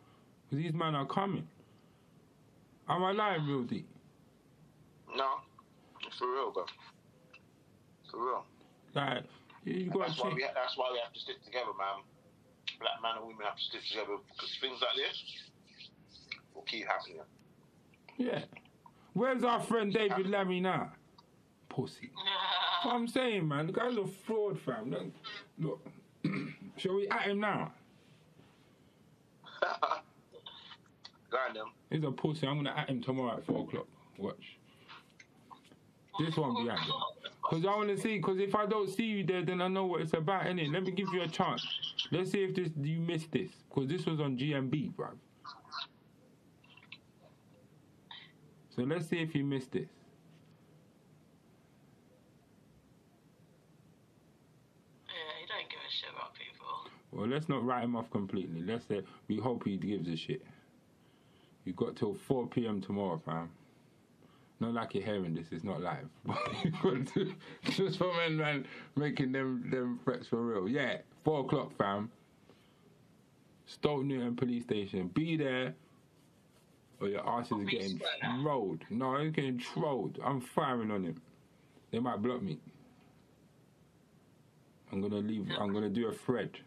Because 0.45 0.63
these 0.63 0.73
men 0.73 0.95
are 0.95 1.07
coming. 1.07 1.47
Am 2.89 3.05
I 3.05 3.13
lying, 3.13 3.45
real 3.47 3.65
deep? 3.65 3.89
No, 5.15 5.27
for 6.19 6.33
real, 6.33 6.53
bro. 6.53 6.65
For 8.11 8.25
real. 8.25 8.45
Like, 8.95 9.25
you 9.65 9.91
got 9.91 10.09
That's 10.09 10.23
why 10.23 10.33
we 10.35 10.43
ha- 10.43 10.53
that's 10.55 10.77
why 10.77 10.91
we 10.93 10.99
have 11.03 11.13
to 11.13 11.21
stick 11.21 11.45
together, 11.45 11.73
man. 11.77 12.03
Black 12.81 13.03
men 13.03 13.13
and 13.17 13.27
women 13.27 13.45
have 13.45 13.57
to 13.57 13.63
stick 13.63 13.81
together 13.91 14.17
because 14.33 14.57
things 14.61 14.81
like 14.81 14.97
this 14.97 15.23
will 16.55 16.63
keep 16.63 16.87
happening. 16.87 17.21
Yeah. 18.17 18.45
Where's 19.13 19.45
our 19.45 19.61
friend 19.61 19.93
David 19.93 20.31
Lammy 20.31 20.61
now? 20.61 20.93
Pussy. 21.69 22.11
What 22.85 22.95
I'm 22.95 23.09
saying, 23.09 23.49
man, 23.49 23.67
the 23.67 23.73
guy's 23.73 23.97
a 23.97 24.07
fraud, 24.07 24.57
fam. 24.61 24.93
Look, 24.93 25.13
look. 25.59 25.81
shall 26.77 26.95
we 26.95 27.09
at 27.09 27.23
him 27.23 27.41
now? 27.41 27.73
Go 31.31 31.37
on, 31.37 31.55
them. 31.55 31.67
He's 31.91 32.05
a 32.05 32.11
pussy. 32.11 32.47
I'm 32.47 32.57
gonna 32.57 32.75
at 32.77 32.89
him 32.89 33.03
tomorrow 33.03 33.37
at 33.37 33.45
four 33.45 33.65
o'clock. 33.65 33.87
Watch. 34.17 34.59
This 36.19 36.37
won't 36.37 36.65
be 36.65 36.71
happening. 36.71 36.95
Cause 37.43 37.65
I 37.65 37.77
wanna 37.77 37.97
see. 37.97 38.21
Cause 38.21 38.39
if 38.39 38.55
I 38.55 38.67
don't 38.67 38.89
see 38.89 39.05
you 39.05 39.25
there, 39.25 39.43
then 39.43 39.61
I 39.61 39.69
know 39.69 39.87
what 39.87 40.03
it's 40.03 40.13
about, 40.15 40.45
innit? 40.45 40.73
Let 40.73 40.85
me 40.85 40.91
give 40.91 41.09
you 41.13 41.23
a 41.23 41.29
chance. 41.29 41.67
Let's 42.11 42.31
see 42.31 42.45
if 42.45 42.55
this 42.55 42.71
you 42.81 42.99
missed 42.99 43.31
this. 43.33 43.51
Cause 43.71 43.87
this 43.89 44.07
was 44.07 44.21
on 44.21 44.37
GMB, 44.37 44.95
bruv. 44.95 45.17
So 48.75 48.83
let's 48.83 49.09
see 49.09 49.19
if 49.19 49.35
you 49.35 49.45
missed 49.45 49.73
this. 49.73 49.89
Yeah, 55.09 55.15
he 55.41 55.47
don't 55.47 55.69
give 55.69 55.81
a 55.81 55.91
shit 55.91 56.11
about 56.15 56.35
people. 56.35 56.99
Well, 57.19 57.27
let's 57.27 57.49
not 57.49 57.65
write 57.67 57.83
him 57.83 57.97
off 57.97 58.09
completely. 58.13 58.63
Let's 58.63 58.87
say 58.87 59.03
we 59.27 59.39
hope 59.39 59.65
he 59.65 59.77
gives 59.77 60.09
a 60.09 60.17
shit. 60.17 60.41
You 61.65 61.73
got 61.73 61.97
till 61.97 62.15
4 62.15 62.47
p.m. 62.47 62.81
tomorrow, 62.81 63.21
fam. 63.27 63.51
Not 64.61 64.75
like 64.75 64.95
you're 64.95 65.03
hearing 65.03 65.35
this, 65.35 65.49
it's 65.51 65.65
not 65.65 65.81
live. 65.81 66.09
Just 67.71 67.99
for 67.99 68.15
men, 68.15 68.37
man, 68.37 68.67
making 68.95 69.33
them 69.33 69.69
them 69.69 69.99
threats 70.05 70.29
for 70.29 70.41
real. 70.41 70.69
Yeah, 70.69 70.99
4 71.25 71.41
o'clock, 71.41 71.77
fam. 71.77 72.09
Stoke 73.67 74.05
Newington 74.05 74.37
Police 74.37 74.63
Station. 74.63 75.09
Be 75.09 75.37
there, 75.37 75.75
or 77.01 77.09
your 77.09 77.29
ass 77.29 77.51
is 77.51 77.65
getting 77.69 78.01
trolled. 78.41 78.83
No, 78.91 79.19
he's 79.19 79.33
getting 79.33 79.59
trolled. 79.59 80.21
I'm 80.25 80.41
firing 80.41 80.93
on 80.93 81.03
him. 81.03 81.21
They 81.91 81.99
might 81.99 82.23
block 82.23 82.43
me. 82.43 82.59
I'm 84.93 85.03
gonna 85.03 85.17
leave. 85.17 85.49
I'm 85.59 85.73
gonna 85.73 85.91
do 85.91 86.07
a 86.07 86.13
thread. 86.13 86.59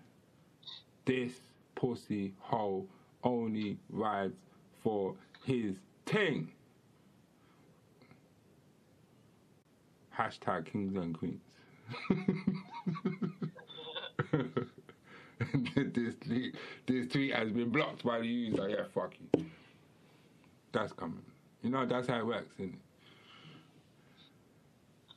This 1.12 1.34
pussy 1.76 2.34
hoe 2.40 2.88
only 3.22 3.78
rides 3.90 4.38
for 4.82 5.14
his 5.44 5.76
ting. 6.06 6.50
Hashtag 10.18 10.68
kings 10.68 10.96
and 10.96 11.14
queens. 11.14 11.42
this 15.76 16.16
tweet, 16.26 16.56
this 16.86 17.08
tweet 17.08 17.36
has 17.36 17.52
been 17.52 17.72
blocked 17.72 18.06
by 18.06 18.20
the 18.20 18.28
user. 18.28 18.62
Oh, 18.62 18.68
yeah, 18.68 18.86
fuck 18.96 19.12
you. 19.20 19.46
That's 20.72 20.94
coming. 20.94 21.26
You 21.62 21.72
know 21.72 21.86
that's 21.86 22.08
how 22.08 22.20
it 22.20 22.26
works, 22.26 22.54
isn't 22.58 22.74
it? 22.74 22.80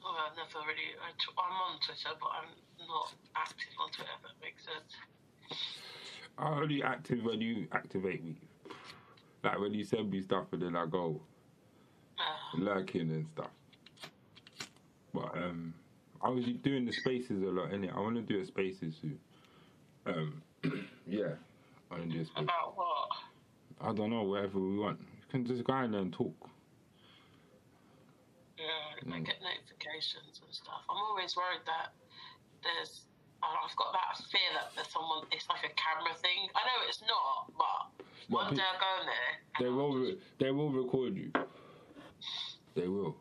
Oh, 0.05 0.27
I've 0.27 0.37
never 0.37 0.67
really. 0.67 0.99
I 1.01 1.13
t- 1.13 1.39
I'm 1.39 1.53
on 1.53 1.79
Twitter, 1.87 2.17
but 2.21 2.31
I'm 2.43 2.49
not 2.89 3.15
active 3.37 3.69
on 3.81 3.93
Twitter. 3.93 4.11
If 4.17 4.23
that 4.23 4.45
makes 4.45 4.65
sense. 4.65 4.93
I 6.39 6.49
only 6.49 6.83
active 6.83 7.23
when 7.25 7.41
you 7.41 7.67
activate 7.73 8.25
me. 8.25 8.37
Like 9.43 9.59
when 9.61 9.75
you 9.75 9.85
send 9.85 10.11
me 10.11 10.23
stuff 10.23 10.47
and 10.53 10.63
then 10.63 10.77
I 10.77 10.87
go 10.87 11.21
Uh, 12.19 12.59
lurking 12.59 13.11
and 13.11 13.27
stuff. 13.35 13.51
But 15.13 15.37
um, 15.37 15.75
I 16.23 16.29
was 16.29 16.45
doing 16.45 16.85
the 16.87 16.93
spaces 16.93 17.43
a 17.43 17.47
lot, 17.47 17.71
innit? 17.71 17.95
I 17.95 18.01
want 18.01 18.17
to 18.17 18.23
do 18.23 18.41
a 18.41 18.45
spaces 18.47 18.97
soon. 19.01 19.19
Um, 20.07 20.43
yeah, 21.07 21.35
I 21.91 21.95
want 21.95 22.11
to 22.11 22.17
do 22.17 22.23
a 22.23 22.25
space. 22.25 22.43
about 22.45 22.77
what? 22.77 23.09
I 23.81 23.93
don't 23.93 24.11
know, 24.11 24.23
whatever 24.23 24.59
we 24.59 24.79
want. 24.79 24.99
You 25.01 25.25
can 25.31 25.45
just 25.47 25.65
go 25.65 25.77
in 25.79 25.93
there 25.93 26.01
and 26.01 26.13
talk. 26.13 26.35
Yeah, 28.59 29.15
I 29.15 29.19
get 29.21 29.37
notifications 29.43 30.41
and 30.45 30.55
stuff. 30.55 30.83
I'm 30.89 30.97
always 30.97 31.37
worried 31.37 31.61
that 31.67 31.93
there's. 32.63 33.03
I've 33.53 33.77
got 33.77 33.93
that 33.93 34.25
fear 34.31 34.49
that 34.55 34.71
there's 34.75 34.89
someone. 34.89 35.25
It's 35.33 35.49
like 35.49 35.65
a 35.65 35.73
camera 35.75 36.15
thing. 36.21 36.49
I 36.55 36.61
know 36.65 36.89
it's 36.89 37.03
not, 37.03 37.53
but 37.57 38.05
one 38.29 38.55
day 38.55 38.63
I 38.63 38.77
go 38.81 39.01
in 39.01 39.07
there. 39.07 39.33
They 39.61 39.67
I'll 39.67 39.75
will, 39.75 39.99
re- 39.99 40.19
they 40.39 40.51
will 40.51 40.73
record 40.73 41.17
you. 41.17 41.31
They 42.75 42.89
will. 42.89 43.17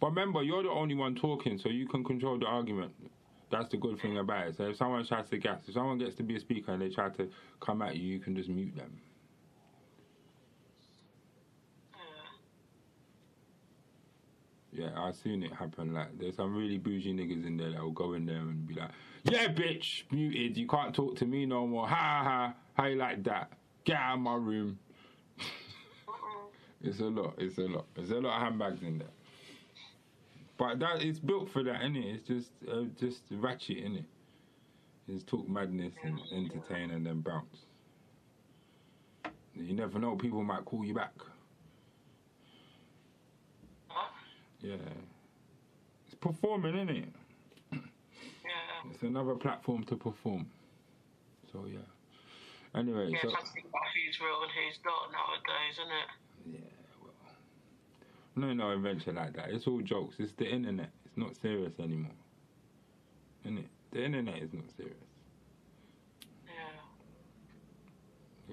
But 0.00 0.08
remember, 0.08 0.42
you're 0.42 0.62
the 0.62 0.70
only 0.70 0.94
one 0.94 1.14
talking, 1.14 1.58
so 1.58 1.68
you 1.68 1.86
can 1.88 2.04
control 2.04 2.38
the 2.38 2.46
argument. 2.46 2.92
That's 3.50 3.68
the 3.70 3.76
good 3.76 4.00
thing 4.00 4.18
about 4.18 4.48
it. 4.48 4.56
So 4.56 4.64
if 4.64 4.76
someone 4.76 5.06
tries 5.06 5.28
to 5.30 5.38
gas, 5.38 5.60
if 5.66 5.74
someone 5.74 5.98
gets 5.98 6.16
to 6.16 6.22
be 6.22 6.36
a 6.36 6.40
speaker 6.40 6.72
and 6.72 6.82
they 6.82 6.88
try 6.88 7.08
to 7.10 7.28
come 7.60 7.82
at 7.82 7.96
you, 7.96 8.02
you 8.04 8.18
can 8.18 8.34
just 8.34 8.48
mute 8.48 8.74
them. 8.76 8.98
Yeah. 14.74 14.90
I've 14.96 15.16
seen 15.16 15.42
it 15.42 15.52
happen. 15.52 15.94
Like, 15.94 16.18
there's 16.18 16.36
some 16.36 16.54
really 16.54 16.78
bougie 16.78 17.14
niggas 17.14 17.46
in 17.46 17.56
there 17.56 17.70
that 17.70 17.82
will 17.82 17.92
go 17.92 18.14
in 18.14 18.26
there 18.26 18.36
and 18.36 18.66
be 18.66 18.74
like, 18.74 18.90
"Yeah, 19.22 19.46
bitch, 19.46 20.02
muted. 20.10 20.56
You 20.56 20.66
can't 20.66 20.94
talk 20.94 21.16
to 21.16 21.26
me 21.26 21.46
no 21.46 21.66
more. 21.66 21.86
Ha 21.86 21.94
ha 21.94 22.24
ha. 22.24 22.54
How 22.74 22.86
you 22.86 22.96
like 22.96 23.22
that? 23.24 23.52
Get 23.84 23.96
out 23.96 24.14
of 24.14 24.20
my 24.20 24.34
room." 24.34 24.78
it's 26.82 27.00
a 27.00 27.04
lot. 27.04 27.34
It's 27.38 27.58
a 27.58 27.62
lot. 27.62 27.86
There's 27.94 28.10
a 28.10 28.16
lot 28.20 28.36
of 28.36 28.42
handbags 28.42 28.82
in 28.82 28.98
there. 28.98 29.08
But 30.56 30.78
that 30.80 31.02
it's 31.02 31.18
built 31.18 31.50
for 31.50 31.62
that, 31.62 31.80
innit? 31.80 32.14
It's 32.16 32.26
just 32.26 32.50
uh, 32.70 32.84
just 32.98 33.22
ratchet, 33.30 33.84
innit? 33.84 34.04
It's 35.08 35.22
talk 35.24 35.48
madness 35.48 35.94
and 36.02 36.18
entertain 36.32 36.90
and 36.90 37.04
then 37.04 37.20
bounce. 37.20 37.66
You 39.54 39.74
never 39.74 39.98
know. 39.98 40.16
People 40.16 40.42
might 40.42 40.64
call 40.64 40.84
you 40.84 40.94
back. 40.94 41.12
Huh? 43.88 44.08
Yeah. 44.64 44.76
It's 46.06 46.14
performing, 46.20 46.74
isn't 46.74 46.90
it? 46.90 47.08
Yeah. 48.44 48.90
It's 48.92 49.02
another 49.02 49.34
platform 49.34 49.84
to 49.84 49.96
perform. 49.96 50.46
So 51.52 51.64
yeah. 51.66 51.78
Anyway, 52.78 53.08
Yeah, 53.10 53.22
so 53.22 53.28
think 53.54 53.66
about 53.68 53.82
who's 53.94 54.18
real 54.20 54.42
and 54.42 54.50
who's 54.52 54.78
not 54.84 55.10
nowadays, 55.12 55.72
isn't 55.72 55.92
it? 55.92 56.60
yeah, 56.60 56.70
well, 57.02 57.14
no, 58.36 58.52
no 58.52 58.70
invention 58.72 59.14
like 59.14 59.34
that. 59.36 59.50
It's 59.50 59.66
all 59.66 59.80
jokes. 59.80 60.16
It's 60.18 60.32
the 60.36 60.44
internet. 60.46 60.90
It's 61.06 61.16
not 61.16 61.34
serious 61.40 61.72
anymore. 61.78 62.12
Isn't 63.44 63.58
it? 63.58 63.68
The 63.92 64.04
internet 64.04 64.42
is 64.42 64.52
not 64.52 64.64
serious. 64.76 64.96
Yeah. 66.46 66.82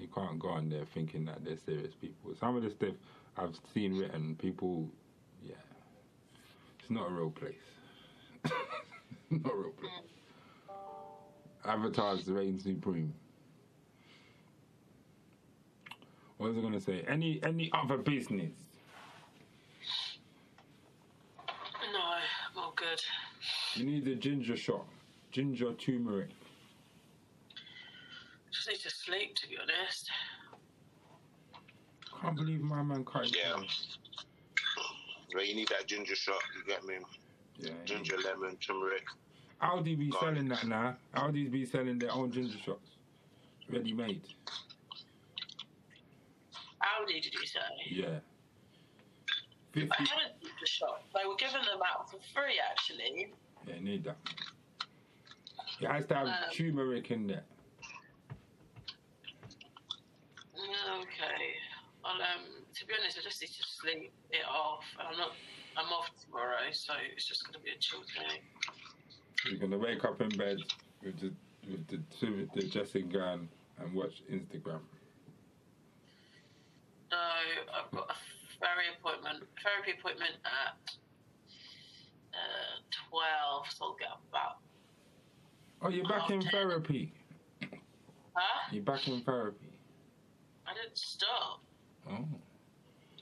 You 0.00 0.08
can't 0.14 0.38
go 0.38 0.48
on 0.48 0.70
there 0.70 0.86
thinking 0.94 1.24
that 1.26 1.44
they're 1.44 1.58
serious 1.66 1.92
people. 2.00 2.32
Some 2.40 2.56
of 2.56 2.62
the 2.62 2.70
stuff 2.70 2.94
I've 3.36 3.56
seen 3.74 3.98
written, 3.98 4.36
people, 4.36 4.88
not 6.92 7.10
a 7.10 7.12
real 7.12 7.30
place. 7.30 7.54
not 9.30 9.52
a 9.52 9.56
real 9.56 9.70
place. 9.70 9.92
Avatars 11.64 12.24
the 12.26 12.32
reign 12.32 12.58
supreme. 12.58 13.12
What 16.38 16.48
was 16.50 16.58
I 16.58 16.60
gonna 16.60 16.80
say? 16.80 17.04
Any 17.08 17.40
any 17.44 17.70
other 17.72 17.98
business? 17.98 18.52
No, 21.92 21.98
I'm 22.00 22.58
all 22.58 22.72
good. 22.76 23.00
You 23.74 23.84
need 23.86 24.06
a 24.08 24.14
ginger 24.16 24.56
shot, 24.56 24.86
ginger 25.30 25.72
turmeric. 25.74 26.30
Just 28.52 28.68
need 28.68 28.80
to 28.80 28.90
sleep, 28.90 29.34
to 29.36 29.48
be 29.48 29.56
honest. 29.56 30.10
Can't 32.20 32.36
believe 32.36 32.60
my 32.60 32.82
man 32.82 33.04
cut 33.04 33.22
his 33.24 33.36
Yeah. 33.36 33.56
hair. 33.56 33.64
Where 35.32 35.44
you 35.44 35.54
need 35.54 35.68
that 35.68 35.86
ginger 35.86 36.14
shot, 36.14 36.40
you 36.56 36.64
get 36.72 36.84
me? 36.84 36.96
Yeah. 37.58 37.70
Ginger, 37.84 38.16
lemon, 38.24 38.56
turmeric. 38.56 39.04
Aldi 39.62 39.98
be 39.98 40.10
Got 40.10 40.20
selling 40.20 40.48
that 40.48 40.66
now. 40.66 40.96
Aldi's 41.16 41.48
be 41.48 41.64
selling 41.64 41.98
their 41.98 42.12
own 42.12 42.30
ginger 42.32 42.58
shots, 42.58 42.90
ready 43.70 43.92
made. 43.92 44.22
Audi, 47.00 47.20
did 47.20 47.32
you 47.32 47.46
say? 47.46 47.60
Yeah. 47.88 48.06
I 49.74 49.80
50. 49.80 49.88
hadn't 49.88 50.40
been 50.40 50.50
to 50.50 50.54
the 50.60 50.66
shop. 50.66 51.04
They 51.14 51.26
were 51.26 51.36
giving 51.36 51.62
them 51.62 51.80
out 51.94 52.10
for 52.10 52.18
free, 52.34 52.60
actually. 52.70 53.32
Yeah, 53.66 53.78
need 53.80 54.04
that. 54.04 54.16
It 55.80 55.88
has 55.88 56.06
to 56.06 56.14
have 56.14 56.26
Um, 56.26 56.34
turmeric 56.52 57.10
in 57.10 57.26
there. 57.28 57.44
Okay. 60.54 61.54
Well, 62.02 62.14
um, 62.14 62.64
to 62.74 62.86
be 62.86 62.94
honest, 62.98 63.18
I 63.18 63.22
just 63.22 63.40
need 63.40 63.48
to 63.48 63.62
sleep 63.62 64.12
it 64.30 64.44
off. 64.48 64.84
And 64.98 65.08
I'm 65.08 65.18
not. 65.18 65.32
I'm 65.76 65.90
off 65.90 66.10
tomorrow, 66.22 66.68
so 66.72 66.92
it's 67.14 67.26
just 67.26 67.46
going 67.46 67.54
to 67.54 67.60
be 67.60 67.70
a 67.70 67.78
chill 67.78 68.00
day. 68.00 68.42
You're 69.48 69.58
gonna 69.58 69.78
wake 69.78 70.04
up 70.04 70.20
in 70.20 70.28
bed 70.30 70.58
with 71.02 71.18
the 71.18 71.32
with 71.68 71.86
the 71.88 72.30
with 72.30 72.52
the 72.52 72.68
dressing 72.68 73.08
gown 73.08 73.48
and 73.78 73.94
watch 73.94 74.22
Instagram. 74.30 74.80
No, 77.10 77.18
I've 77.18 77.90
got 77.90 78.10
a 78.10 78.14
ferry 78.60 78.84
appointment, 78.98 79.44
therapy 79.62 79.98
appointment 79.98 80.32
at 80.44 80.76
uh, 82.34 83.08
twelve, 83.08 83.66
so 83.70 83.86
I'll 83.86 83.96
get 83.98 84.08
up 84.08 84.22
about. 84.28 84.56
Oh, 85.82 85.88
you're 85.88 86.08
back 86.08 86.30
in 86.30 86.42
therapy. 86.42 87.12
Huh? 88.34 88.68
You're 88.70 88.84
back 88.84 89.08
in 89.08 89.22
therapy. 89.22 89.78
I 90.66 90.74
didn't 90.74 90.96
stop. 90.96 91.62
Oh. 92.08 92.26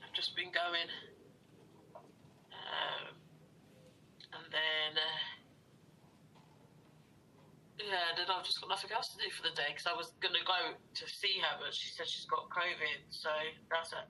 I've 0.02 0.14
just 0.14 0.34
been 0.36 0.50
going. 0.52 0.88
Um, 1.94 3.14
and 4.32 4.44
then, 4.52 4.96
uh, 4.96 5.18
yeah, 7.78 8.14
then 8.16 8.26
I've 8.30 8.44
just 8.44 8.60
got 8.60 8.68
nothing 8.68 8.90
else 8.92 9.08
to 9.08 9.18
do 9.18 9.30
for 9.30 9.42
the 9.42 9.54
day 9.54 9.68
because 9.70 9.86
I 9.86 9.94
was 9.96 10.12
going 10.20 10.34
to 10.34 10.44
go 10.46 10.74
to 10.94 11.04
see 11.08 11.40
her, 11.42 11.58
but 11.60 11.74
she 11.74 11.90
said 11.90 12.06
she's 12.08 12.26
got 12.26 12.48
COVID, 12.50 13.00
so 13.10 13.30
that's 13.70 13.92
it. 13.92 14.06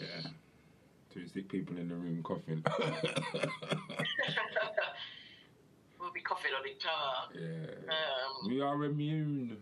Yeah. 0.00 0.30
Two 1.12 1.26
sick 1.28 1.48
people 1.48 1.76
in 1.78 1.88
the 1.88 1.94
room 1.94 2.22
coughing. 2.22 2.64
we'll 6.00 6.12
be 6.12 6.20
coughing 6.20 6.52
on 6.58 6.66
each 6.68 6.84
other. 6.84 7.38
yeah. 7.40 7.92
Um, 7.92 8.48
We 8.48 8.60
are 8.60 8.84
immune. 8.84 9.56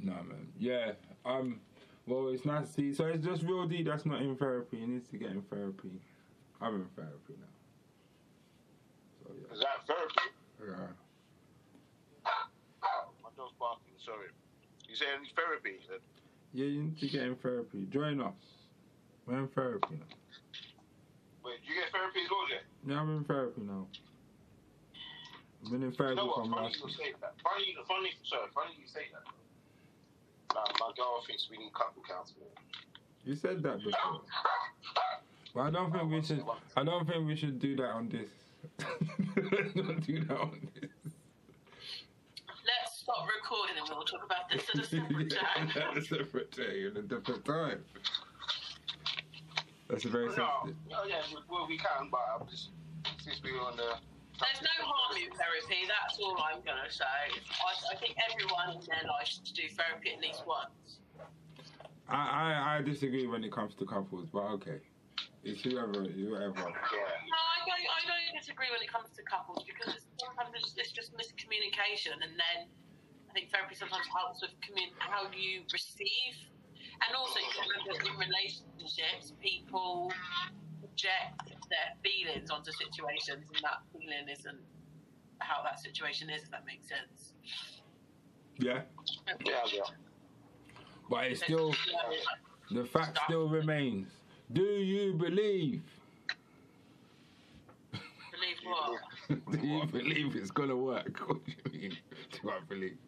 Nah, 0.00 0.22
man. 0.22 0.48
Yeah. 0.58 0.92
Um. 1.26 1.60
Well, 2.08 2.28
it's 2.28 2.46
nice 2.46 2.68
to 2.68 2.72
see. 2.72 2.94
So 2.94 3.04
it's 3.04 3.24
just 3.24 3.42
real 3.42 3.66
D 3.66 3.82
that's 3.82 4.06
not 4.06 4.22
in 4.22 4.34
therapy. 4.34 4.78
He 4.80 4.86
needs 4.86 5.08
to 5.10 5.18
get 5.18 5.30
in 5.30 5.42
therapy. 5.42 6.00
I'm 6.60 6.76
in 6.76 6.86
therapy 6.96 7.34
now. 7.38 7.46
So 9.22 9.34
yeah. 9.36 9.54
Is 9.54 9.60
that 9.60 9.86
therapy? 9.86 10.28
Yeah. 10.64 10.86
My 13.22 13.30
dog's 13.36 13.52
barking, 13.60 13.92
sorry. 14.02 14.28
You 14.88 14.96
say 14.96 15.04
any 15.18 15.28
therapy? 15.36 15.76
Then? 15.88 15.98
Yeah, 16.54 16.64
you 16.64 16.82
need 16.84 16.98
to 16.98 17.08
get 17.08 17.22
in 17.24 17.36
therapy. 17.36 17.86
Join 17.90 18.22
us. 18.22 18.32
We're 19.26 19.40
in 19.40 19.48
therapy 19.48 20.00
now. 20.00 20.06
Wait, 21.44 21.60
you 21.68 21.74
get 21.74 21.92
therapy 21.92 22.20
as 22.24 22.30
well, 22.30 22.46
Jay? 22.48 22.64
Yeah, 22.86 23.00
I'm 23.00 23.18
in 23.18 23.24
therapy 23.24 23.60
now. 23.60 23.86
I've 25.62 25.70
been 25.70 25.82
in 25.82 25.90
You 25.90 25.96
therapy 25.96 26.16
know 26.16 26.26
what? 26.26 26.48
Funny 26.48 26.72
you 26.72 26.88
say 26.88 27.12
that. 27.20 27.34
Funny, 27.44 27.76
funny, 27.86 28.10
sorry, 28.24 28.48
funny 28.54 28.72
you 28.80 28.88
say 28.88 29.12
that. 29.12 29.28
Nah, 30.54 30.64
my 30.80 30.92
girl 30.96 31.22
thinks 31.26 31.48
we 31.50 31.58
need 31.58 31.72
couple 31.72 32.02
counseling. 32.08 32.48
You 33.24 33.34
said 33.34 33.62
that 33.62 33.78
before. 33.84 34.20
But 35.54 35.60
I 35.60 35.70
don't 35.70 35.92
think 35.92 36.10
we 36.10 36.22
should. 36.22 36.44
I 36.76 36.84
don't 36.84 37.06
think 37.06 37.26
we 37.26 37.36
should 37.36 37.58
do 37.60 37.76
that 37.76 37.90
on 37.90 38.08
this. 38.08 38.28
Let's 39.36 39.74
not 39.76 40.00
do 40.02 40.24
that 40.24 40.36
on 40.38 40.68
this. 40.80 40.90
let's 42.66 42.98
stop 43.00 43.26
recording 43.40 43.76
and 43.78 43.88
we'll 43.88 44.04
talk 44.04 44.24
about 44.24 44.50
this 44.50 44.68
at 44.74 44.80
a 44.80 44.84
separate 44.86 45.30
time. 45.30 45.68
At 45.90 45.96
a 45.96 46.02
separate 46.04 46.50
day 46.52 46.86
and 46.86 46.96
a 46.96 47.02
different 47.02 47.44
time. 47.44 47.82
That's 49.88 50.04
a 50.04 50.08
very 50.08 50.26
No, 50.26 50.32
sensitive. 50.34 50.76
no, 50.90 51.04
yeah, 51.04 51.22
we- 51.30 51.42
well, 51.48 51.66
we 51.68 51.78
can, 51.78 52.08
but 52.10 52.20
I'm 52.40 52.46
just, 52.48 52.68
since 53.24 53.40
we're 53.42 53.60
on 53.60 53.76
the 53.76 53.94
There's 54.38 54.62
no 54.62 54.76
harm 54.86 55.18
in 55.18 55.30
therapy. 55.34 55.82
That's 55.90 56.18
all 56.22 56.38
I'm 56.38 56.62
gonna 56.62 56.90
say. 56.90 57.04
I, 57.04 57.70
I 57.90 57.96
think 57.98 58.14
everyone 58.22 58.78
in 58.78 58.82
their 58.86 59.02
life 59.10 59.26
should 59.26 59.50
do 59.50 59.66
therapy 59.74 60.14
at 60.14 60.20
least 60.22 60.46
once. 60.46 61.02
I, 62.08 62.14
I, 62.16 62.78
I 62.78 62.82
disagree 62.82 63.26
when 63.26 63.42
it 63.42 63.52
comes 63.52 63.74
to 63.76 63.84
couples, 63.84 64.28
but 64.32 64.46
okay. 64.62 64.78
It's 65.44 65.62
whoever, 65.62 66.06
whoever. 66.06 66.54
No, 66.54 66.70
I 66.70 67.58
don't. 67.66 67.84
I 67.86 68.02
don't 68.06 68.34
disagree 68.38 68.66
when 68.70 68.82
it 68.82 68.90
comes 68.90 69.10
to 69.16 69.22
couples 69.22 69.64
because 69.66 69.94
it's, 69.94 70.06
sometimes 70.18 70.50
it's, 70.54 70.74
it's 70.76 70.92
just 70.92 71.14
miscommunication, 71.14 72.14
and 72.22 72.34
then 72.34 72.66
I 73.30 73.32
think 73.34 73.50
therapy 73.50 73.74
sometimes 73.74 74.06
helps 74.10 74.42
with 74.42 74.54
commun- 74.62 74.94
how 74.98 75.30
you 75.30 75.62
receive, 75.72 76.34
and 77.06 77.10
also 77.14 77.38
you 77.38 77.50
remember 77.58 77.94
in 78.02 78.14
relationships, 78.18 79.34
people 79.42 80.10
project 80.80 81.57
their 81.70 81.94
feelings 82.02 82.50
onto 82.50 82.72
situations, 82.72 83.46
and 83.54 83.62
that 83.62 83.80
feeling 83.92 84.28
isn't 84.30 84.58
how 85.40 85.62
that 85.62 85.78
situation 85.80 86.30
is. 86.30 86.42
If 86.44 86.50
that 86.50 86.64
makes 86.66 86.88
sense. 86.88 87.32
Yeah, 88.58 88.82
Yeah, 89.44 89.54
yeah. 89.72 89.80
but 91.08 91.26
it's 91.26 91.42
still 91.44 91.72
the 92.72 92.84
fact 92.84 93.18
still 93.24 93.48
remains. 93.48 94.08
Do 94.52 94.62
you 94.62 95.12
believe? 95.14 95.82
Believe 97.92 98.56
what? 98.64 99.00
Do 99.60 99.66
you 99.66 99.86
believe 99.86 100.36
it's 100.36 100.50
gonna 100.50 100.76
work? 100.76 101.20
What 101.28 101.44
do 101.44 101.52
you 101.72 101.80
mean? 101.80 101.96
Do 102.42 102.50
I 102.50 102.58
believe? 102.68 102.98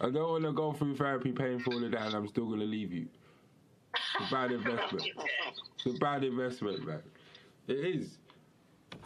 I 0.00 0.10
don't 0.10 0.30
want 0.30 0.44
to 0.44 0.52
go 0.52 0.72
through 0.74 0.96
therapy, 0.96 1.32
paying 1.32 1.58
for 1.58 1.72
all 1.72 1.82
of 1.84 1.90
that, 1.92 2.02
and 2.08 2.14
I'm 2.14 2.28
still 2.28 2.46
gonna 2.50 2.64
leave 2.64 2.92
you. 2.92 3.06
It's 4.20 4.30
a 4.30 4.34
bad 4.34 4.52
investment. 4.52 5.04
It's 5.86 5.96
a 5.96 5.98
bad 6.00 6.24
investment, 6.24 6.84
man. 6.84 7.00
It 7.68 7.74
is. 7.74 8.18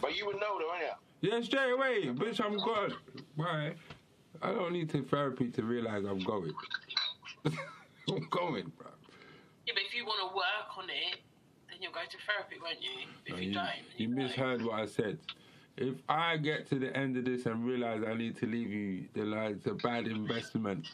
But 0.01 0.16
you 0.16 0.24
would 0.27 0.36
know, 0.36 0.59
though, 0.59 0.73
innit? 0.73 0.94
Yeah, 1.20 1.40
straight 1.43 1.73
away, 1.73 2.07
bitch. 2.07 2.40
I'm 2.43 2.57
gone. 2.57 2.94
Why? 3.36 3.74
I 4.40 4.52
don't 4.52 4.73
need 4.73 4.89
to 4.90 5.02
therapy 5.02 5.51
to 5.51 5.62
realize 5.62 6.05
I'm 6.07 6.20
going. 6.20 6.52
I'm 7.44 8.27
going, 8.31 8.73
bro. 8.78 8.89
Yeah, 9.66 9.74
but 9.74 9.82
if 9.86 9.94
you 9.94 10.07
want 10.07 10.20
to 10.31 10.35
work 10.35 10.78
on 10.78 10.85
it, 10.89 11.20
then 11.69 11.78
you'll 11.82 11.93
go 11.93 12.01
to 12.01 12.16
therapy, 12.27 12.57
won't 12.62 12.81
you? 12.81 13.07
If 13.27 13.32
No, 13.35 13.36
you, 13.36 13.48
you, 13.48 13.55
don't, 13.55 13.69
you 13.98 14.07
don't. 14.07 14.16
misheard 14.16 14.65
what 14.65 14.81
I 14.81 14.86
said. 14.86 15.19
If 15.77 15.97
I 16.09 16.39
get 16.39 16.66
to 16.70 16.78
the 16.78 16.97
end 16.97 17.19
of 17.19 17.27
this 17.27 17.44
and 17.44 17.66
realize 17.66 18.02
I 18.07 18.15
need 18.15 18.39
to 18.39 18.47
leave 18.47 18.70
you, 18.70 19.05
then 19.15 19.31
like, 19.32 19.57
it's 19.57 19.66
a 19.66 19.74
bad 19.74 20.07
investment. 20.07 20.89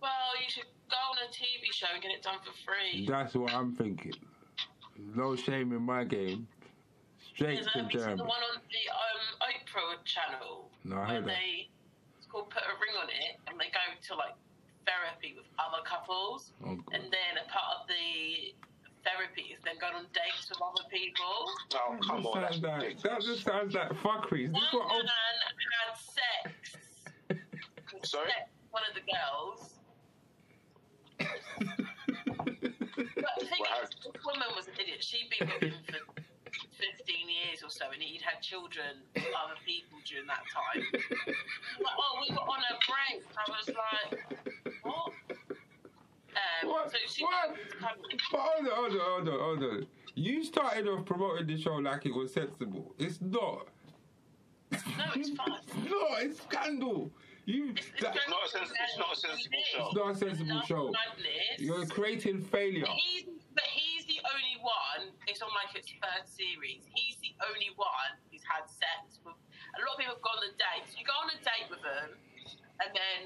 Well, 0.00 0.10
you 0.40 0.48
should 0.48 0.64
go 0.88 0.96
on 0.96 1.18
a 1.18 1.19
TV 1.30 1.72
show 1.72 1.86
and 1.92 2.02
get 2.02 2.12
it 2.12 2.22
done 2.22 2.38
for 2.44 2.52
free. 2.64 3.06
That's 3.06 3.34
what 3.34 3.52
I'm 3.54 3.74
thinking. 3.74 4.12
No 5.14 5.34
shame 5.36 5.72
in 5.72 5.82
my 5.82 6.04
game. 6.04 6.46
Straight 7.34 7.62
There's 7.62 7.66
to 7.72 7.78
you 7.78 7.88
seen 7.90 7.98
the 8.00 8.04
Germany. 8.04 8.22
one 8.22 8.42
on 8.52 8.60
the 8.68 8.84
um, 8.92 9.48
Oprah 9.48 10.04
channel 10.04 10.70
No, 10.84 10.96
I 10.96 10.98
where 10.98 11.06
heard 11.06 11.24
that. 11.24 11.36
they 11.40 11.68
it's 12.18 12.26
called 12.26 12.50
Put 12.50 12.62
a 12.64 12.74
Ring 12.80 12.96
on 13.00 13.08
It, 13.08 13.40
and 13.48 13.58
they 13.58 13.70
go 13.72 13.80
to 13.96 14.12
like 14.16 14.34
therapy 14.84 15.34
with 15.36 15.46
other 15.58 15.82
couples, 15.84 16.52
Oh, 16.64 16.70
and 16.92 17.04
then 17.08 17.32
a 17.40 17.46
part 17.48 17.80
of 17.80 17.86
the 17.88 18.52
therapy 19.04 19.52
is 19.56 19.60
then 19.64 19.76
going 19.80 19.94
on 19.94 20.04
dates 20.12 20.50
with 20.50 20.60
other 20.60 20.84
people. 20.92 21.24
Oh, 21.76 21.96
come 22.04 22.26
on. 22.26 22.42
that, 22.42 22.50
That's 22.50 22.60
sounds 22.60 22.62
like, 22.64 22.82
ridiculous. 22.82 23.02
that 23.04 23.20
just 23.24 23.42
sounds 23.44 23.72
like 23.74 23.92
fuckery. 24.04 24.52
This 24.52 24.60
One 24.72 24.84
what 24.84 24.88
man 25.00 25.36
Oprah... 25.48 25.80
had 25.80 25.96
sex. 25.96 26.76
Sorry? 28.04 28.28
sex- 28.28 28.50
One 28.70 28.82
of 28.88 28.94
the 28.94 29.04
girls. 29.08 29.79
But 33.14 33.34
the 33.38 33.46
thing 33.52 33.60
Wow. 33.64 33.82
is, 33.84 33.90
this 33.90 34.24
woman 34.24 34.48
was 34.56 34.66
an 34.68 34.74
idiot. 34.80 35.02
She'd 35.02 35.30
been 35.30 35.48
with 35.48 35.62
him 35.62 35.74
for 35.86 36.20
15 36.76 37.28
years 37.28 37.62
or 37.64 37.70
so, 37.70 37.90
and 37.92 38.02
he'd 38.02 38.22
had 38.22 38.42
children 38.42 39.00
with 39.14 39.24
other 39.36 39.56
people 39.64 39.98
during 40.04 40.26
that 40.26 40.42
time. 40.52 40.84
Like, 40.92 41.96
oh, 41.98 42.18
we 42.20 42.34
were 42.34 42.42
on 42.42 42.60
a 42.60 42.74
break. 42.88 43.24
I 43.36 43.44
was 43.50 43.68
like, 43.68 44.20
what? 44.82 45.12
Um, 46.32 46.68
What? 46.68 46.90
So 46.90 46.98
she 47.08 47.24
What? 47.24 47.56
kind 47.80 47.96
of- 47.96 48.20
But 48.30 48.40
hold 48.40 48.66
on, 48.68 48.74
hold 48.74 48.92
on, 48.92 48.98
hold 49.00 49.28
on, 49.28 49.38
hold 49.40 49.62
on. 49.64 49.86
You 50.14 50.44
started 50.44 50.86
off 50.88 51.04
promoting 51.06 51.46
the 51.46 51.60
show 51.60 51.74
like 51.76 52.06
it 52.06 52.14
was 52.14 52.32
sensible. 52.32 52.94
It's 52.98 53.20
not. 53.20 53.68
No, 54.72 55.04
it's 55.14 55.30
fine. 55.38 55.60
No, 55.84 56.06
it's 56.18 56.42
scandal. 56.42 57.10
You, 57.50 57.74
It's, 57.74 57.82
it's, 57.90 58.02
that, 58.06 58.14
very- 58.14 58.30
not 58.30 58.46
a 58.46 58.48
sens- 58.48 58.70
it's 58.70 58.98
not 58.98 59.10
a 59.10 59.18
sensible 59.18 59.62
show. 59.74 59.86
it's 59.90 59.96
not 59.98 60.08
a 60.14 60.16
sensible 60.16 60.54
Love 60.62 60.66
show. 60.70 60.84
Madness. 60.94 61.58
You're 61.58 61.86
creating 61.86 62.38
failure. 62.46 62.86
But 62.86 62.94
he's, 62.94 63.24
but 63.54 63.66
he's 63.74 64.06
the 64.06 64.22
only 64.30 64.56
one. 64.62 65.10
It's 65.26 65.42
on 65.42 65.50
like 65.58 65.74
its 65.74 65.90
third 65.98 66.30
series. 66.30 66.86
He's 66.94 67.18
the 67.18 67.34
only 67.50 67.74
one 67.74 68.12
who's 68.30 68.46
had 68.46 68.70
sex 68.70 69.18
with. 69.26 69.34
A 69.34 69.78
lot 69.82 69.94
of 69.94 69.98
people 69.98 70.14
have 70.14 70.22
gone 70.22 70.38
on 70.46 70.54
dates. 70.54 70.94
You 70.94 71.02
go 71.02 71.14
on 71.18 71.30
a 71.34 71.38
date 71.42 71.66
with 71.70 71.82
them, 71.82 72.14
and 72.86 72.90
then 72.94 73.20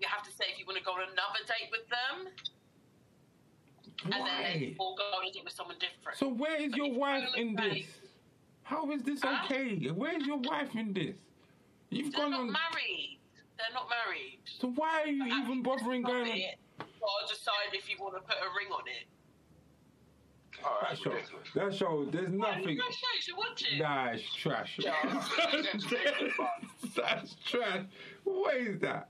you 0.00 0.06
have 0.08 0.20
to 0.28 0.32
say 0.32 0.44
if 0.52 0.60
you 0.60 0.66
want 0.68 0.76
to 0.76 0.84
go 0.84 0.92
on 0.92 1.08
another 1.08 1.40
date 1.48 1.72
with 1.72 1.88
them, 1.88 2.16
and 4.04 4.12
then 4.12 4.20
Why? 4.20 4.76
or 4.78 4.96
go 4.96 5.04
on 5.16 5.24
a 5.24 5.32
date 5.32 5.44
with 5.44 5.52
someone 5.56 5.76
different. 5.80 6.18
So 6.18 6.28
where 6.28 6.56
is 6.60 6.70
But 6.72 6.76
your 6.76 6.92
wife 6.92 7.28
in 7.36 7.56
dates. 7.56 7.88
this? 7.88 8.10
How 8.64 8.90
is 8.92 9.02
this 9.02 9.20
Huh? 9.22 9.44
okay? 9.44 9.76
Where's 9.92 10.26
your 10.26 10.38
wife 10.38 10.74
in 10.74 10.92
this? 10.92 11.16
You've 11.94 12.12
They're 12.12 12.22
gone 12.22 12.30
not 12.32 12.40
on. 12.40 12.46
married. 12.52 13.18
They're 13.56 13.72
not 13.74 13.88
married. 13.88 14.38
So 14.44 14.68
why 14.74 15.02
are 15.02 15.06
you 15.06 15.24
even 15.42 15.62
bothering 15.62 16.02
going 16.02 16.30
on... 16.30 16.38
I'll 16.80 17.28
decide 17.28 17.70
if 17.72 17.88
you 17.88 17.96
want 18.00 18.14
to 18.16 18.20
put 18.22 18.36
a 18.40 18.48
ring 18.58 18.72
on 18.72 18.82
it. 18.88 19.06
All 20.64 20.78
right, 20.82 20.90
That 20.90 20.98
show, 20.98 21.10
ridiculous. 21.12 21.48
that 21.54 21.74
show, 21.74 22.04
there's 22.10 22.30
nothing. 22.32 22.78
No, 22.78 22.84
you 22.88 23.20
should 23.20 23.36
watch 23.36 23.62
it. 23.70 23.78
Nah, 23.78 24.10
it's 24.16 24.24
trash. 24.34 24.78
Yeah, 24.80 24.94
it's 25.52 25.84
entertaining, 25.92 26.32
That's 26.96 27.34
trash. 27.44 27.84
What 28.24 28.56
is 28.56 28.80
that? 28.80 29.08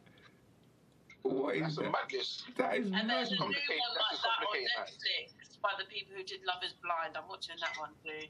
What 1.23 1.55
is 1.57 1.63
That's 1.63 1.79
a 1.79 1.81
that? 1.83 1.93
madness. 1.93 2.43
That 2.59 2.77
is 2.77 2.87
And 2.93 3.09
there's 3.09 3.31
a 3.31 3.35
new 3.39 3.41
one 3.47 3.51
madness. 3.55 3.71
like 3.95 4.11
that's 4.11 4.19
a 4.19 4.23
that 4.27 4.29
on 4.29 4.43
complicated 4.43 4.71
Netflix 4.77 5.61
by 5.63 5.73
the 5.79 5.87
people 5.89 6.13
who 6.17 6.25
did 6.25 6.41
Love 6.45 6.61
is 6.67 6.75
Blind. 6.83 7.17
I'm 7.17 7.29
watching 7.31 7.57
that 7.63 7.73
one 7.79 7.95
too. 8.05 8.27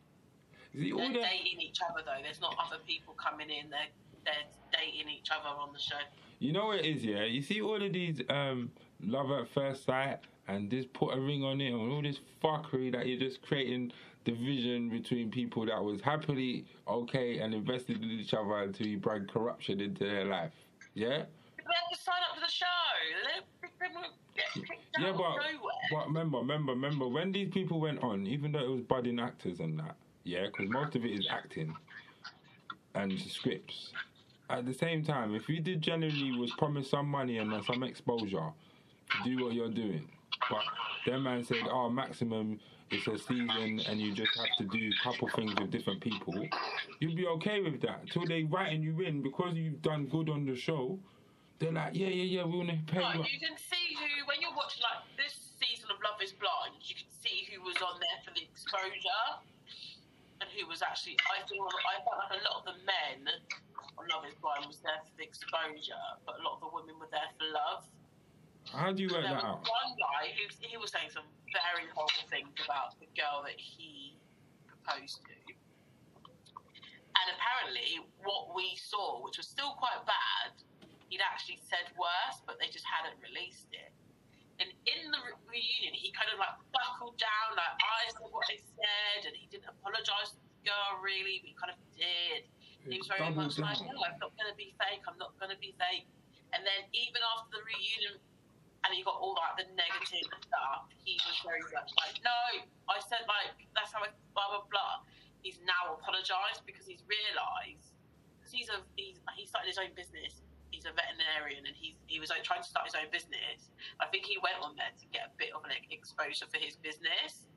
See, 0.78 0.92
all 0.92 0.98
They're 1.00 1.22
that, 1.24 1.30
dating 1.32 1.58
each 1.64 1.78
other 1.82 2.04
though. 2.04 2.20
There's 2.22 2.42
not 2.44 2.54
other 2.60 2.78
people 2.86 3.14
coming 3.16 3.48
in. 3.48 3.70
They're 3.70 3.90
they're 4.24 4.34
dating 4.72 5.08
each 5.10 5.28
other 5.30 5.48
on 5.48 5.72
the 5.72 5.78
show. 5.78 5.96
you 6.38 6.52
know 6.52 6.66
what 6.66 6.80
it 6.80 6.86
is, 6.86 7.04
yeah? 7.04 7.24
You 7.24 7.42
see 7.42 7.60
all 7.60 7.82
of 7.82 7.92
these 7.92 8.20
um, 8.28 8.70
love 9.02 9.30
at 9.30 9.48
first 9.48 9.84
sight 9.84 10.20
and 10.48 10.70
just 10.70 10.92
put 10.92 11.16
a 11.16 11.20
ring 11.20 11.42
on 11.42 11.60
it 11.60 11.72
and 11.72 11.92
all 11.92 12.02
this 12.02 12.20
fuckery 12.42 12.92
that 12.92 13.06
you're 13.06 13.18
just 13.18 13.42
creating 13.42 13.92
division 14.24 14.88
between 14.88 15.30
people 15.30 15.66
that 15.66 15.82
was 15.82 16.00
happily 16.00 16.64
okay 16.88 17.38
and 17.38 17.54
invested 17.54 18.02
in 18.02 18.10
each 18.10 18.34
other 18.34 18.62
until 18.62 18.86
you 18.86 18.98
bring 18.98 19.26
corruption 19.26 19.80
into 19.80 20.04
their 20.04 20.24
life. 20.24 20.52
Yeah? 20.94 21.08
They 21.08 21.72
have 21.72 21.98
to 21.98 22.02
sign 22.02 22.14
up 22.28 22.34
for 22.34 22.40
the 22.40 22.52
show. 22.52 22.66
They 23.60 23.68
they 23.80 23.94
won't 23.94 24.12
get 24.34 24.44
kicked 24.54 24.98
Yeah, 24.98 25.12
but 25.12 25.36
but 25.90 26.06
remember, 26.06 26.38
remember, 26.38 26.72
remember 26.72 27.08
when 27.08 27.32
these 27.32 27.50
people 27.50 27.80
went 27.80 28.02
on, 28.02 28.26
even 28.26 28.52
though 28.52 28.60
it 28.60 28.70
was 28.70 28.82
budding 28.82 29.18
actors 29.18 29.60
and 29.60 29.78
that, 29.78 29.96
yeah, 30.24 30.46
because 30.46 30.68
most 30.70 30.94
of 30.94 31.04
it 31.04 31.10
is 31.10 31.26
acting 31.30 31.74
and 32.94 33.18
scripts. 33.18 33.92
At 34.50 34.66
the 34.66 34.74
same 34.74 35.04
time, 35.04 35.34
if 35.34 35.48
you 35.48 35.60
did 35.60 35.80
generally 35.80 36.32
was 36.38 36.50
promised 36.52 36.90
some 36.90 37.06
money 37.06 37.38
and 37.38 37.64
some 37.64 37.82
exposure 37.82 38.50
to 39.10 39.24
do 39.24 39.42
what 39.42 39.54
you're 39.54 39.70
doing, 39.70 40.08
but 40.50 40.62
their 41.06 41.18
man 41.18 41.44
said, 41.44 41.66
"Oh, 41.70 41.88
maximum 41.88 42.60
it's 42.90 43.06
a 43.06 43.18
season 43.18 43.80
and 43.88 43.98
you 43.98 44.12
just 44.12 44.36
have 44.36 44.54
to 44.58 44.64
do 44.64 44.90
a 44.90 45.02
couple 45.02 45.28
things 45.30 45.54
with 45.58 45.70
different 45.70 46.00
people," 46.02 46.34
you'd 47.00 47.16
be 47.16 47.26
okay 47.26 47.62
with 47.62 47.80
that 47.82 48.06
till 48.10 48.26
they 48.26 48.44
writing 48.44 48.82
you 48.82 49.00
in 49.00 49.22
because 49.22 49.54
you've 49.54 49.80
done 49.80 50.06
good 50.06 50.28
on 50.28 50.44
the 50.44 50.54
show. 50.54 50.98
They're 51.58 51.72
like, 51.72 51.94
"Yeah, 51.94 52.08
yeah, 52.08 52.24
yeah, 52.24 52.44
we 52.44 52.58
want 52.58 52.68
to 52.68 52.92
pay 52.92 53.00
you." 53.00 53.24
you 53.24 53.40
can 53.40 53.56
see 53.56 53.94
who 53.94 54.26
when 54.26 54.42
you're 54.42 54.54
watching 54.54 54.82
like 54.82 55.16
this 55.16 55.56
season 55.58 55.90
of 55.90 55.96
Love 56.04 56.20
Is 56.20 56.32
Blind. 56.32 56.74
You 56.82 56.94
can 56.94 57.08
see 57.08 57.48
who 57.50 57.62
was 57.62 57.76
on 57.76 57.98
there 57.98 58.20
for 58.24 58.34
the 58.34 58.42
exposure 58.42 59.24
and 60.40 60.50
who 60.50 60.66
was 60.66 60.82
actually. 60.82 61.16
I 61.32 61.46
feel 61.48 61.64
I 61.64 62.04
felt 62.04 62.18
like 62.18 62.40
a 62.40 62.44
lot 62.44 62.60
of 62.60 62.64
the 62.66 62.84
men 62.84 63.32
Love 64.02 64.26
Is 64.28 64.34
Blind 64.42 64.66
was 64.66 64.82
there 64.82 65.00
for 65.06 65.14
the 65.16 65.24
exposure, 65.24 66.04
but 66.26 66.36
a 66.38 66.42
lot 66.42 66.58
of 66.58 66.60
the 66.66 66.70
women 66.74 66.98
were 67.00 67.08
there 67.08 67.30
for 67.38 67.46
love. 67.48 67.86
How 68.68 68.92
do 68.92 69.00
you 69.00 69.08
work 69.12 69.22
There 69.24 69.36
that 69.36 69.44
out? 69.44 69.64
one 69.64 69.92
guy 69.96 70.32
who 70.34 70.44
he 70.60 70.76
was 70.76 70.90
saying 70.92 71.12
some 71.12 71.28
very 71.52 71.86
horrible 71.92 72.26
things 72.28 72.52
about 72.64 72.96
the 73.00 73.08
girl 73.16 73.44
that 73.44 73.56
he 73.60 74.16
proposed 74.66 75.20
to. 75.24 75.36
And 77.14 77.26
apparently, 77.38 78.02
what 78.26 78.52
we 78.52 78.76
saw, 78.76 79.22
which 79.22 79.38
was 79.38 79.46
still 79.48 79.72
quite 79.78 80.02
bad, 80.04 80.52
he'd 81.08 81.22
actually 81.22 81.60
said 81.70 81.88
worse, 81.94 82.42
but 82.44 82.58
they 82.58 82.68
just 82.68 82.84
hadn't 82.84 83.16
released 83.22 83.70
it. 83.72 83.92
And 84.58 84.68
in 84.86 85.10
the 85.10 85.22
reunion, 85.46 85.94
he 85.94 86.10
kind 86.12 86.30
of 86.34 86.38
like 86.42 86.58
buckled 86.74 87.16
down, 87.18 87.54
like 87.56 87.74
I 87.78 88.00
said 88.10 88.28
what 88.30 88.44
I 88.50 88.58
said, 88.58 89.30
and 89.30 89.34
he 89.38 89.46
didn't 89.50 89.70
apologise 89.70 90.34
to 90.34 90.40
the 90.42 90.70
girl 90.70 90.98
really, 91.02 91.40
but 91.42 91.48
he 91.52 91.56
kind 91.58 91.72
of 91.74 91.78
did. 91.94 92.46
He 92.88 93.00
was 93.00 93.08
very 93.08 93.32
much 93.32 93.56
like, 93.56 93.80
no, 93.80 93.96
I'm 94.04 94.20
not 94.20 94.32
going 94.36 94.50
to 94.50 94.58
be 94.58 94.76
fake, 94.76 95.04
I'm 95.08 95.16
not 95.16 95.32
going 95.40 95.52
to 95.52 95.60
be 95.60 95.72
fake. 95.80 96.04
And 96.52 96.62
then 96.62 96.86
even 96.92 97.18
after 97.34 97.58
the 97.58 97.62
reunion, 97.64 98.20
and 98.84 98.92
he 98.92 99.00
got 99.00 99.16
all 99.16 99.32
like 99.40 99.64
the 99.64 99.68
negative 99.72 100.28
stuff, 100.44 100.86
he 101.00 101.16
was 101.24 101.40
very 101.40 101.64
much 101.72 101.90
like, 101.96 102.20
no, 102.20 102.68
I 102.86 103.00
said 103.00 103.24
like, 103.24 103.56
that's 103.72 103.90
how 103.96 104.04
I, 104.04 104.12
blah, 104.36 104.52
blah, 104.52 104.68
blah. 104.68 105.02
He's 105.40 105.60
now 105.64 105.96
apologised 105.96 106.64
realise 107.08 107.92
because 108.40 108.52
he's 108.52 108.68
a 108.68 108.80
he's 108.96 109.20
he 109.36 109.44
started 109.44 109.68
his 109.68 109.80
own 109.80 109.92
business. 109.96 110.40
He's 110.72 110.88
a 110.88 110.92
veterinarian 110.92 111.64
and 111.68 111.76
he's 111.76 111.96
he 112.08 112.18
was 112.20 112.32
like 112.32 112.42
trying 112.44 112.64
to 112.64 112.68
start 112.68 112.88
his 112.88 112.96
own 112.96 113.08
business. 113.12 113.68
I 114.00 114.08
think 114.08 114.24
he 114.24 114.40
went 114.40 114.60
on 114.60 114.76
there 114.76 114.92
to 114.92 115.06
get 115.12 115.28
a 115.28 115.32
bit 115.36 115.52
of 115.52 115.64
an 115.64 115.72
exposure 115.92 116.48
for 116.48 116.60
his 116.60 116.76
business, 116.80 117.48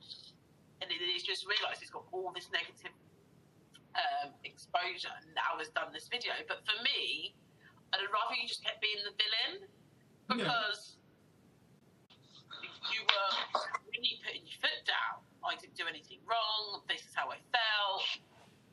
and 0.83 0.87
then 0.91 0.99
he's 0.99 1.23
just 1.23 1.47
realised 1.47 1.79
he's 1.79 1.93
got 1.93 2.05
all 2.11 2.31
this 2.35 2.51
negative 2.51 2.91
um, 3.97 4.31
exposure. 4.45 5.11
And 5.21 5.33
now 5.35 5.57
has 5.57 5.69
done 5.73 5.89
this 5.93 6.07
video, 6.07 6.33
but 6.47 6.61
for 6.65 6.77
me, 6.83 7.33
I'd 7.93 7.99
rather 8.13 8.35
you 8.37 8.47
just 8.47 8.63
kept 8.63 8.81
being 8.81 9.01
the 9.03 9.13
villain 9.17 9.67
because 10.29 10.97
you 12.93 13.01
were 13.03 13.31
really 13.91 14.19
putting 14.23 14.43
your 14.45 14.59
foot 14.61 14.81
down. 14.87 15.23
I 15.43 15.55
didn't 15.55 15.75
do 15.75 15.85
anything 15.87 16.19
wrong. 16.27 16.81
This 16.89 17.01
is 17.07 17.13
how 17.15 17.29
I 17.31 17.37
felt. 17.51 18.03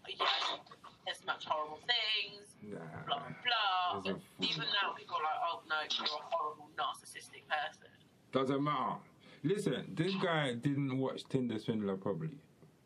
Yes, 0.08 0.60
there's 1.06 1.22
much 1.24 1.44
horrible 1.46 1.78
things. 1.86 2.56
Nah, 2.62 2.78
Blah 3.06 3.18
blah 3.18 3.32
blah. 3.44 4.02
There's 4.02 4.16
But 4.38 4.44
a- 4.44 4.50
even 4.50 4.66
now, 4.82 4.92
people 4.98 5.16
are 5.16 5.22
like, 5.22 5.40
"Oh 5.48 5.62
no, 5.68 5.76
you're 5.80 6.04
a 6.04 6.24
horrible 6.30 6.68
narcissistic 6.76 7.46
person." 7.48 7.88
Doesn't 8.32 8.62
matter. 8.62 8.96
Listen, 9.44 9.94
this 9.94 10.14
guy 10.16 10.54
didn't 10.54 10.98
watch 10.98 11.24
Tinder 11.28 11.58
Swindler 11.58 11.96
properly. 11.96 12.38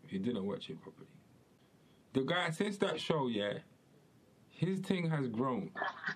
He 0.07 0.19
didn't 0.19 0.45
watch 0.45 0.69
it 0.71 0.81
properly. 0.83 1.07
The 2.19 2.25
guy, 2.25 2.51
since 2.51 2.77
that 2.79 3.01
show, 3.01 3.29
yeah, 3.29 3.59
his 4.51 4.81
thing 4.81 5.09
has 5.09 5.29
grown. 5.29 5.71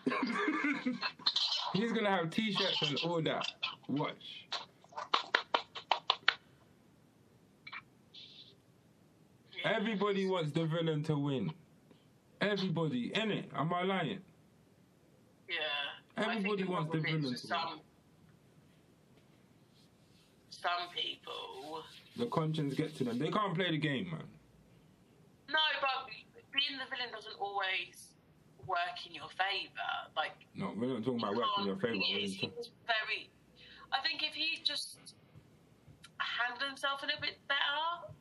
He's 1.75 1.93
gonna 1.93 2.11
have 2.11 2.29
t-shirts 2.29 2.83
and 2.83 2.99
all 3.05 3.23
that. 3.23 3.47
Watch. 3.87 4.49
Everybody 9.65 10.27
wants 10.27 10.51
the 10.51 10.67
villain 10.67 11.05
to 11.05 11.17
win. 11.17 11.53
Everybody, 12.41 13.11
innit? 13.11 13.47
Am 13.55 13.73
I 13.73 13.85
lying? 13.85 14.23
Yeah. 15.49 15.55
Everybody 16.17 16.65
wants 16.65 16.91
the 16.91 16.99
villain 16.99 17.31
to 17.31 17.39
some 17.39 17.81
some 20.51 20.89
people. 20.97 21.85
The 22.17 22.27
conscience 22.27 22.75
gets 22.75 22.95
to 22.95 23.05
them. 23.05 23.21
They 23.21 23.31
can't 23.31 23.55
play 23.55 23.71
the 23.71 23.79
game, 23.79 24.11
man. 24.11 24.32
But 26.63 26.69
being 26.69 26.79
the 26.79 26.87
villain 26.95 27.11
doesn't 27.13 27.39
always 27.41 28.15
work 28.67 28.95
in 29.07 29.15
your 29.15 29.29
favour. 29.35 29.91
Like 30.17 30.33
No, 30.55 30.73
we're 30.77 30.87
not 30.95 31.05
talking 31.05 31.23
about 31.23 31.35
working 31.37 31.61
in 31.61 31.67
your 31.67 31.77
favour. 31.77 31.95
he 31.95 32.15
We're 32.15 32.21
is- 32.21 32.35
talking- 32.37 32.51
He 32.51 32.57
was 32.57 32.71
very. 32.87 33.31
I 33.93 34.01
think 34.01 34.23
if 34.23 34.35
he 34.35 34.63
just 34.65 34.99
handled 36.19 36.63
himself 36.69 37.03
a 37.03 37.07
little 37.07 37.21
bit 37.21 37.37
better, 37.49 38.15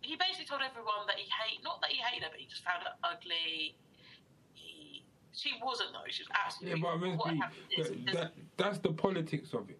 he 0.00 0.16
basically 0.16 0.46
told 0.46 0.62
everyone 0.62 1.06
that 1.06 1.16
he 1.16 1.28
hate. 1.30 1.62
Not 1.62 1.80
that 1.82 1.90
he 1.90 1.98
hated 2.02 2.24
her, 2.24 2.30
but 2.30 2.40
he 2.40 2.46
just 2.46 2.64
found 2.64 2.82
her 2.82 2.94
ugly. 3.04 3.76
He. 4.54 5.04
She 5.32 5.52
wasn't 5.62 5.92
though. 5.92 6.08
She 6.08 6.22
was 6.24 6.28
Yeah, 6.30 6.36
absolutely. 6.46 6.80
but 6.80 6.96
Miss 6.98 7.18
what 7.18 7.30
B, 7.32 7.36
happened 7.38 7.62
is 7.76 7.88
that, 7.88 8.12
that, 8.14 8.32
that's 8.56 8.78
the 8.78 8.92
politics 8.92 9.52
of 9.54 9.68
it. 9.70 9.78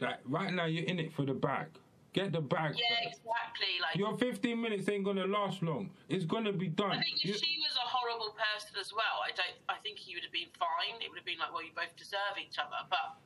Like 0.00 0.18
right 0.24 0.52
now, 0.52 0.66
you're 0.66 0.84
in 0.84 0.98
it 1.00 1.12
for 1.12 1.24
the 1.24 1.34
bag. 1.34 1.68
Get 2.14 2.30
the 2.32 2.40
bag. 2.40 2.76
yeah, 2.78 3.08
exactly. 3.10 3.74
Like 3.82 3.96
Your 3.96 4.16
15 4.16 4.60
minutes 4.60 4.88
ain't 4.88 5.04
gonna 5.04 5.26
last 5.26 5.62
long. 5.62 5.90
It's 6.08 6.24
gonna 6.24 6.52
be 6.52 6.68
done. 6.68 6.92
I 6.92 7.02
think 7.02 7.16
if 7.16 7.24
You- 7.24 7.34
she 7.34 7.58
was 7.58 7.74
a 7.76 7.80
horrible 7.88 8.32
person 8.38 8.76
as 8.80 8.92
well, 8.94 9.20
I 9.26 9.32
don't. 9.32 9.58
I 9.68 9.74
think 9.82 9.98
he 9.98 10.14
would 10.14 10.22
have 10.22 10.32
been 10.32 10.48
fine. 10.56 11.02
It 11.02 11.10
would 11.10 11.18
have 11.18 11.26
been 11.26 11.38
like, 11.40 11.52
well, 11.52 11.64
you 11.64 11.72
both 11.74 11.94
deserve 11.96 12.38
each 12.40 12.56
other. 12.58 12.76
But 12.88 13.18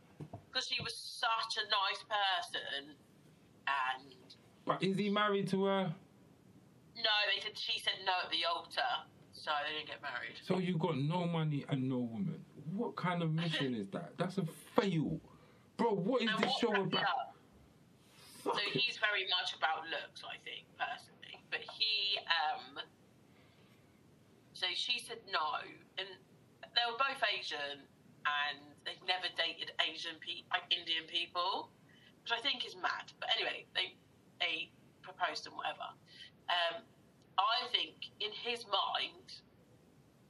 because 0.51 0.66
she 0.69 0.82
was 0.82 0.97
such 0.97 1.62
a 1.62 1.69
nice 1.69 2.02
person, 2.09 2.97
and 3.69 4.15
but 4.65 4.82
is 4.82 4.97
he 4.97 5.10
married 5.10 5.48
to 5.48 5.65
her? 5.66 5.94
no, 6.97 7.10
they 7.35 7.40
said 7.43 7.56
she 7.59 7.78
said 7.78 7.94
no 8.06 8.12
at 8.24 8.31
the 8.31 8.44
altar, 8.47 8.81
so 9.32 9.51
they 9.69 9.74
didn't 9.77 9.89
get 9.89 10.01
married. 10.02 10.32
So 10.43 10.59
you 10.59 10.78
got 10.78 10.97
no 10.97 11.27
money 11.27 11.66
and 11.69 11.89
no 11.90 11.98
woman. 11.98 12.43
What 12.74 12.97
kind 12.97 13.23
of 13.23 13.32
mission 13.35 13.74
is 13.74 13.89
that? 13.90 14.16
That's 14.16 14.39
a 14.39 14.47
fail, 14.77 15.20
bro. 15.77 15.93
What 15.94 16.23
is 16.23 16.31
And 16.31 16.39
this 16.39 16.51
what 16.51 16.59
show 16.60 16.82
about? 16.82 17.05
So 18.55 18.65
he's 18.73 18.97
very 18.97 19.29
much 19.29 19.53
about 19.57 19.85
looks, 19.91 20.25
I 20.25 20.41
think, 20.41 20.65
personally. 20.79 21.43
But 21.51 21.61
he, 21.61 22.19
um, 22.29 22.81
so 24.53 24.66
she 24.75 24.99
said 24.99 25.19
no, 25.29 25.65
and 25.97 26.09
they 26.75 26.85
were 26.89 26.97
both 26.97 27.20
Asian, 27.25 27.85
and 28.25 28.59
they'd 28.85 29.01
never 29.05 29.29
dated 29.37 29.73
Asian 29.81 30.16
people, 30.20 30.49
like 30.53 30.66
Indian 30.73 31.05
people, 31.09 31.70
which 32.23 32.33
I 32.33 32.41
think 32.41 32.65
is 32.65 32.77
mad. 32.77 33.12
But 33.20 33.29
anyway, 33.37 33.65
they 33.75 33.97
they 34.41 34.70
proposed 35.03 35.47
and 35.47 35.57
whatever. 35.57 35.93
Um, 36.49 36.85
I 37.39 37.69
think 37.73 38.12
in 38.20 38.33
his 38.33 38.66
mind, 38.66 39.41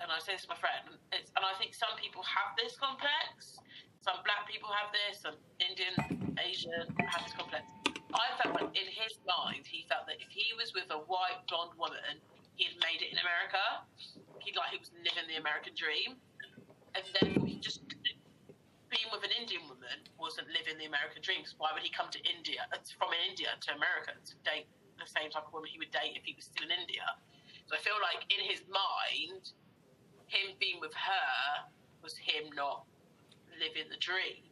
and 0.00 0.10
I 0.10 0.18
say 0.20 0.34
this 0.34 0.46
to 0.46 0.54
my 0.54 0.60
friend, 0.60 0.98
it's, 1.12 1.32
and 1.34 1.44
I 1.44 1.56
think 1.58 1.74
some 1.74 1.94
people 1.96 2.22
have 2.22 2.54
this 2.58 2.76
complex. 2.76 3.58
Some 4.00 4.22
black 4.22 4.46
people 4.46 4.70
have 4.70 4.94
this, 4.94 5.22
some 5.22 5.34
Indian, 5.58 6.36
Asian 6.38 6.86
have 7.02 7.24
this 7.24 7.34
complex. 7.34 7.66
I 8.14 8.32
felt 8.40 8.54
like 8.56 8.72
in 8.72 8.88
his 8.88 9.20
mind, 9.28 9.66
he 9.68 9.84
felt 9.88 10.06
that 10.08 10.16
if 10.20 10.30
he 10.32 10.54
was 10.56 10.72
with 10.72 10.88
a 10.90 11.00
white 11.04 11.44
blonde 11.48 11.76
woman, 11.76 12.20
he 12.56 12.64
had 12.64 12.76
made 12.80 13.04
it 13.04 13.12
in 13.12 13.18
America. 13.20 13.84
He 14.40 14.52
like 14.56 14.72
he 14.72 14.78
was 14.80 14.90
living 14.96 15.28
the 15.28 15.36
American 15.36 15.74
dream, 15.76 16.16
and 16.94 17.04
therefore 17.12 17.46
he 17.46 17.60
just 17.60 17.84
being 18.88 19.08
with 19.12 19.24
an 19.24 19.32
Indian 19.36 19.68
woman 19.68 20.00
wasn't 20.16 20.48
living 20.48 20.78
the 20.78 20.86
American 20.88 21.20
dream. 21.22 21.44
'cause 21.44 21.54
why 21.58 21.72
would 21.72 21.82
he 21.82 21.90
come 21.90 22.08
to 22.10 22.20
India 22.24 22.66
uh, 22.72 22.78
from 22.98 23.12
India 23.28 23.56
to 23.60 23.74
America 23.74 24.14
to 24.24 24.34
date 24.44 24.66
the 24.98 25.06
same 25.06 25.30
type 25.30 25.44
of 25.46 25.52
woman 25.52 25.68
he 25.70 25.78
would 25.78 25.90
date 25.92 26.16
if 26.16 26.24
he 26.24 26.34
was 26.34 26.46
still 26.46 26.64
in 26.64 26.72
India? 26.72 27.04
So 27.66 27.76
I 27.76 27.78
feel 27.78 28.00
like 28.00 28.24
in 28.32 28.40
his 28.44 28.62
mind, 28.68 29.52
him 30.26 30.56
being 30.58 30.80
with 30.80 30.94
her 30.94 31.68
was 32.02 32.16
him 32.16 32.50
not 32.54 32.86
living 33.60 33.88
the 33.90 33.98
dream. 33.98 34.44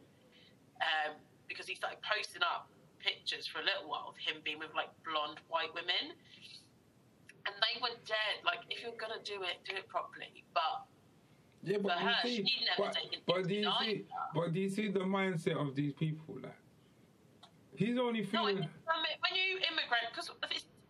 Um, 0.81 1.15
because 1.47 1.67
he 1.67 1.75
started 1.75 1.99
posting 2.03 2.43
up 2.43 2.69
pictures 3.07 3.47
for 3.47 3.63
a 3.63 3.65
little 3.65 3.87
while 3.87 4.11
of 4.11 4.17
him 4.19 4.43
being 4.43 4.59
with 4.59 4.75
like 4.75 4.91
blonde 5.07 5.39
white 5.47 5.71
women. 5.73 6.11
And 7.47 7.55
they 7.63 7.79
were 7.79 7.95
dead. 8.03 8.43
Like, 8.43 8.59
if 8.69 8.83
you're 8.83 8.99
gonna 8.99 9.23
do 9.23 9.39
it, 9.47 9.63
do 9.63 9.71
it 9.79 9.87
properly. 9.87 10.43
But 10.53 10.83
Yeah, 11.63 11.79
but 11.79 11.95
For 11.95 12.03
her, 12.03 12.15
see, 12.23 12.43
she 12.43 12.65
never 12.67 12.91
but, 12.91 12.99
but 13.25 13.47
do 13.47 13.55
you 13.55 13.71
see, 13.79 14.05
but 14.35 14.53
do 14.53 14.59
you 14.59 14.69
see 14.69 14.87
the 14.91 15.07
mindset 15.07 15.55
of 15.55 15.73
these 15.73 15.93
people? 15.93 16.35
Like, 16.43 16.59
he's 17.75 17.97
only 17.97 18.23
feeling. 18.27 18.59
it- 18.59 18.69
I 18.91 18.95
mean, 18.99 19.15
when 19.23 19.33
you 19.39 19.57
immigrate, 19.71 20.11
because 20.11 20.29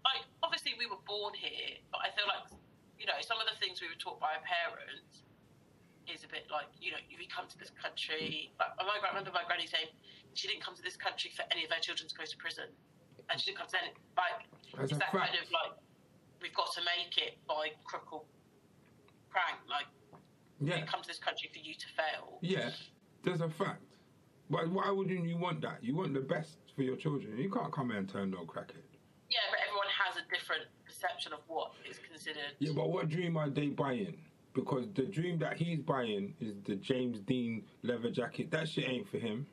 like 0.10 0.24
obviously 0.42 0.74
we 0.82 0.88
were 0.88 1.02
born 1.06 1.34
here, 1.36 1.78
but 1.92 2.02
I 2.02 2.10
feel 2.18 2.26
like 2.28 2.50
you 2.98 3.06
know 3.06 3.14
some 3.22 3.38
of 3.40 3.46
the 3.46 3.56
things 3.62 3.82
we 3.82 3.88
were 3.88 4.02
taught 4.02 4.20
by 4.20 4.34
our 4.34 4.42
parents 4.42 5.22
is 6.08 6.24
a 6.24 6.28
bit 6.28 6.50
like 6.50 6.68
you 6.82 6.92
know 6.92 6.98
you 7.10 7.28
come 7.28 7.48
to 7.48 7.58
this 7.58 7.70
country. 7.78 8.52
Like, 8.60 8.74
I 8.80 9.10
remember 9.14 9.32
my 9.32 9.44
granny 9.46 9.68
saying 9.68 9.92
she 10.38 10.48
didn't 10.48 10.64
come 10.64 10.76
to 10.76 10.82
this 10.82 10.96
country 10.96 11.32
for 11.36 11.44
any 11.52 11.66
of 11.66 11.72
her 11.72 11.82
children 11.82 12.08
to 12.08 12.16
go 12.16 12.24
to 12.24 12.38
prison, 12.38 12.70
and 13.30 13.42
she 13.42 13.50
didn't 13.52 13.60
come 13.60 13.68
to 13.68 13.78
any 13.82 13.92
like 14.16 14.46
That's 14.78 14.92
it's 14.92 15.00
that 15.00 15.12
kind 15.12 15.34
of 15.34 15.50
like 15.50 15.74
we've 16.42 16.54
got 16.54 16.72
to 16.74 16.82
make 16.86 17.18
it 17.18 17.38
by 17.48 17.74
crook 17.84 18.08
or 18.14 18.22
crank. 19.30 19.58
Like 19.70 19.90
Yeah, 20.62 20.82
we 20.82 20.88
come 20.88 21.02
to 21.02 21.08
this 21.08 21.20
country 21.20 21.50
for 21.52 21.60
you 21.60 21.74
to 21.74 21.88
fail. 21.98 22.38
yeah, 22.42 22.70
there's 23.24 23.42
a 23.42 23.50
fact. 23.50 23.82
But 24.50 24.70
why 24.70 24.90
wouldn't 24.92 25.28
you 25.28 25.38
want 25.38 25.62
that? 25.62 25.84
You 25.84 25.96
want 25.96 26.14
the 26.14 26.22
best 26.22 26.58
for 26.76 26.84
your 26.84 26.96
children. 26.96 27.38
You 27.38 27.50
can't 27.52 27.74
come 27.74 27.90
here 27.90 28.00
and 28.00 28.08
turn 28.08 28.32
no 28.32 28.46
crackhead. 28.46 28.86
Yeah, 29.30 29.44
but 29.52 29.60
everyone 29.68 29.88
has 29.92 30.16
a 30.16 30.24
different 30.34 30.64
perception 30.86 31.34
of 31.34 31.40
what 31.48 31.72
is 31.90 32.00
considered. 32.00 32.56
Yeah, 32.60 32.72
but 32.74 32.90
what 32.90 33.10
dream 33.10 33.36
are 33.36 33.50
they 33.50 33.68
buying? 33.68 34.16
Because 34.54 34.86
the 34.96 35.04
dream 35.04 35.38
that 35.40 35.58
he's 35.58 35.80
buying 35.80 36.34
is 36.40 36.56
the 36.66 36.76
James 36.78 37.20
Dean 37.20 37.64
leather 37.84 38.10
jacket. 38.10 38.50
That 38.52 38.70
shit 38.70 38.88
ain't 38.88 39.10
for 39.10 39.18
him. 39.18 39.46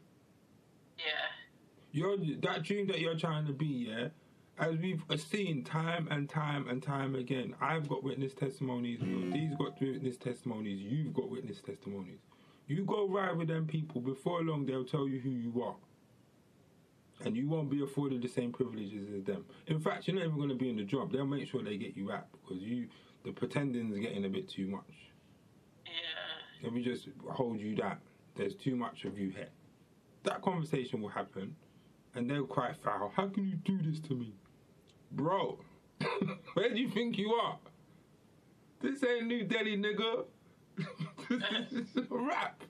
Yeah. 0.99 1.05
You're 1.93 2.17
that 2.43 2.63
dream 2.63 2.87
that 2.89 3.01
you're 3.01 3.17
trying 3.17 3.47
to 3.47 3.53
be, 3.53 3.89
yeah. 3.89 4.09
As 4.59 4.77
we've 4.77 5.03
uh, 5.11 5.17
seen 5.17 5.65
time 5.65 6.07
and 6.11 6.29
time 6.29 6.69
and 6.69 6.83
time 6.83 7.17
again, 7.17 7.55
I've 7.61 7.89
got 7.89 8.05
witness 8.05 8.35
testimonies. 8.35 9.01
These 9.33 9.55
got 9.57 9.81
witness 9.81 10.17
testimonies. 10.17 10.81
You've 10.81 11.13
got 11.13 11.29
witness 11.29 11.61
testimonies. 11.61 12.21
You 12.67 12.85
go 12.85 13.09
ride 13.09 13.37
with 13.37 13.49
them 13.49 13.67
people. 13.67 14.01
Before 14.01 14.43
long, 14.43 14.65
they'll 14.65 14.85
tell 14.85 15.09
you 15.09 15.21
who 15.21 15.31
you 15.31 15.63
are, 15.63 15.75
and 17.25 17.37
you 17.37 17.49
won't 17.49 17.69
be 17.69 17.83
afforded 17.83 18.23
the 18.23 18.29
same 18.29 18.53
privileges 18.53 19.09
as 19.17 19.25
them. 19.25 19.45
In 19.67 19.81
fact, 19.81 20.07
you're 20.07 20.17
not 20.17 20.25
even 20.25 20.37
going 20.37 20.49
to 20.49 20.55
be 20.55 20.71
in 20.71 20.77
the 20.77 20.85
job. 20.85 21.13
They'll 21.13 21.27
make 21.27 21.49
sure 21.49 21.63
they 21.63 21.77
get 21.77 21.97
you 21.97 22.13
out 22.13 22.29
because 22.33 22.63
you, 22.63 22.89
the 23.25 23.33
pretending's 23.33 23.99
getting 23.99 24.25
a 24.25 24.29
bit 24.29 24.49
too 24.49 24.67
much. 24.69 25.11
Yeah. 25.85 26.63
Let 26.63 26.73
me 26.73 26.83
just 26.83 27.09
hold 27.29 27.61
you 27.61 27.75
that. 27.77 27.99
There's 28.37 28.55
too 28.55 28.77
much 28.77 29.05
of 29.05 29.19
you 29.19 29.31
here. 29.31 29.49
That 30.25 30.43
conversation 30.43 31.01
will 31.03 31.11
happen, 31.11 31.55
and 32.15 32.31
they'll 32.31 32.47
cry 32.47 32.73
foul. 32.83 33.13
How 33.15 33.29
can 33.29 33.47
you 33.47 33.57
do 33.57 33.79
this 33.83 34.01
to 34.09 34.15
me? 34.15 34.35
Bro, 35.13 35.59
where 36.55 36.71
do 36.71 36.81
you 36.81 36.91
think 36.91 37.19
you 37.19 37.33
are? 37.33 37.59
This 38.81 39.05
ain't 39.05 39.27
New 39.27 39.45
Delhi, 39.45 39.77
nigga. 39.77 40.25
this 41.29 41.73
is 41.73 41.97
a 41.97 42.03
rap. 42.11 42.63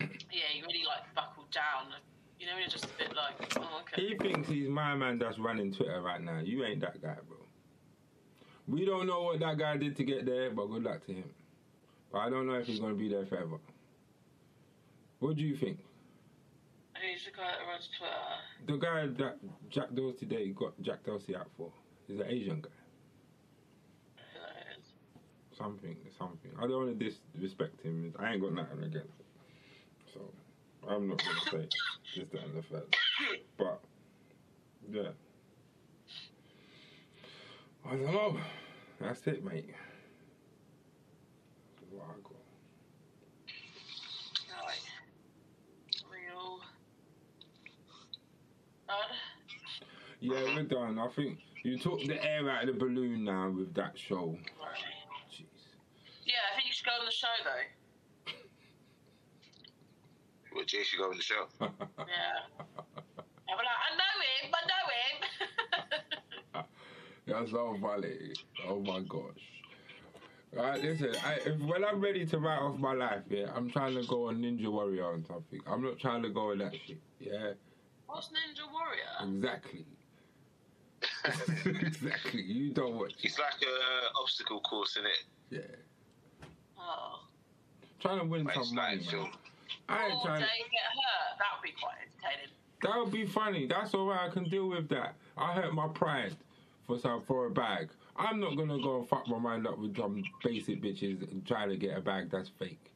Yeah, 0.00 0.44
you 0.54 0.62
really 0.66 0.84
like 0.86 1.14
buckled 1.14 1.50
down. 1.50 1.92
You 2.38 2.46
know, 2.46 2.58
you're 2.58 2.68
just 2.68 2.84
a 2.84 2.88
bit 2.98 3.14
like, 3.16 3.58
oh, 3.58 3.82
okay. 3.82 4.08
He 4.08 4.16
thinks 4.16 4.48
he's 4.48 4.68
my 4.68 4.94
man 4.94 5.18
that's 5.18 5.38
running 5.38 5.72
Twitter 5.72 6.02
right 6.02 6.22
now. 6.22 6.40
You 6.40 6.64
ain't 6.64 6.80
that 6.80 7.00
guy, 7.00 7.16
bro. 7.26 7.38
We 8.68 8.84
don't 8.84 9.06
know 9.06 9.22
what 9.22 9.40
that 9.40 9.56
guy 9.56 9.78
did 9.78 9.96
to 9.96 10.04
get 10.04 10.26
there, 10.26 10.50
but 10.50 10.66
good 10.66 10.82
luck 10.82 11.06
to 11.06 11.12
him. 11.12 11.30
But 12.12 12.18
I 12.18 12.30
don't 12.30 12.46
know 12.46 12.54
if 12.54 12.66
he's 12.66 12.80
going 12.80 12.92
to 12.92 12.98
be 12.98 13.08
there 13.08 13.24
forever. 13.24 13.58
What 15.20 15.36
do 15.36 15.42
you 15.42 15.56
think? 15.56 15.78
Who's 16.94 17.24
the 17.24 17.30
guy 17.36 17.50
that 17.58 17.66
runs 17.68 17.88
Twitter? 17.98 18.36
The 18.66 18.76
guy 18.84 19.06
that 19.22 19.38
Jack 19.70 19.94
Dorsey 19.94 20.26
Day 20.26 20.48
got 20.50 20.80
Jack 20.82 21.04
Dorsey 21.04 21.36
out 21.36 21.48
for 21.56 21.70
is 22.08 22.20
an 22.20 22.26
Asian 22.28 22.60
guy. 22.60 22.70
Who 24.16 24.40
that 24.40 24.78
is? 24.78 24.84
Something, 25.56 25.96
something. 26.18 26.50
I 26.58 26.62
don't 26.62 26.86
want 26.86 26.98
to 26.98 27.10
disrespect 27.34 27.82
him. 27.82 28.14
I 28.18 28.32
ain't 28.32 28.42
got 28.42 28.52
nothing 28.54 28.82
against 28.82 29.18
him. 29.18 29.26
So, 30.14 30.20
I'm 30.88 31.08
not 31.08 31.22
going 31.22 31.36
to 31.36 31.50
say 31.50 31.68
this, 32.16 32.28
that, 32.32 32.42
and 32.44 32.56
the 32.56 32.62
third. 32.62 32.96
But, 33.58 33.80
yeah. 34.90 35.12
I 37.84 37.90
don't 37.90 38.12
know. 38.12 38.38
That's 39.00 39.26
it, 39.26 39.44
mate. 39.44 39.74
That's 41.80 41.92
what 41.92 42.04
I 42.04 42.20
got. 42.22 42.32
Right. 44.64 44.86
Real. 46.10 46.60
Done? 48.88 49.16
Yeah, 50.20 50.42
we're 50.54 50.62
done. 50.64 50.98
I 50.98 51.08
think 51.08 51.38
you 51.62 51.78
took 51.78 52.00
the 52.06 52.22
air 52.24 52.48
out 52.50 52.68
of 52.68 52.74
the 52.78 52.80
balloon 52.84 53.24
now 53.24 53.50
with 53.50 53.74
that 53.74 53.98
show. 53.98 54.36
Jeez. 55.32 55.44
Yeah, 56.24 56.34
I 56.52 56.56
think 56.56 56.66
you 56.68 56.72
should 56.72 56.86
go 56.86 56.92
on 56.98 57.04
the 57.06 57.12
show 57.12 57.26
though. 57.44 58.32
Well, 60.54 60.64
Jay 60.64 60.82
should 60.84 60.98
go 60.98 61.10
on 61.10 61.16
the 61.18 61.22
show. 61.22 61.46
Yeah. 61.60 61.68
I'll 63.48 63.58
be 63.58 63.62
like, 63.62 63.80
I 63.84 63.90
know 64.00 64.14
him, 64.24 64.54
I 64.54 64.62
know 64.72 64.84
him. 66.56 66.64
That's 67.26 67.50
so 67.50 67.76
funny. 67.80 68.32
Oh 68.66 68.80
my 68.80 69.00
gosh. 69.00 69.44
Right, 70.52 70.82
listen, 70.82 71.14
I, 71.24 71.34
if, 71.44 71.60
when 71.60 71.84
I'm 71.84 72.00
ready 72.00 72.24
to 72.24 72.38
write 72.38 72.58
off 72.58 72.78
my 72.78 72.94
life, 72.94 73.22
yeah, 73.28 73.50
I'm 73.54 73.68
trying 73.70 73.94
to 74.00 74.06
go 74.06 74.28
on 74.28 74.38
Ninja 74.38 74.72
Warrior 74.72 75.12
and 75.12 75.26
something. 75.26 75.60
I'm 75.66 75.82
not 75.82 75.98
trying 75.98 76.22
to 76.22 76.30
go 76.30 76.52
on 76.52 76.58
that 76.58 76.72
shit. 76.86 77.00
Yeah, 77.20 77.52
What's 78.06 78.28
Ninja 78.28 78.64
Warrior? 78.72 79.36
exactly. 79.36 79.84
exactly. 81.66 82.42
You 82.42 82.70
don't 82.72 82.96
watch. 82.96 83.14
It's 83.22 83.38
like 83.38 83.54
a 83.62 84.20
obstacle 84.20 84.60
course, 84.60 84.92
isn't 84.96 85.06
it? 85.06 85.24
Yeah. 85.50 86.46
Oh. 86.78 87.20
Trying 88.00 88.18
to 88.20 88.24
win 88.26 88.44
Like, 88.44 88.54
some 88.54 88.62
it's 88.62 88.72
money, 88.72 88.96
like 88.96 89.04
man. 89.04 89.10
film. 89.10 89.30
I 89.88 90.06
ain't 90.06 90.14
Oh, 90.16 90.24
trying 90.24 90.40
they 90.40 90.46
to. 90.46 90.70
get 90.70 90.82
hurt. 90.92 91.38
That 91.38 91.46
would 91.56 91.62
be 91.62 91.72
quite 91.80 91.94
entertaining. 92.02 92.50
That 92.82 92.98
would 92.98 93.12
be 93.12 93.26
funny. 93.26 93.66
That's 93.66 93.94
alright. 93.94 94.30
I 94.30 94.32
can 94.32 94.44
deal 94.44 94.68
with 94.68 94.88
that. 94.90 95.14
I 95.36 95.52
hurt 95.54 95.72
my 95.74 95.88
pride 95.88 96.36
for 96.86 96.98
some 96.98 97.22
for 97.22 97.46
a 97.46 97.50
bag. 97.50 97.88
I'm 98.16 98.40
not 98.40 98.56
gonna 98.56 98.80
go 98.80 98.98
and 99.00 99.08
fuck 99.08 99.26
my 99.28 99.38
mind 99.38 99.66
up 99.66 99.78
with 99.78 99.96
some 99.96 100.22
basic 100.44 100.80
bitches 100.82 101.30
and 101.30 101.44
try 101.46 101.66
to 101.66 101.76
get 101.76 101.96
a 101.96 102.00
bag 102.00 102.30
that's 102.30 102.48
fake. 102.48 102.92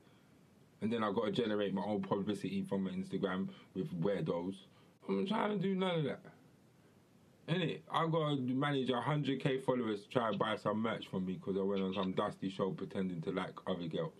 And 0.82 0.92
then 0.92 1.02
I 1.04 1.12
gotta 1.12 1.32
generate 1.32 1.74
my 1.74 1.82
own 1.82 2.02
publicity 2.02 2.64
from 2.68 2.84
my 2.84 2.90
Instagram 2.90 3.48
with 3.74 3.90
weirdos. 4.00 4.54
I'm 5.08 5.26
trying 5.26 5.58
to 5.58 5.62
do 5.62 5.74
none 5.74 5.98
of 5.98 6.04
that. 6.04 6.20
Innit? 7.50 7.80
I 7.92 8.06
gotta 8.06 8.36
manage 8.36 8.88
100k 8.88 9.64
followers 9.64 10.02
to 10.02 10.08
try 10.08 10.28
and 10.28 10.38
buy 10.38 10.56
some 10.56 10.80
merch 10.80 11.08
from 11.10 11.26
me 11.26 11.34
because 11.34 11.58
I 11.58 11.62
went 11.62 11.82
on 11.82 11.94
some 11.94 12.12
dusty 12.12 12.48
show 12.48 12.70
pretending 12.70 13.20
to 13.22 13.32
like 13.32 13.54
other 13.66 13.88
girls. 13.88 14.12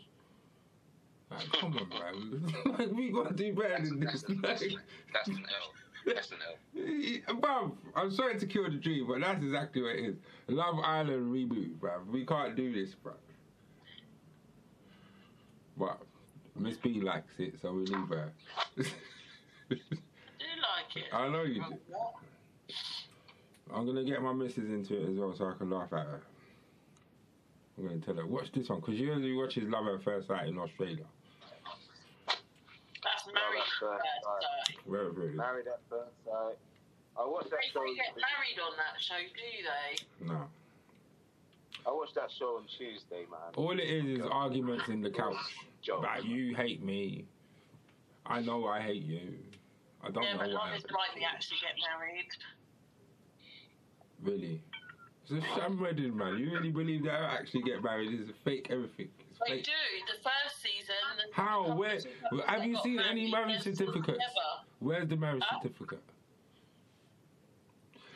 Like, 1.31 1.53
come 1.53 1.77
on, 1.79 1.89
man. 1.89 2.55
like, 2.79 2.91
we 2.91 3.11
gotta 3.13 3.35
do 3.35 3.55
better 3.55 3.85
than 3.85 4.01
this. 4.01 4.25
That's, 4.43 4.63
Like, 4.63 4.73
that's 5.13 5.29
an 5.29 5.45
L. 5.63 5.73
That's 6.13 6.31
an 6.33 6.39
L. 6.45 7.37
Bruv, 7.41 7.73
I'm 7.95 8.11
sorry 8.11 8.37
to 8.39 8.47
kill 8.47 8.65
the 8.65 8.77
dream, 8.79 9.07
but 9.07 9.21
that's 9.21 9.43
exactly 9.45 9.83
what 9.83 9.95
it 9.95 10.05
is. 10.07 10.17
Love 10.49 10.81
Island 10.81 11.33
reboot, 11.33 11.77
bruv. 11.79 12.07
We 12.11 12.27
can't 12.27 12.57
do 12.57 12.73
this, 12.73 12.97
bruv. 13.05 13.15
But 15.77 16.01
Miss 16.57 16.79
B 16.79 17.01
likes 17.01 17.33
it, 17.39 17.55
so 17.63 17.73
we 17.73 17.87
leave 17.87 18.09
her. 18.09 18.33
Do 18.77 19.77
you 19.77 19.77
like 19.77 20.97
it? 20.97 21.15
I 21.15 21.29
know 21.29 21.43
you 21.45 21.63
do. 21.63 21.79
I'm 23.75 23.87
gonna 23.87 24.05
get 24.05 24.23
my 24.23 24.33
missus 24.33 24.69
into 24.71 24.97
it 25.01 25.11
as 25.11 25.17
well, 25.17 25.35
so 25.35 25.47
I 25.49 25.55
can 25.55 25.71
laugh 25.71 25.93
at 25.93 26.07
her. 26.07 26.23
I'm 27.79 27.87
gonna 27.89 28.01
tell 28.01 28.15
her 28.15 28.27
watch 28.27 28.53
this 28.53 28.69
one 28.69 28.81
because 28.81 28.97
she 28.97 29.11
only 29.11 29.33
watches 29.33 29.65
Love 29.69 29.87
at 29.87 30.03
First 30.03 30.29
Sight 30.29 30.49
in 30.49 30.59
Australia. 30.59 31.05
That's 33.03 33.27
married 33.27 33.61
that's 33.61 33.83
at 33.83 33.89
first 33.89 34.67
sight. 34.67 34.77
Wherever 34.87 35.23
it 35.27 35.31
is. 35.31 35.37
Married 35.37 35.67
at 35.67 35.81
first 35.89 36.11
sight. 36.25 36.57
I 37.19 37.25
watched 37.27 37.51
that 37.51 37.59
They 37.63 37.69
show. 37.73 37.81
don't 37.85 37.97
get 37.97 38.15
married 38.17 38.59
on 38.63 38.73
that 38.77 39.01
show, 39.01 39.15
do 39.19 40.25
they? 40.25 40.27
No. 40.27 40.49
I 41.87 41.93
watched 41.93 42.15
that 42.15 42.31
show 42.31 42.57
on 42.59 42.65
Tuesday, 42.67 43.25
man. 43.31 43.41
All 43.57 43.73
it 43.73 43.81
is 43.83 44.19
is 44.21 44.27
arguments 44.31 44.89
in 44.89 45.01
the 45.01 45.11
couch. 45.11 45.37
Joke. 45.83 46.01
About 46.01 46.27
you 46.27 46.55
hate 46.55 46.83
me. 46.83 47.25
I 48.27 48.41
know 48.41 48.67
I 48.67 48.81
hate 48.81 49.03
you. 49.03 49.39
I 50.03 50.11
don't 50.11 50.23
Yeah, 50.23 50.37
but 50.37 50.47
know 50.49 50.53
none 50.53 50.71
why. 50.71 50.75
is 50.77 50.83
likely 50.85 51.25
actually 51.25 51.57
get 51.63 51.75
married. 51.89 52.29
Really. 54.23 54.63
It's 55.23 55.33
a 55.33 55.41
sham 55.55 55.81
wedding, 55.81 56.17
man. 56.17 56.39
You 56.39 56.51
really 56.53 56.71
believe 56.71 57.05
that 57.05 57.15
I 57.15 57.35
actually 57.35 57.63
get 57.63 57.83
married? 57.83 58.13
It's 58.21 58.31
a 58.31 58.33
fake 58.45 58.67
everything. 58.71 59.09
It's 59.31 59.39
They 59.47 59.57
fake. 59.57 59.65
do. 59.65 59.73
The 60.07 60.19
first 60.23 60.61
season. 60.63 60.95
the 61.17 61.23
How? 61.35 61.61
couple 61.63 61.77
Where? 61.79 61.99
Have 62.47 62.65
you 62.65 62.77
seen 62.83 62.99
any 63.01 63.31
marriage 63.31 63.63
certificates? 63.63 64.07
together. 64.07 64.51
Where's 64.81 65.09
the 65.09 65.17
marriage 65.17 65.43
Huh? 65.47 65.61
certificate? 65.63 66.03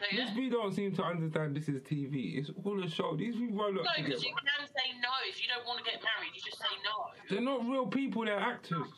So, 0.00 0.06
yeah. 0.10 0.24
Miss 0.24 0.34
B 0.34 0.50
don't 0.50 0.74
seem 0.74 0.92
to 0.96 1.02
understand 1.04 1.54
this 1.56 1.68
is 1.68 1.80
TV. 1.82 2.36
It's 2.38 2.50
all 2.64 2.82
a 2.82 2.88
show. 2.90 3.14
These 3.16 3.36
people 3.36 3.62
are 3.64 3.72
not 3.72 3.84
No, 3.84 3.90
because 4.04 4.24
you 4.24 4.34
can 4.34 4.66
say 4.66 4.92
no. 5.00 5.08
If 5.28 5.40
you 5.40 5.48
don't 5.48 5.64
want 5.66 5.78
to 5.84 5.90
get 5.90 6.02
married, 6.02 6.32
you 6.34 6.40
just 6.44 6.58
say 6.58 6.66
no. 6.84 7.10
They're 7.30 7.40
not 7.40 7.64
real 7.66 7.86
people. 7.86 8.24
They're 8.24 8.38
actors. 8.38 8.88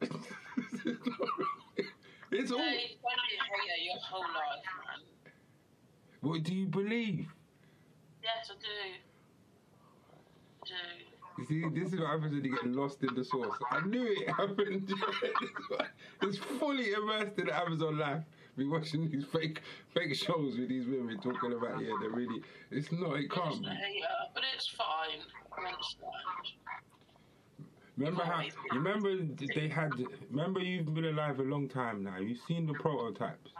it's 2.32 2.50
all. 2.50 2.58
Hey, 2.58 2.96
don't 3.02 3.20
be 3.28 3.36
a 3.36 3.44
hater 3.44 3.78
your 3.84 3.98
whole 4.00 4.22
life, 4.22 4.64
man. 4.64 4.91
What 6.22 6.44
do 6.44 6.54
you 6.54 6.66
believe? 6.66 7.26
Yes, 8.22 8.50
I 8.50 8.54
do. 8.54 8.68
I 10.62 10.66
do. 10.66 11.12
You 11.38 11.44
see, 11.46 11.80
this 11.80 11.92
is 11.92 11.98
what 11.98 12.10
happens 12.10 12.32
when 12.32 12.44
you 12.44 12.54
get 12.54 12.66
lost 12.66 13.02
in 13.02 13.14
the 13.14 13.24
source. 13.24 13.56
I 13.70 13.84
knew 13.84 14.06
it 14.06 14.28
happened. 14.28 14.92
it's 16.22 16.38
fully 16.38 16.92
immersed 16.92 17.38
in 17.38 17.50
Amazon 17.50 17.98
life. 17.98 18.22
Be 18.56 18.66
watching 18.66 19.10
these 19.10 19.24
fake 19.24 19.62
fake 19.94 20.14
shows 20.14 20.58
with 20.58 20.68
these 20.68 20.86
women 20.86 21.18
talking 21.18 21.54
about 21.54 21.80
yeah, 21.80 21.90
they're 22.00 22.10
really. 22.10 22.42
It's 22.70 22.92
not. 22.92 23.16
It 23.16 23.30
can't 23.30 23.60
be. 23.60 23.66
a 23.66 24.28
but 24.34 24.44
it's 24.54 24.68
fine. 24.68 25.22
I 25.58 25.72
understand. 25.72 26.12
Remember 27.96 28.24
how? 28.24 28.44
Remember 28.72 29.16
they 29.54 29.68
had. 29.68 29.90
Remember 30.30 30.60
you've 30.60 30.94
been 30.94 31.06
alive 31.06 31.40
a 31.40 31.42
long 31.42 31.68
time 31.68 32.04
now. 32.04 32.18
You've 32.18 32.42
seen 32.46 32.66
the 32.66 32.74
prototypes. 32.74 33.52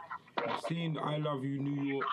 You've 0.47 0.61
seen 0.69 0.97
I 0.97 1.17
Love 1.17 1.43
You 1.43 1.59
New 1.59 1.83
York, 1.83 2.05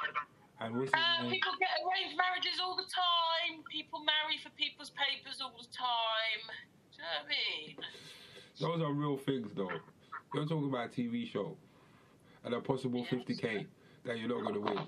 and 0.61 0.77
Uh, 0.77 1.23
name? 1.23 1.31
people 1.31 1.53
get 1.59 1.71
arranged 1.85 2.17
marriages 2.17 2.61
all 2.63 2.77
the 2.77 2.85
time. 2.85 3.63
People 3.71 4.01
marry 4.05 4.39
for 4.43 4.51
people's 4.51 4.91
papers 4.91 5.41
all 5.41 5.57
the 5.57 5.67
time. 5.73 6.43
Do 6.93 6.99
you 6.99 7.03
know 7.03 7.09
what 7.09 7.25
I 7.25 7.29
mean? 7.29 7.77
Those 8.61 8.83
are 8.83 8.93
real 8.93 9.17
things, 9.17 9.53
though. 9.55 9.71
You're 10.35 10.47
talking 10.47 10.69
about 10.69 10.87
a 10.87 10.89
TV 10.89 11.27
show 11.31 11.57
and 12.45 12.55
a 12.55 12.61
possible 12.61 13.05
50k 13.07 13.67
that 14.05 14.19
you're 14.19 14.29
not 14.29 14.43
going 14.43 14.55
to 14.55 14.61
win. 14.61 14.79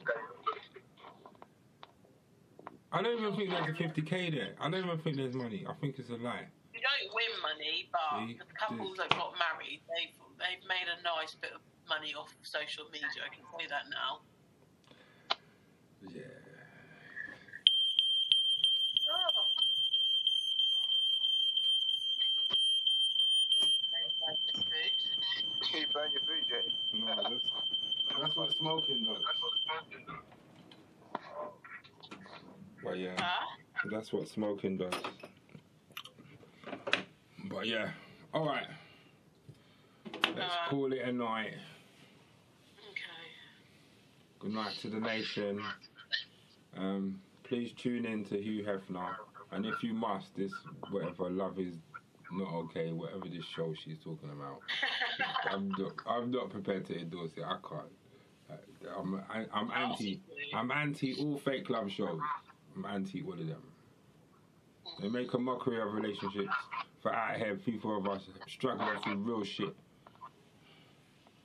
I 2.93 3.01
don't 3.01 3.19
even 3.19 3.35
think 3.35 3.51
there's 3.51 3.69
a 3.69 3.73
50k 3.73 4.31
there. 4.35 4.55
I 4.61 4.69
don't 4.69 4.85
even 4.85 4.99
think 4.99 5.17
there's 5.17 5.35
money. 5.35 5.65
I 5.67 5.73
think 5.81 5.99
it's 5.99 6.11
a 6.11 6.17
lie. 6.17 6.45
You 6.75 6.81
don't 6.81 7.15
win 7.15 7.33
money, 7.41 7.89
but 7.91 8.27
See? 8.29 8.37
the 8.37 8.45
couples 8.53 8.97
that 8.99 9.09
got 9.11 9.33
married, 9.41 9.81
they've 9.89 10.13
they've 10.39 10.65
made 10.69 10.89
a 10.89 11.01
nice 11.03 11.35
bit 11.35 11.53
of 11.55 11.61
money 11.89 12.13
off 12.15 12.29
of 12.29 12.47
social 12.47 12.85
media. 12.93 13.09
I 13.25 13.33
can 13.35 13.45
say 13.59 13.67
that 13.69 13.89
now. 13.89 14.21
Yeah. 16.11 16.21
Oh. 19.09 19.45
There's 23.93 24.65
food. 24.65 25.81
you 25.81 25.87
burn 25.93 26.11
your 26.13 26.21
food, 26.23 26.45
Jay. 26.49 27.01
No, 27.01 27.15
that's, 27.31 27.45
that's 28.21 28.37
what 28.37 28.51
smoking 28.59 29.05
does. 29.05 29.23
But 32.85 32.99
yeah, 32.99 33.15
Huh? 33.19 33.47
that's 33.91 34.13
what 34.13 34.29
smoking 34.29 34.77
does. 34.79 34.93
But 37.49 37.67
yeah, 37.67 37.91
all 38.35 38.47
right. 38.47 38.67
Let's 40.35 40.55
Uh. 40.55 40.69
call 40.71 40.93
it 40.93 41.01
a 41.03 41.13
night. 41.13 41.53
Okay. 42.91 43.29
Good 44.41 44.53
night 44.53 44.75
to 44.83 44.89
the 44.89 44.99
nation. 45.01 45.63
Um, 46.77 47.21
please 47.45 47.73
tune 47.73 48.07
in 48.07 48.25
to 48.27 48.41
Hugh 48.41 48.65
Hefner, 48.65 49.15
and 49.51 49.67
if 49.67 49.83
you 49.83 49.93
must, 49.93 50.35
this 50.37 50.53
whatever 50.91 51.29
love 51.31 51.59
is 51.59 51.75
not 52.31 52.53
okay, 52.55 52.93
whatever 52.93 53.29
this 53.29 53.45
show 53.45 53.75
she's 53.75 53.99
talking 53.99 54.31
about. 54.31 54.61
I'm 55.51 55.69
not, 55.79 55.93
I'm 56.07 56.31
not 56.31 56.51
prepared 56.51 56.87
to 56.87 56.99
endorse 56.99 57.33
it. 57.37 57.45
I 57.45 57.57
can't. 57.69 57.93
Uh, 58.51 58.99
I'm, 58.99 59.15
I, 59.31 59.45
I'm 59.53 59.71
anti. 59.71 60.21
I'm 60.55 60.71
anti 60.71 61.15
all 61.21 61.39
fake 61.39 61.69
love 61.69 61.91
shows. 61.91 62.21
I'm 62.75 62.87
anti 62.87 63.23
all 63.23 63.35
of 63.35 63.47
them. 63.47 63.63
They 65.01 65.09
make 65.09 65.33
a 65.35 65.39
mockery 65.39 65.81
of 65.81 65.93
relationships 65.93 66.53
for 67.03 67.15
out 67.15 67.37
here 67.37 67.57
people 67.57 67.97
of 67.99 68.09
us 68.09 68.23
struggling 68.49 69.01
through 69.03 69.17
real 69.17 69.45
shit 69.45 69.75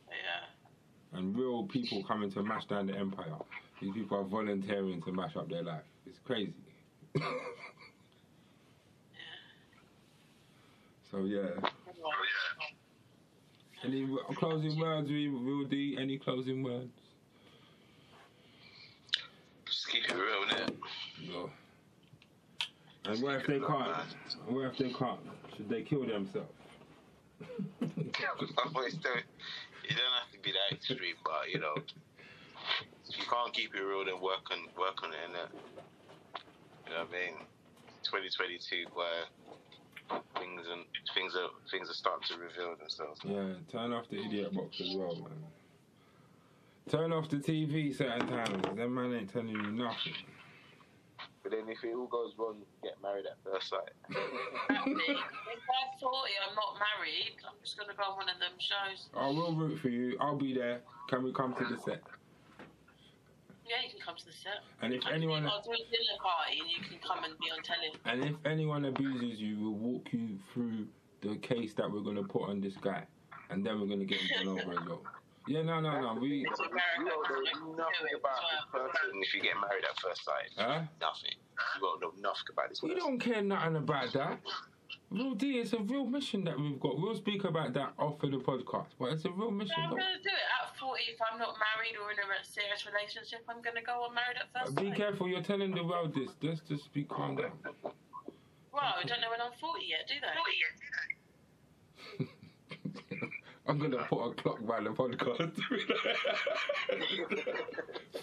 Yeah. 0.10 1.18
and 1.20 1.36
real 1.38 1.64
people 1.64 2.04
coming 2.04 2.32
to 2.32 2.44
mash 2.44 2.66
down 2.66 2.88
the 2.88 2.96
empire. 2.96 3.36
These 3.82 3.94
people 3.94 4.18
are 4.18 4.24
volunteering 4.24 5.02
to 5.04 5.12
mash 5.12 5.36
up 5.36 5.50
their 5.50 5.64
life. 5.64 5.84
It's 6.06 6.20
crazy. 6.26 6.54
so 11.12 11.20
yeah. 11.26 11.50
Any 13.84 14.08
closing 14.36 14.80
words, 14.80 15.08
we 15.08 15.30
will 15.30 15.66
do. 15.66 15.96
Any 16.00 16.18
closing 16.18 16.64
words? 16.64 16.90
Just 19.66 19.88
keep 19.90 20.06
it 20.06 20.14
real, 20.16 20.46
innit? 20.50 20.76
No. 21.30 21.50
And 23.06 23.22
what 23.22 23.36
if 23.36 23.48
they 23.48 23.60
can't? 23.60 24.08
What 24.48 24.72
if 24.72 24.78
they 24.80 24.92
can't? 24.92 25.20
Should 25.56 25.70
they 25.70 25.84
kill 25.84 26.06
themselves? 26.06 26.52
Always 28.76 28.96
do 28.96 29.10
it. 29.16 29.24
You 29.88 29.96
don't 29.96 30.14
have 30.20 30.32
to 30.34 30.40
be 30.42 30.52
that 30.52 30.76
extreme, 30.76 31.16
but 31.24 31.50
you 31.54 31.60
know, 31.60 31.76
you 33.18 33.26
can't 33.26 33.54
keep 33.54 33.76
it 33.76 33.82
real, 33.82 34.06
then 34.06 34.22
work 34.22 34.50
on 34.52 34.60
work 34.78 35.04
on 35.04 35.12
it, 35.12 35.20
innit? 35.30 35.50
You 36.88 36.94
know 36.94 37.00
what 37.02 37.10
I 37.10 37.32
mean? 37.32 37.36
2022, 38.04 38.86
where 38.94 39.26
things 40.40 40.66
and 40.72 40.84
things 41.14 41.36
are 41.36 41.50
things 41.70 41.90
are 41.90 41.94
starting 41.94 42.28
to 42.30 42.36
reveal 42.38 42.76
themselves. 42.78 43.20
Yeah, 43.24 43.60
turn 43.72 43.92
off 43.94 44.08
the 44.10 44.24
idiot 44.24 44.54
box 44.54 44.80
as 44.82 44.96
well, 44.96 45.16
man. 45.16 45.44
Turn 46.90 47.12
off 47.12 47.30
the 47.30 47.38
TV 47.38 47.96
certain 47.96 48.28
times. 48.28 48.64
That 48.76 48.88
man 48.88 49.14
ain't 49.14 49.32
telling 49.32 49.50
you 49.50 49.72
nothing. 49.72 50.14
But 51.44 51.52
then 51.52 51.70
if 51.70 51.84
it 51.84 51.94
all 51.96 52.08
goes 52.08 52.34
wrong, 52.38 52.58
get 52.84 52.96
married 53.02 53.26
at 53.26 53.38
first 53.44 53.70
sight. 53.70 53.92
Exactly. 54.10 54.94
if 55.08 55.18
I'm 55.18 56.00
40, 56.00 56.32
I'm 56.48 56.56
not 56.56 56.76
married, 56.76 57.36
I'm 57.48 57.56
just 57.64 57.78
going 57.78 57.90
to 57.90 57.96
go 57.96 58.04
on 58.04 58.18
one 58.18 58.30
of 58.30 58.40
them 58.40 58.52
shows. 58.60 59.08
I 59.16 59.28
will 59.28 59.56
root 59.56 59.80
for 59.80 59.90
you. 59.90 60.18
I'll 60.20 60.38
be 60.38 60.54
there. 60.54 60.82
Can 61.10 61.24
we 61.24 61.32
come 61.34 61.54
to 61.56 61.64
the 61.64 61.78
set? 61.80 62.04
Yeah, 63.68 63.84
you 63.84 63.90
can 63.92 64.00
come 64.00 64.16
to 64.16 64.26
the 64.26 64.32
set. 64.32 64.64
And 64.82 64.94
if 64.94 65.04
I 65.06 65.12
can 65.12 65.24
anyone 65.24 65.46
I'll 65.46 65.62
do 65.62 65.72
a 65.72 65.78
dinner 65.92 66.18
party 66.24 66.60
and 66.64 66.70
you 66.72 66.80
can 66.88 67.00
come 67.06 67.24
and 67.24 67.38
be 67.40 67.52
on 67.52 67.62
telly. 67.64 67.92
and 68.06 68.24
if 68.24 68.36
anyone 68.46 68.86
abuses 68.86 69.40
you, 69.40 69.60
we'll 69.60 69.76
walk 69.76 70.08
you 70.12 70.40
through 70.54 70.88
the 71.22 71.36
case 71.38 71.74
that 71.76 71.90
we're 71.92 72.02
gonna 72.06 72.24
put 72.24 72.48
on 72.50 72.62
this 72.62 72.76
guy, 72.82 73.04
and 73.50 73.66
then 73.66 73.80
we're 73.82 73.88
gonna 73.88 74.06
get 74.06 74.20
him 74.22 74.46
done 74.46 74.60
over 74.60 74.72
as 74.74 74.88
well. 74.88 75.02
Yeah, 75.48 75.64
no, 75.64 75.80
no, 75.80 76.00
no. 76.00 76.20
We 76.20 76.46
It's 76.46 76.60
You 76.60 76.66
America. 76.66 76.80
don't 76.98 77.06
know 77.08 77.24
they 77.24 77.50
can 77.52 77.60
do 77.64 77.76
nothing 77.78 78.16
about 78.20 78.40
this 78.52 78.66
person. 78.72 79.10
If 79.24 79.34
you 79.34 79.42
get 79.42 79.56
married 79.60 79.84
at 79.84 79.96
first 80.00 80.24
sight, 80.24 80.52
huh? 80.58 80.82
nothing. 81.00 81.36
You 81.76 81.82
won't 81.82 82.02
know 82.02 82.12
nothing 82.20 82.48
about 82.52 82.70
this 82.70 82.82
We 82.82 82.90
person. 82.94 83.08
don't 83.08 83.20
care 83.20 83.42
nothing 83.42 83.76
about 83.78 84.14
that. 84.14 84.40
Real 85.10 85.36
D, 85.36 85.60
it's 85.60 85.72
a 85.72 85.80
real 85.80 86.06
mission 86.06 86.44
that 86.44 86.60
we've 86.60 86.80
got. 86.80 87.00
We'll 87.00 87.16
speak 87.16 87.46
about 87.46 87.74
that 87.74 87.94
off 87.98 88.22
of 88.22 88.32
the 88.32 88.38
podcast, 88.38 88.88
but 89.00 89.14
it's 89.14 89.24
a 89.24 89.32
real 89.32 89.52
mission. 89.52 89.74
So 89.78 89.82
I'm 89.84 89.90
going 89.92 90.02
to 90.02 90.22
do 90.22 90.30
it 90.30 90.48
at 90.62 90.76
40 90.78 91.02
if 91.04 91.18
I'm 91.32 91.40
not 91.40 91.56
married 91.56 91.96
or 91.96 92.12
in 92.12 92.18
a 92.20 92.28
re- 92.28 92.44
serious 92.44 92.86
relationship. 92.86 93.46
I'm 93.48 93.62
going 93.62 93.78
to 93.78 93.82
go 93.82 94.04
on 94.04 94.14
married 94.14 94.36
at 94.36 94.52
first 94.52 94.76
Be 94.76 94.90
sight. 94.90 94.98
careful, 94.98 95.30
you're 95.30 95.42
telling 95.42 95.74
the 95.74 95.84
world 95.84 96.14
this. 96.14 96.32
Just, 96.42 96.68
just 96.68 96.92
be 96.92 97.04
calm 97.06 97.38
down. 97.38 97.52
Well, 97.84 98.94
I 99.00 99.04
don't 99.06 99.22
know 99.22 99.30
when 99.32 99.40
I'm 99.42 99.54
40 99.60 99.86
yet, 99.86 100.08
do 100.10 100.16
they? 100.20 100.28
I'm 103.68 103.80
gonna 103.80 103.98
put 104.04 104.26
a 104.26 104.34
clock 104.36 104.66
by 104.66 104.80
the 104.80 104.92
podcast. 104.92 105.60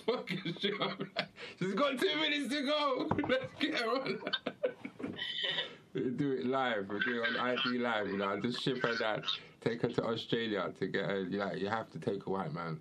Fucking 0.06 0.56
shit. 0.58 0.72
I'm 0.80 0.96
like, 0.98 1.28
She's 1.58 1.74
got 1.74 1.98
two 1.98 2.16
minutes 2.16 2.48
to 2.54 2.62
go. 2.62 3.10
Let's 3.28 3.52
get 3.58 3.74
her 3.74 3.90
on. 3.90 4.18
Do 5.94 6.32
it 6.32 6.46
live. 6.46 6.88
We'll 6.88 6.98
do 7.00 7.22
it 7.22 7.28
on 7.28 7.36
ID 7.36 7.78
live. 7.78 8.08
You 8.08 8.16
know, 8.18 8.24
I'll 8.24 8.40
just 8.40 8.60
ship 8.60 8.82
her 8.82 8.94
that, 8.96 9.22
take 9.60 9.82
her 9.82 9.88
to 9.88 10.04
Australia 10.04 10.72
to 10.78 10.86
get 10.88 11.04
her. 11.04 11.24
Like, 11.30 11.58
you 11.58 11.68
have 11.68 11.90
to 11.92 11.98
take 11.98 12.26
a 12.26 12.30
white 12.30 12.52
man. 12.52 12.80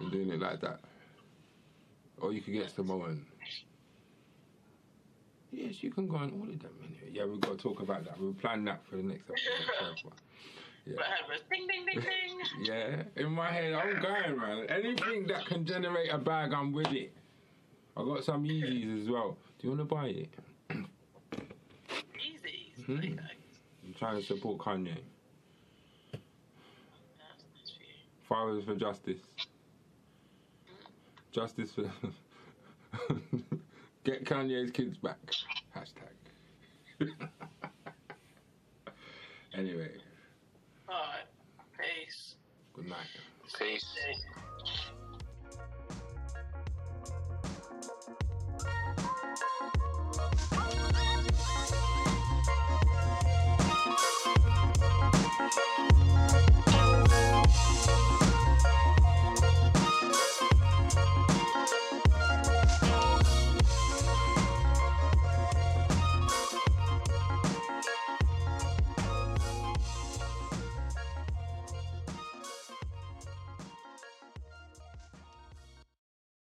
I'm 0.00 0.10
doing 0.10 0.28
it 0.30 0.40
like 0.40 0.60
that. 0.60 0.80
Or 2.20 2.32
you 2.32 2.40
could 2.40 2.54
get 2.54 2.70
Samoan. 2.70 3.24
Yes, 5.52 5.82
you 5.82 5.90
can 5.90 6.08
go 6.08 6.16
on 6.16 6.32
all 6.32 6.48
of 6.48 6.58
them. 6.60 6.72
Anyway. 6.82 7.12
Yeah, 7.12 7.26
we've 7.26 7.40
got 7.40 7.58
to 7.58 7.62
talk 7.62 7.80
about 7.80 8.04
that. 8.06 8.18
We'll 8.18 8.32
plan 8.32 8.64
that 8.64 8.80
for 8.88 8.96
the 8.96 9.02
next 9.02 9.28
episode. 9.28 10.12
Yeah. 10.84 10.96
I 10.96 11.30
was 11.30 11.40
um, 11.40 11.46
ding, 11.50 11.66
ding, 11.68 11.86
ding, 11.86 12.00
ding. 12.00 12.64
Yeah, 12.64 13.02
in 13.22 13.30
my 13.30 13.52
head, 13.52 13.72
I'm 13.72 14.02
going, 14.02 14.38
man. 14.38 14.66
Anything 14.68 15.26
that 15.28 15.46
can 15.46 15.64
generate 15.64 16.12
a 16.12 16.18
bag, 16.18 16.52
I'm 16.52 16.72
with 16.72 16.90
it. 16.90 17.12
I 17.96 18.02
got 18.02 18.24
some 18.24 18.44
Yeezys 18.44 19.02
as 19.02 19.08
well. 19.08 19.36
Do 19.58 19.68
you 19.68 19.76
want 19.76 19.88
to 19.88 19.94
buy 19.94 20.06
it? 20.06 20.34
Easy. 22.88 22.92
Mhm. 22.92 23.16
There. 23.16 23.30
I'm 23.84 23.94
trying 23.94 24.20
to 24.20 24.26
support 24.26 24.58
Kanye. 24.58 24.96
That's 26.12 26.22
for. 27.70 28.34
Fathers 28.34 28.64
for 28.64 28.74
justice. 28.76 29.20
Justice 31.32 31.72
for. 31.72 31.90
Get 34.04 34.24
Kanye's 34.24 34.70
kids 34.72 34.98
back. 34.98 35.18
Hashtag. 35.76 36.10
anyway, 39.54 39.90
Alright. 40.88 41.24
Peace. 41.78 42.34
good 42.74 42.88
night. 42.88 42.98
Peace. 43.58 43.84
Peace. 44.06 44.22